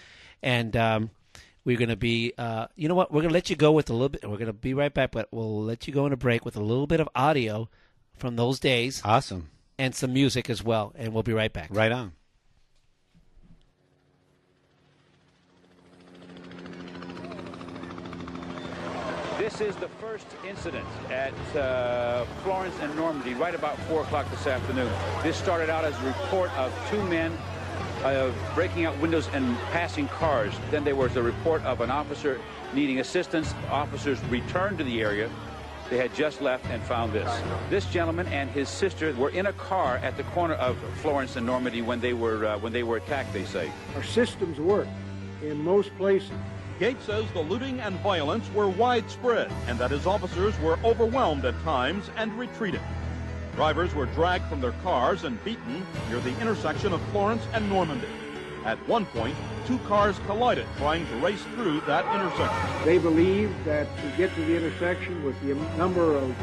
and 0.44 0.76
um, 0.76 1.10
we're 1.64 1.78
going 1.78 1.90
to 1.90 1.96
be. 1.96 2.34
Uh, 2.38 2.68
you 2.76 2.88
know 2.88 2.96
what? 2.96 3.12
We're 3.12 3.22
going 3.22 3.30
to 3.30 3.34
let 3.34 3.50
you 3.50 3.56
go 3.56 3.72
with 3.72 3.90
a 3.90 3.94
little 3.94 4.10
bit. 4.10 4.24
We're 4.24 4.38
going 4.38 4.46
to 4.48 4.54
be 4.54 4.74
right 4.74 4.94
back, 4.94 5.12
but 5.12 5.28
we'll 5.32 5.64
let 5.64 5.88
you 5.88 5.94
go 5.94 6.06
in 6.06 6.14
a 6.14 6.18
break 6.18 6.46
with 6.46 6.56
a 6.56 6.62
little 6.62 6.88
bit 6.88 7.00
of 7.00 7.10
audio 7.16 7.70
from 8.16 8.36
those 8.36 8.60
days 8.60 9.02
Awesome. 9.04 9.50
and 9.78 9.94
some 9.96 10.14
music 10.14 10.50
as 10.50 10.64
well, 10.64 10.94
and 10.96 11.14
we'll 11.14 11.24
be 11.24 11.34
right 11.34 11.52
back. 11.52 11.70
Right 11.72 11.92
on. 11.92 12.14
This 19.38 19.60
is 19.60 19.76
the 19.76 19.90
first 20.00 20.26
incident 20.48 20.88
at 21.12 21.34
uh, 21.56 22.26
Florence 22.44 22.76
and 22.82 22.96
Normandy 22.96 23.34
right 23.34 23.54
about 23.54 23.78
4 23.82 24.02
o'clock 24.02 24.30
this 24.32 24.48
afternoon. 24.48 24.92
This 25.24 25.36
started 25.36 25.70
out 25.70 25.84
as 25.84 25.94
a 26.02 26.06
report 26.06 26.52
of 26.58 26.74
two 26.90 27.04
men 27.04 27.38
uh, 28.14 28.32
breaking 28.54 28.86
out 28.86 28.98
windows 29.00 29.28
and 29.34 29.58
passing 29.72 30.08
cars. 30.08 30.54
Then 30.70 30.84
there 30.84 30.96
was 30.96 31.16
a 31.16 31.24
report 31.24 31.64
of 31.64 31.82
an 31.82 31.90
officer 31.90 32.40
needing 32.74 33.00
assistance. 33.00 33.54
Officers 33.70 34.24
returned 34.26 34.78
to 34.78 34.84
the 34.84 35.02
area. 35.02 35.30
They 35.90 35.98
had 35.98 36.14
just 36.16 36.42
left 36.42 36.66
and 36.68 36.82
found 36.84 37.14
this. 37.14 37.32
This 37.70 37.86
gentleman 37.86 38.28
and 38.28 38.50
his 38.50 38.70
sister 38.70 39.14
were 39.14 39.30
in 39.30 39.46
a 39.46 39.54
car 39.54 39.98
at 39.98 40.18
the 40.18 40.24
corner 40.24 40.56
of 40.56 40.78
Florence 41.02 41.36
and 41.36 41.46
Normandy 41.46 41.82
when 41.82 42.00
they 42.00 42.14
were 42.14 42.46
uh, 42.46 42.58
when 42.58 42.74
they 42.74 42.84
were 42.84 42.98
attacked. 42.98 43.34
They 43.34 43.46
say. 43.46 43.72
Our 43.96 44.04
systems 44.04 44.60
work 44.60 44.88
in 45.44 45.64
most 45.64 45.96
places. 45.98 46.32
Gates 46.80 47.06
says 47.06 47.24
the 47.34 47.40
looting 47.42 47.80
and 47.80 47.96
violence 48.00 48.52
were 48.54 48.68
widespread 48.68 49.50
and 49.68 49.80
that 49.80 49.92
his 49.92 50.06
officers 50.06 50.60
were 50.60 50.78
overwhelmed 50.84 51.46
at 51.46 51.58
times 51.64 52.10
and 52.18 52.38
retreated. 52.38 52.82
Drivers 53.56 53.96
were 53.96 54.08
dragged 54.08 54.46
from 54.46 54.60
their 54.60 54.74
cars 54.84 55.24
and 55.24 55.42
beaten 55.46 55.86
near 56.10 56.20
the 56.20 56.38
intersection 56.42 56.92
of 56.92 57.02
Florence 57.12 57.44
and 57.54 57.70
Normandy. 57.70 58.08
At 58.66 58.78
one 58.88 59.06
point, 59.06 59.36
two 59.66 59.78
cars 59.80 60.20
collided 60.26 60.66
trying 60.78 61.08
to 61.08 61.16
race 61.18 61.42
through 61.54 61.80
that 61.82 62.04
intersection. 62.14 62.86
They 62.86 62.98
believed 62.98 63.54
that 63.64 63.88
to 63.98 64.18
get 64.18 64.36
to 64.36 64.44
the 64.44 64.58
intersection 64.58 65.24
with 65.24 65.40
the 65.42 65.56
number 65.78 66.16
of 66.18 66.36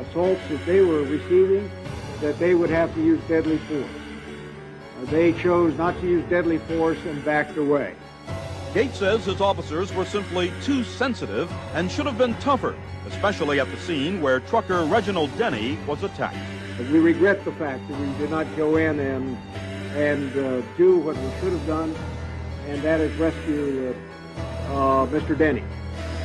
assaults 0.00 0.42
that 0.50 0.66
they 0.66 0.82
were 0.82 1.02
receiving, 1.02 1.70
that 2.20 2.38
they 2.38 2.54
would 2.54 2.70
have 2.70 2.94
to 2.94 3.02
use 3.02 3.20
deadly 3.26 3.56
force. 3.58 3.84
Uh, 5.00 5.06
They 5.06 5.32
chose 5.32 5.74
not 5.78 5.98
to 6.00 6.06
use 6.06 6.28
deadly 6.28 6.58
force 6.58 6.98
and 7.06 7.24
backed 7.24 7.56
away. 7.56 7.94
Gates 8.72 8.98
says 8.98 9.24
his 9.24 9.40
officers 9.40 9.92
were 9.92 10.04
simply 10.04 10.52
too 10.62 10.84
sensitive 10.84 11.50
and 11.74 11.90
should 11.90 12.06
have 12.06 12.16
been 12.16 12.34
tougher, 12.34 12.76
especially 13.08 13.58
at 13.58 13.68
the 13.68 13.76
scene 13.78 14.22
where 14.22 14.38
trucker 14.38 14.84
Reginald 14.84 15.36
Denny 15.36 15.76
was 15.88 16.04
attacked. 16.04 16.36
But 16.78 16.86
we 16.86 17.00
regret 17.00 17.44
the 17.44 17.50
fact 17.52 17.86
that 17.88 17.98
we 17.98 18.06
did 18.18 18.30
not 18.30 18.46
go 18.56 18.76
in 18.76 19.00
and 19.00 19.36
and 19.96 20.36
uh, 20.36 20.62
do 20.76 20.98
what 20.98 21.16
we 21.16 21.30
should 21.40 21.52
have 21.52 21.66
done, 21.66 21.96
and 22.68 22.80
that 22.82 23.00
is 23.00 23.12
rescue 23.16 23.92
uh, 24.68 24.72
uh, 24.72 25.06
Mr. 25.06 25.36
Denny. 25.36 25.64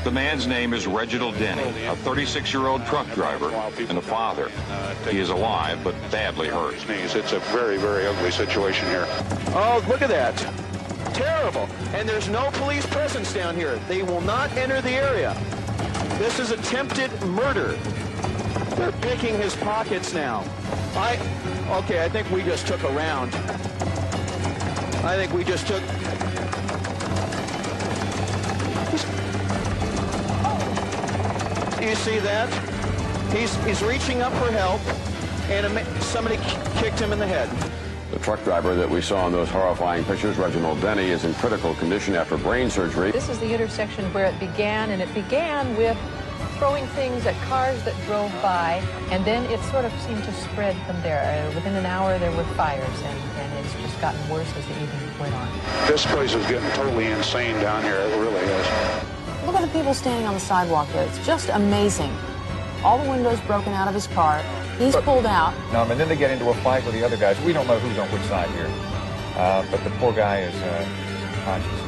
The 0.04 0.12
man's 0.12 0.46
name 0.46 0.76
is 0.76 0.86
Reginald 0.86 1.36
Denny, 1.40 1.64
a 1.88 1.96
36-year-old 1.96 2.86
truck 2.86 3.12
driver 3.16 3.50
and 3.50 3.98
a 3.98 4.02
father. 4.04 4.52
He 5.10 5.18
is 5.18 5.30
alive 5.30 5.84
but 5.84 5.96
badly 6.12 6.48
hurt. 6.48 6.76
It's 6.88 7.32
a 7.32 7.40
very, 7.40 7.78
very 7.78 8.06
ugly 8.06 8.30
situation 8.30 8.88
here. 8.90 9.08
Oh, 9.56 9.84
look 9.90 10.04
at 10.04 10.10
that. 10.10 10.36
Terrible. 11.16 11.70
And 11.94 12.10
there's 12.10 12.28
no 12.28 12.50
police 12.56 12.86
presence 12.88 13.34
down 13.34 13.56
here. 13.56 13.80
They 13.88 14.04
will 14.04 14.20
not 14.20 14.52
enter 14.58 14.82
the 14.82 14.92
area. 14.92 15.34
This 16.20 16.40
is 16.40 16.52
attempted 16.52 17.10
murder. 17.22 17.72
They're 18.76 18.92
picking 19.02 19.38
his 19.38 19.56
pockets 19.56 20.14
now. 20.14 20.44
I, 20.94 21.18
okay, 21.84 22.04
I 22.04 22.10
think 22.10 22.30
we 22.32 22.44
just 22.44 22.68
took 22.68 22.84
a 22.84 22.90
round. 22.90 23.34
I 25.06 25.16
think 25.16 25.32
we 25.32 25.46
just 25.46 25.66
took, 25.68 25.82
you 31.82 31.96
see 31.96 32.20
that? 32.20 32.50
He's, 33.32 33.56
he's 33.64 33.82
reaching 33.82 34.22
up 34.22 34.34
for 34.34 34.52
help 34.52 34.82
and 35.50 36.04
somebody 36.04 36.36
kicked 36.78 37.00
him 37.00 37.14
in 37.14 37.20
the 37.20 37.28
head. 37.28 37.50
The 38.26 38.32
truck 38.32 38.44
driver 38.44 38.74
that 38.74 38.90
we 38.90 39.02
saw 39.02 39.28
in 39.28 39.34
those 39.34 39.50
horrifying 39.50 40.04
pictures, 40.04 40.36
Reginald 40.38 40.82
Denny, 40.82 41.12
is 41.12 41.26
in 41.26 41.36
critical 41.36 41.76
condition 41.76 42.16
after 42.16 42.38
brain 42.38 42.72
surgery. 42.72 43.12
This 43.12 43.30
is 43.30 43.38
the 43.38 43.54
intersection 43.54 44.12
where 44.16 44.26
it 44.26 44.40
began, 44.40 44.90
and 44.90 45.00
it 45.00 45.14
began 45.14 45.78
with 45.78 45.96
throwing 46.58 46.88
things 46.98 47.24
at 47.28 47.40
cars 47.44 47.84
that 47.84 47.94
drove 48.08 48.32
by, 48.42 48.82
and 49.12 49.24
then 49.26 49.46
it 49.52 49.60
sort 49.66 49.86
of 49.86 49.92
seemed 50.02 50.24
to 50.24 50.34
spread 50.34 50.76
from 50.88 51.00
there. 51.04 51.22
Uh, 51.22 51.54
within 51.54 51.76
an 51.76 51.86
hour, 51.86 52.18
there 52.18 52.36
were 52.36 52.44
fires, 52.56 53.00
and, 53.04 53.20
and 53.38 53.64
it's 53.64 53.76
just 53.76 54.02
gotten 54.02 54.20
worse 54.28 54.52
as 54.58 54.66
the 54.66 54.74
evening 54.82 55.20
went 55.20 55.36
on. 55.36 55.48
This 55.86 56.04
place 56.08 56.34
is 56.34 56.44
getting 56.48 56.68
totally 56.72 57.06
insane 57.06 57.54
down 57.62 57.84
here. 57.84 58.00
It 58.00 58.20
really 58.20 58.44
is. 58.44 58.68
Look 59.46 59.54
at 59.54 59.62
the 59.62 59.72
people 59.72 59.94
standing 59.94 60.26
on 60.26 60.34
the 60.34 60.40
sidewalk 60.40 60.92
there. 60.94 61.08
It's 61.08 61.24
just 61.28 61.50
amazing. 61.50 62.12
All 62.84 62.98
the 62.98 63.08
windows 63.08 63.40
broken 63.42 63.74
out 63.74 63.88
of 63.88 63.94
his 63.94 64.08
car. 64.08 64.44
He's 64.78 64.96
pulled 64.98 65.26
out. 65.26 65.54
Um, 65.74 65.92
and 65.92 66.00
then 66.00 66.10
they 66.10 66.16
get 66.16 66.32
into 66.32 66.50
a 66.50 66.54
fight 66.56 66.86
with 66.86 66.94
the 66.94 67.04
other 67.04 67.18
guys. 67.18 67.40
We 67.42 67.54
don't 67.54 67.68
know 67.68 67.80
who's 67.80 67.98
on 67.98 68.10
which 68.12 68.24
side 68.24 68.50
here. 68.52 68.70
Uh, 69.36 69.66
but 69.72 69.84
the 69.84 69.90
poor 69.92 70.14
guy 70.14 70.42
is 70.42 70.56
uh, 70.56 70.88
conscious. 71.44 71.82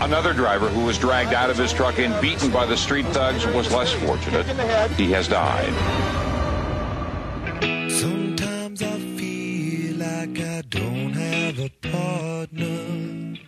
Another 0.00 0.32
driver 0.32 0.68
who 0.68 0.84
was 0.84 0.98
dragged 0.98 1.32
out 1.32 1.50
of 1.50 1.56
his 1.56 1.72
truck 1.72 1.98
and 1.98 2.20
beaten 2.20 2.50
by 2.50 2.66
the 2.66 2.76
street 2.76 3.06
thugs 3.06 3.46
was 3.46 3.72
less 3.72 3.92
fortunate. 3.92 4.46
He 4.92 5.12
has 5.12 5.28
died. 5.28 5.72
Sometimes 7.90 8.82
I 8.82 8.98
feel 9.16 9.96
like 9.96 10.40
I 10.40 10.62
don't 10.62 11.12
have 11.12 11.58
a 11.60 11.70
partner. 11.88 13.38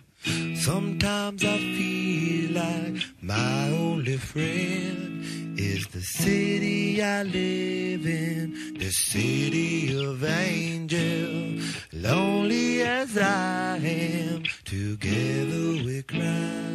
Sometimes 0.55 1.43
I 1.43 1.57
feel 1.57 2.51
like 2.53 3.03
my 3.21 3.69
only 3.71 4.17
friend 4.17 5.44
is 5.57 5.87
the 5.87 6.01
city 6.01 7.01
I 7.01 7.23
live 7.23 8.05
in, 8.05 8.75
the 8.77 8.89
city 8.89 9.97
of 10.03 10.23
angel. 10.23 11.63
Lonely 11.93 12.81
as 12.81 13.17
I 13.17 13.77
am, 13.77 14.43
together 14.65 15.83
we 15.85 16.01
cry. 16.03 16.65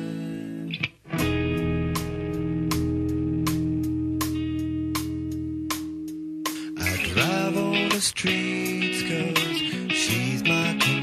I 6.78 7.12
drive 7.12 7.56
on 7.56 7.88
the 7.90 8.00
streets 8.00 9.02
cause 9.02 9.94
she's 9.94 10.42
my 10.44 10.72
companion. 10.72 10.99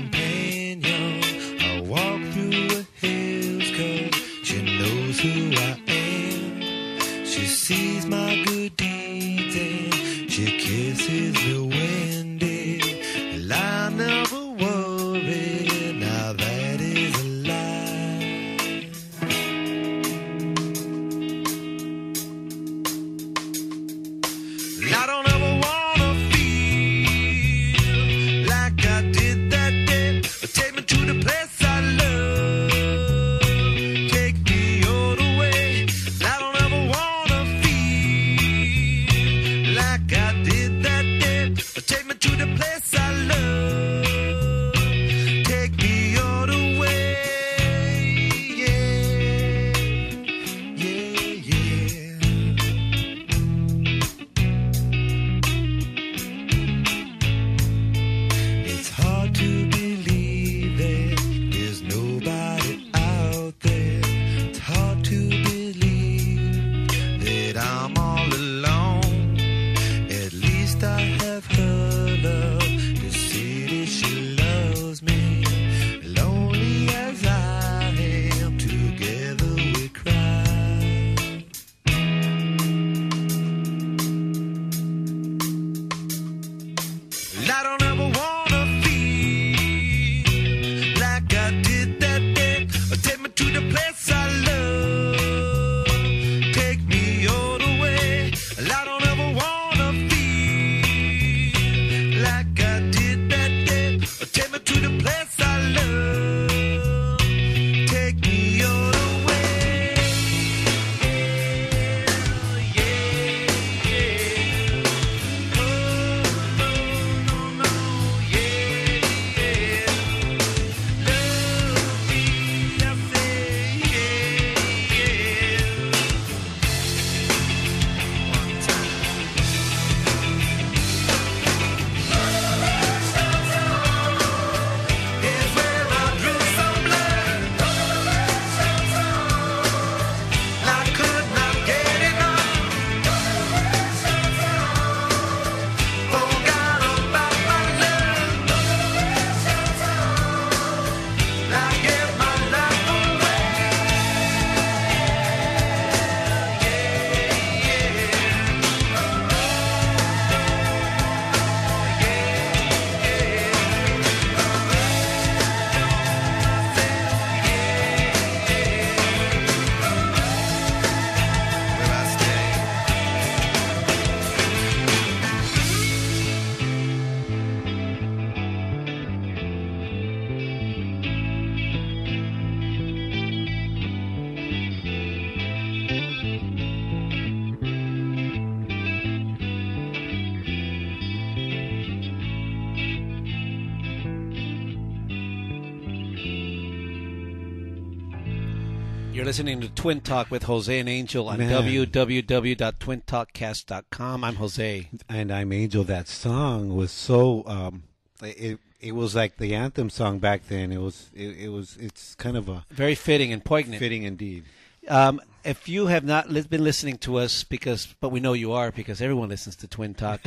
Listening 199.37 199.61
to 199.61 199.69
Twin 199.69 200.01
Talk 200.01 200.31
with 200.31 200.45
Jose 200.45 200.79
and 200.79 200.89
Angel 200.89 201.29
on 201.29 201.37
Man. 201.37 201.51
www.twintalkcast.com. 201.51 204.23
I'm 204.23 204.35
Jose. 204.37 204.89
And 205.07 205.31
I'm 205.31 205.53
Angel. 205.53 205.83
That 205.83 206.07
song 206.07 206.75
was 206.75 206.89
so. 206.89 207.43
Um, 207.45 207.83
it 208.23 208.57
it 208.79 208.95
was 208.95 209.13
like 209.13 209.37
the 209.37 209.53
anthem 209.53 209.91
song 209.91 210.17
back 210.17 210.47
then. 210.47 210.71
It 210.71 210.79
was 210.79 211.11
it, 211.13 211.37
it 211.37 211.49
was 211.49 211.77
it's 211.79 212.15
kind 212.15 212.35
of 212.35 212.49
a 212.49 212.65
Very 212.71 212.95
fitting 212.95 213.31
and 213.31 213.45
poignant. 213.45 213.77
fitting 213.77 214.01
indeed. 214.01 214.45
Um, 214.87 215.21
if 215.43 215.69
you 215.69 215.85
have 215.85 216.03
not 216.03 216.33
been 216.49 216.63
listening 216.63 216.97
to 216.99 217.17
us, 217.17 217.43
because 217.43 217.93
but 217.99 218.09
we 218.09 218.19
know 218.19 218.33
you 218.33 218.53
are 218.53 218.71
because 218.71 219.01
everyone 219.01 219.29
listens 219.29 219.55
to 219.57 219.67
Twin 219.67 219.93
Talk. 219.93 220.21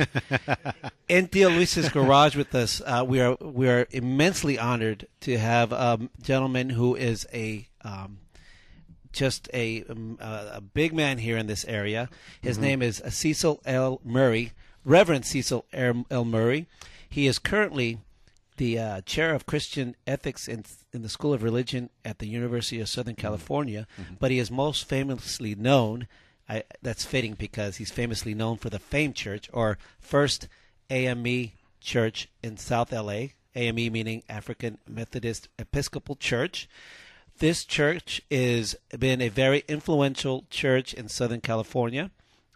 in 1.09 1.27
Tio 1.27 1.49
Luis's 1.49 1.89
garage 1.89 2.37
with 2.37 2.55
us, 2.55 2.81
uh, 2.85 3.03
we 3.05 3.19
are 3.19 3.35
we 3.41 3.67
are 3.67 3.87
immensely 3.91 4.57
honored 4.57 5.05
to 5.19 5.37
have 5.37 5.73
a 5.73 5.99
gentleman 6.21 6.69
who 6.69 6.95
is 6.95 7.27
a 7.33 7.67
um, 7.83 8.19
just 9.11 9.49
a 9.53 9.83
um, 9.89 10.17
uh, 10.21 10.49
a 10.53 10.61
big 10.61 10.93
man 10.93 11.17
here 11.19 11.37
in 11.37 11.47
this 11.47 11.65
area. 11.65 12.09
His 12.41 12.57
Mhm. 12.57 12.61
name 12.61 12.81
is 12.81 13.01
Cecil 13.09 13.61
L. 13.65 13.99
Murray, 14.03 14.51
Reverend 14.85 15.25
Cecil 15.25 15.65
L. 15.73 16.25
Murray. 16.25 16.67
He 17.09 17.27
is 17.27 17.39
currently 17.39 17.99
the 18.57 18.77
uh, 18.79 19.01
chair 19.01 19.33
of 19.33 19.45
Christian 19.45 19.95
ethics 20.05 20.47
in, 20.47 20.63
in 20.93 21.01
the 21.01 21.09
School 21.09 21.33
of 21.33 21.41
Religion 21.43 21.89
at 22.05 22.19
the 22.19 22.27
University 22.27 22.79
of 22.79 22.87
Southern 22.89 23.15
California, 23.15 23.87
but 24.19 24.29
he 24.31 24.37
is 24.39 24.51
most 24.51 24.85
famously 24.87 25.55
known. 25.55 26.07
I, 26.49 26.63
that's 26.81 27.05
fitting 27.05 27.35
because 27.35 27.77
he's 27.77 27.91
famously 27.91 28.33
known 28.33 28.57
for 28.57 28.69
the 28.69 28.77
FAME 28.79 29.13
Church 29.13 29.49
or 29.53 29.77
First 29.99 30.47
AME 30.89 31.51
Church 31.79 32.27
in 32.43 32.57
South 32.57 32.91
LA. 32.91 33.29
AME 33.55 33.91
meaning 33.91 34.23
African 34.29 34.77
Methodist 34.87 35.47
Episcopal 35.59 36.15
Church. 36.15 36.69
This 37.41 37.65
church 37.65 38.21
has 38.29 38.75
been 38.99 39.19
a 39.19 39.29
very 39.29 39.63
influential 39.67 40.45
church 40.51 40.93
in 40.93 41.09
Southern 41.09 41.41
California. 41.41 42.11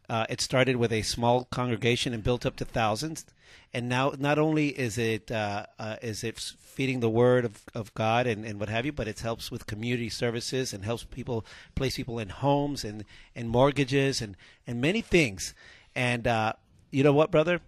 Uh, 0.08 0.28
it 0.30 0.40
started 0.40 0.76
with 0.76 0.94
a 0.94 1.02
small 1.02 1.46
congregation 1.46 2.14
and 2.14 2.24
built 2.24 2.46
up 2.46 2.56
to 2.58 2.66
thousands. 2.66 3.26
And 3.74 3.90
now, 3.90 4.14
not 4.20 4.38
only 4.38 4.68
is 4.68 5.00
it 5.00 5.32
uh, 5.32 5.66
uh, 5.80 5.96
is 6.04 6.24
it 6.24 6.38
feeding 6.38 7.00
the 7.00 7.10
word 7.10 7.46
of, 7.46 7.64
of 7.74 7.96
God 7.96 8.28
and, 8.28 8.46
and 8.46 8.60
what 8.60 8.70
have 8.70 8.86
you, 8.86 8.92
but 8.92 9.08
it 9.08 9.22
helps 9.22 9.50
with 9.50 9.66
community 9.66 10.08
services 10.08 10.72
and 10.72 10.86
helps 10.86 11.04
people 11.04 11.48
place 11.74 11.96
people 11.96 12.20
in 12.20 12.30
homes 12.30 12.84
and, 12.84 13.06
and 13.36 13.50
mortgages 13.50 14.22
and, 14.22 14.38
and 14.68 14.80
many 14.80 15.02
things. 15.02 15.56
And 15.96 16.28
uh, 16.28 16.54
you 16.92 17.04
know 17.04 17.14
what, 17.14 17.32
brother? 17.32 17.60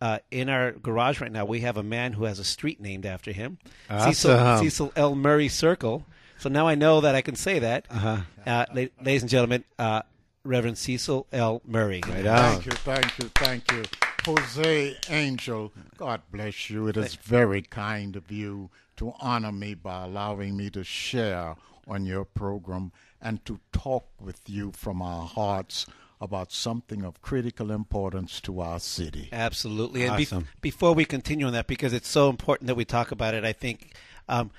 Uh, 0.00 0.20
in 0.30 0.48
our 0.48 0.70
garage 0.70 1.20
right 1.20 1.32
now, 1.32 1.44
we 1.44 1.62
have 1.62 1.76
a 1.76 1.82
man 1.82 2.12
who 2.12 2.22
has 2.22 2.38
a 2.38 2.44
street 2.44 2.80
named 2.80 3.04
after 3.04 3.32
him, 3.32 3.58
Cecil, 3.88 4.58
Cecil 4.58 4.92
L. 4.94 5.16
Murray 5.16 5.48
Circle. 5.48 6.06
So 6.42 6.48
now 6.48 6.66
I 6.66 6.74
know 6.74 7.02
that 7.02 7.14
I 7.14 7.22
can 7.22 7.36
say 7.36 7.60
that. 7.60 7.86
Uh-huh. 7.88 8.16
Uh, 8.44 8.66
la- 8.74 8.86
ladies 9.00 9.22
and 9.22 9.30
gentlemen, 9.30 9.62
uh, 9.78 10.02
Reverend 10.42 10.76
Cecil 10.76 11.28
L. 11.32 11.62
Murray. 11.64 12.00
Thank 12.04 12.66
you, 12.66 12.72
thank 12.72 13.18
you, 13.20 13.28
thank 13.36 13.70
you. 13.70 13.84
Jose 14.26 14.96
Angel, 15.08 15.72
God 15.96 16.20
bless 16.32 16.68
you. 16.68 16.88
It 16.88 16.96
is 16.96 17.14
very 17.14 17.62
kind 17.62 18.16
of 18.16 18.32
you 18.32 18.70
to 18.96 19.12
honor 19.20 19.52
me 19.52 19.74
by 19.74 20.02
allowing 20.02 20.56
me 20.56 20.68
to 20.70 20.82
share 20.82 21.54
on 21.86 22.06
your 22.06 22.24
program 22.24 22.90
and 23.20 23.44
to 23.44 23.60
talk 23.72 24.08
with 24.20 24.40
you 24.48 24.72
from 24.72 25.00
our 25.00 25.24
hearts 25.28 25.86
about 26.20 26.50
something 26.50 27.04
of 27.04 27.22
critical 27.22 27.70
importance 27.70 28.40
to 28.40 28.60
our 28.60 28.80
city. 28.80 29.28
Absolutely. 29.30 30.06
And 30.06 30.14
bef- 30.14 30.22
Awesome. 30.22 30.48
before 30.60 30.92
we 30.92 31.04
continue 31.04 31.46
on 31.46 31.52
that, 31.52 31.68
because 31.68 31.92
it's 31.92 32.08
so 32.08 32.28
important 32.28 32.66
that 32.66 32.74
we 32.74 32.84
talk 32.84 33.12
about 33.12 33.34
it, 33.34 33.44
I 33.44 33.52
think 33.52 33.94
um, 34.28 34.50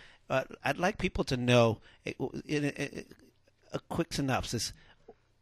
I'd 0.64 0.78
like 0.78 0.98
people 0.98 1.24
to 1.26 1.38
know 1.38 1.80
uh, 2.08 2.28
in 2.46 2.66
a, 2.66 3.06
a 3.74 3.80
quick 3.90 4.14
synopsis 4.14 4.74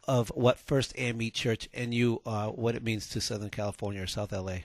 of 0.07 0.29
what 0.29 0.57
First 0.57 0.93
AME 0.97 1.31
Church 1.31 1.69
and 1.73 1.93
you, 1.93 2.21
uh, 2.25 2.47
what 2.47 2.75
it 2.75 2.83
means 2.83 3.07
to 3.09 3.21
Southern 3.21 3.49
California 3.49 4.01
or 4.01 4.07
South 4.07 4.31
LA. 4.31 4.59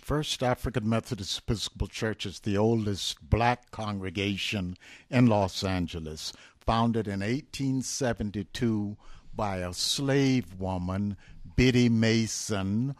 First 0.00 0.42
African 0.42 0.88
Methodist 0.88 1.38
Episcopal 1.38 1.86
Church 1.86 2.26
is 2.26 2.40
the 2.40 2.58
oldest 2.58 3.28
black 3.28 3.70
congregation 3.70 4.76
in 5.08 5.26
Los 5.26 5.62
Angeles, 5.62 6.32
founded 6.58 7.06
in 7.06 7.20
1872 7.20 8.96
by 9.34 9.58
a 9.58 9.72
slave 9.72 10.60
woman, 10.60 11.16
Biddy 11.56 11.88
Mason, 11.88 12.94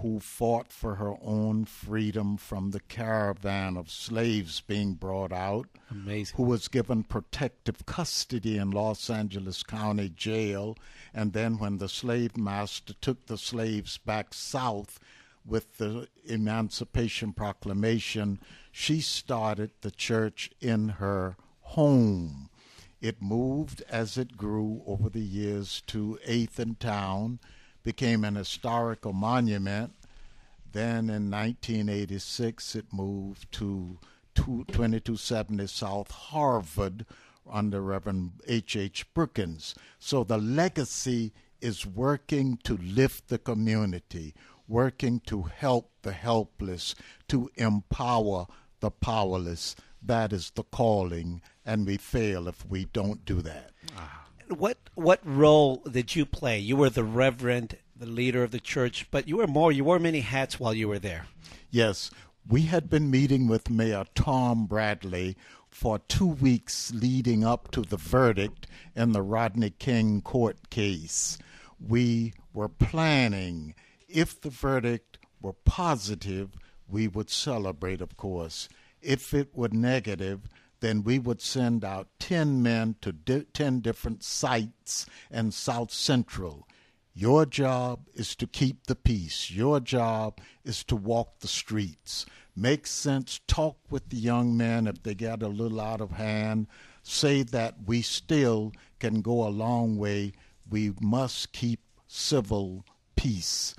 who 0.00 0.20
fought 0.20 0.72
for 0.72 0.96
her 0.96 1.14
own 1.22 1.64
freedom 1.64 2.36
from 2.36 2.70
the 2.70 2.80
caravan 2.80 3.76
of 3.76 3.90
slaves 3.90 4.60
being 4.60 4.94
brought 4.94 5.32
out. 5.32 5.66
Amazing. 5.90 6.36
Who 6.36 6.44
was 6.44 6.68
given 6.68 7.04
protective 7.04 7.86
custody 7.86 8.58
in 8.58 8.70
Los 8.70 9.08
Angeles 9.08 9.62
County 9.62 10.08
Jail. 10.08 10.76
And 11.12 11.32
then, 11.32 11.58
when 11.58 11.78
the 11.78 11.88
slave 11.88 12.36
master 12.36 12.94
took 13.00 13.26
the 13.26 13.38
slaves 13.38 13.98
back 13.98 14.34
south, 14.34 14.98
with 15.46 15.76
the 15.76 16.08
Emancipation 16.24 17.32
Proclamation, 17.32 18.40
she 18.72 19.00
started 19.00 19.70
the 19.82 19.90
church 19.90 20.50
in 20.60 20.88
her 20.90 21.36
home. 21.60 22.48
It 23.00 23.20
moved 23.20 23.82
as 23.90 24.16
it 24.16 24.36
grew 24.36 24.82
over 24.86 25.10
the 25.10 25.20
years 25.20 25.82
to 25.88 26.18
8th 26.26 26.58
and 26.58 26.80
Towne, 26.80 27.38
became 27.84 28.24
an 28.24 28.34
historical 28.34 29.12
monument. 29.12 29.92
Then 30.72 31.08
in 31.10 31.30
1986, 31.30 32.74
it 32.74 32.86
moved 32.92 33.52
to 33.52 33.98
2270 34.34 35.66
South 35.68 36.10
Harvard 36.10 37.06
under 37.48 37.80
Reverend 37.80 38.32
H. 38.48 38.74
H. 38.74 39.06
Brookins. 39.14 39.74
So 39.98 40.24
the 40.24 40.38
legacy 40.38 41.32
is 41.60 41.86
working 41.86 42.58
to 42.64 42.76
lift 42.78 43.28
the 43.28 43.38
community, 43.38 44.34
working 44.66 45.20
to 45.26 45.42
help 45.42 45.90
the 46.02 46.12
helpless, 46.12 46.94
to 47.28 47.50
empower 47.54 48.46
the 48.80 48.90
powerless. 48.90 49.76
That 50.02 50.32
is 50.32 50.50
the 50.50 50.64
calling, 50.64 51.40
and 51.64 51.86
we 51.86 51.96
fail 51.96 52.48
if 52.48 52.66
we 52.66 52.86
don't 52.86 53.24
do 53.24 53.40
that. 53.42 53.70
Ah. 53.96 54.23
What 54.48 54.78
what 54.94 55.20
role 55.24 55.76
did 55.90 56.14
you 56.14 56.26
play? 56.26 56.58
You 56.58 56.76
were 56.76 56.90
the 56.90 57.04
reverend, 57.04 57.76
the 57.96 58.06
leader 58.06 58.42
of 58.42 58.50
the 58.50 58.60
church, 58.60 59.06
but 59.10 59.28
you 59.28 59.38
were 59.38 59.46
more. 59.46 59.72
You 59.72 59.84
wore 59.84 59.98
many 59.98 60.20
hats 60.20 60.60
while 60.60 60.74
you 60.74 60.88
were 60.88 60.98
there. 60.98 61.26
Yes, 61.70 62.10
we 62.46 62.62
had 62.62 62.90
been 62.90 63.10
meeting 63.10 63.48
with 63.48 63.70
Mayor 63.70 64.04
Tom 64.14 64.66
Bradley 64.66 65.36
for 65.70 65.98
two 65.98 66.26
weeks 66.26 66.92
leading 66.94 67.44
up 67.44 67.70
to 67.72 67.82
the 67.82 67.96
verdict 67.96 68.66
in 68.94 69.12
the 69.12 69.22
Rodney 69.22 69.70
King 69.70 70.20
court 70.22 70.70
case. 70.70 71.38
We 71.80 72.32
were 72.52 72.68
planning 72.68 73.74
if 74.14 74.40
the 74.40 74.50
verdict 74.50 75.18
were 75.42 75.54
positive, 75.64 76.50
we 76.88 77.08
would 77.08 77.30
celebrate, 77.30 78.00
of 78.00 78.16
course. 78.16 78.68
If 79.02 79.34
it 79.34 79.48
were 79.52 79.68
negative, 79.70 80.48
then 80.84 81.02
we 81.02 81.18
would 81.18 81.40
send 81.40 81.82
out 81.82 82.08
10 82.18 82.62
men 82.62 82.96
to 83.00 83.10
di- 83.10 83.46
10 83.54 83.80
different 83.80 84.22
sites 84.22 85.06
in 85.30 85.50
South 85.50 85.90
Central. 85.90 86.68
Your 87.14 87.46
job 87.46 88.08
is 88.14 88.36
to 88.36 88.46
keep 88.46 88.86
the 88.86 88.94
peace. 88.94 89.50
Your 89.50 89.80
job 89.80 90.40
is 90.64 90.84
to 90.84 90.96
walk 90.96 91.40
the 91.40 91.48
streets. 91.48 92.26
Make 92.54 92.86
sense. 92.86 93.40
Talk 93.46 93.78
with 93.88 94.10
the 94.10 94.16
young 94.16 94.56
men 94.56 94.86
if 94.86 95.02
they 95.02 95.14
get 95.14 95.42
a 95.42 95.48
little 95.48 95.80
out 95.80 96.00
of 96.00 96.12
hand. 96.12 96.66
Say 97.02 97.42
that 97.44 97.76
we 97.86 98.02
still 98.02 98.72
can 98.98 99.22
go 99.22 99.46
a 99.46 99.48
long 99.48 99.96
way. 99.96 100.32
We 100.68 100.92
must 101.00 101.52
keep 101.52 101.80
civil 102.06 102.84
peace. 103.16 103.74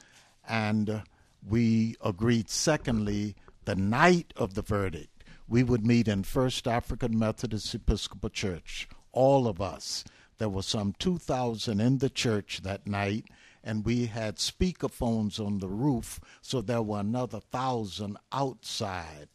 And 0.47 0.89
uh, 0.89 0.99
we 1.47 1.95
agreed, 2.03 2.49
secondly, 2.49 3.35
the 3.65 3.75
night 3.75 4.33
of 4.35 4.55
the 4.55 4.61
verdict, 4.61 5.14
we 5.47 5.63
would 5.63 5.85
meet 5.85 6.07
in 6.07 6.23
First 6.23 6.67
African 6.67 7.17
Methodist 7.17 7.75
Episcopal 7.75 8.29
Church, 8.29 8.87
all 9.11 9.47
of 9.47 9.61
us. 9.61 10.03
There 10.37 10.49
were 10.49 10.63
some 10.63 10.93
2,000 10.97 11.79
in 11.79 11.99
the 11.99 12.09
church 12.09 12.61
that 12.63 12.87
night, 12.87 13.25
and 13.63 13.85
we 13.85 14.07
had 14.07 14.37
speakerphones 14.37 15.39
on 15.39 15.59
the 15.59 15.69
roof, 15.69 16.19
so 16.41 16.61
there 16.61 16.81
were 16.81 16.99
another 16.99 17.39
thousand 17.39 18.17
outside. 18.31 19.27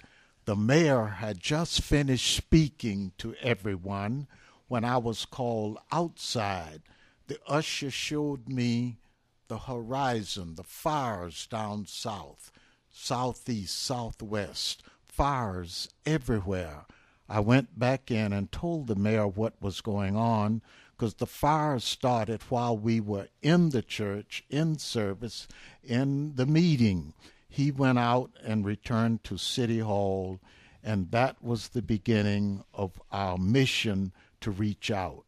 The 0.46 0.56
mayor 0.56 1.06
had 1.06 1.38
just 1.38 1.80
finished 1.82 2.36
speaking 2.36 3.12
to 3.18 3.34
everyone 3.40 4.26
when 4.68 4.84
I 4.84 4.98
was 4.98 5.24
called 5.24 5.78
outside. 5.92 6.82
The 7.28 7.38
usher 7.46 7.90
showed 7.90 8.48
me 8.48 8.98
the 9.46 9.58
horizon, 9.58 10.56
the 10.56 10.64
fires 10.64 11.46
down 11.46 11.86
south, 11.86 12.50
southeast, 12.90 13.80
southwest, 13.80 14.82
fires 15.20 15.86
everywhere. 16.06 16.86
I 17.28 17.40
went 17.40 17.78
back 17.78 18.10
in 18.10 18.32
and 18.32 18.50
told 18.50 18.86
the 18.86 18.94
mayor 18.94 19.28
what 19.28 19.52
was 19.60 19.82
going 19.82 20.16
on 20.16 20.62
because 20.96 21.12
the 21.12 21.26
fires 21.26 21.84
started 21.84 22.40
while 22.48 22.74
we 22.74 23.00
were 23.00 23.28
in 23.42 23.68
the 23.68 23.82
church, 23.82 24.42
in 24.48 24.78
service, 24.78 25.46
in 25.84 26.36
the 26.36 26.46
meeting. 26.46 27.12
He 27.50 27.70
went 27.70 27.98
out 27.98 28.30
and 28.42 28.64
returned 28.64 29.22
to 29.24 29.36
City 29.36 29.80
Hall, 29.80 30.40
and 30.82 31.10
that 31.10 31.44
was 31.44 31.68
the 31.68 31.82
beginning 31.82 32.64
of 32.72 32.92
our 33.12 33.36
mission 33.36 34.12
to 34.40 34.50
reach 34.50 34.90
out. 34.90 35.26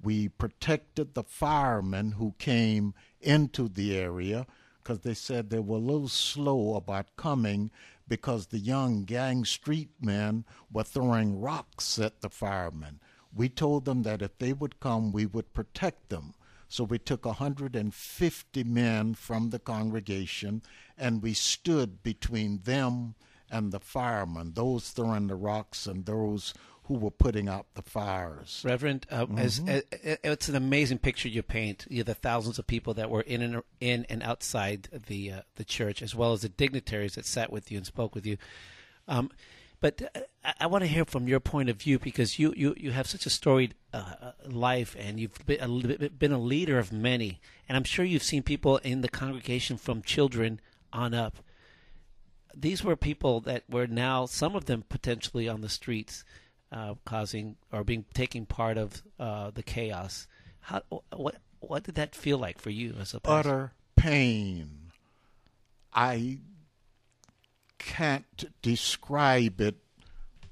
We 0.00 0.28
protected 0.28 1.14
the 1.14 1.24
firemen 1.24 2.12
who 2.12 2.36
came 2.38 2.94
into 3.20 3.68
the 3.68 3.98
area 3.98 4.46
because 4.82 5.00
they 5.00 5.14
said 5.14 5.50
they 5.50 5.58
were 5.58 5.78
a 5.78 5.80
little 5.80 6.06
slow 6.06 6.76
about 6.76 7.16
coming 7.16 7.72
because 8.12 8.48
the 8.48 8.58
young 8.58 9.04
gang 9.04 9.42
street 9.42 9.88
men 9.98 10.44
were 10.70 10.84
throwing 10.84 11.40
rocks 11.40 11.98
at 11.98 12.20
the 12.20 12.28
firemen. 12.28 13.00
We 13.34 13.48
told 13.48 13.86
them 13.86 14.02
that 14.02 14.20
if 14.20 14.36
they 14.36 14.52
would 14.52 14.80
come, 14.80 15.12
we 15.12 15.24
would 15.24 15.54
protect 15.54 16.10
them. 16.10 16.34
So 16.68 16.84
we 16.84 16.98
took 16.98 17.24
150 17.24 18.64
men 18.64 19.14
from 19.14 19.48
the 19.48 19.58
congregation 19.58 20.60
and 20.98 21.22
we 21.22 21.32
stood 21.32 22.02
between 22.02 22.58
them 22.64 23.14
and 23.50 23.72
the 23.72 23.80
firemen, 23.80 24.52
those 24.52 24.90
throwing 24.90 25.28
the 25.28 25.34
rocks 25.34 25.86
and 25.86 26.04
those 26.04 26.52
who 26.92 26.98
were 27.04 27.10
putting 27.10 27.48
out 27.48 27.66
the 27.74 27.82
fires. 27.82 28.62
Reverend, 28.64 29.06
uh, 29.10 29.26
as, 29.36 29.60
Mhm. 29.60 29.68
as, 29.68 29.82
as- 30.02 30.18
it's 30.24 30.48
an 30.48 30.56
amazing 30.56 30.98
picture 30.98 31.28
you 31.28 31.42
paint. 31.42 31.86
You 31.88 32.04
the 32.04 32.14
thousands 32.14 32.58
of 32.58 32.66
people 32.66 32.94
that 32.94 33.10
were 33.10 33.22
in 33.22 33.42
and 33.42 33.62
in 33.80 34.06
and 34.08 34.22
outside 34.22 34.88
the 35.06 35.32
uh, 35.32 35.40
the 35.56 35.64
church, 35.64 36.02
as 36.02 36.14
well 36.14 36.32
as 36.32 36.42
the 36.42 36.48
dignitaries 36.48 37.14
that 37.14 37.26
sat 37.26 37.50
with 37.52 37.70
you 37.70 37.78
and 37.78 37.86
spoke 37.86 38.14
with 38.14 38.26
you. 38.26 38.36
Um, 39.08 39.30
but 39.80 40.02
uh, 40.14 40.20
I, 40.44 40.54
I 40.60 40.66
want 40.66 40.82
to 40.82 40.88
hear 40.88 41.04
from 41.04 41.26
your 41.28 41.40
point 41.40 41.68
of 41.68 41.76
view 41.80 41.98
because 41.98 42.38
you 42.38 42.52
you, 42.56 42.74
you 42.76 42.90
have 42.92 43.06
such 43.08 43.26
a 43.26 43.30
storied 43.30 43.74
uh, 43.92 44.14
uh, 44.20 44.32
life 44.46 44.94
and 44.98 45.18
you've 45.18 45.44
been 45.46 45.60
a, 45.60 46.08
been 46.10 46.32
a 46.32 46.38
leader 46.38 46.78
of 46.78 46.92
many, 46.92 47.40
and 47.68 47.76
I'm 47.76 47.84
sure 47.84 48.04
you've 48.04 48.22
seen 48.22 48.42
people 48.42 48.76
in 48.78 49.00
the 49.00 49.08
congregation 49.08 49.76
from 49.76 50.02
children 50.02 50.60
on 50.92 51.14
up. 51.14 51.38
These 52.54 52.84
were 52.84 52.96
people 52.96 53.40
that 53.40 53.64
were 53.68 53.86
now 53.86 54.26
some 54.26 54.54
of 54.54 54.66
them 54.66 54.84
potentially 54.88 55.48
on 55.48 55.62
the 55.62 55.70
streets 55.70 56.22
uh, 56.72 56.94
causing 57.04 57.56
or 57.70 57.84
being 57.84 58.04
taking 58.14 58.46
part 58.46 58.78
of 58.78 59.02
uh, 59.20 59.50
the 59.50 59.62
chaos. 59.62 60.26
How 60.60 60.82
what 61.14 61.36
what 61.60 61.84
did 61.84 61.94
that 61.96 62.14
feel 62.14 62.38
like 62.38 62.58
for 62.58 62.70
you 62.70 62.94
as 62.98 63.14
a 63.14 63.20
pastor? 63.20 63.50
utter 63.50 63.72
pain. 63.96 64.90
I 65.92 66.38
can't 67.78 68.44
describe 68.62 69.60
it, 69.60 69.76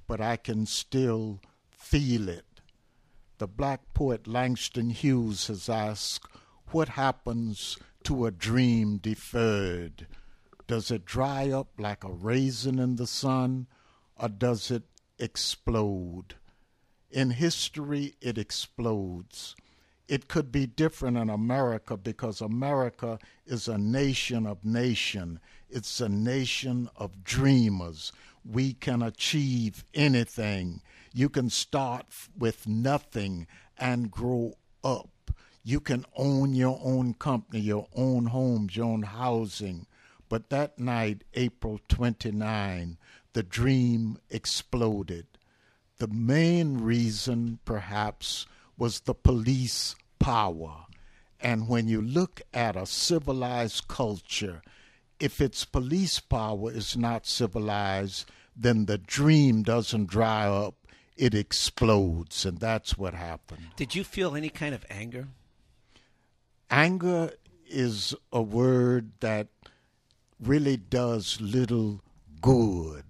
but 0.06 0.20
I 0.20 0.36
can 0.36 0.66
still 0.66 1.40
feel 1.70 2.28
it. 2.28 2.44
The 3.38 3.47
black 3.47 3.94
poet 3.94 4.26
Langston 4.26 4.90
Hughes 4.90 5.47
has 5.47 5.68
asked, 5.68 6.26
What 6.72 6.90
happens 6.90 7.78
to 8.05 8.26
a 8.26 8.30
dream 8.30 8.98
deferred? 8.98 10.06
Does 10.66 10.90
it 10.90 11.06
dry 11.06 11.51
up 11.51 11.68
like 11.78 12.05
a 12.05 12.12
raisin 12.12 12.78
in 12.78 12.97
the 12.97 13.06
sun, 13.06 13.66
or 14.16 14.28
does 14.28 14.70
it 14.70 14.82
explode? 15.20 16.34
In 17.10 17.30
history, 17.30 18.14
it 18.20 18.38
explodes. 18.38 19.55
It 20.09 20.26
could 20.26 20.51
be 20.51 20.66
different 20.66 21.16
in 21.16 21.30
America 21.30 21.97
because 21.97 22.40
America 22.40 23.20
is 23.47 23.68
a 23.68 23.78
nation 23.78 24.47
of 24.47 24.64
nation. 24.64 25.38
It's 25.68 26.01
a 26.01 26.09
nation 26.09 26.90
of 26.97 27.22
dreamers. 27.22 28.10
We 28.44 28.72
can 28.72 29.02
achieve 29.02 29.84
anything. 29.94 30.82
You 31.12 31.28
can 31.28 31.48
start 31.51 32.06
with 32.36 32.66
nothing 32.66 33.47
and 33.78 34.10
grow 34.10 34.55
up. 34.82 35.30
You 35.62 35.78
can 35.78 36.05
own 36.16 36.55
your 36.55 36.80
own 36.82 37.14
company, 37.14 37.60
your 37.60 37.86
own 37.94 38.26
homes, 38.26 38.74
your 38.76 38.86
own 38.86 39.02
housing. 39.02 39.86
But 40.28 40.51
that 40.51 40.78
night, 40.78 41.24
April 41.34 41.80
29, 41.88 42.98
the 43.32 43.43
dream 43.43 44.19
exploded. 44.31 45.27
The 45.98 46.09
main 46.09 46.78
reason, 46.78 47.59
perhaps, 47.65 48.47
was 48.77 49.01
the 49.01 49.15
police 49.15 49.94
power. 50.19 50.86
And 51.40 51.69
when 51.69 51.89
you 51.89 52.02
look 52.02 52.43
at 52.52 52.77
a 52.77 52.86
civilized 52.86 53.89
culture, 53.89 54.62
if 55.19 55.40
its 55.40 55.65
police 55.65 56.19
power 56.19 56.73
is 56.73 56.97
not 56.97 57.27
civilized, 57.27 58.31
then 58.57 58.86
the 58.86 58.98
dream 58.98 59.62
doesn't 59.62 60.07
dry 60.07 60.47
up, 60.47 60.74
it 61.16 61.35
explodes. 61.35 62.44
And 62.44 62.59
that's 62.59 62.97
what 62.97 63.15
happened. 63.15 63.66
Did 63.77 63.94
you 63.94 64.05
feel 64.05 64.35
any 64.35 64.48
kind 64.48 64.74
of 64.74 64.85
anger? 64.90 65.28
Anger 66.70 67.32
is 67.66 68.15
a 68.32 68.43
word 68.43 69.12
that 69.20 69.48
really 70.40 70.77
does 70.77 71.40
little 71.40 72.01
good. 72.40 73.05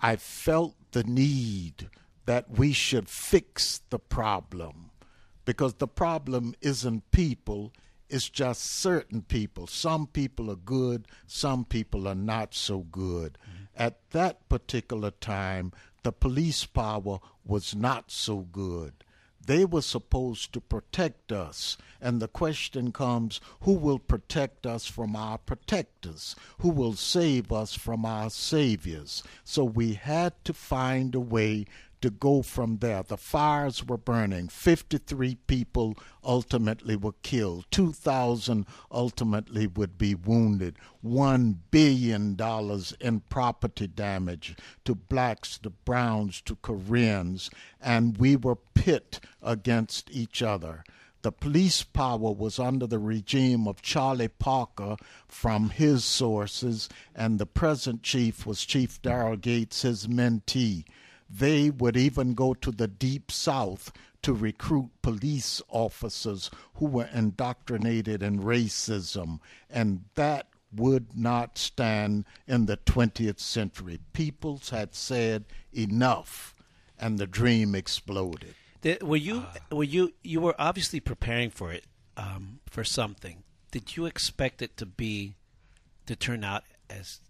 I 0.00 0.16
felt 0.16 0.74
the 0.92 1.04
need 1.04 1.90
that 2.26 2.50
we 2.50 2.72
should 2.72 3.08
fix 3.08 3.80
the 3.90 3.98
problem 3.98 4.90
because 5.44 5.74
the 5.74 5.88
problem 5.88 6.54
isn't 6.60 7.10
people, 7.10 7.72
it's 8.10 8.28
just 8.28 8.62
certain 8.62 9.22
people. 9.22 9.66
Some 9.66 10.06
people 10.06 10.50
are 10.50 10.56
good, 10.56 11.06
some 11.26 11.64
people 11.64 12.06
are 12.06 12.14
not 12.14 12.54
so 12.54 12.80
good. 12.80 13.38
Mm-hmm. 13.42 13.82
At 13.82 14.10
that 14.10 14.48
particular 14.48 15.10
time, 15.10 15.72
the 16.02 16.12
police 16.12 16.64
power 16.66 17.18
was 17.44 17.74
not 17.74 18.10
so 18.10 18.40
good. 18.40 19.04
They 19.48 19.64
were 19.64 19.80
supposed 19.80 20.52
to 20.52 20.60
protect 20.60 21.32
us. 21.32 21.78
And 22.02 22.20
the 22.20 22.28
question 22.28 22.92
comes 22.92 23.40
who 23.62 23.72
will 23.72 23.98
protect 23.98 24.66
us 24.66 24.84
from 24.84 25.16
our 25.16 25.38
protectors? 25.38 26.36
Who 26.58 26.68
will 26.68 26.92
save 26.92 27.50
us 27.50 27.72
from 27.72 28.04
our 28.04 28.28
saviors? 28.28 29.22
So 29.44 29.64
we 29.64 29.94
had 29.94 30.34
to 30.44 30.52
find 30.52 31.14
a 31.14 31.20
way 31.20 31.64
to 32.00 32.10
go 32.10 32.42
from 32.42 32.78
there. 32.78 33.02
The 33.02 33.16
fires 33.16 33.84
were 33.84 33.96
burning. 33.96 34.48
53 34.48 35.36
people 35.46 35.96
ultimately 36.24 36.96
were 36.96 37.14
killed. 37.22 37.66
2,000 37.70 38.66
ultimately 38.90 39.66
would 39.66 39.98
be 39.98 40.14
wounded. 40.14 40.76
$1 41.04 41.56
billion 41.70 42.36
in 43.00 43.20
property 43.28 43.86
damage 43.86 44.56
to 44.84 44.94
blacks, 44.94 45.58
to 45.58 45.70
browns, 45.70 46.40
to 46.42 46.56
Koreans. 46.56 47.50
And 47.80 48.18
we 48.18 48.36
were 48.36 48.56
pit 48.56 49.20
against 49.42 50.10
each 50.10 50.42
other. 50.42 50.84
The 51.22 51.32
police 51.32 51.82
power 51.82 52.32
was 52.32 52.60
under 52.60 52.86
the 52.86 53.00
regime 53.00 53.66
of 53.66 53.82
Charlie 53.82 54.28
Parker 54.28 54.96
from 55.26 55.70
his 55.70 56.04
sources, 56.04 56.88
and 57.12 57.40
the 57.40 57.46
present 57.46 58.04
chief 58.04 58.46
was 58.46 58.64
Chief 58.64 59.02
Daryl 59.02 59.40
Gates, 59.40 59.82
his 59.82 60.06
mentee. 60.06 60.84
They 61.28 61.70
would 61.70 61.96
even 61.96 62.34
go 62.34 62.54
to 62.54 62.70
the 62.70 62.88
deep 62.88 63.30
south 63.30 63.92
to 64.22 64.32
recruit 64.32 64.90
police 65.02 65.62
officers 65.68 66.50
who 66.74 66.86
were 66.86 67.08
indoctrinated 67.12 68.22
in 68.22 68.40
racism, 68.40 69.40
and 69.70 70.04
that 70.14 70.48
would 70.74 71.16
not 71.16 71.56
stand 71.56 72.24
in 72.46 72.66
the 72.66 72.76
20th 72.76 73.38
century. 73.38 74.00
Peoples 74.12 74.70
had 74.70 74.94
said 74.94 75.44
enough, 75.72 76.54
and 76.98 77.18
the 77.18 77.26
dream 77.26 77.74
exploded. 77.74 78.54
Did, 78.80 79.02
were 79.02 79.16
you 79.16 79.44
were 79.72 79.84
you 79.84 80.14
you 80.22 80.40
were 80.40 80.54
obviously 80.58 81.00
preparing 81.00 81.50
for 81.50 81.72
it 81.72 81.84
um, 82.16 82.60
for 82.68 82.84
something? 82.84 83.42
Did 83.70 83.96
you 83.96 84.06
expect 84.06 84.62
it 84.62 84.76
to 84.76 84.86
be 84.86 85.34
to 86.06 86.16
turn 86.16 86.44
out 86.44 86.64
as 86.88 87.20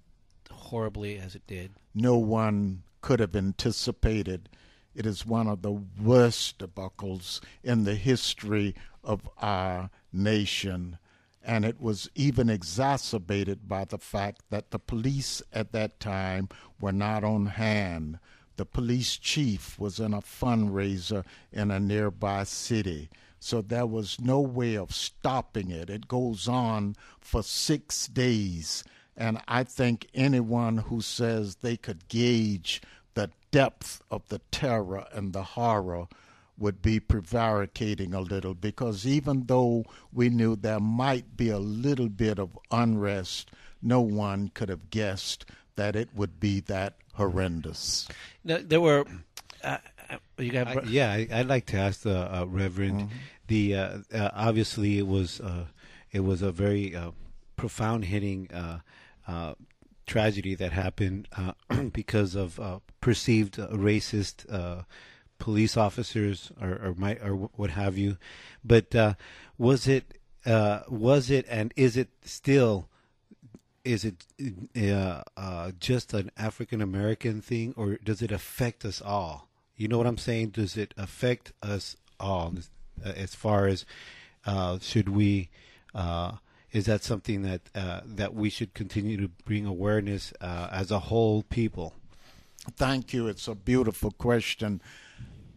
horribly 0.50 1.18
as 1.18 1.34
it 1.34 1.46
did? 1.46 1.72
no 1.94 2.16
one 2.16 2.82
could 3.00 3.20
have 3.20 3.36
anticipated. 3.36 4.48
It 4.94 5.06
is 5.06 5.26
one 5.26 5.46
of 5.46 5.62
the 5.62 5.72
worst 5.72 6.58
debacles 6.58 7.40
in 7.62 7.84
the 7.84 7.94
history 7.94 8.74
of 9.04 9.28
our 9.38 9.90
nation. 10.12 10.98
And 11.42 11.64
it 11.64 11.80
was 11.80 12.10
even 12.14 12.50
exacerbated 12.50 13.68
by 13.68 13.84
the 13.84 13.98
fact 13.98 14.42
that 14.50 14.70
the 14.70 14.78
police 14.78 15.42
at 15.52 15.72
that 15.72 16.00
time 16.00 16.48
were 16.80 16.92
not 16.92 17.24
on 17.24 17.46
hand. 17.46 18.18
The 18.56 18.66
police 18.66 19.16
chief 19.16 19.78
was 19.78 20.00
in 20.00 20.12
a 20.12 20.20
fundraiser 20.20 21.24
in 21.52 21.70
a 21.70 21.78
nearby 21.78 22.44
city. 22.44 23.08
So 23.38 23.62
there 23.62 23.86
was 23.86 24.20
no 24.20 24.40
way 24.40 24.76
of 24.76 24.92
stopping 24.92 25.70
it. 25.70 25.88
It 25.88 26.08
goes 26.08 26.48
on 26.48 26.96
for 27.20 27.42
six 27.44 28.08
days. 28.08 28.82
And 29.18 29.40
I 29.48 29.64
think 29.64 30.06
anyone 30.14 30.78
who 30.78 31.00
says 31.00 31.56
they 31.56 31.76
could 31.76 32.08
gauge 32.08 32.80
the 33.14 33.30
depth 33.50 34.00
of 34.10 34.22
the 34.28 34.40
terror 34.52 35.06
and 35.12 35.32
the 35.32 35.42
horror 35.42 36.06
would 36.56 36.80
be 36.80 37.00
prevaricating 37.00 38.14
a 38.14 38.20
little 38.20 38.54
because 38.54 39.06
even 39.06 39.44
though 39.46 39.84
we 40.12 40.28
knew 40.28 40.56
there 40.56 40.80
might 40.80 41.36
be 41.36 41.50
a 41.50 41.58
little 41.58 42.08
bit 42.08 42.38
of 42.38 42.58
unrest, 42.70 43.50
no 43.82 44.00
one 44.00 44.50
could 44.54 44.68
have 44.68 44.90
guessed 44.90 45.44
that 45.76 45.96
it 45.96 46.08
would 46.14 46.40
be 46.40 46.60
that 46.60 46.94
horrendous. 47.14 48.08
No, 48.44 48.58
there 48.58 48.80
were. 48.80 49.04
Uh, 49.62 49.78
uh, 50.10 50.16
you 50.38 50.50
got 50.50 50.68
I, 50.68 50.82
yeah, 50.86 51.12
I, 51.12 51.28
I'd 51.32 51.48
like 51.48 51.66
to 51.66 51.76
ask 51.76 52.02
the 52.02 52.32
uh, 52.32 52.44
Reverend. 52.44 53.10
The 53.48 53.74
uh, 53.74 53.98
uh, 54.12 54.30
obviously 54.32 54.98
it 54.98 55.06
was 55.06 55.40
uh, 55.40 55.66
it 56.12 56.20
was 56.20 56.42
a 56.42 56.52
very 56.52 56.94
uh, 56.94 57.10
profound 57.56 58.04
hitting 58.04 58.48
uh, 59.28 59.54
tragedy 60.06 60.54
that 60.54 60.72
happened 60.72 61.28
uh, 61.36 61.52
because 61.92 62.34
of 62.34 62.58
uh, 62.58 62.78
perceived 63.02 63.60
uh, 63.60 63.68
racist 63.68 64.46
police 65.38 65.76
officers 65.76 66.50
or 66.60 66.70
or, 66.70 66.94
my, 66.96 67.14
or 67.16 67.34
what 67.34 67.70
have 67.70 67.98
you. 67.98 68.16
But 68.64 68.94
was 69.58 69.86
it 69.86 70.18
was 70.46 71.30
it 71.30 71.46
and 71.48 71.74
is 71.76 71.96
it 71.96 72.08
still? 72.24 72.88
Is 73.84 74.04
it 74.04 74.26
just 75.78 76.12
an 76.12 76.30
African 76.36 76.82
American 76.82 77.40
thing, 77.40 77.74
or 77.76 77.96
does 78.02 78.22
it 78.22 78.32
affect 78.32 78.84
us 78.84 79.00
all? 79.00 79.48
You 79.76 79.88
know 79.88 79.98
what 79.98 80.06
I'm 80.06 80.18
saying? 80.18 80.50
Does 80.50 80.76
it 80.76 80.92
affect 80.96 81.52
us 81.62 81.96
all 82.18 82.54
as 83.04 83.34
far 83.34 83.66
as 83.66 83.84
should 84.80 85.10
we? 85.10 85.50
Is 86.72 86.86
that 86.86 87.02
something 87.02 87.42
that 87.42 87.62
uh, 87.74 88.00
that 88.04 88.34
we 88.34 88.50
should 88.50 88.74
continue 88.74 89.16
to 89.16 89.28
bring 89.44 89.64
awareness 89.64 90.32
uh, 90.40 90.68
as 90.70 90.90
a 90.90 90.98
whole 90.98 91.42
people? 91.42 91.94
Thank 92.76 93.14
you. 93.14 93.28
It's 93.28 93.48
a 93.48 93.54
beautiful 93.54 94.10
question. 94.10 94.82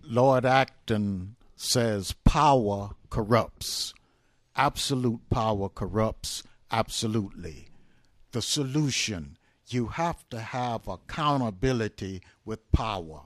Lord 0.04 0.46
Acton 0.46 1.36
says 1.56 2.14
power 2.24 2.92
corrupts. 3.10 3.94
Absolute 4.56 5.22
power 5.30 5.70
corrupts 5.70 6.44
absolutely. 6.72 7.68
The 8.32 8.42
solution 8.42 9.38
you 9.68 9.88
have 9.88 10.28
to 10.30 10.40
have 10.40 10.88
accountability 10.88 12.22
with 12.46 12.72
power. 12.72 13.22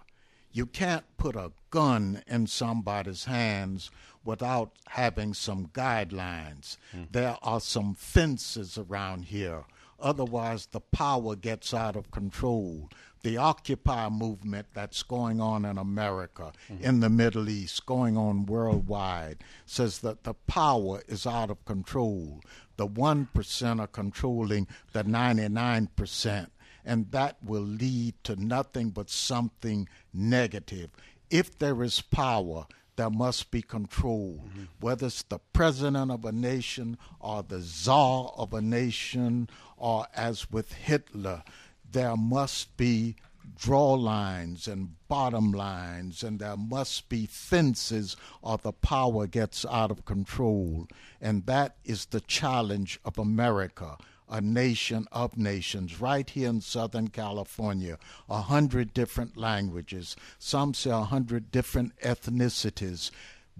You 0.55 0.65
can't 0.65 1.03
put 1.17 1.35
a 1.35 1.51
gun 1.69 2.23
in 2.27 2.47
somebody's 2.47 3.25
hands 3.25 3.91
without 4.23 4.71
having 4.87 5.33
some 5.33 5.67
guidelines. 5.67 6.77
Mm-hmm. 6.95 7.03
There 7.11 7.37
are 7.41 7.59
some 7.59 7.93
fences 7.93 8.77
around 8.77 9.25
here. 9.25 9.65
Otherwise, 9.99 10.67
the 10.67 10.79
power 10.79 11.35
gets 11.35 11.73
out 11.73 11.97
of 11.97 12.09
control. 12.09 12.89
The 13.21 13.35
Occupy 13.35 14.07
movement 14.07 14.67
that's 14.73 15.03
going 15.03 15.41
on 15.41 15.65
in 15.65 15.77
America, 15.77 16.53
mm-hmm. 16.71 16.81
in 16.81 17.01
the 17.01 17.09
Middle 17.09 17.49
East, 17.49 17.85
going 17.85 18.15
on 18.15 18.45
worldwide, 18.45 19.43
says 19.65 19.99
that 19.99 20.23
the 20.23 20.35
power 20.35 21.01
is 21.05 21.27
out 21.27 21.49
of 21.49 21.65
control. 21.65 22.39
The 22.77 22.87
1% 22.87 23.79
are 23.81 23.87
controlling 23.87 24.67
the 24.93 25.03
99% 25.03 26.47
and 26.85 27.11
that 27.11 27.37
will 27.43 27.61
lead 27.61 28.13
to 28.23 28.35
nothing 28.35 28.91
but 28.91 29.09
something 29.09 29.89
negative. 30.13 30.89
If 31.29 31.57
there 31.57 31.83
is 31.83 32.01
power, 32.01 32.67
there 32.95 33.09
must 33.09 33.51
be 33.51 33.61
control. 33.61 34.41
Mm-hmm. 34.45 34.63
Whether 34.79 35.07
it's 35.07 35.23
the 35.23 35.39
president 35.53 36.11
of 36.11 36.23
a 36.23 36.31
nation 36.31 36.97
or 37.19 37.43
the 37.43 37.59
czar 37.59 38.31
of 38.37 38.53
a 38.53 38.61
nation, 38.61 39.49
or 39.77 40.05
as 40.15 40.49
with 40.51 40.73
Hitler, 40.73 41.43
there 41.91 42.15
must 42.15 42.77
be 42.77 43.15
draw 43.57 43.93
lines 43.93 44.67
and 44.67 44.95
bottom 45.07 45.51
lines, 45.51 46.23
and 46.23 46.39
there 46.39 46.57
must 46.57 47.09
be 47.09 47.25
fences, 47.25 48.15
or 48.41 48.57
the 48.57 48.73
power 48.73 49.27
gets 49.27 49.65
out 49.65 49.91
of 49.91 50.05
control. 50.05 50.87
And 51.21 51.45
that 51.45 51.77
is 51.83 52.05
the 52.05 52.21
challenge 52.21 52.99
of 53.05 53.17
America 53.17 53.97
a 54.29 54.41
nation 54.41 55.07
of 55.11 55.37
nations, 55.37 56.01
right 56.01 56.29
here 56.29 56.49
in 56.49 56.61
Southern 56.61 57.09
California, 57.09 57.97
a 58.29 58.41
hundred 58.41 58.93
different 58.93 59.37
languages, 59.37 60.15
some 60.39 60.73
say 60.73 60.89
a 60.89 61.01
hundred 61.01 61.51
different 61.51 61.95
ethnicities. 62.01 63.11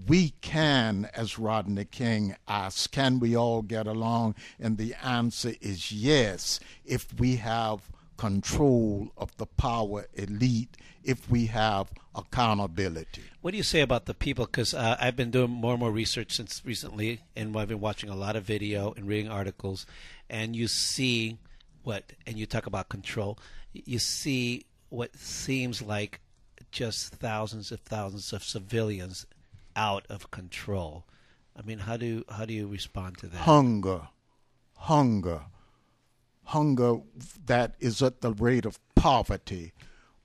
We 0.07 0.31
can, 0.41 1.09
as 1.13 1.39
Rodney 1.39 1.85
King 1.85 2.35
asked, 2.47 2.91
can 2.91 3.19
we 3.19 3.35
all 3.35 3.61
get 3.61 3.87
along? 3.87 4.35
And 4.59 4.77
the 4.77 4.93
answer 5.01 5.53
is 5.61 5.91
yes, 5.91 6.59
if 6.83 7.17
we 7.17 7.37
have 7.37 7.89
control 8.17 9.11
of 9.17 9.35
the 9.37 9.45
power 9.45 10.05
elite, 10.13 10.77
if 11.03 11.29
we 11.29 11.45
have 11.47 11.87
accountability. 12.15 13.21
What 13.41 13.51
do 13.51 13.57
you 13.57 13.63
say 13.63 13.81
about 13.81 14.05
the 14.05 14.13
people? 14.13 14.45
Because 14.45 14.73
uh, 14.73 14.97
I've 14.99 15.15
been 15.15 15.31
doing 15.31 15.51
more 15.51 15.73
and 15.73 15.79
more 15.79 15.91
research 15.91 16.35
since 16.35 16.61
recently, 16.65 17.21
and 17.35 17.55
I've 17.55 17.67
been 17.67 17.79
watching 17.79 18.09
a 18.09 18.15
lot 18.15 18.35
of 18.35 18.43
video 18.43 18.93
and 18.93 19.07
reading 19.07 19.29
articles, 19.29 19.85
and 20.29 20.55
you 20.55 20.67
see 20.67 21.37
what, 21.83 22.13
and 22.25 22.37
you 22.37 22.45
talk 22.45 22.65
about 22.65 22.89
control. 22.89 23.37
You 23.73 23.99
see 23.99 24.65
what 24.89 25.15
seems 25.15 25.81
like 25.81 26.21
just 26.71 27.13
thousands 27.13 27.71
of 27.71 27.79
thousands 27.81 28.33
of 28.33 28.43
civilians 28.43 29.25
out 29.75 30.05
of 30.09 30.31
control. 30.31 31.05
I 31.57 31.61
mean, 31.61 31.79
how 31.79 31.97
do 31.97 32.23
how 32.29 32.45
do 32.45 32.53
you 32.53 32.67
respond 32.67 33.17
to 33.19 33.27
that? 33.27 33.37
Hunger, 33.37 34.07
hunger, 34.75 35.41
hunger 36.45 36.97
that 37.45 37.75
is 37.79 38.01
at 38.01 38.21
the 38.21 38.33
rate 38.33 38.65
of 38.65 38.79
poverty, 38.95 39.73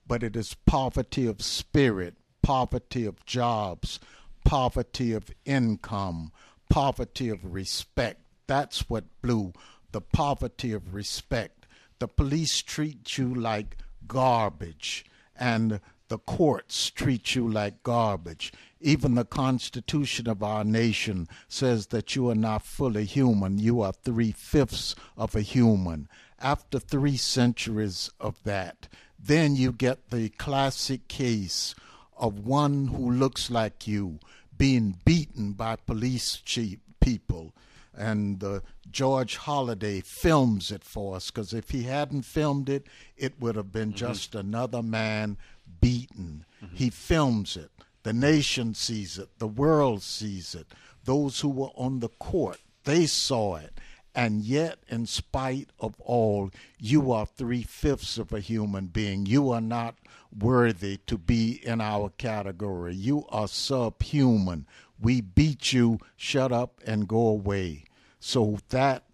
but 0.07 0.23
it 0.23 0.37
is 0.37 0.55
poverty 0.67 1.27
of 1.27 1.43
spirit, 1.43 2.15
poverty 2.43 3.05
of 3.05 3.25
jobs, 3.27 4.01
poverty 4.45 5.13
of 5.13 5.31
income, 5.45 6.33
poverty 6.69 7.29
of 7.29 7.53
respect. 7.53 8.21
That's 8.47 8.89
what 8.89 9.05
blew 9.23 9.53
the 9.93 10.01
poverty 10.01 10.73
of 10.73 10.95
respect. 10.95 11.67
The 11.99 12.09
police 12.09 12.63
treat 12.63 13.19
you 13.19 13.35
like 13.35 13.77
garbage, 14.07 15.05
and 15.37 15.81
the 16.09 16.19
courts 16.19 16.91
treat 16.91 17.35
you 17.35 17.49
like 17.49 17.83
garbage. 17.83 18.53
Even 18.81 19.15
the 19.15 19.25
Constitution 19.25 20.29
of 20.29 20.43
our 20.43 20.65
nation 20.65 21.29
says 21.49 21.89
that 21.89 22.17
you 22.17 22.31
are 22.31 22.35
not 22.35 22.63
fully 22.63 23.05
human, 23.05 23.59
you 23.59 23.83
are 23.83 23.93
three 23.93 24.33
fifths 24.33 24.95
of 25.17 25.35
a 25.35 25.43
human. 25.43 26.09
After 26.39 26.79
three 26.79 27.19
centuries 27.19 28.11
of 28.19 28.43
that, 28.45 28.89
then 29.19 29.55
you 29.55 29.73
get 29.73 30.09
the 30.11 30.31
classic 30.31 31.09
case 31.09 31.75
of 32.17 32.47
one 32.47 32.89
who 32.89 33.11
looks 33.11 33.51
like 33.51 33.87
you 33.87 34.19
being 34.57 34.99
beaten 35.05 35.53
by 35.53 35.77
police 35.77 36.37
chief 36.37 36.79
people. 37.01 37.55
And 37.95 38.43
uh, 38.43 38.61
George 38.91 39.37
Holliday 39.37 40.01
films 40.01 40.71
it 40.71 40.85
for 40.85 41.17
us 41.17 41.31
because 41.31 41.53
if 41.53 41.71
he 41.71 41.83
hadn't 41.83 42.23
filmed 42.23 42.69
it, 42.69 42.87
it 43.17 43.35
would 43.41 43.57
have 43.57 43.73
been 43.73 43.93
just 43.93 44.35
another 44.35 44.83
man 44.83 45.37
beaten. 45.81 46.45
He 46.75 46.91
films 46.91 47.57
it. 47.57 47.71
The 48.03 48.13
nation 48.13 48.75
sees 48.75 49.19
it. 49.19 49.29
The 49.39 49.49
world 49.49 50.03
sees 50.03 50.55
it. 50.55 50.67
Those 51.05 51.41
who 51.41 51.49
were 51.49 51.71
on 51.77 52.01
the 52.01 52.09
court, 52.09 52.59
they 52.85 53.07
saw 53.07 53.57
it. 53.57 53.79
And 54.15 54.43
yet, 54.43 54.79
in 54.89 55.07
spite 55.07 55.71
of 55.79 56.01
all, 56.01 56.51
you 56.79 57.13
are 57.13 57.27
three 57.27 57.63
fifths 57.63 58.19
of 58.19 58.33
a 58.33 58.41
human 58.41 58.87
being. 58.87 59.27
You 59.27 59.51
are 59.51 59.61
not 59.61 59.97
worthy 60.37 60.99
to 61.07 61.17
be 61.17 61.61
in 61.63 61.81
our 61.81 62.11
category. 62.11 62.95
You 62.95 63.25
are 63.29 63.49
subhuman. 63.49 64.67
We 65.01 65.21
beat 65.21 65.73
you, 65.73 65.99
shut 66.17 66.53
up, 66.53 66.81
and 66.85 67.09
go 67.09 67.29
away. 67.29 67.85
So 68.19 68.59
that 68.71 69.05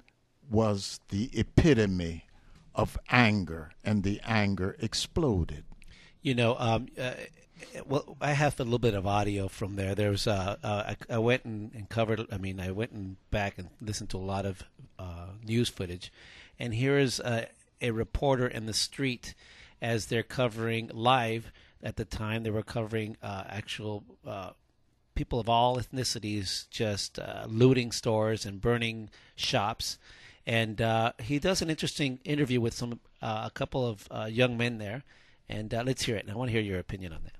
was 0.50 1.00
the 1.10 1.30
epitome 1.32 2.24
of 2.74 2.98
anger, 3.10 3.72
and 3.84 4.02
the 4.02 4.20
anger 4.24 4.76
exploded. 4.80 5.64
You 6.22 6.34
know, 6.34 6.56
um, 6.58 6.88
uh, 6.98 7.12
well, 7.87 8.16
I 8.20 8.33
have 8.33 8.59
a 8.61 8.65
little 8.65 8.78
bit 8.78 8.95
of 8.95 9.07
audio 9.07 9.49
from 9.49 9.77
there. 9.77 9.95
There 9.95 10.11
was, 10.11 10.27
uh, 10.27 10.57
uh, 10.62 10.95
I, 11.11 11.15
I 11.15 11.19
went 11.19 11.45
and, 11.45 11.73
and 11.74 11.89
covered. 11.89 12.27
I 12.31 12.39
mean, 12.39 12.61
I 12.61 12.70
went 12.70 12.93
and 12.93 13.16
back 13.31 13.59
and 13.59 13.69
listened 13.81 14.11
to 14.11 14.19
a 14.19 14.19
lot 14.19 14.47
of 14.47 14.62
uh, 14.99 15.28
news 15.45 15.69
footage, 15.69 16.12
and 16.59 16.74
here 16.74 16.99
is 16.99 17.20
a, 17.20 17.49
reporter 17.83 18.47
in 18.47 18.66
the 18.66 18.73
street 18.73 19.35
as 19.81 20.07
they're 20.07 20.23
covering 20.23 20.91
live. 20.93 21.53
At 21.83 21.97
the 21.97 22.05
time, 22.05 22.43
they 22.43 22.51
were 22.51 22.62
covering 22.62 23.16
uh, 23.23 23.45
actual 23.49 24.03
uh, 24.27 24.51
people 25.15 25.39
of 25.39 25.49
all 25.49 25.77
ethnicities 25.77 26.69
just 26.70 27.19
uh, 27.19 27.45
looting 27.49 27.93
stores 27.93 28.47
and 28.47 28.61
burning 28.61 29.11
shops. 29.37 29.99
And 30.47 30.81
he 31.20 31.39
does 31.39 31.61
an 31.61 31.70
interesting 31.70 32.19
interview 32.24 32.61
with 32.61 32.73
some 32.74 33.01
a 33.20 33.51
couple 33.53 33.87
of 33.87 34.09
young 34.33 34.57
men 34.57 34.78
there. 34.78 35.05
And 35.49 35.73
let's 35.73 36.05
hear 36.05 36.16
it. 36.16 36.23
And 36.23 36.33
I 36.33 36.37
want 36.37 36.49
to 36.49 36.53
hear 36.53 36.62
your 36.62 36.78
opinion 36.78 37.12
on 37.12 37.20
that. 37.24 37.35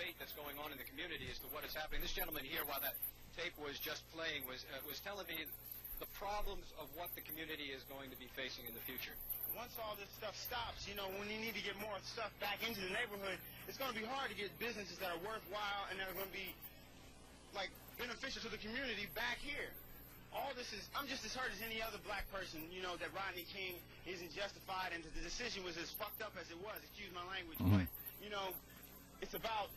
Debate 0.00 0.16
that's 0.16 0.32
going 0.32 0.56
on 0.64 0.72
in 0.72 0.80
the 0.80 0.88
community 0.88 1.28
as 1.28 1.36
to 1.44 1.48
what 1.52 1.60
is 1.60 1.76
happening. 1.76 2.00
This 2.00 2.16
gentleman 2.16 2.40
here, 2.48 2.64
while 2.64 2.80
that 2.80 2.96
tape 3.36 3.52
was 3.60 3.76
just 3.84 4.00
playing, 4.16 4.48
was 4.48 4.64
uh, 4.72 4.80
was 4.88 4.96
telling 5.04 5.28
me 5.28 5.44
the 6.00 6.08
problems 6.16 6.64
of 6.80 6.88
what 6.96 7.12
the 7.12 7.20
community 7.20 7.68
is 7.76 7.84
going 7.84 8.08
to 8.08 8.16
be 8.16 8.24
facing 8.32 8.64
in 8.64 8.72
the 8.72 8.80
future. 8.88 9.12
Once 9.52 9.76
all 9.76 9.92
this 10.00 10.08
stuff 10.16 10.32
stops, 10.32 10.88
you 10.88 10.96
know, 10.96 11.04
when 11.20 11.28
you 11.28 11.36
need 11.36 11.52
to 11.52 11.60
get 11.60 11.76
more 11.84 12.00
stuff 12.08 12.32
back 12.40 12.64
into 12.64 12.80
the 12.80 12.88
neighborhood, 12.96 13.36
it's 13.68 13.76
going 13.76 13.92
to 13.92 13.98
be 13.98 14.08
hard 14.08 14.32
to 14.32 14.36
get 14.40 14.48
businesses 14.56 14.96
that 15.04 15.12
are 15.12 15.20
worthwhile 15.20 15.84
and 15.92 16.00
that 16.00 16.08
are 16.08 16.16
going 16.16 16.32
to 16.32 16.32
be 16.32 16.56
like 17.52 17.68
beneficial 18.00 18.40
to 18.40 18.48
the 18.48 18.56
community 18.56 19.04
back 19.12 19.36
here. 19.44 19.68
All 20.32 20.56
this 20.56 20.72
is, 20.72 20.80
I'm 20.96 21.10
just 21.10 21.26
as 21.28 21.36
hurt 21.36 21.52
as 21.52 21.60
any 21.60 21.84
other 21.84 22.00
black 22.08 22.24
person, 22.32 22.64
you 22.72 22.80
know, 22.80 22.96
that 22.96 23.12
Rodney 23.12 23.44
King 23.52 23.76
isn't 24.08 24.32
justified 24.32 24.96
and 24.96 25.04
the 25.04 25.20
decision 25.20 25.60
was 25.66 25.76
as 25.76 25.92
fucked 26.00 26.24
up 26.24 26.32
as 26.40 26.48
it 26.48 26.56
was, 26.64 26.78
excuse 26.86 27.10
my 27.12 27.26
language, 27.28 27.58
Mhm. 27.60 27.84
but, 27.84 27.86
you 28.22 28.30
know, 28.30 28.54
it's 29.20 29.34
about, 29.34 29.68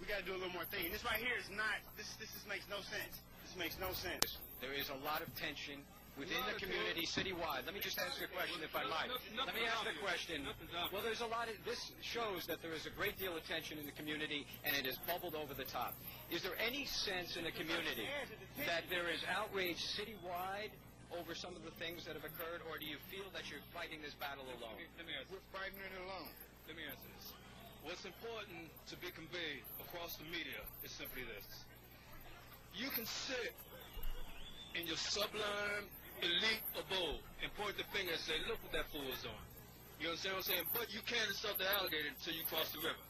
we 0.00 0.06
got 0.06 0.22
to 0.22 0.26
do 0.26 0.34
a 0.34 0.40
little 0.40 0.54
more 0.54 0.66
thinking. 0.70 0.90
This 0.94 1.04
right 1.04 1.18
here 1.18 1.36
is 1.38 1.50
not, 1.52 1.82
this, 1.98 2.08
this, 2.22 2.30
this 2.30 2.46
makes 2.46 2.66
no 2.70 2.78
sense. 2.82 3.14
This 3.42 3.54
makes 3.58 3.76
no 3.82 3.90
sense. 3.92 4.38
There 4.62 4.74
is 4.74 4.90
a 4.90 4.98
lot 5.02 5.22
of 5.22 5.28
tension 5.34 5.82
within 6.18 6.42
the 6.50 6.58
community 6.58 7.06
citywide. 7.06 7.62
Let 7.62 7.78
me 7.78 7.82
just 7.82 7.98
ask 8.02 8.18
you 8.18 8.26
a 8.26 8.34
question, 8.34 8.58
if 8.66 8.74
I 8.74 8.82
might. 8.90 9.06
Let 9.38 9.54
me 9.54 9.62
ask 9.66 9.86
the 9.86 9.94
question. 10.02 10.42
Well, 10.90 11.02
there's 11.06 11.22
a 11.22 11.30
lot 11.30 11.46
of 11.46 11.54
this 11.62 11.78
shows 12.02 12.42
that 12.50 12.58
there 12.58 12.74
is 12.74 12.90
a 12.90 12.94
great 12.94 13.14
deal 13.22 13.38
of 13.38 13.46
tension 13.46 13.78
in 13.78 13.86
the 13.86 13.94
community, 13.94 14.42
and 14.66 14.74
it 14.74 14.82
has 14.86 14.98
bubbled 15.06 15.38
over 15.38 15.54
the 15.54 15.66
top. 15.70 15.94
Is 16.30 16.42
there 16.42 16.58
any 16.58 16.84
sense 16.90 17.38
in 17.38 17.46
the 17.46 17.54
community 17.54 18.10
that 18.66 18.90
there 18.90 19.06
is 19.06 19.22
outrage 19.30 19.78
citywide 19.94 20.74
over 21.14 21.32
some 21.38 21.54
of 21.54 21.62
the 21.64 21.72
things 21.78 22.04
that 22.04 22.18
have 22.18 22.26
occurred, 22.26 22.66
or 22.68 22.76
do 22.76 22.84
you 22.84 22.98
feel 23.08 23.30
that 23.32 23.46
you're 23.48 23.64
fighting 23.72 24.02
this 24.02 24.12
battle 24.18 24.44
alone? 24.58 24.76
Let 24.98 25.06
me 25.06 25.14
answer. 25.14 25.38
We're 25.38 25.48
fighting 25.54 25.78
it 25.78 25.94
alone. 26.02 26.28
Let 26.66 26.76
me 26.76 26.84
answer 26.84 27.08
this. 27.14 27.37
What's 27.88 28.04
important 28.04 28.68
to 28.92 29.00
be 29.00 29.08
conveyed 29.16 29.64
across 29.80 30.20
the 30.20 30.28
media 30.28 30.60
is 30.84 30.92
simply 30.92 31.24
this. 31.24 31.64
You 32.76 32.92
can 32.92 33.08
sit 33.08 33.56
in 34.76 34.84
your 34.84 35.00
sublime 35.00 35.88
elite 36.20 36.68
abode 36.76 37.24
and 37.40 37.48
point 37.56 37.80
the 37.80 37.88
finger 37.88 38.12
and 38.12 38.20
say, 38.20 38.36
look 38.44 38.60
what 38.60 38.76
that 38.76 38.92
fool 38.92 39.08
is 39.08 39.24
doing. 39.24 39.48
You 40.04 40.12
understand 40.12 40.36
what 40.36 40.44
I'm 40.44 40.52
saying? 40.52 40.68
But 40.76 40.92
you 40.92 41.00
can't 41.08 41.32
insult 41.32 41.56
the 41.56 41.64
alligator 41.80 42.12
until 42.12 42.36
you 42.36 42.44
cross 42.52 42.68
the 42.76 42.84
river. 42.84 43.00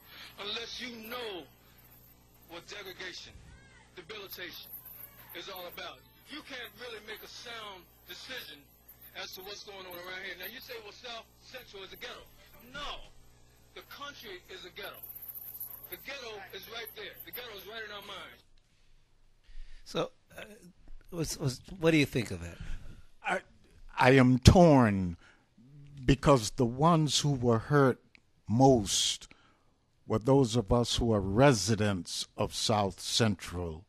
Unless 0.47 0.79
you 0.79 0.95
know 1.11 1.43
what 2.47 2.63
degradation, 2.71 3.35
debilitation 3.99 4.71
is 5.35 5.51
all 5.51 5.67
about. 5.67 5.99
You 6.31 6.39
can't 6.47 6.71
really 6.79 7.03
make 7.03 7.27
a 7.27 7.33
sound 7.43 7.83
decision 8.07 8.63
as 9.19 9.35
to 9.35 9.43
what's 9.43 9.67
going 9.67 9.91
on 9.91 9.97
around 9.99 10.23
here. 10.23 10.39
Now 10.39 10.47
you 10.47 10.63
say, 10.63 10.79
well, 10.87 10.95
South 10.95 11.27
Central 11.43 11.83
is 11.83 11.91
a 11.91 11.99
ghetto. 11.99 12.23
No. 12.71 13.18
The 13.75 13.83
country 13.83 14.41
is 14.51 14.65
a 14.65 14.71
ghetto. 14.71 14.97
The 15.91 15.97
ghetto 16.05 16.37
is 16.55 16.69
right 16.71 16.89
there. 16.97 17.13
The 17.25 17.33
ghetto 17.33 17.57
is 17.57 17.67
right 17.67 17.83
in 17.85 17.93
our 17.93 18.03
minds. 18.03 18.43
So, 19.85 20.11
uh, 20.37 20.43
was, 21.11 21.39
was, 21.39 21.61
what 21.79 21.93
do 21.93 21.97
you 21.97 22.07
think 22.07 22.31
of 22.31 22.43
that? 22.43 22.59
I, 23.27 23.41
I 23.99 24.11
am 24.13 24.39
torn 24.39 25.17
because 26.05 26.51
the 26.51 26.67
ones 26.67 27.21
who 27.21 27.33
were 27.33 27.59
hurt 27.59 27.99
most 28.49 29.29
were 30.07 30.19
those 30.19 30.57
of 30.57 30.73
us 30.73 30.97
who 30.97 31.13
are 31.13 31.21
residents 31.21 32.27
of 32.37 32.55
South 32.55 33.01
Central. 33.01 33.85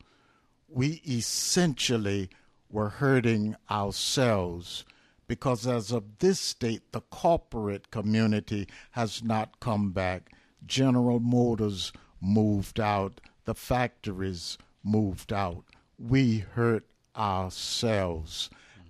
We 0.67 1.01
essentially 1.07 2.29
were 2.69 2.89
hurting 2.89 3.55
ourselves 3.71 4.85
because, 5.29 5.67
as 5.67 5.91
of 5.91 6.17
this 6.17 6.55
date, 6.55 6.91
the 6.91 7.01
corporate 7.01 7.91
community 7.91 8.67
has 8.91 9.23
not 9.23 9.59
come 9.59 9.91
back. 9.91 10.31
General 10.65 11.19
Motors 11.19 11.93
moved 12.19 12.79
out, 12.79 13.21
the 13.45 13.53
factories 13.53 14.57
moved 14.83 15.31
out. 15.31 15.65
We 15.99 16.39
hurt 16.39 16.87
ourselves. 17.15 18.49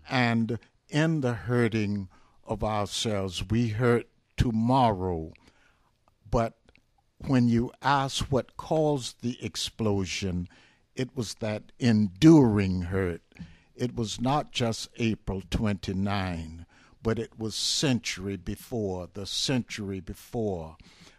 And 0.09 0.59
in 0.87 1.19
the 1.19 1.33
hurting 1.33 2.07
of 2.47 2.63
ourselves, 2.63 3.43
we 3.49 3.67
hurt 3.67 4.07
tomorrow. 4.37 5.33
But 6.31 6.57
when 7.27 7.49
you 7.49 7.73
ask 7.81 8.23
what 8.27 8.55
caused 8.55 9.21
the 9.21 9.37
explosion, 9.43 10.47
it 10.95 11.17
was 11.17 11.33
that 11.41 11.73
enduring 11.79 12.83
hurt. 12.83 13.23
It 13.79 13.95
was 13.95 14.19
not 14.19 14.51
just 14.51 14.89
April 14.97 15.41
29, 15.49 16.65
but 17.01 17.17
it 17.17 17.39
was 17.39 17.55
century 17.55 18.35
before, 18.35 19.07
the 19.13 19.25
century 19.25 20.01
before. 20.01 20.75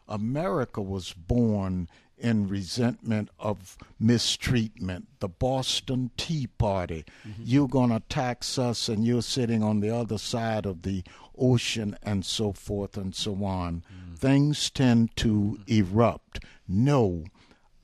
America 0.07 0.83
was 0.83 1.15
born 1.15 1.89
in 2.19 2.49
resentment 2.49 3.31
of 3.39 3.79
mistreatment. 3.99 5.09
The 5.21 5.29
Boston 5.29 6.11
Tea 6.19 6.49
Party. 6.49 7.07
Mm-hmm. 7.27 7.43
You're 7.47 7.67
going 7.67 7.89
to 7.89 8.03
tax 8.11 8.59
us, 8.59 8.91
and 8.91 9.07
you're 9.07 9.23
sitting 9.23 9.63
on 9.63 9.81
the 9.81 9.95
other 9.97 10.19
side 10.19 10.67
of 10.67 10.83
the 10.83 11.03
ocean, 11.39 11.97
and 12.03 12.27
so 12.27 12.53
forth 12.53 12.99
and 12.99 13.15
so 13.15 13.43
on. 13.43 13.85
Mm-hmm. 13.91 14.15
Things 14.17 14.69
tend 14.69 15.17
to 15.17 15.61
erupt. 15.67 16.45
No, 16.69 17.25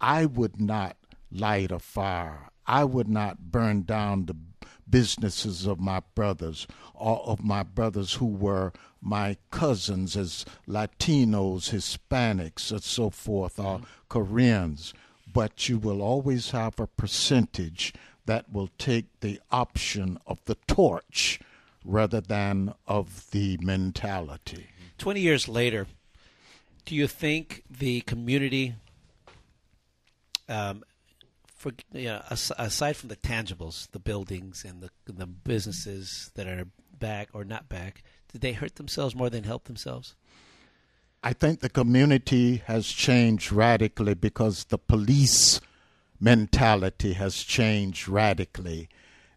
I 0.02 0.26
would 0.26 0.60
not 0.60 0.98
light 1.32 1.70
a 1.70 1.78
fire. 1.78 2.50
I 2.66 2.84
would 2.84 3.08
not 3.08 3.50
burn 3.50 3.82
down 3.82 4.26
the 4.26 4.36
businesses 4.88 5.66
of 5.66 5.80
my 5.80 6.00
brothers, 6.14 6.66
or 6.94 7.18
of 7.20 7.42
my 7.42 7.62
brothers 7.62 8.14
who 8.14 8.26
were 8.26 8.72
my 9.00 9.36
cousins 9.50 10.16
as 10.16 10.44
Latinos, 10.66 11.70
Hispanics, 11.70 12.70
and 12.70 12.82
so 12.82 13.10
forth, 13.10 13.58
or 13.58 13.82
Koreans. 14.08 14.94
But 15.32 15.68
you 15.68 15.78
will 15.78 16.00
always 16.02 16.50
have 16.50 16.80
a 16.80 16.86
percentage 16.86 17.92
that 18.26 18.52
will 18.52 18.70
take 18.78 19.20
the 19.20 19.40
option 19.50 20.18
of 20.26 20.44
the 20.46 20.56
torch 20.66 21.40
rather 21.84 22.20
than 22.20 22.74
of 22.86 23.30
the 23.30 23.58
mentality. 23.62 24.66
20 24.98 25.20
years 25.20 25.48
later, 25.48 25.86
do 26.84 26.94
you 26.94 27.06
think 27.06 27.62
the 27.70 28.00
community 28.02 28.74
um, 30.48 30.84
for 31.56 31.72
you 31.92 32.04
know, 32.04 32.22
aside 32.30 32.96
from 32.96 33.08
the 33.08 33.16
tangibles, 33.16 33.90
the 33.90 33.98
buildings 33.98 34.64
and 34.64 34.82
the 34.82 34.90
the 35.06 35.26
businesses 35.26 36.30
that 36.34 36.46
are 36.46 36.66
back 36.98 37.28
or 37.32 37.44
not 37.44 37.68
back, 37.68 38.02
did 38.30 38.42
they 38.42 38.52
hurt 38.52 38.76
themselves 38.76 39.14
more 39.14 39.30
than 39.30 39.44
help 39.44 39.64
themselves? 39.64 40.14
I 41.22 41.32
think 41.32 41.60
the 41.60 41.68
community 41.68 42.62
has 42.66 42.86
changed 42.86 43.50
radically 43.50 44.14
because 44.14 44.64
the 44.64 44.78
police 44.78 45.60
mentality 46.20 47.14
has 47.14 47.42
changed 47.42 48.06
radically. 48.06 48.88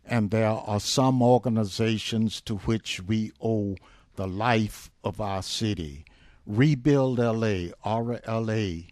And 0.06 0.32
there 0.32 0.50
are 0.50 0.80
some 0.80 1.22
organizations 1.22 2.42
to 2.42 2.58
which 2.58 3.02
we 3.02 3.32
owe 3.42 3.76
the 4.16 4.28
life 4.28 4.92
of 5.04 5.22
our 5.22 5.42
city. 5.42 6.06
Rebuild 6.46 7.20
LA, 7.20 7.72
RLA, 7.86 8.88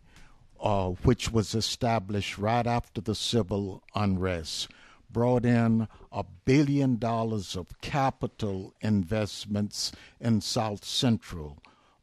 uh, 0.59 0.89
which 1.03 1.31
was 1.31 1.55
established 1.55 2.37
right 2.37 2.67
after 2.67 3.01
the 3.01 3.15
civil 3.15 3.83
unrest, 3.95 4.69
brought 5.09 5.45
in 5.45 5.87
a 6.11 6.23
billion 6.45 6.97
dollars 6.97 7.55
of 7.55 7.79
capital 7.81 8.73
investments 8.81 9.91
in 10.19 10.41
South 10.41 10.83
Central. 10.83 11.57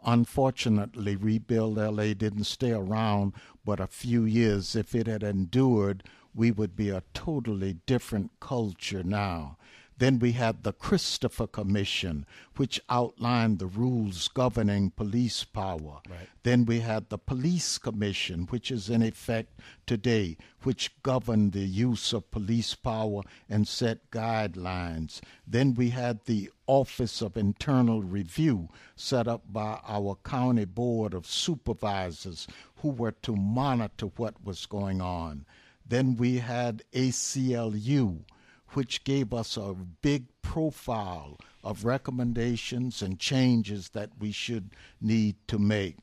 Unfortunately, 0.04 1.16
Rebuild 1.16 1.76
LA 1.76 2.12
didn't 2.14 2.44
stay 2.44 2.72
around 2.72 3.32
but 3.64 3.80
a 3.80 3.86
few 3.86 4.24
years. 4.24 4.76
If 4.76 4.94
it 4.94 5.06
had 5.06 5.22
endured, 5.22 6.02
we 6.34 6.50
would 6.50 6.76
be 6.76 6.90
a 6.90 7.02
totally 7.14 7.78
different 7.86 8.30
culture 8.40 9.02
now. 9.02 9.56
Then 9.98 10.18
we 10.18 10.32
had 10.32 10.64
the 10.64 10.72
Christopher 10.72 11.46
Commission, 11.46 12.26
which 12.56 12.80
outlined 12.90 13.58
the 13.58 13.66
rules 13.66 14.28
governing 14.28 14.90
police 14.90 15.44
power. 15.44 16.00
Right. 16.08 16.28
Then 16.42 16.64
we 16.64 16.80
had 16.80 17.08
the 17.08 17.18
Police 17.18 17.78
Commission, 17.78 18.46
which 18.50 18.70
is 18.70 18.90
in 18.90 19.02
effect 19.02 19.60
today, 19.86 20.36
which 20.62 20.90
governed 21.02 21.52
the 21.52 21.60
use 21.60 22.12
of 22.12 22.30
police 22.30 22.74
power 22.74 23.22
and 23.48 23.68
set 23.68 24.10
guidelines. 24.10 25.20
Then 25.46 25.74
we 25.74 25.90
had 25.90 26.24
the 26.24 26.50
Office 26.66 27.22
of 27.22 27.36
Internal 27.36 28.02
Review, 28.02 28.68
set 28.96 29.28
up 29.28 29.42
by 29.52 29.78
our 29.86 30.16
County 30.24 30.64
Board 30.64 31.14
of 31.14 31.26
Supervisors, 31.26 32.48
who 32.76 32.88
were 32.88 33.12
to 33.22 33.36
monitor 33.36 34.06
what 34.16 34.44
was 34.44 34.66
going 34.66 35.00
on. 35.00 35.46
Then 35.86 36.16
we 36.16 36.38
had 36.38 36.82
ACLU, 36.92 38.24
which 38.74 39.04
gave 39.04 39.32
us 39.32 39.56
a 39.56 39.74
big 40.02 40.26
profile 40.42 41.38
of 41.62 41.84
recommendations 41.84 43.02
and 43.02 43.18
changes 43.18 43.90
that 43.90 44.10
we 44.20 44.30
should 44.30 44.70
need 45.00 45.36
to 45.48 45.58
make. 45.58 45.96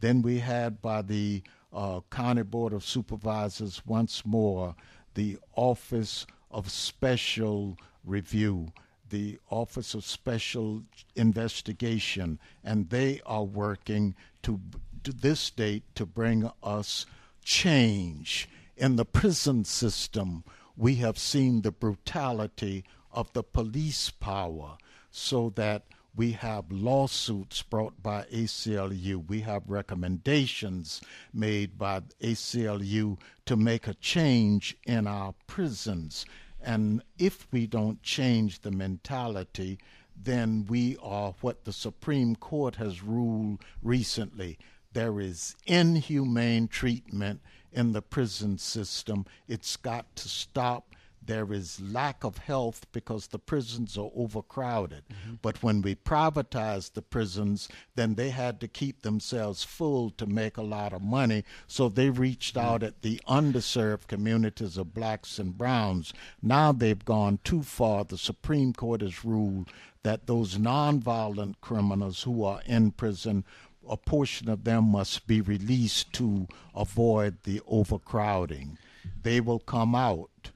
Then 0.00 0.22
we 0.22 0.38
had 0.38 0.82
by 0.82 1.02
the 1.02 1.42
uh, 1.72 2.00
County 2.10 2.42
Board 2.42 2.72
of 2.72 2.84
Supervisors 2.84 3.82
once 3.86 4.24
more 4.24 4.74
the 5.14 5.38
Office 5.54 6.26
of 6.50 6.70
Special 6.70 7.78
Review, 8.04 8.72
the 9.08 9.38
Office 9.50 9.94
of 9.94 10.04
Special 10.04 10.82
Investigation, 11.14 12.38
and 12.62 12.90
they 12.90 13.20
are 13.24 13.44
working 13.44 14.14
to, 14.42 14.60
to 15.04 15.12
this 15.12 15.50
date 15.50 15.82
to 15.94 16.04
bring 16.04 16.50
us 16.62 17.06
change 17.42 18.48
in 18.76 18.96
the 18.96 19.04
prison 19.04 19.64
system 19.64 20.44
we 20.76 20.96
have 20.96 21.18
seen 21.18 21.62
the 21.62 21.72
brutality 21.72 22.84
of 23.10 23.32
the 23.32 23.42
police 23.42 24.10
power 24.10 24.76
so 25.10 25.50
that 25.56 25.84
we 26.14 26.32
have 26.32 26.70
lawsuits 26.70 27.62
brought 27.62 28.02
by 28.02 28.22
ACLU. 28.32 29.26
We 29.28 29.40
have 29.42 29.62
recommendations 29.68 31.02
made 31.32 31.78
by 31.78 32.00
ACLU 32.22 33.18
to 33.44 33.56
make 33.56 33.86
a 33.86 33.94
change 33.94 34.76
in 34.86 35.06
our 35.06 35.34
prisons. 35.46 36.24
And 36.60 37.02
if 37.18 37.46
we 37.52 37.66
don't 37.66 38.02
change 38.02 38.60
the 38.60 38.70
mentality, 38.70 39.78
then 40.20 40.66
we 40.68 40.96
are 41.02 41.34
what 41.42 41.64
the 41.64 41.72
Supreme 41.72 42.34
Court 42.36 42.76
has 42.76 43.02
ruled 43.02 43.62
recently. 43.82 44.58
There 44.94 45.20
is 45.20 45.54
inhumane 45.66 46.68
treatment 46.68 47.40
in 47.76 47.92
the 47.92 48.02
prison 48.02 48.58
system. 48.58 49.26
It's 49.46 49.76
got 49.76 50.16
to 50.16 50.28
stop. 50.28 50.94
there 51.26 51.52
is 51.52 51.80
lack 51.80 52.24
of 52.24 52.38
health 52.38 52.86
because 52.92 53.26
the 53.26 53.38
prisons 53.38 53.98
are 53.98 54.10
overcrowded. 54.14 55.02
Mm-hmm. 55.08 55.34
But 55.42 55.62
when 55.62 55.82
we 55.82 55.94
privatized 55.94 56.92
the 56.92 57.02
prisons, 57.02 57.68
then 57.96 58.14
they 58.14 58.30
had 58.30 58.60
to 58.60 58.68
keep 58.68 59.02
themselves 59.02 59.64
full 59.64 60.10
to 60.10 60.26
make 60.26 60.56
a 60.56 60.62
lot 60.62 60.92
of 60.92 61.02
money. 61.02 61.44
So 61.66 61.88
they 61.88 62.10
reached 62.10 62.56
out 62.56 62.80
mm-hmm. 62.80 62.86
at 62.86 63.02
the 63.02 63.20
underserved 63.28 64.06
communities 64.06 64.76
of 64.76 64.94
blacks 64.94 65.38
and 65.38 65.58
browns. 65.58 66.12
Now 66.40 66.72
they've 66.72 67.04
gone 67.04 67.40
too 67.42 67.62
far. 67.62 68.04
The 68.04 68.18
Supreme 68.18 68.72
Court 68.72 69.00
has 69.00 69.24
ruled 69.24 69.68
that 70.02 70.28
those 70.28 70.56
nonviolent 70.56 71.56
criminals 71.60 72.22
who 72.22 72.44
are 72.44 72.60
in 72.66 72.92
prison 72.92 73.44
a 73.88 73.96
portion 73.96 74.48
of 74.48 74.64
them 74.64 74.84
must 74.84 75.26
be 75.26 75.40
released 75.40 76.12
to 76.14 76.46
avoid 76.74 77.42
the 77.44 77.60
overcrowding. 77.66 78.78
They 79.22 79.40
will 79.40 79.60
come 79.60 79.94
out. 79.94 80.50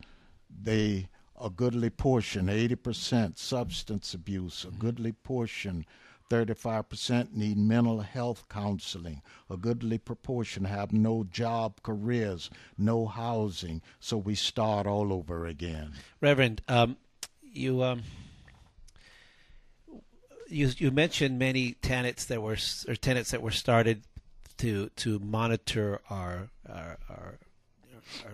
They 0.62 1.08
a 1.42 1.48
goodly 1.48 1.88
portion, 1.88 2.46
80% 2.46 3.38
substance 3.38 4.12
abuse, 4.12 4.66
a 4.68 4.70
goodly 4.70 5.12
portion 5.12 5.86
35% 6.30 7.34
need 7.34 7.58
mental 7.58 8.00
health 8.00 8.44
counseling. 8.48 9.20
A 9.50 9.56
goodly 9.56 9.98
proportion 9.98 10.64
have 10.64 10.92
no 10.92 11.24
job, 11.24 11.82
careers, 11.82 12.50
no 12.78 13.06
housing. 13.06 13.82
So 13.98 14.16
we 14.16 14.36
start 14.36 14.86
all 14.86 15.12
over 15.12 15.44
again. 15.44 15.92
Reverend, 16.20 16.62
um, 16.68 16.96
you 17.42 17.82
um, 17.82 18.04
you 20.50 20.70
you 20.78 20.90
mentioned 20.90 21.38
many 21.38 21.72
tenants 21.74 22.26
that 22.26 22.42
were 22.42 22.56
or 22.88 22.96
tenants 22.96 23.30
that 23.30 23.42
were 23.42 23.50
started 23.50 24.02
to 24.58 24.90
to 24.96 25.18
monitor 25.18 26.00
our 26.10 26.48
our, 26.68 26.98
our, 27.08 27.38
our 28.26 28.32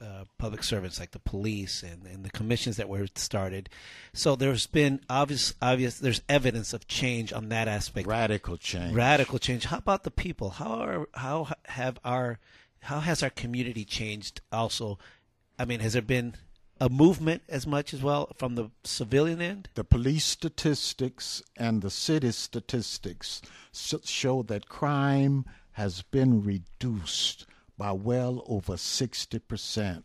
uh, 0.00 0.24
public 0.38 0.62
servants 0.62 1.00
like 1.00 1.10
the 1.10 1.18
police 1.18 1.82
and, 1.82 2.06
and 2.06 2.24
the 2.24 2.30
commissions 2.30 2.76
that 2.76 2.88
were 2.88 3.06
started. 3.16 3.68
So 4.12 4.36
there's 4.36 4.66
been 4.66 5.00
obvious 5.10 5.54
obvious 5.60 5.98
there's 5.98 6.22
evidence 6.28 6.72
of 6.72 6.86
change 6.86 7.32
on 7.32 7.48
that 7.48 7.66
aspect. 7.66 8.06
Radical 8.06 8.56
change. 8.56 8.94
Radical 8.94 9.38
change. 9.38 9.64
How 9.64 9.78
about 9.78 10.04
the 10.04 10.10
people? 10.10 10.50
How 10.50 10.70
are 10.80 11.08
how 11.14 11.48
have 11.64 11.98
our 12.04 12.38
how 12.82 13.00
has 13.00 13.22
our 13.22 13.30
community 13.30 13.84
changed 13.84 14.40
also? 14.52 14.98
I 15.58 15.64
mean, 15.64 15.80
has 15.80 15.94
there 15.94 16.02
been 16.02 16.34
a 16.80 16.88
movement 16.88 17.42
as 17.48 17.66
much 17.66 17.92
as 17.92 18.02
well 18.02 18.30
from 18.36 18.54
the 18.54 18.70
civilian 18.84 19.40
end? 19.40 19.68
The 19.74 19.84
police 19.84 20.24
statistics 20.24 21.42
and 21.56 21.82
the 21.82 21.90
city 21.90 22.30
statistics 22.32 23.42
show 23.72 24.42
that 24.44 24.68
crime 24.68 25.44
has 25.72 26.02
been 26.02 26.42
reduced 26.42 27.46
by 27.76 27.92
well 27.92 28.42
over 28.46 28.74
60%. 28.74 30.02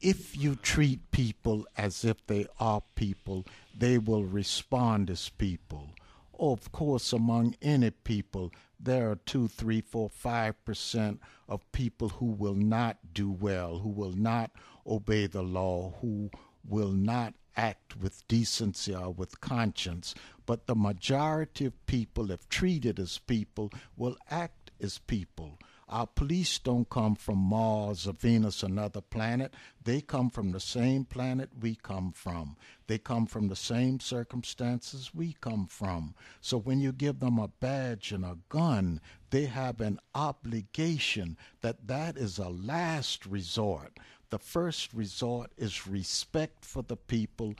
If 0.00 0.36
you 0.36 0.54
treat 0.54 1.10
people 1.10 1.66
as 1.76 2.04
if 2.04 2.24
they 2.26 2.46
are 2.60 2.82
people, 2.94 3.44
they 3.76 3.98
will 3.98 4.24
respond 4.24 5.10
as 5.10 5.28
people. 5.28 5.90
Of 6.38 6.70
course, 6.70 7.12
among 7.12 7.56
any 7.60 7.90
people, 7.90 8.52
there 8.78 9.10
are 9.10 9.16
two, 9.16 9.48
three, 9.48 9.80
four, 9.80 10.08
five 10.08 10.64
percent 10.64 11.20
of 11.48 11.70
people 11.72 12.10
who 12.10 12.26
will 12.26 12.54
not 12.54 12.98
do 13.12 13.28
well, 13.28 13.78
who 13.78 13.88
will 13.88 14.12
not 14.12 14.52
obey 14.88 15.26
the 15.26 15.42
law, 15.42 15.94
who 16.00 16.30
will 16.64 16.92
not 16.92 17.34
act 17.56 17.96
with 17.96 18.26
decency 18.28 18.94
or 18.94 19.10
with 19.10 19.40
conscience. 19.40 20.14
But 20.46 20.66
the 20.66 20.74
majority 20.74 21.66
of 21.66 21.86
people, 21.86 22.30
if 22.30 22.48
treated 22.48 22.98
as 22.98 23.18
people, 23.18 23.72
will 23.96 24.16
act 24.30 24.70
as 24.80 24.98
people. 24.98 25.58
Our 25.90 26.06
police 26.06 26.58
don't 26.58 26.88
come 26.90 27.14
from 27.14 27.38
Mars 27.38 28.06
or 28.06 28.12
Venus, 28.12 28.62
another 28.62 29.00
planet. 29.00 29.54
They 29.82 30.02
come 30.02 30.28
from 30.28 30.52
the 30.52 30.60
same 30.60 31.06
planet 31.06 31.48
we 31.58 31.76
come 31.76 32.12
from. 32.12 32.58
They 32.88 32.98
come 32.98 33.24
from 33.24 33.48
the 33.48 33.56
same 33.56 33.98
circumstances 33.98 35.14
we 35.14 35.34
come 35.40 35.66
from. 35.66 36.14
So 36.42 36.58
when 36.58 36.80
you 36.80 36.92
give 36.92 37.20
them 37.20 37.38
a 37.38 37.48
badge 37.48 38.12
and 38.12 38.22
a 38.22 38.36
gun, 38.50 39.00
they 39.30 39.46
have 39.46 39.80
an 39.80 39.98
obligation 40.14 41.38
that 41.62 41.86
that 41.86 42.18
is 42.18 42.36
a 42.36 42.50
last 42.50 43.24
resort. 43.24 43.98
The 44.30 44.38
first 44.38 44.92
resort 44.92 45.50
is 45.56 45.86
respect 45.86 46.64
for 46.64 46.82
the 46.82 46.96
people 46.96 47.54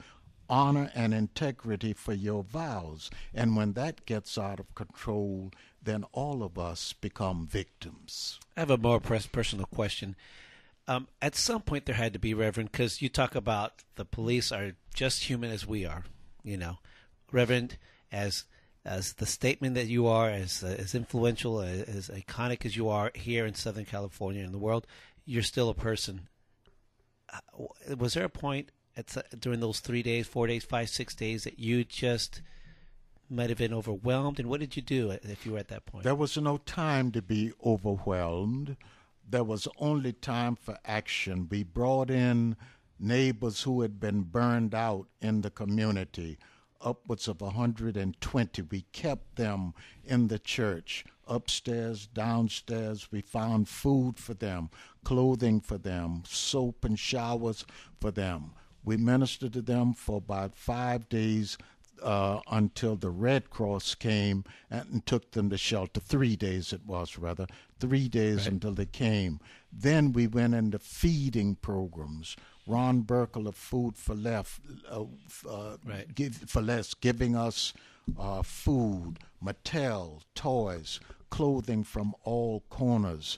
honor 0.49 0.91
and 0.95 1.13
integrity 1.13 1.93
for 1.93 2.13
your 2.13 2.43
vows. 2.43 3.09
And 3.33 3.55
when 3.55 3.73
that 3.73 4.05
gets 4.05 4.37
out 4.37 4.59
of 4.59 4.73
control, 4.75 5.51
then 5.81 6.03
all 6.11 6.43
of 6.43 6.57
us 6.57 6.93
become 6.93 7.47
victims. 7.47 8.39
I 8.57 8.61
have 8.61 8.71
a 8.71 8.77
more 8.77 8.99
personal 8.99 9.65
question. 9.65 10.15
Um, 10.87 11.07
at 11.21 11.35
some 11.35 11.61
point, 11.61 11.85
there 11.85 11.95
had 11.95 12.13
to 12.13 12.19
be, 12.19 12.33
Reverend, 12.33 12.71
because 12.71 13.01
you 13.01 13.09
talk 13.09 13.35
about 13.35 13.83
the 13.95 14.05
police 14.05 14.51
are 14.51 14.71
just 14.93 15.25
human 15.25 15.51
as 15.51 15.67
we 15.67 15.85
are. 15.85 16.03
You 16.43 16.57
know, 16.57 16.79
Reverend, 17.31 17.77
as 18.11 18.45
as 18.85 19.13
the 19.13 19.25
statement 19.25 19.75
that 19.75 19.87
you 19.87 20.07
are, 20.07 20.29
as 20.29 20.63
as 20.63 20.95
influential, 20.95 21.61
as, 21.61 21.81
as 21.83 22.09
iconic 22.09 22.65
as 22.65 22.75
you 22.75 22.89
are 22.89 23.11
here 23.13 23.45
in 23.45 23.53
Southern 23.53 23.85
California 23.85 24.43
and 24.43 24.53
the 24.53 24.57
world, 24.57 24.87
you're 25.25 25.43
still 25.43 25.69
a 25.69 25.75
person. 25.75 26.27
Uh, 27.33 27.95
was 27.95 28.13
there 28.13 28.25
a 28.25 28.29
point 28.29 28.71
at, 28.97 29.15
during 29.39 29.59
those 29.59 29.79
three 29.79 30.03
days, 30.03 30.27
four 30.27 30.47
days, 30.47 30.63
five, 30.63 30.89
six 30.89 31.15
days 31.15 31.43
that 31.43 31.59
you 31.59 31.83
just 31.83 32.41
might 33.29 33.49
have 33.49 33.59
been 33.59 33.73
overwhelmed? 33.73 34.39
And 34.39 34.49
what 34.49 34.59
did 34.59 34.75
you 34.75 34.81
do 34.81 35.11
if 35.11 35.45
you 35.45 35.53
were 35.53 35.59
at 35.59 35.67
that 35.69 35.85
point? 35.85 36.03
There 36.03 36.15
was 36.15 36.37
no 36.37 36.57
time 36.57 37.11
to 37.11 37.21
be 37.21 37.51
overwhelmed. 37.65 38.77
There 39.27 39.43
was 39.43 39.67
only 39.77 40.13
time 40.13 40.55
for 40.55 40.77
action. 40.85 41.47
We 41.49 41.63
brought 41.63 42.09
in 42.09 42.57
neighbors 42.99 43.63
who 43.63 43.81
had 43.81 43.99
been 43.99 44.21
burned 44.21 44.73
out 44.75 45.07
in 45.21 45.41
the 45.41 45.51
community, 45.51 46.37
upwards 46.81 47.27
of 47.27 47.41
120. 47.41 48.61
We 48.63 48.81
kept 48.91 49.35
them 49.35 49.73
in 50.03 50.27
the 50.27 50.39
church, 50.39 51.05
upstairs, 51.27 52.07
downstairs. 52.07 53.11
We 53.11 53.21
found 53.21 53.67
food 53.69 54.17
for 54.17 54.33
them, 54.33 54.69
clothing 55.03 55.61
for 55.61 55.77
them, 55.77 56.23
soap 56.25 56.85
and 56.85 56.97
showers 56.97 57.65
for 57.99 58.11
them. 58.11 58.51
We 58.83 58.97
ministered 58.97 59.53
to 59.53 59.61
them 59.61 59.93
for 59.93 60.17
about 60.17 60.55
five 60.55 61.09
days 61.09 61.57
uh, 62.01 62.39
until 62.49 62.95
the 62.95 63.09
Red 63.09 63.49
Cross 63.49 63.95
came 63.95 64.43
and 64.69 65.05
took 65.05 65.31
them 65.31 65.49
to 65.49 65.57
shelter. 65.57 65.99
Three 65.99 66.35
days 66.35 66.73
it 66.73 66.85
was, 66.85 67.17
rather. 67.17 67.45
Three 67.79 68.07
days 68.07 68.39
right. 68.39 68.53
until 68.53 68.73
they 68.73 68.85
came. 68.85 69.39
Then 69.71 70.13
we 70.13 70.27
went 70.27 70.55
into 70.55 70.79
feeding 70.79 71.55
programs. 71.55 72.35
Ron 72.69 73.03
Burkle 73.03 73.47
of 73.47 73.55
Food 73.55 73.97
for 73.97 74.15
Left, 74.15 74.61
uh, 74.89 75.03
uh, 75.49 75.77
right. 75.85 76.13
give, 76.13 76.35
for 76.35 76.61
Less, 76.61 76.93
giving 76.93 77.35
us 77.35 77.73
uh, 78.17 78.41
food, 78.41 79.15
Mattel, 79.43 80.21
toys, 80.35 80.99
clothing 81.29 81.83
from 81.83 82.13
all 82.23 82.63
corners, 82.69 83.37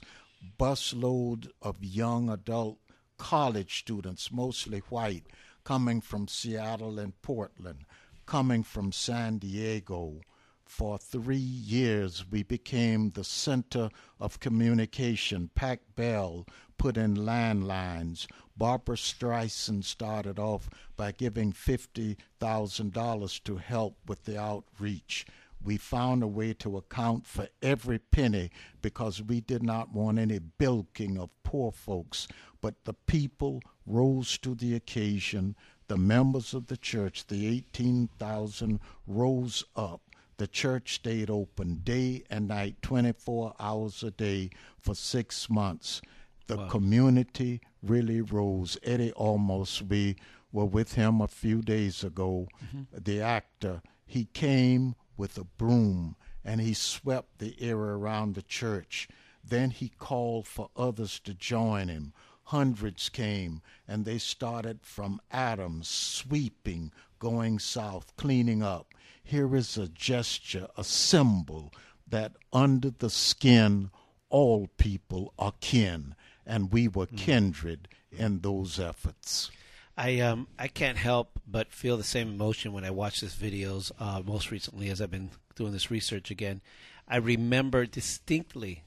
busload 0.58 1.48
of 1.62 1.82
young 1.82 2.28
adult 2.28 2.78
college 3.16 3.78
students, 3.78 4.30
mostly 4.30 4.80
white, 4.90 5.24
coming 5.64 6.00
from 6.00 6.28
Seattle 6.28 6.98
and 6.98 7.20
Portland 7.22 7.84
coming 8.26 8.62
from 8.62 8.92
San 8.92 9.38
Diego. 9.38 10.20
For 10.64 10.96
three 10.96 11.36
years, 11.36 12.24
we 12.30 12.42
became 12.42 13.10
the 13.10 13.24
center 13.24 13.90
of 14.18 14.40
communication. 14.40 15.50
Pac 15.54 15.80
Bell 15.94 16.46
put 16.78 16.96
in 16.96 17.14
landlines. 17.14 18.26
Barbra 18.62 18.94
Streisand 18.94 19.82
started 19.82 20.38
off 20.38 20.70
by 20.96 21.10
giving 21.10 21.52
$50,000 21.52 23.42
to 23.42 23.56
help 23.56 23.96
with 24.06 24.24
the 24.24 24.40
outreach. 24.40 25.26
We 25.60 25.76
found 25.76 26.22
a 26.22 26.28
way 26.28 26.54
to 26.54 26.76
account 26.76 27.26
for 27.26 27.48
every 27.60 27.98
penny 27.98 28.52
because 28.80 29.20
we 29.20 29.40
did 29.40 29.64
not 29.64 29.92
want 29.92 30.20
any 30.20 30.38
bilking 30.38 31.18
of 31.18 31.30
poor 31.42 31.72
folks. 31.72 32.28
But 32.60 32.84
the 32.84 32.94
people 32.94 33.62
rose 33.84 34.38
to 34.38 34.54
the 34.54 34.76
occasion 34.76 35.56
the 35.88 35.96
members 35.96 36.54
of 36.54 36.68
the 36.68 36.76
church, 36.76 37.26
the 37.26 37.48
18,000, 37.48 38.78
rose 39.08 39.64
up. 39.74 40.02
The 40.36 40.46
church 40.46 40.94
stayed 40.94 41.30
open 41.30 41.80
day 41.82 42.22
and 42.30 42.46
night, 42.46 42.76
24 42.82 43.56
hours 43.58 44.04
a 44.04 44.12
day 44.12 44.50
for 44.78 44.94
six 44.94 45.50
months. 45.50 46.00
The 46.46 46.58
wow. 46.58 46.68
community 46.68 47.60
really 47.82 48.20
rose. 48.20 48.78
Eddie 48.82 49.12
Olmos 49.12 49.82
we 49.82 50.16
were 50.52 50.66
with 50.66 50.94
him 50.94 51.20
a 51.20 51.28
few 51.28 51.62
days 51.62 52.04
ago, 52.04 52.48
mm-hmm. 52.64 52.82
the 52.92 53.20
actor. 53.20 53.82
He 54.04 54.26
came 54.26 54.94
with 55.16 55.38
a 55.38 55.44
broom 55.44 56.16
and 56.44 56.60
he 56.60 56.74
swept 56.74 57.38
the 57.38 57.56
area 57.60 57.96
around 57.96 58.34
the 58.34 58.42
church. 58.42 59.08
Then 59.44 59.70
he 59.70 59.88
called 59.88 60.46
for 60.46 60.70
others 60.76 61.18
to 61.20 61.34
join 61.34 61.88
him 61.88 62.12
hundreds 62.52 63.08
came 63.08 63.62
and 63.88 64.04
they 64.04 64.18
started 64.18 64.80
from 64.82 65.20
Adams, 65.30 65.88
sweeping, 65.88 66.92
going 67.18 67.58
south, 67.58 68.14
cleaning 68.16 68.62
up. 68.62 68.92
Here 69.22 69.54
is 69.56 69.78
a 69.78 69.88
gesture, 69.88 70.68
a 70.76 70.84
symbol 70.84 71.72
that 72.06 72.32
under 72.52 72.90
the 72.90 73.08
skin 73.08 73.90
all 74.28 74.68
people 74.76 75.32
are 75.38 75.54
kin, 75.60 76.14
and 76.46 76.72
we 76.72 76.88
were 76.88 77.06
hmm. 77.06 77.16
kindred 77.16 77.88
in 78.10 78.40
those 78.40 78.78
efforts. 78.78 79.50
I 79.96 80.20
um 80.20 80.48
I 80.58 80.68
can't 80.68 80.98
help 80.98 81.38
but 81.46 81.72
feel 81.72 81.96
the 81.96 82.04
same 82.04 82.28
emotion 82.28 82.72
when 82.72 82.84
I 82.84 82.90
watch 82.90 83.20
these 83.20 83.34
videos. 83.34 83.92
Uh, 83.98 84.22
most 84.24 84.50
recently, 84.50 84.88
as 84.88 85.00
I've 85.00 85.10
been 85.10 85.30
doing 85.54 85.72
this 85.72 85.90
research 85.90 86.30
again, 86.30 86.60
I 87.06 87.16
remember 87.16 87.84
distinctly 87.84 88.84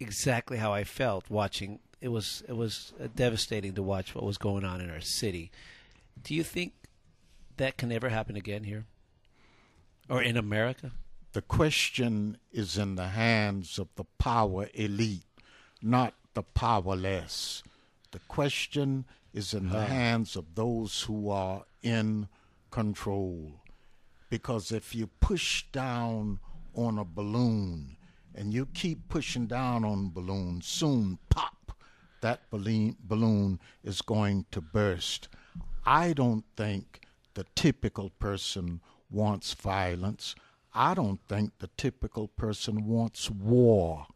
exactly 0.00 0.58
how 0.58 0.72
I 0.72 0.84
felt 0.84 1.30
watching. 1.30 1.78
It 2.00 2.08
was 2.08 2.42
it 2.48 2.56
was 2.56 2.92
uh, 3.02 3.06
devastating 3.14 3.74
to 3.74 3.82
watch 3.82 4.14
what 4.14 4.24
was 4.24 4.38
going 4.38 4.64
on 4.64 4.80
in 4.80 4.90
our 4.90 5.00
city. 5.00 5.50
Do 6.22 6.34
you 6.34 6.42
think 6.42 6.72
that 7.56 7.76
can 7.76 7.92
ever 7.92 8.08
happen 8.08 8.36
again 8.36 8.64
here, 8.64 8.86
or 10.08 10.22
in 10.22 10.36
America? 10.36 10.92
The 11.32 11.42
question 11.42 12.38
is 12.52 12.78
in 12.78 12.94
the 12.94 13.08
hands 13.08 13.78
of 13.78 13.88
the 13.96 14.04
power 14.18 14.68
elite, 14.74 15.24
not 15.82 16.14
the 16.34 16.42
powerless. 16.42 17.62
The 18.10 18.18
question 18.28 19.04
is 19.32 19.54
in 19.54 19.68
the 19.70 19.80
Ah. 19.82 19.86
hands 19.86 20.36
of 20.36 20.54
those 20.54 21.02
who 21.02 21.28
are 21.30 21.64
in 21.82 22.28
control. 22.70 23.60
Because 24.30 24.72
if 24.72 24.94
you 24.94 25.06
push 25.20 25.64
down 25.72 26.40
on 26.74 26.98
a 26.98 27.04
balloon 27.04 27.96
and 28.34 28.52
you 28.52 28.66
keep 28.66 29.08
pushing 29.08 29.46
down 29.46 29.84
on 29.84 30.10
balloon, 30.10 30.60
soon 30.60 31.18
pop, 31.30 31.76
that 32.20 32.48
balloon, 32.50 32.96
balloon 33.00 33.60
is 33.82 34.02
going 34.02 34.46
to 34.50 34.60
burst. 34.60 35.28
I 35.84 36.12
don't 36.14 36.44
think 36.56 37.00
the 37.34 37.44
typical 37.54 38.10
person 38.10 38.80
wants 39.10 39.52
violence. 39.54 40.34
I 40.72 40.94
don't 40.94 41.20
think 41.28 41.58
the 41.58 41.68
typical 41.76 42.26
person 42.28 42.86
wants 42.86 43.30
war. 43.30 44.06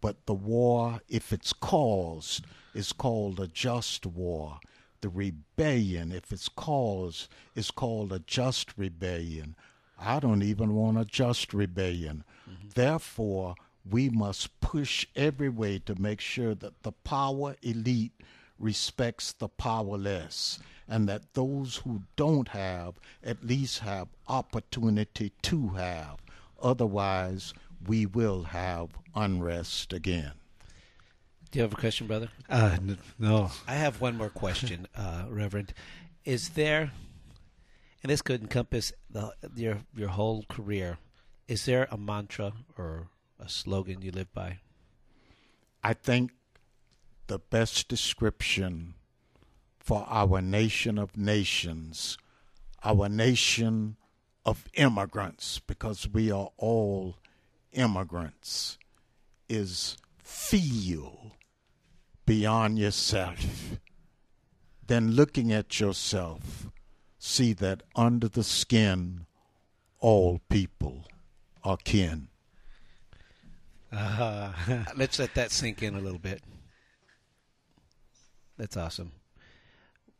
But 0.00 0.26
the 0.26 0.34
war, 0.34 1.00
if 1.08 1.32
it's 1.32 1.52
caused, 1.52 2.44
is 2.74 2.92
called 2.92 3.40
a 3.40 3.46
just 3.46 4.06
war. 4.06 4.60
The 5.00 5.08
rebellion, 5.08 6.12
if 6.12 6.32
it's 6.32 6.48
caused, 6.48 7.28
is 7.54 7.70
called 7.70 8.12
a 8.12 8.18
just 8.20 8.76
rebellion. 8.76 9.56
I 9.98 10.20
don't 10.20 10.42
even 10.42 10.74
want 10.74 10.98
a 10.98 11.04
just 11.04 11.52
rebellion. 11.52 12.24
Mm-hmm. 12.48 12.68
Therefore, 12.74 13.54
we 13.88 14.08
must 14.10 14.60
push 14.60 15.06
every 15.16 15.48
way 15.48 15.78
to 15.80 16.00
make 16.00 16.20
sure 16.20 16.54
that 16.54 16.82
the 16.82 16.92
power 16.92 17.56
elite 17.62 18.12
respects 18.58 19.32
the 19.32 19.48
powerless 19.48 20.58
and 20.86 21.08
that 21.08 21.34
those 21.34 21.76
who 21.76 22.02
don't 22.16 22.48
have 22.48 22.94
at 23.24 23.44
least 23.44 23.78
have 23.78 24.08
opportunity 24.28 25.32
to 25.42 25.68
have. 25.68 26.18
Otherwise, 26.60 27.54
we 27.86 28.06
will 28.06 28.44
have 28.44 28.90
unrest 29.14 29.92
again. 29.92 30.32
Do 31.50 31.58
you 31.58 31.62
have 31.62 31.72
a 31.72 31.76
question, 31.76 32.06
brother? 32.06 32.28
Uh, 32.48 32.76
n- 32.76 32.98
no. 33.18 33.50
I 33.66 33.74
have 33.74 34.00
one 34.00 34.16
more 34.16 34.28
question, 34.28 34.86
uh, 34.96 35.24
Reverend. 35.28 35.74
Is 36.24 36.50
there, 36.50 36.92
and 38.02 38.10
this 38.10 38.22
could 38.22 38.42
encompass 38.42 38.92
the, 39.10 39.32
your 39.56 39.78
your 39.96 40.08
whole 40.08 40.44
career, 40.48 40.98
is 41.48 41.64
there 41.64 41.88
a 41.90 41.96
mantra 41.98 42.52
or 42.78 43.08
a 43.38 43.48
slogan 43.48 44.02
you 44.02 44.12
live 44.12 44.32
by? 44.32 44.58
I 45.82 45.94
think 45.94 46.32
the 47.26 47.38
best 47.38 47.88
description 47.88 48.94
for 49.78 50.06
our 50.08 50.40
nation 50.40 50.98
of 50.98 51.16
nations, 51.16 52.18
our 52.84 53.08
nation 53.08 53.96
of 54.44 54.66
immigrants, 54.74 55.58
because 55.66 56.08
we 56.08 56.30
are 56.30 56.50
all 56.58 57.16
immigrants, 57.72 58.78
is 59.48 59.96
feel 60.18 61.36
beyond 62.26 62.78
yourself. 62.78 63.78
Then 64.86 65.12
looking 65.12 65.52
at 65.52 65.80
yourself, 65.80 66.66
see 67.18 67.52
that 67.54 67.82
under 67.94 68.28
the 68.28 68.44
skin, 68.44 69.26
all 69.98 70.40
people 70.48 71.04
are 71.62 71.76
kin. 71.76 72.28
Uh, 73.92 74.52
let's 74.96 75.18
let 75.18 75.34
that 75.34 75.50
sink 75.50 75.82
in 75.82 75.94
a 75.94 76.00
little 76.00 76.18
bit. 76.18 76.42
That's 78.56 78.76
awesome. 78.76 79.12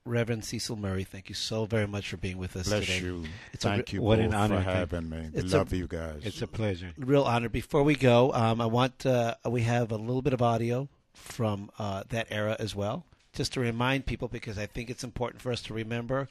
Reverend 0.06 0.44
Cecil 0.44 0.76
Murray, 0.76 1.04
thank 1.04 1.28
you 1.28 1.34
so 1.34 1.66
very 1.66 1.86
much 1.86 2.08
for 2.08 2.16
being 2.16 2.38
with 2.38 2.56
us 2.56 2.68
Bless 2.68 2.86
today. 2.86 3.00
you. 3.00 3.24
It's 3.52 3.64
a 3.64 3.68
Thank 3.68 3.88
re- 3.88 3.94
you 3.96 4.02
What 4.02 4.16
both 4.18 4.26
an 4.26 4.34
honor. 4.34 4.56
for 4.56 4.62
having 4.62 5.08
me. 5.10 5.28
We 5.32 5.40
It's 5.40 5.52
a- 5.52 5.58
love 5.58 5.72
you 5.72 5.86
guys. 5.86 6.22
It's 6.24 6.40
a 6.42 6.46
pleasure. 6.46 6.92
real 6.96 7.22
honor. 7.24 7.48
Before 7.50 7.82
we 7.82 7.94
go, 7.96 8.32
um, 8.32 8.60
I 8.60 8.66
want 8.66 9.04
uh, 9.04 9.34
we 9.48 9.62
have 9.62 9.92
a 9.92 9.96
little 9.96 10.22
bit 10.22 10.32
of 10.32 10.40
audio 10.40 10.88
from 11.12 11.70
uh, 11.78 12.04
that 12.08 12.28
era 12.30 12.56
as 12.58 12.74
well, 12.74 13.04
just 13.34 13.52
to 13.52 13.60
remind 13.60 14.06
people 14.06 14.26
because 14.28 14.56
I 14.58 14.64
think 14.66 14.88
it's 14.88 15.04
important 15.04 15.42
for 15.42 15.52
us 15.52 15.60
to 15.62 15.74
remember, 15.74 16.28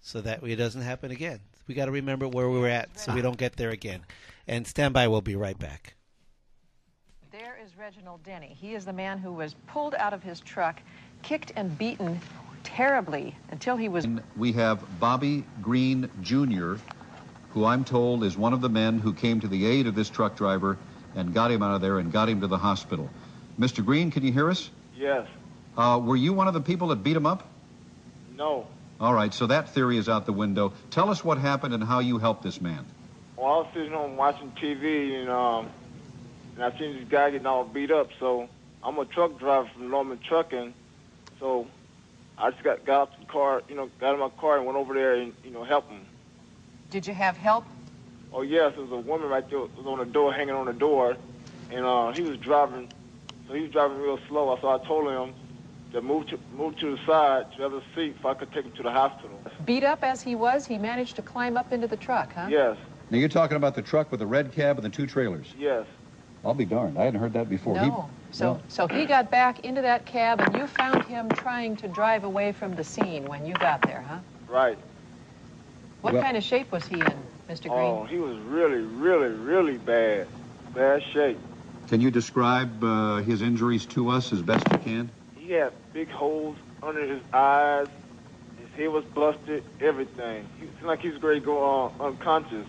so 0.00 0.20
that 0.20 0.42
it 0.42 0.56
doesn't 0.56 0.82
happen 0.82 1.12
again. 1.12 1.40
We 1.68 1.76
got 1.76 1.84
to 1.86 1.92
remember 1.92 2.26
where 2.26 2.50
we 2.50 2.58
were 2.58 2.68
at, 2.68 2.98
so 2.98 3.14
we 3.14 3.22
don't 3.22 3.38
get 3.38 3.54
there 3.56 3.70
again. 3.70 4.00
And 4.48 4.66
stand 4.66 4.94
by. 4.94 5.06
We'll 5.06 5.20
be 5.20 5.36
right 5.36 5.56
back. 5.58 5.94
There 7.30 7.56
is 7.64 7.78
Reginald 7.78 8.24
Denny. 8.24 8.48
He 8.60 8.74
is 8.74 8.84
the 8.84 8.92
man 8.92 9.18
who 9.18 9.32
was 9.32 9.54
pulled 9.68 9.94
out 9.94 10.12
of 10.12 10.24
his 10.24 10.40
truck, 10.40 10.82
kicked 11.22 11.52
and 11.54 11.78
beaten 11.78 12.20
terribly 12.62 13.36
until 13.50 13.76
he 13.76 13.88
was. 13.88 14.06
We 14.36 14.52
have 14.52 15.00
Bobby 15.00 15.44
Green 15.60 16.10
Jr., 16.22 16.74
who 17.50 17.64
I'm 17.64 17.84
told 17.84 18.24
is 18.24 18.36
one 18.36 18.52
of 18.52 18.60
the 18.60 18.68
men 18.68 18.98
who 18.98 19.12
came 19.12 19.40
to 19.40 19.48
the 19.48 19.66
aid 19.66 19.86
of 19.86 19.94
this 19.94 20.08
truck 20.08 20.36
driver 20.36 20.78
and 21.14 21.34
got 21.34 21.50
him 21.50 21.62
out 21.62 21.74
of 21.74 21.80
there 21.80 21.98
and 21.98 22.10
got 22.10 22.28
him 22.28 22.40
to 22.40 22.46
the 22.46 22.58
hospital. 22.58 23.10
Mr. 23.58 23.84
Green, 23.84 24.10
can 24.10 24.24
you 24.24 24.32
hear 24.32 24.48
us? 24.48 24.70
Yes. 24.96 25.26
Uh, 25.76 26.00
were 26.02 26.16
you 26.16 26.32
one 26.32 26.48
of 26.48 26.54
the 26.54 26.60
people 26.60 26.88
that 26.88 27.02
beat 27.02 27.16
him 27.16 27.26
up? 27.26 27.48
No. 28.36 28.66
All 29.00 29.12
right, 29.12 29.32
so 29.34 29.46
that 29.48 29.70
theory 29.70 29.98
is 29.98 30.08
out 30.08 30.26
the 30.26 30.32
window. 30.32 30.72
Tell 30.90 31.10
us 31.10 31.24
what 31.24 31.38
happened 31.38 31.74
and 31.74 31.82
how 31.82 31.98
you 31.98 32.18
helped 32.18 32.42
this 32.42 32.60
man. 32.60 32.86
Well, 33.36 33.46
I 33.46 33.56
was 33.58 33.66
sitting 33.74 33.92
home 33.92 34.16
watching 34.16 34.52
TV, 34.52 35.20
and 35.20 35.28
um, 35.28 35.70
and 36.54 36.64
I 36.64 36.78
seen 36.78 36.96
this 36.96 37.08
guy 37.08 37.30
getting 37.30 37.46
all 37.46 37.64
beat 37.64 37.90
up. 37.90 38.10
So 38.20 38.48
I'm 38.82 38.98
a 38.98 39.04
truck 39.04 39.38
driver 39.38 39.68
from 39.74 39.90
Norman 39.90 40.18
Trucking, 40.18 40.72
so 41.40 41.66
I 42.38 42.50
just 42.50 42.62
got 42.64 42.84
got 42.84 43.00
out 43.02 43.20
the 43.20 43.26
car, 43.26 43.62
you 43.68 43.76
know, 43.76 43.90
got 44.00 44.14
in 44.14 44.20
my 44.20 44.28
car 44.40 44.56
and 44.56 44.66
went 44.66 44.76
over 44.78 44.94
there 44.94 45.14
and 45.14 45.32
you 45.44 45.50
know 45.50 45.64
helped 45.64 45.90
him. 45.90 46.00
Did 46.90 47.06
you 47.06 47.14
have 47.14 47.36
help? 47.36 47.64
Oh 48.32 48.42
yes, 48.42 48.72
there 48.74 48.84
was 48.84 48.92
a 48.92 48.96
woman 49.08 49.28
right 49.28 49.48
there 49.48 49.60
was 49.60 49.70
on 49.86 49.98
the 49.98 50.04
door, 50.06 50.32
hanging 50.32 50.54
on 50.54 50.66
the 50.66 50.72
door, 50.72 51.16
and 51.70 51.84
uh, 51.84 52.12
he 52.12 52.22
was 52.22 52.38
driving, 52.38 52.88
so 53.46 53.54
he 53.54 53.62
was 53.62 53.70
driving 53.70 53.98
real 53.98 54.18
slow. 54.28 54.56
So 54.60 54.68
I 54.68 54.78
told 54.86 55.06
him 55.10 55.34
to 55.92 56.00
move 56.00 56.26
to 56.28 56.38
move 56.56 56.76
to 56.78 56.92
the 56.92 56.98
side 57.06 57.44
to 57.52 57.58
the 57.60 57.66
other 57.66 57.82
seat 57.94 58.16
so 58.22 58.30
I 58.30 58.34
could 58.34 58.50
take 58.52 58.64
him 58.64 58.72
to 58.76 58.82
the 58.82 58.90
hospital. 58.90 59.42
Beat 59.64 59.84
up 59.84 60.02
as 60.02 60.22
he 60.22 60.34
was, 60.34 60.66
he 60.66 60.78
managed 60.78 61.16
to 61.16 61.22
climb 61.22 61.56
up 61.56 61.72
into 61.72 61.86
the 61.86 61.96
truck, 61.98 62.32
huh? 62.34 62.46
Yes, 62.50 62.78
Now, 63.10 63.18
you're 63.18 63.28
talking 63.28 63.58
about 63.58 63.74
the 63.74 63.82
truck 63.82 64.10
with 64.10 64.20
the 64.20 64.26
red 64.26 64.52
cab 64.52 64.78
and 64.78 64.84
the 64.84 64.90
two 64.90 65.06
trailers. 65.06 65.54
yes, 65.56 65.86
I'll 66.44 66.54
be 66.54 66.64
darned. 66.64 66.98
I 66.98 67.04
hadn't 67.04 67.20
heard 67.20 67.34
that 67.34 67.48
before. 67.48 67.78
He- 67.78 67.90
No. 68.40 68.60
So, 68.68 68.86
so 68.86 68.94
he 68.94 69.04
got 69.04 69.30
back 69.30 69.60
into 69.60 69.82
that 69.82 70.06
cab, 70.06 70.40
and 70.40 70.54
you 70.56 70.66
found 70.66 71.04
him 71.04 71.28
trying 71.30 71.76
to 71.76 71.88
drive 71.88 72.24
away 72.24 72.52
from 72.52 72.74
the 72.74 72.84
scene 72.84 73.24
when 73.24 73.44
you 73.44 73.54
got 73.54 73.82
there, 73.82 74.04
huh? 74.08 74.18
right. 74.48 74.78
What 76.00 76.14
Well- 76.14 76.22
kind 76.22 76.36
of 76.36 76.42
shape 76.42 76.72
was 76.72 76.84
he 76.86 76.96
in, 76.96 77.14
Mr. 77.48 77.68
Green? 77.68 77.72
Oh, 77.74 78.04
he 78.04 78.18
was 78.18 78.36
really, 78.38 78.80
really, 78.80 79.28
really 79.28 79.78
bad, 79.78 80.26
bad 80.74 81.02
shape. 81.12 81.38
Can 81.88 82.00
you 82.00 82.10
describe 82.10 82.82
uh, 82.82 83.16
his 83.18 83.42
injuries 83.42 83.86
to 83.86 84.08
us 84.08 84.32
as 84.32 84.42
best 84.42 84.66
you 84.72 84.78
can? 84.78 85.10
He 85.36 85.52
had 85.52 85.72
big 85.92 86.10
holes 86.10 86.56
under 86.82 87.04
his 87.06 87.20
eyes. 87.32 87.86
His 88.58 88.68
head 88.76 88.88
was 88.88 89.04
busted. 89.04 89.62
Everything. 89.80 90.48
He 90.58 90.66
seemed 90.66 90.86
like 90.86 91.00
he 91.00 91.10
was 91.10 91.22
ready 91.22 91.40
to 91.40 91.46
go 91.46 91.92
uh, 92.00 92.04
unconscious. 92.04 92.66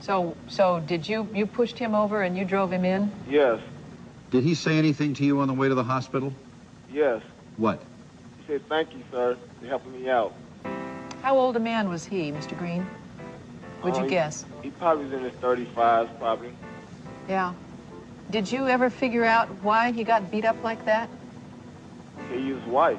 So, 0.00 0.36
so 0.48 0.80
did 0.80 1.08
you 1.08 1.28
you 1.32 1.46
pushed 1.46 1.78
him 1.78 1.94
over 1.94 2.22
and 2.22 2.36
you 2.36 2.44
drove 2.44 2.72
him 2.72 2.84
in? 2.84 3.10
Yes, 3.28 3.60
Did 4.34 4.42
he 4.42 4.56
say 4.56 4.78
anything 4.78 5.14
to 5.14 5.24
you 5.24 5.38
on 5.38 5.46
the 5.46 5.54
way 5.54 5.68
to 5.68 5.76
the 5.76 5.84
hospital? 5.84 6.32
yes. 6.92 7.22
What? 7.56 7.80
He 8.38 8.52
said, 8.52 8.68
"Thank 8.68 8.92
you, 8.92 8.98
sir, 9.12 9.36
for 9.60 9.66
helping 9.68 9.92
me 9.92 10.10
out." 10.10 10.34
How 11.22 11.38
old 11.38 11.54
a 11.54 11.60
man 11.60 11.88
was 11.88 12.04
he, 12.04 12.32
Mr. 12.32 12.58
Green? 12.58 12.84
Would 13.84 13.94
Uh, 13.94 13.98
you 13.98 14.02
he- 14.06 14.10
guess? 14.10 14.44
He 14.60 14.70
probably 14.70 15.04
was 15.04 15.12
in 15.12 15.20
his 15.20 15.34
35s, 15.34 16.08
probably. 16.18 16.52
Yeah. 17.28 17.52
Did 18.32 18.50
you 18.50 18.66
ever 18.66 18.90
figure 18.90 19.24
out 19.24 19.46
why 19.62 19.92
he 19.92 20.02
got 20.02 20.28
beat 20.32 20.44
up 20.44 20.56
like 20.64 20.84
that? 20.84 21.08
He 22.32 22.52
was 22.52 22.64
white. 22.64 22.98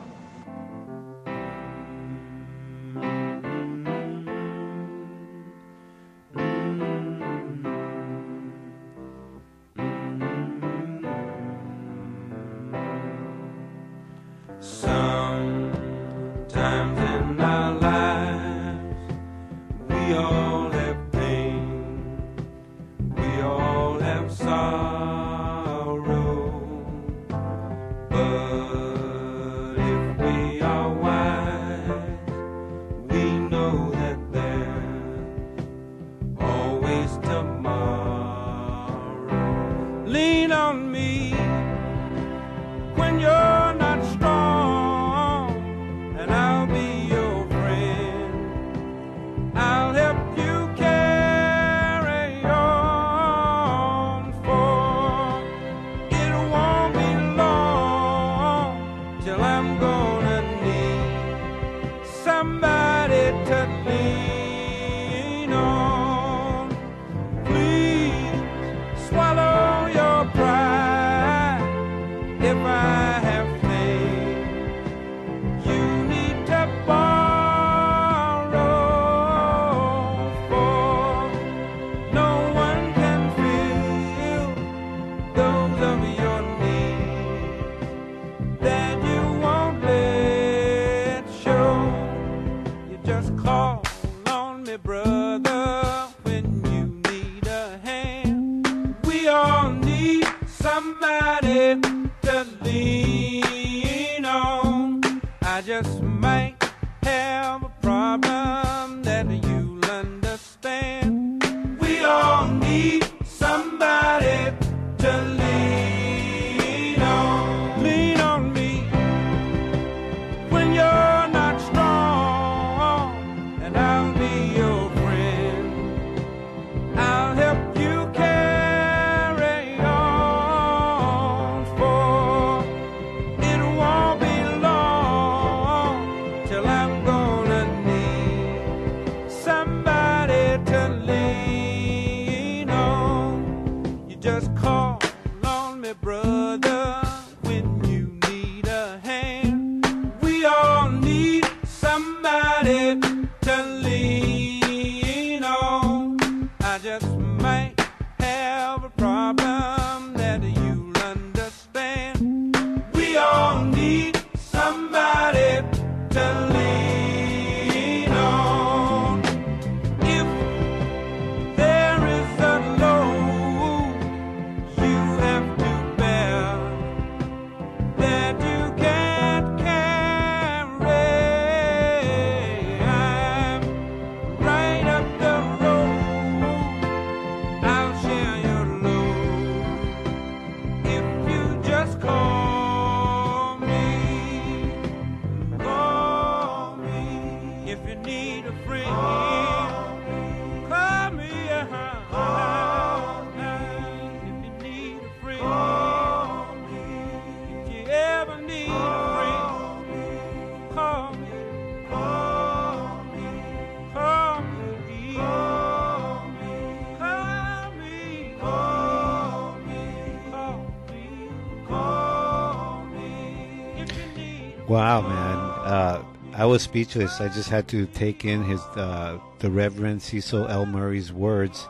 Was 226.55 226.63
speechless. 226.63 227.19
I 227.19 227.27
just 227.27 227.49
had 227.49 227.67
to 227.67 227.85
take 227.87 228.23
in 228.23 228.41
his 228.45 228.61
uh, 228.77 229.19
the 229.39 229.51
Reverend 229.51 230.01
Cecil 230.01 230.47
L. 230.47 230.65
Murray's 230.65 231.11
words 231.11 231.67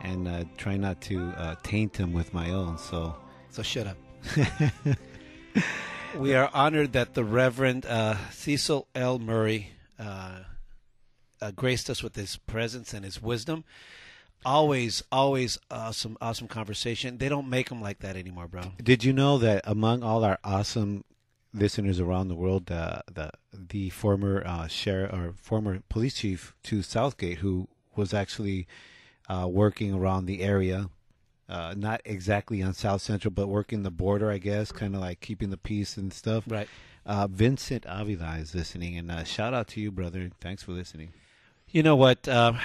and 0.00 0.26
uh, 0.26 0.44
try 0.56 0.78
not 0.78 1.02
to 1.02 1.28
uh, 1.36 1.56
taint 1.62 1.92
them 1.92 2.14
with 2.14 2.32
my 2.32 2.48
own. 2.48 2.78
So, 2.78 3.14
So 3.50 3.62
shut 3.62 3.86
up. 3.86 3.98
we 6.16 6.32
are 6.34 6.48
honored 6.54 6.94
that 6.94 7.12
the 7.12 7.22
Reverend 7.22 7.84
uh, 7.84 8.16
Cecil 8.30 8.88
L. 8.94 9.18
Murray 9.18 9.72
uh, 9.98 10.38
uh, 11.42 11.50
graced 11.50 11.90
us 11.90 12.02
with 12.02 12.16
his 12.16 12.38
presence 12.38 12.94
and 12.94 13.04
his 13.04 13.20
wisdom. 13.20 13.62
Always, 14.46 15.02
always 15.12 15.58
awesome, 15.70 16.16
awesome 16.22 16.48
conversation. 16.48 17.18
They 17.18 17.28
don't 17.28 17.50
make 17.50 17.68
them 17.68 17.82
like 17.82 17.98
that 17.98 18.16
anymore, 18.16 18.48
bro. 18.48 18.72
Did 18.82 19.04
you 19.04 19.12
know 19.12 19.36
that 19.36 19.60
among 19.66 20.02
all 20.02 20.24
our 20.24 20.38
awesome 20.42 21.04
listeners 21.54 22.00
around 22.00 22.28
the 22.28 22.34
world, 22.34 22.70
uh, 22.70 23.00
the 23.12 23.30
the 23.52 23.88
former 23.90 24.42
uh, 24.44 24.66
sheriff 24.66 25.12
or 25.12 25.32
former 25.40 25.80
police 25.88 26.14
chief 26.14 26.54
to 26.64 26.82
South 26.82 27.16
Gate, 27.16 27.38
who 27.38 27.68
was 27.96 28.12
actually 28.12 28.66
uh, 29.28 29.46
working 29.48 29.94
around 29.94 30.26
the 30.26 30.42
area, 30.42 30.90
uh, 31.48 31.74
not 31.76 32.02
exactly 32.04 32.62
on 32.62 32.74
South 32.74 33.00
Central, 33.00 33.30
but 33.30 33.48
working 33.48 33.84
the 33.84 33.90
border, 33.90 34.30
I 34.30 34.38
guess, 34.38 34.72
kind 34.72 34.94
of 34.94 35.00
like 35.00 35.20
keeping 35.20 35.50
the 35.50 35.56
peace 35.56 35.96
and 35.96 36.12
stuff. 36.12 36.44
Right. 36.46 36.68
Uh, 37.06 37.26
Vincent 37.26 37.84
Avila 37.86 38.36
is 38.38 38.54
listening, 38.54 38.96
and 38.96 39.10
uh, 39.10 39.24
shout 39.24 39.54
out 39.54 39.68
to 39.68 39.80
you, 39.80 39.90
brother. 39.90 40.30
Thanks 40.40 40.62
for 40.62 40.72
listening. 40.72 41.12
You 41.68 41.82
know 41.82 41.96
what? 41.96 42.26
Um, 42.28 42.58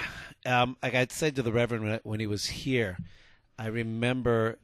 um, 0.46 0.76
like 0.82 0.94
I 0.94 1.06
said 1.10 1.36
to 1.36 1.42
the 1.42 1.52
Reverend 1.52 1.84
when, 1.84 2.00
when 2.04 2.20
he 2.20 2.26
was 2.26 2.46
here, 2.46 2.96
I 3.58 3.66
remember, 3.66 4.58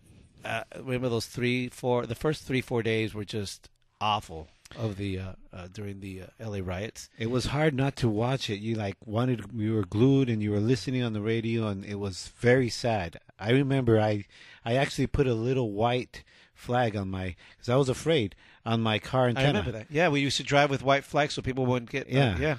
uh, 0.45 0.63
remember 0.77 1.11
those 1.11 1.27
three, 1.27 1.69
four, 1.69 2.07
the 2.07 2.15
first 2.15 2.45
three, 2.45 2.63
four 2.63 2.83
days 2.83 3.13
were 3.13 3.25
just 3.25 3.69
awful 4.01 4.49
of 4.77 4.97
the 4.97 5.19
uh, 5.19 5.33
uh, 5.53 5.69
during 5.73 6.01
the 6.01 6.23
uh, 6.23 6.27
L.A. 6.41 6.61
riots. 6.61 7.09
It 7.19 7.31
was 7.31 7.47
hard 7.47 7.75
not 7.75 7.97
to 7.97 8.09
watch 8.09 8.51
it. 8.51 8.59
You 8.59 8.75
like 8.75 8.97
wanted, 9.05 9.45
you 9.55 9.75
were 9.75 9.85
glued, 9.85 10.29
and 10.29 10.43
you 10.43 10.51
were 10.51 10.61
listening 10.61 11.03
on 11.03 11.13
the 11.13 11.21
radio, 11.21 11.69
and 11.69 11.85
it 11.85 11.97
was 11.99 12.29
very 12.39 12.69
sad. 12.69 13.21
I 13.39 13.51
remember 13.51 14.01
I, 14.01 14.25
I 14.65 14.75
actually 14.75 15.07
put 15.07 15.27
a 15.27 15.35
little 15.35 15.71
white 15.73 16.25
flag 16.55 16.97
on 16.97 17.11
my, 17.11 17.37
because 17.51 17.69
I 17.69 17.77
was 17.77 17.89
afraid 17.89 18.35
on 18.65 18.81
my 18.81 18.99
car 18.99 19.29
antenna. 19.29 19.47
I 19.47 19.51
remember 19.61 19.73
that. 19.73 19.87
Yeah, 19.91 20.09
we 20.09 20.21
used 20.21 20.39
to 20.39 20.43
drive 20.43 20.71
with 20.71 20.83
white 20.83 21.05
flags 21.05 21.35
so 21.35 21.43
people 21.43 21.67
wouldn't 21.67 21.91
get. 21.91 22.07
uh, 22.07 22.11
Yeah. 22.11 22.39
yeah. 22.39 22.57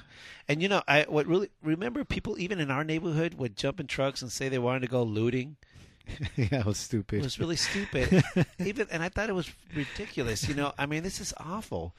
And 0.47 0.61
you 0.61 0.69
know, 0.69 0.81
I 0.87 1.05
what 1.09 1.27
really 1.27 1.49
remember 1.61 2.05
people 2.05 2.39
even 2.39 2.59
in 2.61 2.71
our 2.71 2.85
neighborhood 2.85 3.33
would 3.33 3.57
jump 3.57 3.81
in 3.81 3.87
trucks 3.87 4.21
and 4.21 4.31
say 4.31 4.47
they 4.47 4.59
wanted 4.59 4.79
to 4.83 4.87
go 4.87 5.03
looting. 5.03 5.57
yeah, 6.35 6.59
it 6.59 6.65
was 6.65 6.77
stupid. 6.77 7.19
It 7.19 7.23
was 7.23 7.39
really 7.39 7.55
stupid. 7.55 8.23
Even 8.59 8.87
and 8.91 9.03
I 9.03 9.09
thought 9.09 9.29
it 9.29 9.35
was 9.35 9.49
ridiculous. 9.75 10.47
You 10.47 10.55
know, 10.55 10.73
I 10.77 10.85
mean, 10.85 11.03
this 11.03 11.19
is 11.19 11.33
awful. 11.37 11.93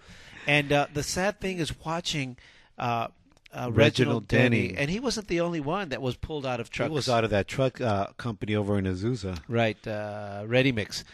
And 0.47 0.73
uh, 0.73 0.87
the 0.93 1.03
sad 1.03 1.41
thing 1.41 1.59
is 1.59 1.79
watching 1.85 2.37
uh, 2.79 3.09
uh, 3.53 3.71
Reginald, 3.71 3.77
Reginald 3.77 4.29
Denny, 4.29 4.69
Denny. 4.69 4.79
and 4.79 4.91
he 4.91 5.01
wasn't 5.01 5.29
the 5.29 5.41
only 5.41 5.61
one 5.61 5.91
that 5.91 6.01
was 6.03 6.17
pulled 6.17 6.47
out 6.47 6.61
of 6.61 6.71
He 6.73 6.83
was 6.89 7.09
out 7.09 7.25
of 7.25 7.31
that 7.31 7.49
truck 7.49 7.81
uh, 7.81 8.09
company 8.17 8.55
over 8.55 8.79
in 8.79 8.85
Azusa. 8.85 9.41
Right, 9.49 9.85
uh, 9.87 10.45
Ready 10.47 10.73
Mix. 10.73 11.05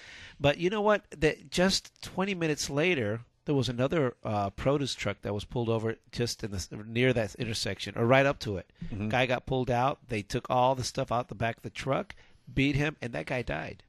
But 0.40 0.58
you 0.58 0.68
know 0.70 0.80
what? 0.82 1.02
The, 1.10 1.36
just 1.50 2.02
20 2.02 2.34
minutes 2.34 2.68
later, 2.68 3.20
there 3.44 3.54
was 3.54 3.68
another 3.68 4.14
uh, 4.24 4.50
produce 4.50 4.94
truck 4.94 5.18
that 5.22 5.32
was 5.34 5.44
pulled 5.44 5.68
over 5.68 5.96
just 6.12 6.42
in 6.42 6.50
the 6.50 6.66
near 6.86 7.12
that 7.12 7.34
intersection, 7.36 7.94
or 7.96 8.06
right 8.06 8.26
up 8.26 8.38
to 8.40 8.56
it. 8.56 8.68
Mhm. 8.92 9.10
Guy 9.10 9.26
got 9.26 9.46
pulled 9.46 9.70
out. 9.70 9.98
They 10.08 10.22
took 10.22 10.48
all 10.50 10.74
the 10.74 10.84
stuff 10.84 11.12
out 11.12 11.28
the 11.28 11.34
back 11.34 11.56
of 11.58 11.62
the 11.62 11.70
truck, 11.70 12.14
beat 12.52 12.76
him, 12.76 12.96
and 13.00 13.12
that 13.12 13.26
guy 13.26 13.42
died. 13.42 13.82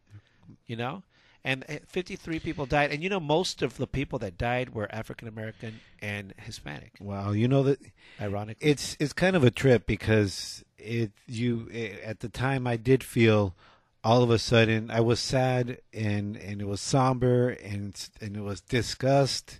You 0.67 0.75
know, 0.75 1.03
and 1.43 1.63
uh, 1.69 1.77
53 1.87 2.39
people 2.39 2.65
died. 2.65 2.91
And 2.91 3.03
you 3.03 3.09
know, 3.09 3.19
most 3.19 3.61
of 3.61 3.77
the 3.77 3.87
people 3.87 4.19
that 4.19 4.37
died 4.37 4.73
were 4.73 4.87
African 4.93 5.27
American 5.27 5.79
and 6.01 6.33
Hispanic. 6.37 6.93
Wow, 6.99 7.31
you 7.31 7.47
know 7.47 7.63
that 7.63 7.79
Ironically. 8.19 8.67
it's 8.67 8.97
it's 8.99 9.13
kind 9.13 9.35
of 9.35 9.43
a 9.43 9.51
trip 9.51 9.85
because 9.85 10.63
it 10.77 11.11
you 11.27 11.69
eh, 11.71 11.95
at 12.03 12.19
the 12.19 12.29
time 12.29 12.67
I 12.67 12.77
did 12.77 13.03
feel 13.03 13.55
all 14.03 14.23
of 14.23 14.29
a 14.31 14.39
sudden 14.39 14.89
I 14.91 15.01
was 15.01 15.19
sad 15.19 15.79
and 15.93 16.35
and 16.37 16.61
it 16.61 16.67
was 16.67 16.81
somber 16.81 17.49
and 17.49 18.09
and 18.19 18.35
it 18.35 18.41
was 18.41 18.61
disgust, 18.61 19.59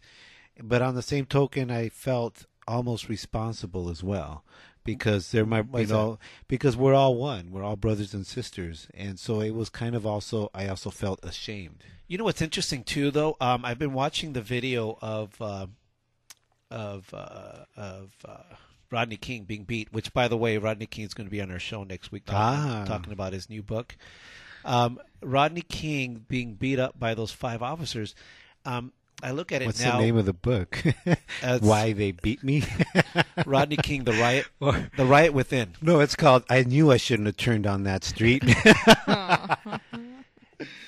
but 0.62 0.82
on 0.82 0.96
the 0.96 1.02
same 1.04 1.26
token 1.26 1.70
I 1.70 1.90
felt 1.90 2.46
almost 2.68 3.10
responsible 3.10 3.90
as 3.90 4.04
well 4.04 4.44
because 4.86 5.32
they're 5.32 5.46
my 5.46 5.62
Why 5.62 5.82
you 5.82 5.88
know 5.88 6.20
because 6.48 6.78
we're 6.78 6.94
all 6.94 7.16
one 7.16 7.52
we're 7.52 7.64
all 7.64 7.76
brothers 7.76 8.14
and 8.14 8.26
sisters 8.26 8.88
and 8.94 9.20
so 9.20 9.42
it 9.42 9.52
was 9.52 9.70
kind 9.70 9.96
of 9.96 10.06
also 10.06 10.50
I 10.54 10.68
also 10.70 10.90
felt 10.90 11.20
ashamed. 11.24 11.84
You 12.08 12.18
know 12.20 12.24
what's 12.24 12.42
interesting 12.42 12.84
too, 12.84 13.10
though. 13.12 13.36
Um, 13.42 13.66
I've 13.66 13.80
been 13.80 13.94
watching 13.94 14.34
the 14.34 14.42
video 14.42 14.98
of 15.02 15.42
uh, 15.42 15.66
of 16.70 17.12
uh, 17.14 17.66
of 17.76 18.12
uh, 18.24 18.38
Rodney 18.92 19.18
King 19.18 19.44
being 19.44 19.64
beat. 19.64 19.92
Which, 19.92 20.14
by 20.14 20.28
the 20.28 20.38
way, 20.38 20.58
Rodney 20.60 20.86
King 20.86 21.06
is 21.06 21.16
going 21.16 21.26
to 21.28 21.32
be 21.32 21.42
on 21.42 21.52
our 21.52 21.58
show 21.60 21.84
next 21.84 22.12
week 22.12 22.26
talking, 22.26 22.70
Ah. 22.72 22.86
talking 22.86 23.12
about 23.12 23.34
his 23.34 23.50
new 23.50 23.64
book. 23.64 23.98
Um, 24.64 25.00
Rodney 25.22 25.62
King 25.62 26.26
being 26.28 26.54
beat 26.54 26.78
up 26.80 27.00
by 27.00 27.16
those 27.16 27.32
five 27.32 27.64
officers. 27.64 28.14
Um, 28.66 28.94
I 29.24 29.32
look 29.32 29.52
at 29.52 29.62
it 29.62 29.66
What's 29.66 29.82
now. 29.82 29.98
the 29.98 30.04
name 30.04 30.18
of 30.18 30.26
the 30.26 30.34
book? 30.34 30.84
It's- 31.06 31.62
Why 31.62 31.94
they 31.94 32.12
beat 32.12 32.44
me? 32.44 32.64
Rodney 33.46 33.78
King, 33.78 34.04
the 34.04 34.14
riot, 34.14 34.46
the 34.60 35.06
riot 35.06 35.34
within. 35.34 35.74
No, 35.82 36.00
it's 36.00 36.16
called. 36.16 36.44
I 36.50 36.64
knew 36.64 36.92
I 36.92 36.98
shouldn't 36.98 37.28
have 37.28 37.38
turned 37.38 37.66
on 37.68 37.84
that 37.84 38.04
street. 38.04 38.44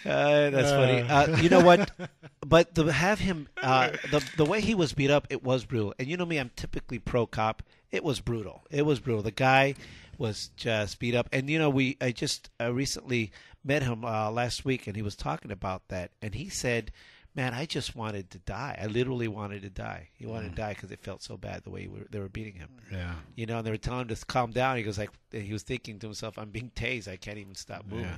Uh, 0.06 0.50
that's 0.52 0.72
funny. 0.72 1.02
Uh, 1.02 1.42
you 1.42 1.50
know 1.50 1.60
what? 1.60 1.92
But 2.40 2.74
to 2.76 2.86
have 2.86 3.20
him, 3.20 3.50
uh, 3.62 3.90
the 4.10 4.26
the 4.38 4.46
way 4.46 4.62
he 4.62 4.74
was 4.74 4.94
beat 4.94 5.12
up, 5.12 5.28
it 5.30 5.44
was 5.44 5.66
brutal. 5.66 5.94
And 6.00 6.08
you 6.08 6.16
know 6.16 6.26
me, 6.26 6.38
I'm 6.38 6.52
typically 6.56 7.00
pro 7.00 7.26
cop. 7.26 7.62
It 7.92 8.02
was 8.06 8.22
brutal. 8.22 8.64
It 8.72 8.86
was 8.86 9.02
brutal. 9.02 9.22
The 9.24 9.32
guy 9.32 9.76
was 10.18 10.52
just 10.56 11.00
beat 11.00 11.14
up. 11.16 11.28
And 11.34 11.50
you 11.50 11.60
know, 11.60 11.70
we 11.70 11.98
I 12.00 12.12
just 12.14 12.50
uh, 12.62 12.72
recently 12.74 13.32
met 13.66 13.84
him 13.84 14.06
uh, 14.06 14.32
last 14.32 14.64
week, 14.64 14.88
and 14.88 14.96
he 14.96 15.02
was 15.02 15.18
talking 15.18 15.52
about 15.52 15.90
that. 15.90 16.12
And 16.22 16.34
he 16.36 16.48
said, 16.48 16.94
"Man, 17.38 17.54
I 17.54 17.66
just 17.66 17.96
wanted 17.96 18.32
to 18.32 18.40
die. 18.40 18.78
I 18.82 18.88
literally 18.88 19.28
wanted 19.28 19.62
to 19.62 19.70
die. 19.70 20.10
He 20.16 20.26
wanted 20.26 20.50
to 20.50 20.56
die 20.56 20.74
because 20.74 20.92
it 20.92 21.00
felt 21.00 21.22
so 21.22 21.38
bad 21.38 21.64
the 21.64 21.70
way 21.70 21.88
we 21.88 22.00
were, 22.00 22.08
they 22.10 22.20
were 22.20 22.28
beating 22.28 22.56
him. 22.56 22.70
Yeah. 22.92 23.14
You 23.36 23.46
know, 23.46 23.60
and 23.60 23.66
they 23.68 23.72
were 23.72 23.78
telling 23.78 24.02
him 24.02 24.08
to 24.16 24.26
calm 24.26 24.52
down. 24.52 24.76
He 24.76 24.84
goes 24.84 24.98
like, 24.98 25.12
he 25.32 25.54
was 25.54 25.64
thinking 25.64 26.00
to 26.00 26.08
himself, 26.08 26.38
"I'm 26.38 26.50
being 26.50 26.72
tased. 26.76 27.08
I 27.08 27.16
can't 27.16 27.38
even 27.38 27.56
stop 27.56 27.86
moving." 27.88 28.06
Yeah. 28.06 28.18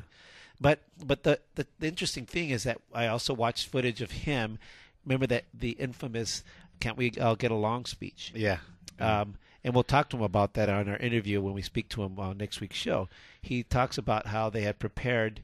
But 0.59 0.79
but 1.05 1.23
the, 1.23 1.39
the 1.55 1.67
the 1.79 1.87
interesting 1.87 2.25
thing 2.25 2.49
is 2.49 2.63
that 2.63 2.79
I 2.93 3.07
also 3.07 3.33
watched 3.33 3.67
footage 3.67 4.01
of 4.01 4.11
him. 4.11 4.57
Remember 5.05 5.27
that 5.27 5.45
the 5.53 5.71
infamous 5.71 6.43
"Can't 6.79 6.97
we 6.97 7.11
all 7.21 7.35
get 7.35 7.51
along?" 7.51 7.85
speech. 7.85 8.31
Yeah. 8.35 8.59
Um, 8.99 9.35
and 9.63 9.73
we'll 9.73 9.83
talk 9.83 10.09
to 10.09 10.17
him 10.17 10.23
about 10.23 10.53
that 10.53 10.69
on 10.69 10.87
our 10.87 10.97
interview 10.97 11.41
when 11.41 11.53
we 11.53 11.61
speak 11.61 11.89
to 11.89 12.03
him 12.03 12.17
on 12.19 12.37
next 12.37 12.61
week's 12.61 12.77
show. 12.77 13.09
He 13.41 13.63
talks 13.63 13.97
about 13.97 14.27
how 14.27 14.49
they 14.49 14.61
had 14.61 14.79
prepared, 14.79 15.43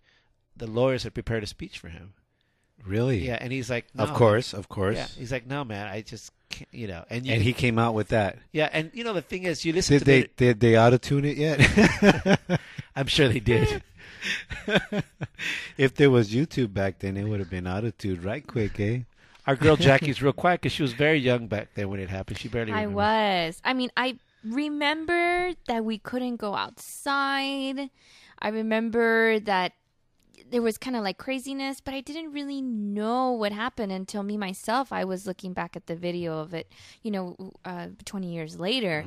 the 0.56 0.68
lawyers 0.68 1.04
had 1.04 1.14
prepared 1.14 1.44
a 1.44 1.48
speech 1.48 1.78
for 1.78 1.90
him. 1.90 2.14
Really? 2.84 3.26
Yeah, 3.26 3.38
and 3.40 3.52
he's 3.52 3.70
like, 3.70 3.86
Of 3.98 4.14
course, 4.14 4.54
of 4.54 4.70
course. 4.70 4.96
Yeah, 4.98 5.08
he's 5.18 5.32
like, 5.32 5.48
no, 5.48 5.64
man, 5.64 5.88
I 5.88 6.02
just 6.02 6.32
can't, 6.50 6.68
you 6.72 6.88
know. 6.88 7.04
And 7.10 7.26
you, 7.26 7.34
and 7.34 7.42
he 7.42 7.54
came 7.54 7.80
out 7.80 7.94
with 7.94 8.10
that. 8.10 8.38
yeah, 8.52 8.70
and 8.72 8.92
you 8.94 9.04
know 9.04 9.14
the 9.14 9.22
thing 9.24 9.44
is, 9.44 9.66
you 9.66 9.74
listen 9.74 9.94
Did 9.94 10.00
to 10.00 10.06
they 10.06 10.22
the- 10.22 10.30
did 10.38 10.60
they 10.60 10.78
auto 10.78 10.98
tune 10.98 11.26
it 11.26 11.38
yet? 11.38 12.60
I'm 12.96 13.08
sure 13.08 13.28
they 13.28 13.40
did. 13.40 13.82
if 15.78 15.96
there 15.96 16.10
was 16.10 16.32
YouTube 16.32 16.74
back 16.74 17.00
then, 17.00 17.18
it 17.18 17.24
would 17.24 17.40
have 17.40 17.50
been 17.50 17.68
auto 17.68 17.92
tuned 17.92 18.24
right 18.24 18.46
quick, 18.46 18.80
eh? 18.80 19.00
Our 19.48 19.56
girl 19.56 19.76
Jackie's 19.88 20.22
real 20.22 20.34
quiet 20.34 20.62
because 20.62 20.72
she 20.74 20.82
was 20.84 20.94
very 20.94 21.18
young 21.20 21.48
back 21.48 21.70
then 21.76 21.90
when 21.90 22.00
it 22.00 22.10
happened. 22.10 22.38
She 22.40 22.48
barely. 22.48 22.72
I 22.72 22.88
was. 22.88 23.62
I 23.64 23.74
mean, 23.74 23.90
I 23.98 24.18
remember 24.44 25.52
that 25.68 25.84
we 25.84 25.98
couldn't 25.98 26.38
go 26.38 26.56
outside. 26.56 27.90
I 28.40 28.50
remember 28.50 29.40
that 29.42 29.74
there 30.50 30.62
was 30.62 30.78
kind 30.78 30.96
of 30.96 31.04
like 31.04 31.18
craziness, 31.18 31.80
but 31.82 31.94
I 31.94 32.02
didn't 32.02 32.32
really 32.32 32.62
know 32.62 33.32
what 33.32 33.52
happened 33.52 33.92
until 33.92 34.24
me 34.24 34.38
myself. 34.38 34.92
I 34.92 35.04
was 35.04 35.26
looking 35.26 35.54
back 35.54 35.76
at 35.76 35.88
the 35.88 35.96
video 35.96 36.38
of 36.40 36.54
it, 36.54 36.72
you 37.02 37.12
know, 37.12 37.52
uh, 37.66 37.88
20 38.06 38.32
years 38.34 38.60
later. 38.60 39.06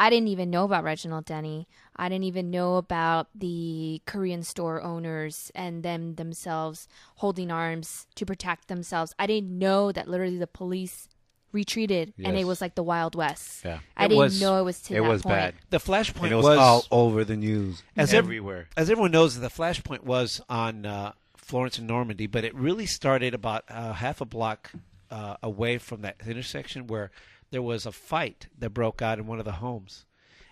I 0.00 0.10
didn't 0.10 0.28
even 0.28 0.48
know 0.50 0.64
about 0.64 0.84
Reginald 0.84 1.24
Denny. 1.24 1.66
I 1.96 2.08
didn't 2.08 2.24
even 2.24 2.50
know 2.50 2.76
about 2.76 3.28
the 3.34 4.00
Korean 4.06 4.44
store 4.44 4.80
owners 4.80 5.50
and 5.56 5.82
them 5.82 6.14
themselves 6.14 6.86
holding 7.16 7.50
arms 7.50 8.06
to 8.14 8.24
protect 8.24 8.68
themselves. 8.68 9.12
I 9.18 9.26
didn't 9.26 9.58
know 9.58 9.90
that 9.90 10.08
literally 10.08 10.38
the 10.38 10.46
police 10.46 11.08
retreated 11.52 12.12
and 12.22 12.36
it 12.36 12.44
was 12.46 12.60
like 12.60 12.74
the 12.74 12.82
Wild 12.82 13.14
West. 13.14 13.64
Yeah. 13.64 13.78
I 13.96 14.04
It 14.04 14.08
didn't 14.08 14.18
was- 14.18 14.40
know 14.40 14.58
it 14.60 14.64
was 14.64 14.80
to 14.82 14.94
it 14.96 15.00
that 15.00 15.08
was 15.08 15.22
point. 15.22 15.34
bad. 15.36 15.54
The 15.70 15.78
flashpoint 15.78 16.24
And 16.24 16.32
it 16.32 16.36
was, 16.36 16.44
was 16.44 16.58
all 16.58 16.84
over 16.90 17.24
the 17.24 17.36
news 17.36 17.82
as 17.96 18.12
ev- 18.12 18.24
everywhere. 18.24 18.68
as 18.76 18.90
everyone 18.90 19.10
knows, 19.12 19.38
the 19.38 19.48
flashpoint 19.48 20.02
was 20.04 20.40
on 20.48 20.84
uh, 20.86 21.12
Florence 21.36 21.78
and 21.78 21.86
Normandy, 21.86 22.26
but 22.26 22.44
it 22.44 22.54
really 22.54 22.86
started 22.86 23.32
about 23.34 23.64
uh, 23.68 23.92
half 23.94 24.20
a 24.20 24.26
block 24.26 24.70
uh, 25.10 25.36
away 25.42 25.78
from 25.78 26.02
that 26.02 26.16
intersection 26.26 26.86
where 26.86 27.10
there 27.50 27.62
was 27.62 27.86
a 27.86 27.92
fight 27.92 28.48
that 28.58 28.70
broke 28.70 29.00
out 29.00 29.18
in 29.18 29.26
one 29.26 29.38
of 29.38 29.46
the 29.46 29.52
homes. 29.52 30.04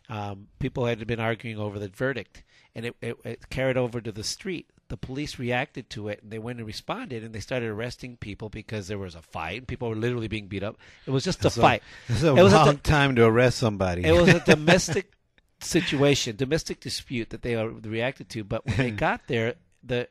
Um, 0.09 0.47
people 0.59 0.87
had 0.87 1.07
been 1.07 1.21
arguing 1.21 1.59
over 1.59 1.79
the 1.79 1.89
verdict, 1.89 2.43
and 2.75 2.87
it, 2.87 2.97
it, 3.03 3.17
it 3.25 3.51
carried 3.51 3.77
over 3.77 4.01
to 4.01 4.13
the 4.13 4.25
street. 4.25 4.71
The 4.89 4.97
police 4.97 5.39
reacted 5.39 5.91
to 5.91 6.09
it, 6.09 6.23
and 6.23 6.31
they 6.31 6.39
went 6.39 6.59
and 6.59 6.67
responded, 6.67 7.25
and 7.25 7.35
they 7.35 7.41
started 7.41 7.69
arresting 7.69 8.17
people 8.19 8.49
because 8.49 8.87
there 8.87 8.99
was 8.99 9.17
a 9.17 9.23
fight. 9.23 9.59
and 9.59 9.69
People 9.69 9.89
were 9.89 9.97
literally 9.97 10.29
being 10.29 10.47
beat 10.47 10.63
up. 10.63 10.77
It 11.07 11.11
was 11.11 11.25
just 11.25 11.45
a 11.45 11.51
fight. 11.51 11.83
it's 12.09 12.23
a 12.23 12.29
it 12.37 12.43
was 12.43 12.53
long 12.53 12.77
do- 12.77 12.81
time 12.83 13.17
to 13.17 13.25
arrest 13.25 13.59
somebody. 13.59 14.05
It 14.05 14.13
was 14.13 14.29
a 14.29 14.41
domestic 14.47 15.13
situation, 15.61 16.37
domestic 16.37 16.81
dispute 16.81 17.31
that 17.31 17.43
they 17.43 17.57
uh, 17.57 17.65
reacted 17.65 18.29
to. 18.31 18.45
But 18.45 18.65
when 18.67 18.77
they 18.77 18.91
got 19.07 19.27
there, 19.27 19.55
the 19.83 20.09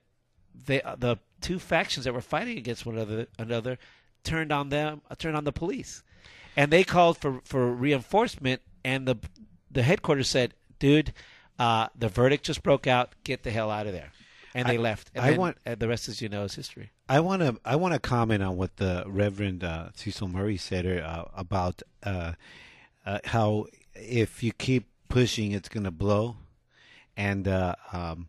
they, 0.65 0.81
uh, 0.81 0.95
the 0.97 1.18
two 1.41 1.60
factions 1.60 2.06
that 2.06 2.14
were 2.14 2.22
fighting 2.22 2.57
against 2.57 2.85
one 2.85 2.95
another, 2.95 3.27
another 3.38 3.77
turned 4.23 4.52
on 4.52 4.69
them, 4.69 5.02
uh, 5.10 5.15
turned 5.15 5.38
on 5.38 5.43
the 5.43 5.52
police, 5.52 6.03
and 6.57 6.72
they 6.72 6.84
called 6.84 7.18
for 7.18 7.41
for 7.43 7.72
reinforcement. 7.72 8.61
And 8.84 9.07
the 9.07 9.15
the 9.72 9.84
headquarters 9.84 10.27
said, 10.27 10.53
"Dude, 10.80 11.14
uh, 11.60 11.88
the 11.97 12.10
verdict 12.10 12.45
just 12.45 12.61
broke 12.64 12.88
out. 12.88 13.14
Get 13.23 13.43
the 13.43 13.52
hell 13.52 13.72
out 13.72 13.88
of 13.88 13.93
there." 13.93 14.11
And 14.56 14.68
they 14.69 14.77
I- 14.77 14.82
left. 14.82 15.11
And 15.14 15.23
I 15.26 15.30
then, 15.32 15.40
want- 15.40 15.57
uh, 15.65 15.76
the 15.76 15.88
rest, 15.88 16.07
as 16.10 16.22
you 16.22 16.30
know, 16.30 16.44
is 16.44 16.56
history. 16.56 16.90
I 17.07 17.19
want 17.19 17.41
to 17.44 17.57
I 17.64 17.76
want 17.76 17.94
to 17.94 17.99
comment 17.99 18.41
on 18.41 18.57
what 18.57 18.77
the 18.77 19.03
Reverend 19.06 19.64
uh, 19.64 19.90
Cecil 19.95 20.27
Murray 20.27 20.57
said 20.57 20.86
uh, 20.88 21.26
about 21.36 21.84
uh, 22.03 22.32
uh, 23.06 23.19
how 23.26 23.68
if 23.94 24.41
you 24.41 24.52
keep 24.53 24.88
pushing, 25.10 25.52
it's 25.52 25.69
going 25.69 25.84
to 25.84 25.91
blow, 25.91 26.38
and 27.15 27.48
uh, 27.48 27.76
um, 27.94 28.27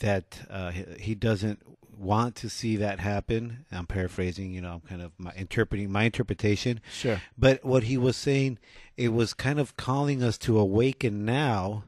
that 0.00 0.46
uh, 0.48 0.70
he, 0.70 0.84
he 1.00 1.14
doesn't 1.14 1.60
want 1.96 2.34
to 2.36 2.48
see 2.50 2.76
that 2.76 3.00
happen. 3.00 3.64
I'm 3.72 3.86
paraphrasing, 3.86 4.52
you 4.52 4.60
know, 4.60 4.74
I'm 4.74 4.80
kind 4.80 5.02
of 5.02 5.12
my 5.18 5.32
interpreting 5.36 5.90
my 5.90 6.04
interpretation. 6.04 6.80
Sure. 6.92 7.20
But 7.38 7.64
what 7.64 7.84
he 7.84 7.96
was 7.96 8.16
saying, 8.16 8.58
it 8.96 9.12
was 9.12 9.32
kind 9.34 9.58
of 9.58 9.76
calling 9.76 10.22
us 10.22 10.36
to 10.38 10.58
awaken 10.58 11.24
now 11.24 11.84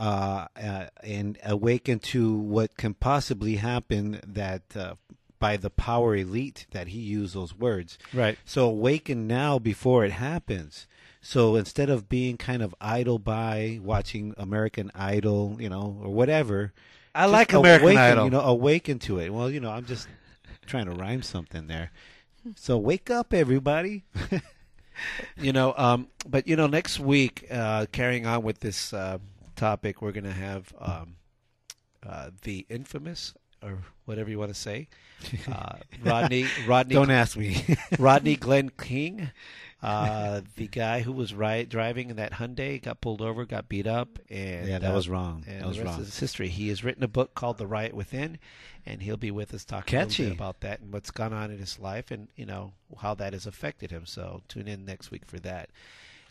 uh, 0.00 0.46
uh, 0.56 0.86
and 1.04 1.36
awaken 1.44 1.98
to 1.98 2.32
what 2.32 2.74
can 2.78 2.94
possibly 2.94 3.56
happen 3.56 4.18
that 4.26 4.62
uh, 4.74 4.94
by 5.38 5.58
the 5.58 5.68
power 5.68 6.16
elite 6.16 6.66
that 6.70 6.88
he 6.88 7.00
used 7.00 7.34
those 7.34 7.54
words. 7.54 7.98
Right. 8.14 8.38
So 8.46 8.64
awaken 8.64 9.26
now 9.26 9.58
before 9.58 10.06
it 10.06 10.12
happens. 10.12 10.86
So 11.20 11.54
instead 11.54 11.90
of 11.90 12.08
being 12.08 12.38
kind 12.38 12.62
of 12.62 12.74
idle 12.80 13.18
by 13.18 13.78
watching 13.82 14.34
American 14.38 14.90
Idol, 14.94 15.58
you 15.60 15.68
know, 15.68 16.00
or 16.02 16.14
whatever, 16.14 16.72
I 17.14 17.26
like 17.26 17.52
American 17.52 17.88
awaken, 17.88 18.02
Idol. 18.02 18.24
You 18.24 18.30
know, 18.30 18.40
awaken 18.40 18.98
to 19.00 19.18
it. 19.18 19.28
Well, 19.28 19.50
you 19.50 19.60
know, 19.60 19.70
I'm 19.70 19.84
just 19.84 20.08
trying 20.64 20.86
to 20.86 20.92
rhyme 20.92 21.20
something 21.20 21.66
there. 21.66 21.90
So 22.54 22.78
wake 22.78 23.10
up, 23.10 23.34
everybody. 23.34 24.04
you 25.38 25.50
know 25.50 25.72
um 25.78 26.08
but 26.28 26.46
you 26.46 26.56
know 26.56 26.66
next 26.66 27.00
week 27.00 27.46
uh 27.50 27.86
carrying 27.90 28.26
on 28.26 28.42
with 28.42 28.60
this 28.60 28.92
uh 28.92 29.16
topic 29.60 30.00
we're 30.02 30.12
gonna 30.12 30.32
have 30.32 30.72
um 30.80 31.16
uh 32.06 32.30
the 32.42 32.64
infamous 32.70 33.34
or 33.62 33.78
whatever 34.06 34.30
you 34.30 34.38
want 34.38 34.48
to 34.52 34.58
say 34.58 34.88
uh 35.52 35.76
rodney 36.02 36.46
rodney 36.66 36.94
Don't 36.94 37.10
ask 37.10 37.36
me. 37.36 37.62
rodney 37.98 38.36
glenn 38.36 38.70
king 38.70 39.30
uh 39.82 40.40
the 40.56 40.66
guy 40.66 41.00
who 41.00 41.12
was 41.12 41.34
right 41.34 41.68
driving 41.68 42.08
in 42.10 42.16
that 42.16 42.32
hyundai 42.32 42.80
got 42.82 43.00
pulled 43.02 43.20
over 43.20 43.44
got 43.44 43.68
beat 43.68 43.86
up 43.86 44.18
and 44.30 44.66
Yeah, 44.68 44.78
that 44.78 44.92
uh, 44.92 44.94
was 44.94 45.08
wrong. 45.08 45.44
and 45.46 45.60
That 45.60 45.68
was 45.68 45.78
wrong. 45.80 46.00
is 46.00 46.18
history 46.18 46.48
he 46.48 46.68
has 46.68 46.82
written 46.84 47.02
a 47.02 47.08
book 47.08 47.34
called 47.34 47.58
the 47.58 47.66
riot 47.66 47.92
within 47.94 48.38
and 48.86 49.02
he'll 49.02 49.18
be 49.18 49.30
with 49.30 49.52
us 49.52 49.64
talking 49.66 49.98
a 49.98 50.02
little 50.04 50.24
bit 50.30 50.36
about 50.38 50.60
that 50.60 50.80
and 50.80 50.92
what's 50.92 51.10
gone 51.10 51.32
on 51.34 51.50
in 51.50 51.58
his 51.58 51.78
life 51.78 52.10
and 52.10 52.28
you 52.36 52.46
know 52.46 52.72
how 53.02 53.14
that 53.14 53.34
has 53.34 53.46
affected 53.46 53.90
him 53.90 54.06
so 54.06 54.42
tune 54.48 54.68
in 54.68 54.86
next 54.86 55.10
week 55.10 55.26
for 55.26 55.38
that 55.40 55.68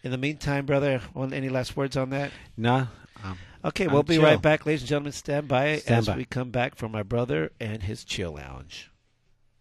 in 0.04 0.12
the 0.12 0.18
meantime 0.18 0.66
brother 0.66 1.02
want 1.14 1.34
any 1.34 1.50
last 1.50 1.76
words 1.78 1.96
on 1.98 2.10
that 2.12 2.32
Nah. 2.58 2.88
Um, 3.24 3.38
okay 3.66 3.86
I'm 3.86 3.94
we'll 3.94 4.04
be 4.04 4.16
chill. 4.16 4.24
right 4.24 4.42
back 4.42 4.66
ladies 4.66 4.82
and 4.82 4.90
gentlemen 4.90 5.12
stand 5.12 5.48
by 5.48 5.78
Stand 5.78 5.98
as 5.98 6.08
by. 6.08 6.16
we 6.18 6.26
come 6.26 6.52
back 6.52 6.76
from 6.76 6.92
my 6.92 7.04
brother 7.04 7.52
and 7.60 7.84
his 7.84 8.04
chill 8.04 8.34
lounge 8.36 8.90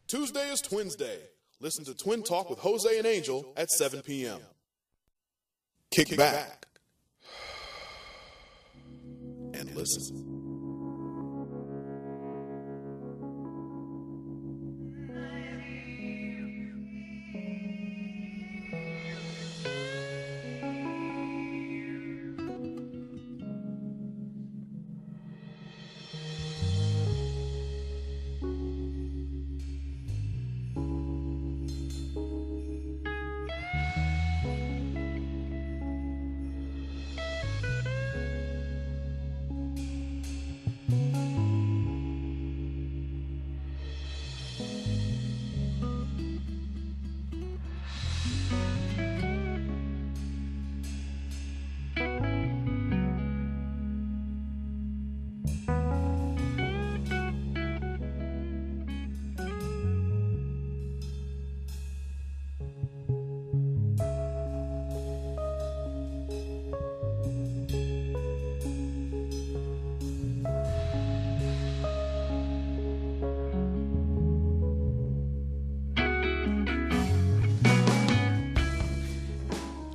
Tuesday 0.07 0.49
is 0.51 0.61
Twins 0.63 0.97
Day. 0.97 1.19
Listen 1.61 1.85
to 1.85 1.95
Twin 1.95 2.23
Talk 2.23 2.49
with 2.49 2.61
Jose 2.61 2.97
and 2.97 3.07
Angel 3.07 3.53
at 3.59 3.69
7 3.69 4.01
p.m. 4.03 4.39
Kick 5.91 6.17
back 6.17 6.65
and 9.53 9.75
listen. 9.75 10.38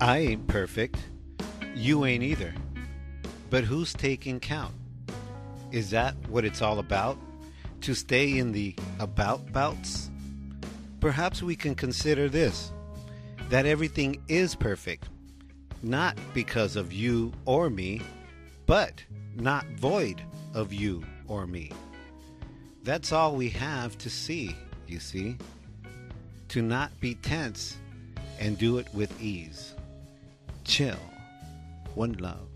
I 0.04 0.18
ain't 0.18 0.48
perfect. 0.48 0.98
You 1.74 2.04
ain't 2.04 2.24
either. 2.24 2.54
But 3.50 3.64
who's 3.64 3.94
taking 3.94 4.42
count? 4.42 4.74
Is 5.72 5.92
that 5.92 6.14
what 6.28 6.44
it's 6.44 6.62
all 6.62 6.80
about? 6.80 7.18
To 7.84 7.94
stay 7.94 8.38
in 8.38 8.52
the 8.52 8.76
about 9.00 9.54
bouts? 9.54 10.12
Perhaps 11.00 11.42
we 11.42 11.56
can 11.56 11.74
consider 11.74 12.28
this 12.28 12.74
that 13.48 13.66
everything 13.66 14.22
is 14.28 14.56
perfect, 14.56 15.08
not 15.82 16.18
because 16.34 16.76
of 16.76 16.92
you 16.92 17.32
or 17.46 17.70
me, 17.70 18.02
but 18.66 19.02
not 19.38 19.66
void 19.78 20.22
of 20.54 20.74
you 20.74 21.02
or 21.30 21.48
me. 21.48 21.72
That's 22.84 23.14
all 23.14 23.38
we 23.38 23.48
have 23.52 23.98
to 24.00 24.10
see, 24.10 24.54
you 24.86 25.00
see. 25.00 25.38
To 26.50 26.62
not 26.62 26.92
be 27.00 27.16
tense 27.16 27.78
and 28.38 28.58
do 28.58 28.80
it 28.80 28.94
with 28.94 29.22
ease. 29.22 29.73
Chill. 30.64 30.96
One 31.96 32.14
love. 32.14 32.48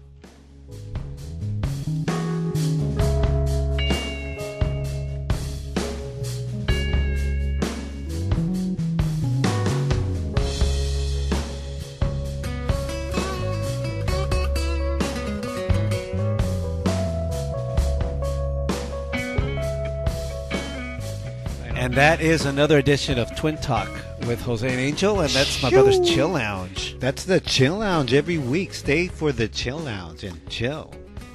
And 21.76 21.94
that 21.96 22.20
is 22.20 22.46
another 22.46 22.80
edition 22.80 23.20
of 23.20 23.34
Twin 23.36 23.58
Talk 23.58 23.90
with 24.28 24.41
Jose 24.41 24.68
and 24.70 24.80
Angel, 24.80 25.20
and 25.22 25.30
that's 25.30 25.62
my 25.64 25.70
brother's 25.70 25.99
Chill 26.08 26.30
Lounge. 26.30 26.98
That's 26.99 27.24
the 27.26 27.40
Chill 27.40 27.78
Lounge 27.78 28.14
every 28.14 28.38
week. 28.38 28.74
Stay 28.74 29.08
for 29.08 29.32
the 29.32 29.48
Chill 29.48 29.80
Lounge 29.80 30.24
and 30.24 30.45
chill. 30.49 30.94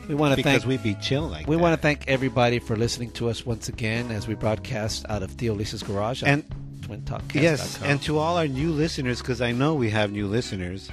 We 0.09 0.15
want 0.15 0.33
to 0.33 0.37
because 0.37 0.63
thank 0.63 0.67
we 0.67 0.77
be 0.79 0.99
chill 1.01 1.23
like 1.29 1.47
we 1.47 1.57
that. 1.57 1.63
want 1.63 1.75
to 1.77 1.81
thank 1.81 2.09
everybody 2.09 2.59
for 2.59 2.77
listening 2.77 3.13
to 3.13 3.29
us 3.31 3.47
once 3.47 3.69
again 3.69 4.11
as 4.11 4.27
we 4.27 4.35
broadcast 4.35 5.07
out 5.09 5.23
of 5.23 5.31
Theo 5.31 5.55
Lisa's 5.55 5.83
garage 5.83 6.23
And- 6.27 6.45
Twin 6.83 7.05
Talk. 7.05 7.23
Yes, 7.33 7.81
and 7.83 8.03
to 8.03 8.19
all 8.19 8.37
our 8.37 8.49
new 8.49 8.73
listeners, 8.73 9.21
because 9.21 9.41
I 9.41 9.53
know 9.53 9.75
we 9.75 9.89
have 9.91 10.11
new 10.11 10.27
listeners, 10.27 10.91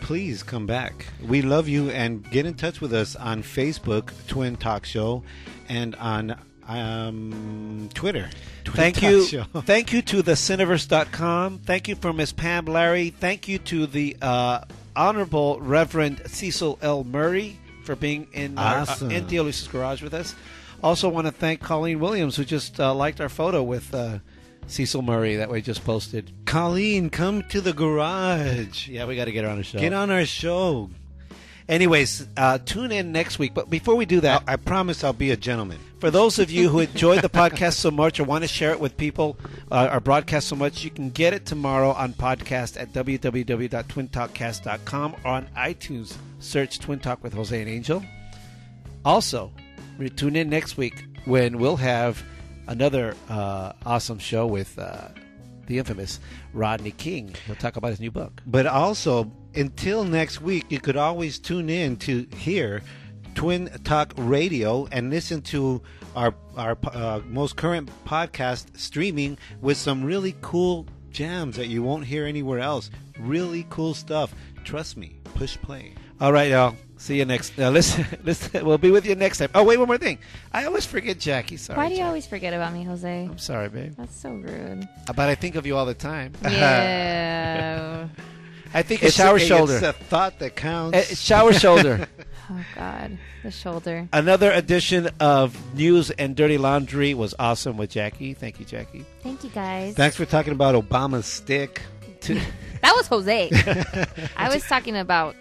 please 0.00 0.42
come 0.42 0.66
back. 0.66 1.06
We 1.24 1.40
love 1.42 1.68
you 1.68 1.90
and 1.90 2.28
get 2.30 2.44
in 2.44 2.54
touch 2.54 2.80
with 2.80 2.92
us 2.92 3.14
on 3.14 3.44
Facebook, 3.44 4.10
Twin 4.26 4.56
Talk 4.56 4.84
Show, 4.84 5.22
and 5.68 5.94
on 5.94 6.36
um, 6.68 7.88
Twitter. 7.94 8.28
Twin 8.64 8.76
Thank 8.76 9.02
you. 9.02 9.24
Show. 9.24 9.42
Thank 9.62 9.92
you 9.92 10.02
to 10.02 10.22
the 10.22 10.32
Cineverse.com. 10.32 11.60
Thank 11.60 11.88
you 11.88 11.96
for 11.96 12.12
Miss 12.12 12.32
Pamm 12.32 12.68
Larry. 12.68 13.10
Thank 13.10 13.48
you 13.48 13.58
to 13.60 13.86
the 13.86 14.16
uh, 14.20 14.60
Honorable 14.94 15.60
Reverend 15.60 16.22
Cecil 16.26 16.78
L. 16.82 17.04
Murray 17.04 17.58
for 17.84 17.96
being 17.96 18.28
in, 18.32 18.58
our, 18.58 18.80
Awesome. 18.80 19.08
uh, 19.08 19.12
in 19.12 19.26
Theo 19.26 19.50
garage 19.70 20.02
with 20.02 20.12
us. 20.14 20.34
Also, 20.82 21.08
want 21.08 21.26
to 21.26 21.32
thank 21.32 21.60
Colleen 21.60 21.98
Williams, 21.98 22.36
who 22.36 22.44
just 22.44 22.78
uh, 22.78 22.94
liked 22.94 23.20
our 23.20 23.28
photo 23.28 23.62
with 23.62 23.92
uh, 23.94 24.18
Cecil 24.68 25.02
Murray 25.02 25.36
that 25.36 25.50
we 25.50 25.62
just 25.62 25.84
posted. 25.84 26.30
Colleen, 26.44 27.10
come 27.10 27.42
to 27.44 27.60
the 27.60 27.72
garage. 27.72 28.86
Yeah, 28.86 29.06
we 29.06 29.16
got 29.16 29.24
to 29.24 29.32
get 29.32 29.44
her 29.44 29.50
on 29.50 29.56
the 29.56 29.64
show. 29.64 29.78
Get 29.78 29.92
on 29.92 30.10
our 30.10 30.26
show. 30.26 30.90
Anyways, 31.68 32.26
uh, 32.36 32.58
tune 32.58 32.92
in 32.92 33.10
next 33.12 33.38
week. 33.38 33.54
But 33.54 33.68
before 33.68 33.94
we 33.94 34.06
do 34.06 34.20
that, 34.20 34.42
I 34.46 34.56
promise 34.56 35.04
I'll 35.04 35.12
be 35.12 35.32
a 35.32 35.36
gentleman. 35.36 35.78
For 36.00 36.10
those 36.10 36.38
of 36.38 36.50
you 36.50 36.70
who 36.70 36.80
enjoyed 36.80 37.20
the 37.22 37.28
podcast 37.28 37.74
so 37.74 37.90
much 37.90 38.18
or 38.18 38.24
want 38.24 38.44
to 38.44 38.48
share 38.48 38.70
it 38.70 38.80
with 38.80 38.96
people, 38.96 39.36
uh, 39.70 39.88
our 39.90 40.00
broadcast 40.00 40.48
so 40.48 40.56
much, 40.56 40.82
you 40.82 40.88
can 40.90 41.10
get 41.10 41.34
it 41.34 41.44
tomorrow 41.44 41.90
on 41.90 42.14
podcast 42.14 42.80
at 42.80 42.90
www.twintalkcast.com 42.92 45.16
or 45.24 45.30
on 45.30 45.46
iTunes. 45.56 46.16
Search 46.38 46.78
Twin 46.78 47.00
Talk 47.00 47.22
with 47.22 47.34
Jose 47.34 47.60
and 47.60 47.68
Angel. 47.68 48.02
Also, 49.04 49.52
tune 50.16 50.36
in 50.36 50.48
next 50.48 50.78
week 50.78 51.04
when 51.26 51.58
we'll 51.58 51.76
have 51.76 52.22
another 52.68 53.14
uh, 53.28 53.72
awesome 53.84 54.18
show 54.18 54.46
with 54.46 54.78
uh, 54.78 55.08
the 55.66 55.78
infamous 55.78 56.20
Rodney 56.52 56.92
King. 56.92 57.34
He'll 57.46 57.56
talk 57.56 57.76
about 57.76 57.88
his 57.88 58.00
new 58.00 58.10
book. 58.10 58.40
But 58.46 58.66
also, 58.66 59.30
until 59.58 60.04
next 60.04 60.40
week, 60.40 60.66
you 60.68 60.80
could 60.80 60.96
always 60.96 61.38
tune 61.38 61.68
in 61.68 61.96
to 61.98 62.26
hear 62.36 62.82
Twin 63.34 63.68
Talk 63.84 64.12
Radio 64.16 64.86
and 64.92 65.10
listen 65.10 65.42
to 65.42 65.82
our 66.16 66.34
our 66.56 66.76
uh, 66.92 67.20
most 67.26 67.56
current 67.56 67.90
podcast 68.04 68.76
streaming 68.76 69.38
with 69.60 69.76
some 69.76 70.02
really 70.04 70.34
cool 70.40 70.86
jams 71.10 71.56
that 71.56 71.66
you 71.66 71.82
won't 71.82 72.04
hear 72.04 72.26
anywhere 72.26 72.60
else. 72.60 72.90
Really 73.18 73.66
cool 73.70 73.94
stuff. 73.94 74.34
Trust 74.64 74.96
me. 74.96 75.20
Push 75.34 75.56
play. 75.58 75.94
All 76.20 76.32
right, 76.32 76.50
y'all. 76.50 76.74
See 76.96 77.16
you 77.18 77.24
next. 77.24 77.56
Uh, 77.58 77.70
listen, 77.78 78.04
listen. 78.24 78.66
We'll 78.66 78.78
be 78.78 78.90
with 78.90 79.06
you 79.06 79.14
next 79.14 79.38
time. 79.38 79.50
Oh, 79.54 79.62
wait, 79.62 79.76
one 79.78 79.86
more 79.86 79.98
thing. 79.98 80.18
I 80.52 80.64
always 80.64 80.84
forget 80.84 81.18
Jackie. 81.20 81.56
Sorry. 81.56 81.76
Why 81.76 81.86
do 81.86 81.92
you 81.92 81.98
Jackie. 81.98 82.06
always 82.08 82.26
forget 82.26 82.54
about 82.54 82.72
me, 82.72 82.82
Jose? 82.84 83.24
I'm 83.24 83.38
sorry, 83.38 83.68
babe. 83.68 83.94
That's 83.96 84.16
so 84.16 84.30
rude. 84.30 84.88
But 85.06 85.28
I 85.28 85.34
think 85.36 85.54
of 85.54 85.64
you 85.66 85.76
all 85.76 85.86
the 85.86 85.94
time. 85.94 86.32
Yeah. 86.42 88.08
I 88.74 88.82
think 88.82 89.02
a 89.02 89.06
It's 89.06 89.16
shower 89.16 89.36
a- 89.36 89.40
shoulder. 89.40 89.74
It's 89.74 89.82
a 89.82 89.92
thought 89.92 90.38
that 90.40 90.56
counts. 90.56 90.96
Uh, 90.96 91.14
shower 91.14 91.52
shoulder. 91.52 92.06
oh 92.50 92.64
God, 92.74 93.18
the 93.42 93.50
shoulder. 93.50 94.08
Another 94.12 94.50
edition 94.52 95.08
of 95.20 95.56
News 95.74 96.10
and 96.10 96.36
Dirty 96.36 96.58
Laundry 96.58 97.14
was 97.14 97.34
awesome 97.38 97.76
with 97.76 97.90
Jackie. 97.90 98.34
Thank 98.34 98.58
you, 98.60 98.66
Jackie. 98.66 99.04
Thank 99.22 99.42
you 99.44 99.50
guys. 99.50 99.94
Thanks 99.94 100.16
for 100.16 100.24
talking 100.26 100.52
about 100.52 100.74
Obama's 100.74 101.26
stick. 101.26 101.82
That 102.80 102.94
was 102.94 103.08
Jose. 103.08 103.50
I 104.36 104.48
was 104.54 104.62
talking 104.64 104.96
about 104.96 105.34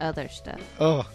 other 0.00 0.28
stuff. 0.28 0.60
Oh. 0.80 1.08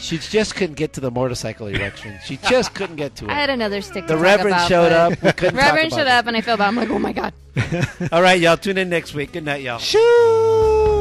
She 0.00 0.18
just 0.18 0.54
couldn't 0.54 0.76
get 0.76 0.92
to 0.94 1.00
the 1.00 1.10
motorcycle 1.10 1.66
erection. 1.66 2.18
She 2.24 2.36
just 2.38 2.74
couldn't 2.74 2.96
get 2.96 3.16
to 3.16 3.26
it. 3.26 3.30
I 3.30 3.34
had 3.34 3.50
another 3.50 3.80
stick. 3.80 4.06
The 4.06 4.16
Reverend 4.16 4.54
about, 4.56 4.68
showed 4.68 4.92
up. 4.92 5.10
We 5.22 5.32
couldn't 5.32 5.54
talk 5.54 5.62
Reverend 5.62 5.92
showed 5.92 6.00
it. 6.02 6.08
up, 6.08 6.26
and 6.26 6.36
I 6.36 6.40
felt 6.40 6.58
bad. 6.58 6.68
I'm 6.68 6.76
like, 6.76 6.90
oh 6.90 6.98
my 6.98 7.12
God. 7.12 7.32
All 8.12 8.22
right, 8.22 8.40
y'all. 8.40 8.56
Tune 8.56 8.78
in 8.78 8.88
next 8.88 9.14
week. 9.14 9.32
Good 9.32 9.44
night, 9.44 9.62
y'all. 9.62 9.78
Shoo! 9.78 10.93